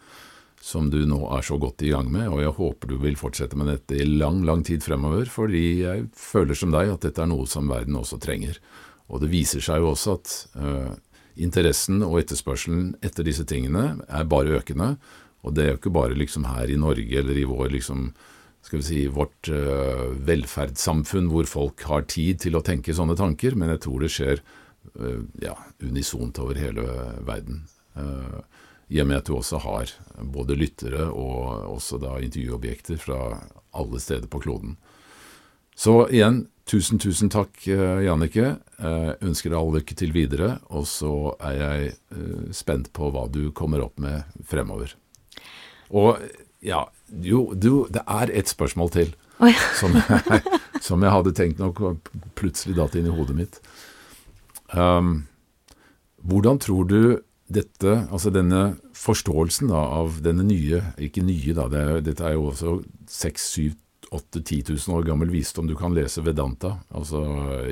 som 0.65 0.87
du 0.89 1.03
nå 1.05 1.19
er 1.35 1.43
så 1.45 1.59
godt 1.61 1.83
i 1.85 1.91
gang 1.93 2.07
med, 2.09 2.25
og 2.25 2.39
jeg 2.41 2.55
håper 2.57 2.89
du 2.89 2.95
vil 3.03 3.17
fortsette 3.19 3.57
med 3.59 3.67
dette 3.69 3.99
i 4.01 4.05
lang, 4.07 4.39
lang 4.47 4.63
tid 4.65 4.81
fremover, 4.81 5.27
fordi 5.29 5.83
jeg 5.83 6.07
føler 6.17 6.57
som 6.57 6.71
deg 6.73 6.89
at 6.89 7.05
dette 7.05 7.21
er 7.21 7.29
noe 7.29 7.45
som 7.45 7.69
verden 7.69 7.99
også 7.99 8.17
trenger. 8.23 8.57
Og 9.13 9.21
det 9.21 9.29
viser 9.29 9.61
seg 9.61 9.83
jo 9.83 9.91
også 9.91 10.15
at 10.17 10.31
interessen 11.35 12.03
og 12.05 12.19
etterspørselen 12.21 12.93
etter 13.05 13.27
disse 13.27 13.45
tingene 13.47 14.01
er 14.07 14.27
bare 14.29 14.59
økende. 14.59 14.95
Og 15.45 15.53
det 15.55 15.63
er 15.63 15.73
jo 15.73 15.79
ikke 15.79 15.93
bare 15.93 16.17
liksom 16.17 16.47
her 16.49 16.71
i 16.71 16.79
Norge 16.79 17.19
eller 17.21 17.37
i 17.37 17.45
vår 17.47 17.69
liksom, 17.75 18.09
si, 18.65 19.05
vårt 19.13 19.51
uh, 19.53 20.09
velferdssamfunn 20.25 21.29
hvor 21.29 21.49
folk 21.49 21.85
har 21.89 22.07
tid 22.09 22.41
til 22.45 22.57
å 22.57 22.63
tenke 22.65 22.95
sånne 22.95 23.17
tanker, 23.19 23.57
men 23.57 23.75
jeg 23.75 23.83
tror 23.85 24.01
det 24.01 24.11
skjer 24.15 24.41
uh, 24.41 25.21
ja, 25.43 25.53
unisont 25.85 26.41
over 26.41 26.57
hele 26.57 26.87
verden. 27.27 27.65
Uh, 27.93 28.41
I 28.89 29.03
og 29.03 29.11
med 29.11 29.21
at 29.21 29.29
du 29.29 29.35
også 29.37 29.61
har 29.61 29.93
både 30.33 30.57
lyttere 30.57 31.11
og 31.11 31.75
også 31.75 32.01
da 32.01 32.17
intervjuobjekter 32.25 32.97
fra 33.01 33.21
alle 33.75 34.01
steder 34.01 34.31
på 34.31 34.41
kloden. 34.41 34.79
Så 35.75 36.05
igjen, 36.07 36.45
Tusen, 36.65 36.97
tusen 36.97 37.29
takk, 37.29 37.67
eh, 37.69 38.01
Jannicke. 38.07 38.55
Eh, 38.79 39.11
ønsker 39.21 39.51
deg 39.51 39.59
all 39.59 39.75
lykke 39.75 39.95
til 39.97 40.13
videre. 40.15 40.55
Og 40.73 40.87
så 40.89 41.35
er 41.37 41.59
jeg 41.59 41.91
eh, 41.93 42.47
spent 42.57 42.89
på 42.95 43.11
hva 43.13 43.27
du 43.29 43.51
kommer 43.53 43.83
opp 43.85 44.01
med 44.01 44.25
fremover. 44.49 44.95
Og 45.93 46.17
ja, 46.65 46.87
jo, 47.21 47.51
du, 47.53 47.85
det 47.93 48.01
er 48.09 48.33
et 48.33 48.49
spørsmål 48.49 48.89
til 48.95 49.13
oh, 49.37 49.51
ja. 49.51 49.61
som, 49.77 49.93
jeg, 49.93 50.41
som, 50.87 51.05
jeg, 51.05 51.13
hadde 51.13 51.35
tenkt 51.37 51.61
nok 51.61 51.83
plutselig 52.33 52.79
datt 52.79 52.97
inn 52.97 53.11
i 53.11 53.13
hodet 53.13 53.37
mitt. 53.37 53.61
Um, 54.73 55.27
hvordan 56.25 56.57
tror 56.57 56.89
du 56.89 56.99
dette, 57.45 58.07
altså 58.09 58.31
denne 58.33 58.79
forståelsen 58.97 59.69
da, 59.69 59.83
av 60.01 60.15
denne 60.25 60.41
nye 60.47 60.79
Ikke 60.97 61.21
nye, 61.21 61.53
da, 61.53 61.67
det, 61.69 61.83
dette 62.07 62.25
er 62.25 62.33
jo 62.33 62.47
også 62.49 62.79
seks-syv 63.05 63.75
8000-10 64.11 64.87
000 64.87 64.97
år 64.97 65.07
gammel 65.07 65.31
visdom. 65.33 65.67
Du 65.67 65.75
kan 65.77 65.95
lese 65.95 66.23
Vedanta, 66.25 66.77
altså 66.93 67.23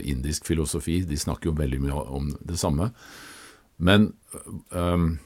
indisk 0.02 0.48
filosofi. 0.50 1.02
De 1.08 1.20
snakker 1.20 1.52
jo 1.52 1.58
veldig 1.58 1.82
mye 1.84 2.08
om 2.18 2.32
det 2.42 2.60
samme. 2.62 2.92
Men 3.78 4.12
um, 4.72 5.18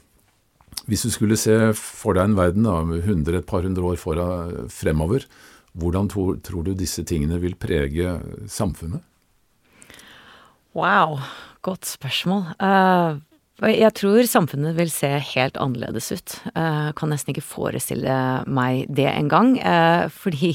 hvis 0.88 1.04
du 1.04 1.12
skulle 1.12 1.38
se 1.40 1.56
for 1.76 2.16
deg 2.16 2.30
en 2.30 2.38
verden 2.38 2.66
da, 2.68 2.80
100, 2.82 3.40
et 3.40 3.48
par 3.48 3.66
hundre 3.66 3.92
år 3.92 4.00
foran, 4.00 4.68
fremover, 4.72 5.26
hvordan 5.78 6.08
tror, 6.10 6.38
tror 6.44 6.64
du 6.66 6.74
disse 6.76 7.04
tingene 7.06 7.40
vil 7.42 7.56
prege 7.60 8.16
samfunnet? 8.50 9.04
Wow, 10.76 11.18
godt 11.64 11.88
spørsmål. 11.88 12.54
Uh, 12.62 13.18
jeg 13.66 13.90
tror 13.98 14.22
samfunnet 14.30 14.76
vil 14.78 14.90
se 14.94 15.10
helt 15.32 15.58
annerledes 15.58 16.12
ut. 16.14 16.34
Uh, 16.54 16.90
kan 16.96 17.10
nesten 17.10 17.34
ikke 17.34 17.46
forestille 17.46 18.18
meg 18.46 18.86
det 18.88 19.08
engang. 19.10 19.56
Uh, 19.58 20.06
fordi 20.14 20.54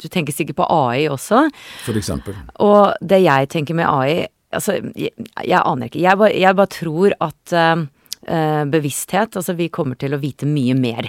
du 0.00 0.08
tenker 0.08 0.34
sikkert 0.34 0.60
på 0.60 0.68
AI 0.72 1.06
også. 1.12 1.46
For 1.84 1.98
eksempel. 2.00 2.36
Og 2.64 2.96
det 3.00 3.22
jeg 3.24 3.50
tenker 3.52 3.78
med 3.78 3.90
AI 3.90 4.28
Altså, 4.50 4.80
jeg, 4.98 5.12
jeg 5.46 5.62
aner 5.62 5.86
ikke. 5.86 6.00
Jeg 6.02 6.18
bare, 6.18 6.34
jeg 6.34 6.56
bare 6.58 6.70
tror 6.74 7.12
at 7.22 7.52
uh, 7.54 8.64
bevissthet 8.66 9.36
Altså, 9.38 9.54
vi 9.54 9.68
kommer 9.70 9.94
til 9.94 10.16
å 10.16 10.18
vite 10.18 10.48
mye 10.50 10.74
mer 10.74 11.06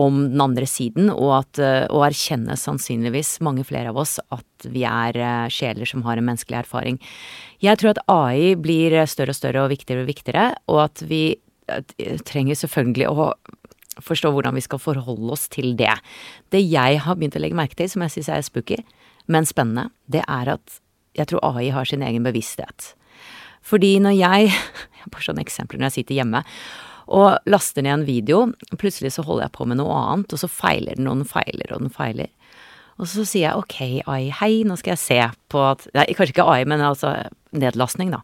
om 0.00 0.22
den 0.30 0.40
andre 0.40 0.64
siden, 0.64 1.10
og, 1.12 1.42
at, 1.42 1.60
uh, 1.60 1.84
og 1.92 2.06
erkjenne 2.06 2.56
sannsynligvis, 2.56 3.34
mange 3.44 3.66
flere 3.68 3.92
av 3.92 4.00
oss, 4.00 4.16
at 4.32 4.64
vi 4.72 4.86
er 4.88 5.18
sjeler 5.52 5.84
som 5.92 6.06
har 6.06 6.16
en 6.16 6.24
menneskelig 6.30 6.62
erfaring. 6.62 6.96
Jeg 7.60 7.76
tror 7.82 7.92
at 7.92 8.00
AI 8.08 8.54
blir 8.56 8.96
større 9.04 9.36
og 9.36 9.40
større 9.42 9.66
og 9.66 9.74
viktigere 9.74 10.06
og 10.06 10.12
viktigere, 10.14 10.48
og 10.72 10.80
at 10.86 11.04
vi 11.10 11.24
trenger 12.24 12.56
selvfølgelig 12.58 13.12
å 13.12 13.28
forstå 14.04 14.32
hvordan 14.34 14.56
vi 14.58 14.64
skal 14.64 14.82
forholde 14.82 15.32
oss 15.34 15.48
til 15.52 15.74
det. 15.78 15.92
Det 16.52 16.62
jeg 16.62 17.00
har 17.04 17.18
begynt 17.18 17.38
å 17.38 17.42
legge 17.42 17.58
merke 17.58 17.78
til, 17.78 17.90
som 17.92 18.04
jeg 18.04 18.16
syns 18.16 18.30
er 18.32 18.46
spooky, 18.46 18.80
men 19.30 19.48
spennende, 19.48 19.90
det 20.10 20.24
er 20.26 20.54
at 20.56 20.80
jeg 21.18 21.30
tror 21.30 21.44
AI 21.52 21.70
har 21.74 21.88
sin 21.88 22.04
egen 22.06 22.26
bevissthet. 22.26 22.94
Fordi 23.66 23.98
når 24.02 24.16
jeg 24.18 24.54
Bare 25.10 25.24
sånne 25.24 25.40
eksempler 25.40 25.80
når 25.80 25.88
jeg 25.88 26.02
sitter 26.02 26.18
hjemme 26.18 26.42
og 27.10 27.48
laster 27.50 27.82
ned 27.82 27.94
en 27.94 28.02
video, 28.06 28.42
plutselig 28.78 29.14
så 29.16 29.24
holder 29.26 29.46
jeg 29.46 29.54
på 29.56 29.64
med 29.66 29.80
noe 29.80 29.94
annet, 29.96 30.30
og 30.30 30.38
så 30.38 30.46
feiler 30.46 30.94
den, 30.94 31.08
og 31.10 31.16
den 31.18 31.26
feiler, 31.26 31.72
og 31.74 31.80
den 31.82 31.90
feiler. 31.90 32.28
Og 33.00 33.08
så 33.10 33.24
sier 33.24 33.48
jeg 33.48 33.58
ok, 33.58 33.78
AI, 34.04 34.28
hei, 34.38 34.50
nå 34.68 34.76
skal 34.78 34.92
jeg 34.92 35.02
se 35.02 35.18
på 35.50 35.62
at 35.72 35.88
Nei, 35.96 36.04
kanskje 36.14 36.36
ikke 36.36 36.46
AI, 36.52 36.68
men 36.68 36.84
altså 36.84 37.14
nedlastning, 37.56 38.12
da. 38.14 38.20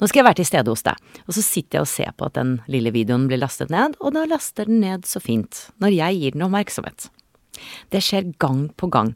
Nå 0.00 0.08
skal 0.08 0.22
jeg 0.22 0.28
være 0.30 0.40
til 0.40 0.48
stede 0.48 0.72
hos 0.72 0.84
deg. 0.86 1.00
Og 1.26 1.36
så 1.36 1.44
sitter 1.44 1.78
jeg 1.78 1.84
og 1.84 1.90
ser 1.92 2.12
på 2.16 2.28
at 2.30 2.36
den 2.38 2.54
lille 2.72 2.92
videoen 2.94 3.26
blir 3.28 3.40
lastet 3.42 3.72
ned, 3.72 3.98
og 4.00 4.14
da 4.16 4.24
laster 4.28 4.68
den 4.68 4.80
ned 4.80 5.08
så 5.08 5.20
fint. 5.22 5.66
Når 5.82 5.96
jeg 5.96 6.20
gir 6.22 6.36
den 6.36 6.46
oppmerksomhet. 6.48 7.10
Det 7.92 8.00
skjer 8.04 8.30
gang 8.40 8.68
på 8.80 8.88
gang. 8.92 9.12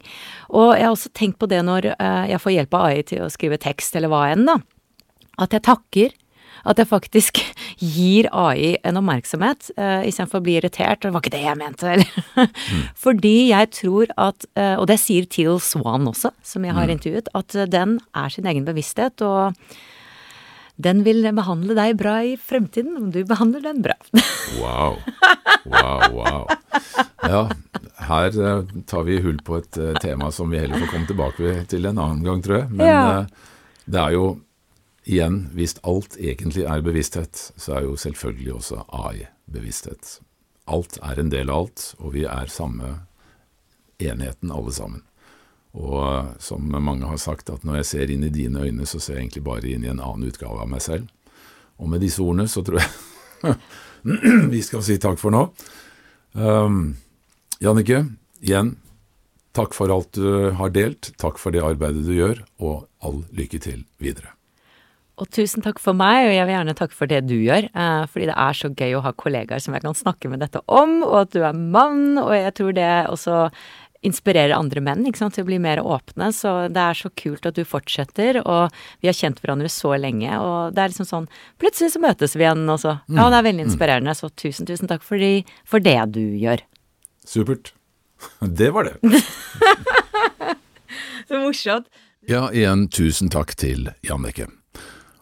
Og 0.52 0.74
jeg 0.74 0.84
har 0.84 0.92
også 0.92 1.12
tenkt 1.16 1.40
på 1.40 1.48
det 1.48 1.62
når 1.64 1.94
uh, 1.94 2.24
jeg 2.28 2.42
får 2.42 2.56
hjelp 2.58 2.76
av 2.76 2.90
AI 2.90 3.06
til 3.08 3.24
å 3.24 3.30
skrive 3.32 3.60
tekst 3.62 3.96
eller 3.96 4.12
hva 4.12 4.26
enn, 4.34 4.44
da. 4.48 4.58
At 5.40 5.56
jeg 5.56 5.64
takker. 5.66 6.12
At 6.68 6.78
jeg 6.80 6.88
faktisk 6.88 7.40
gir 7.96 8.28
AI 8.28 8.74
en 8.84 9.00
oppmerksomhet, 9.00 9.70
uh, 9.78 10.04
istedenfor 10.04 10.42
å 10.42 10.44
bli 10.44 10.58
irritert. 10.60 11.00
Det 11.00 11.14
var 11.14 11.24
ikke 11.24 11.34
det 11.38 11.42
jeg 11.46 11.60
mente, 11.60 11.96
eller? 11.96 12.20
mm. 12.36 12.84
Fordi 13.06 13.34
jeg 13.54 13.72
tror 13.80 14.14
at, 14.28 14.46
uh, 14.60 14.76
og 14.76 14.86
det 14.92 15.00
sier 15.00 15.28
Teal 15.30 15.56
Swan 15.64 16.12
også, 16.12 16.34
som 16.44 16.68
jeg 16.68 16.76
har 16.76 16.92
mm. 16.92 16.94
intervjuet, 16.98 17.34
at 17.40 17.58
den 17.72 17.98
er 18.12 18.36
sin 18.36 18.52
egen 18.52 18.68
bevissthet. 18.68 19.24
og 19.24 19.56
den 20.76 21.04
vil 21.06 21.22
behandle 21.36 21.76
deg 21.78 21.98
bra 22.00 22.16
i 22.26 22.34
fremtiden 22.40 22.96
om 22.98 23.10
du 23.14 23.20
behandler 23.28 23.62
den 23.62 23.82
bra. 23.84 23.94
wow. 24.60 24.98
Wow, 25.64 26.02
wow. 26.16 26.48
Ja, 27.22 27.42
her 28.08 28.38
uh, 28.38 28.64
tar 28.86 29.06
vi 29.06 29.20
hull 29.22 29.38
på 29.44 29.60
et 29.62 29.78
uh, 29.78 29.92
tema 30.02 30.32
som 30.34 30.50
vi 30.50 30.58
heller 30.60 30.82
får 30.82 30.90
komme 30.90 31.08
tilbake 31.08 31.54
til 31.70 31.86
en 31.86 32.00
annen 32.00 32.24
gang, 32.26 32.42
tror 32.44 32.58
jeg. 32.58 32.72
Men 32.74 32.90
ja. 32.90 33.04
uh, 33.22 33.54
det 33.86 34.02
er 34.02 34.16
jo 34.16 34.26
igjen, 35.04 35.40
hvis 35.54 35.78
alt 35.86 36.18
egentlig 36.18 36.66
er 36.66 36.84
bevissthet, 36.84 37.48
så 37.56 37.78
er 37.78 37.88
jo 37.88 37.96
selvfølgelig 38.00 38.58
også 38.58 38.82
AI 38.90 39.26
bevissthet. 39.52 40.18
Alt 40.66 40.98
er 41.04 41.20
en 41.20 41.32
del 41.32 41.52
av 41.52 41.66
alt, 41.66 41.90
og 42.00 42.14
vi 42.16 42.24
er 42.28 42.50
samme 42.50 42.96
enheten 44.02 44.52
alle 44.52 44.72
sammen. 44.74 45.04
Og 45.74 46.34
som 46.42 46.66
mange 46.70 47.08
har 47.08 47.18
sagt, 47.18 47.50
at 47.50 47.64
når 47.66 47.80
jeg 47.80 47.88
ser 47.88 48.12
inn 48.14 48.26
i 48.26 48.32
dine 48.32 48.62
øyne, 48.62 48.86
så 48.86 49.00
ser 49.02 49.18
jeg 49.18 49.26
egentlig 49.26 49.44
bare 49.46 49.72
inn 49.72 49.86
i 49.86 49.90
en 49.90 50.02
annen 50.02 50.28
utgave 50.28 50.60
av 50.62 50.70
meg 50.70 50.84
selv. 50.84 51.08
Og 51.82 51.90
med 51.90 52.04
disse 52.04 52.22
ordene 52.22 52.46
så 52.50 52.62
tror 52.62 52.78
jeg 52.78 53.56
vi 54.54 54.62
skal 54.62 54.84
si 54.86 55.00
takk 55.02 55.18
for 55.18 55.34
nå. 55.34 55.48
Um, 56.38 56.94
Jannicke, 57.62 58.04
igjen, 58.44 58.76
takk 59.56 59.74
for 59.74 59.90
alt 59.90 60.14
du 60.14 60.54
har 60.54 60.70
delt. 60.74 61.10
Takk 61.18 61.42
for 61.42 61.54
det 61.54 61.64
arbeidet 61.64 62.06
du 62.06 62.14
gjør, 62.14 62.44
og 62.62 62.86
all 63.02 63.24
lykke 63.34 63.62
til 63.66 63.82
videre. 64.02 64.34
Og 65.14 65.28
tusen 65.30 65.62
takk 65.62 65.78
for 65.78 65.94
meg, 65.94 66.24
og 66.26 66.32
jeg 66.34 66.42
vil 66.42 66.56
gjerne 66.56 66.74
takke 66.74 66.96
for 66.98 67.10
det 67.10 67.20
du 67.28 67.36
gjør. 67.36 67.68
Eh, 67.70 68.04
fordi 68.10 68.26
det 68.26 68.34
er 68.34 68.56
så 68.58 68.70
gøy 68.74 68.96
å 68.98 69.02
ha 69.04 69.12
kollegaer 69.14 69.62
som 69.62 69.76
jeg 69.76 69.84
kan 69.84 69.94
snakke 69.94 70.30
med 70.30 70.42
dette 70.42 70.62
om, 70.66 70.96
og 71.06 71.20
at 71.20 71.36
du 71.36 71.44
er 71.46 71.54
mann, 71.54 72.18
og 72.18 72.32
jeg 72.34 72.54
tror 72.58 72.74
det 72.74 72.90
også 73.12 73.36
inspirerer 74.04 74.54
andre 74.56 74.82
menn 74.84 75.06
ikke 75.08 75.22
sant, 75.22 75.36
til 75.36 75.44
å 75.44 75.48
bli 75.48 75.58
mer 75.62 75.80
åpne. 75.82 76.30
Så 76.36 76.52
det 76.72 76.82
er 76.82 76.98
så 76.98 77.10
kult 77.16 77.48
at 77.48 77.58
du 77.58 77.64
fortsetter, 77.68 78.40
og 78.44 78.74
vi 79.02 79.10
har 79.10 79.16
kjent 79.16 79.40
hverandre 79.42 79.70
så 79.72 79.94
lenge. 80.00 80.30
Og 80.40 80.76
det 80.76 80.84
er 80.84 80.92
liksom 80.92 81.08
sånn 81.08 81.30
Plutselig 81.62 81.94
så 81.94 82.02
møtes 82.02 82.36
vi 82.36 82.44
igjen, 82.44 82.66
og 82.70 82.80
så 82.82 82.98
Ja, 83.08 83.28
det 83.32 83.40
er 83.40 83.48
veldig 83.48 83.66
inspirerende. 83.68 84.16
Så 84.16 84.30
tusen, 84.36 84.68
tusen 84.68 84.90
takk 84.90 85.04
for, 85.06 85.20
de, 85.20 85.44
for 85.68 85.84
det 85.84 85.96
du 86.14 86.22
gjør. 86.40 86.64
Supert. 87.24 87.72
Det 88.60 88.70
var 88.72 88.88
det. 88.88 88.94
så 91.28 91.40
morsomt. 91.42 91.90
Ja, 92.24 92.46
igjen 92.56 92.86
tusen 92.88 93.28
takk 93.28 93.52
til 93.60 93.90
Jannicke. 94.06 94.46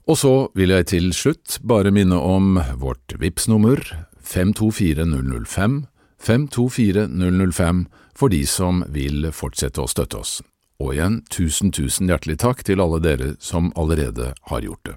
Og 0.07 0.19
så 0.21 0.35
vil 0.59 0.71
jeg 0.75 0.87
til 0.93 1.09
slutt 1.15 1.59
bare 1.67 1.91
minne 1.95 2.19
om 2.19 2.61
vårt 2.79 3.15
vips 3.19 3.49
nummer 3.51 3.81
524005, 4.23 5.81
524005 6.23 7.83
for 8.17 8.33
de 8.33 8.45
som 8.47 8.85
vil 8.93 9.31
fortsette 9.33 9.83
å 9.83 9.91
støtte 9.91 10.21
oss. 10.21 10.39
Og 10.83 10.97
igjen 10.97 11.21
tusen, 11.31 11.71
tusen 11.73 12.11
hjertelig 12.11 12.41
takk 12.43 12.65
til 12.67 12.83
alle 12.83 13.01
dere 13.03 13.35
som 13.41 13.71
allerede 13.79 14.33
har 14.51 14.65
gjort 14.67 14.89
det. 14.89 14.97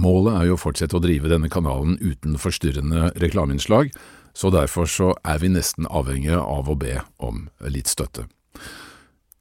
Målet 0.00 0.36
er 0.38 0.48
jo 0.48 0.56
å 0.56 0.60
fortsette 0.60 0.96
å 0.96 1.02
drive 1.02 1.30
denne 1.30 1.50
kanalen 1.50 1.98
uten 2.00 2.38
forstyrrende 2.38 3.10
reklameinnslag, 3.20 3.90
så 4.34 4.50
derfor 4.54 4.86
så 4.86 5.12
er 5.26 5.40
vi 5.42 5.50
nesten 5.50 5.88
avhengige 5.90 6.38
av 6.38 6.70
å 6.70 6.78
be 6.78 7.00
om 7.18 7.48
litt 7.66 7.90
støtte. 7.90 8.28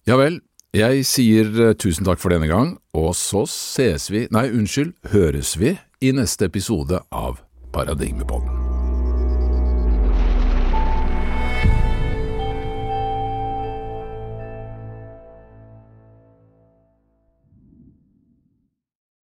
Ja 0.10 0.18
vel, 0.18 0.40
jeg 0.76 1.06
sier 1.10 1.50
eh, 1.62 1.76
tusen 1.78 2.06
takk 2.06 2.22
for 2.22 2.34
denne 2.34 2.50
gang, 2.50 2.76
og 2.94 3.14
så 3.18 3.46
ses 3.50 4.10
vi, 4.14 4.28
nei 4.34 4.50
unnskyld, 4.54 4.96
høres 5.14 5.56
vi 5.58 5.78
i 6.02 6.14
neste 6.14 6.50
episode 6.50 7.02
av 7.10 7.42
Paradigmepodden. 7.74 8.69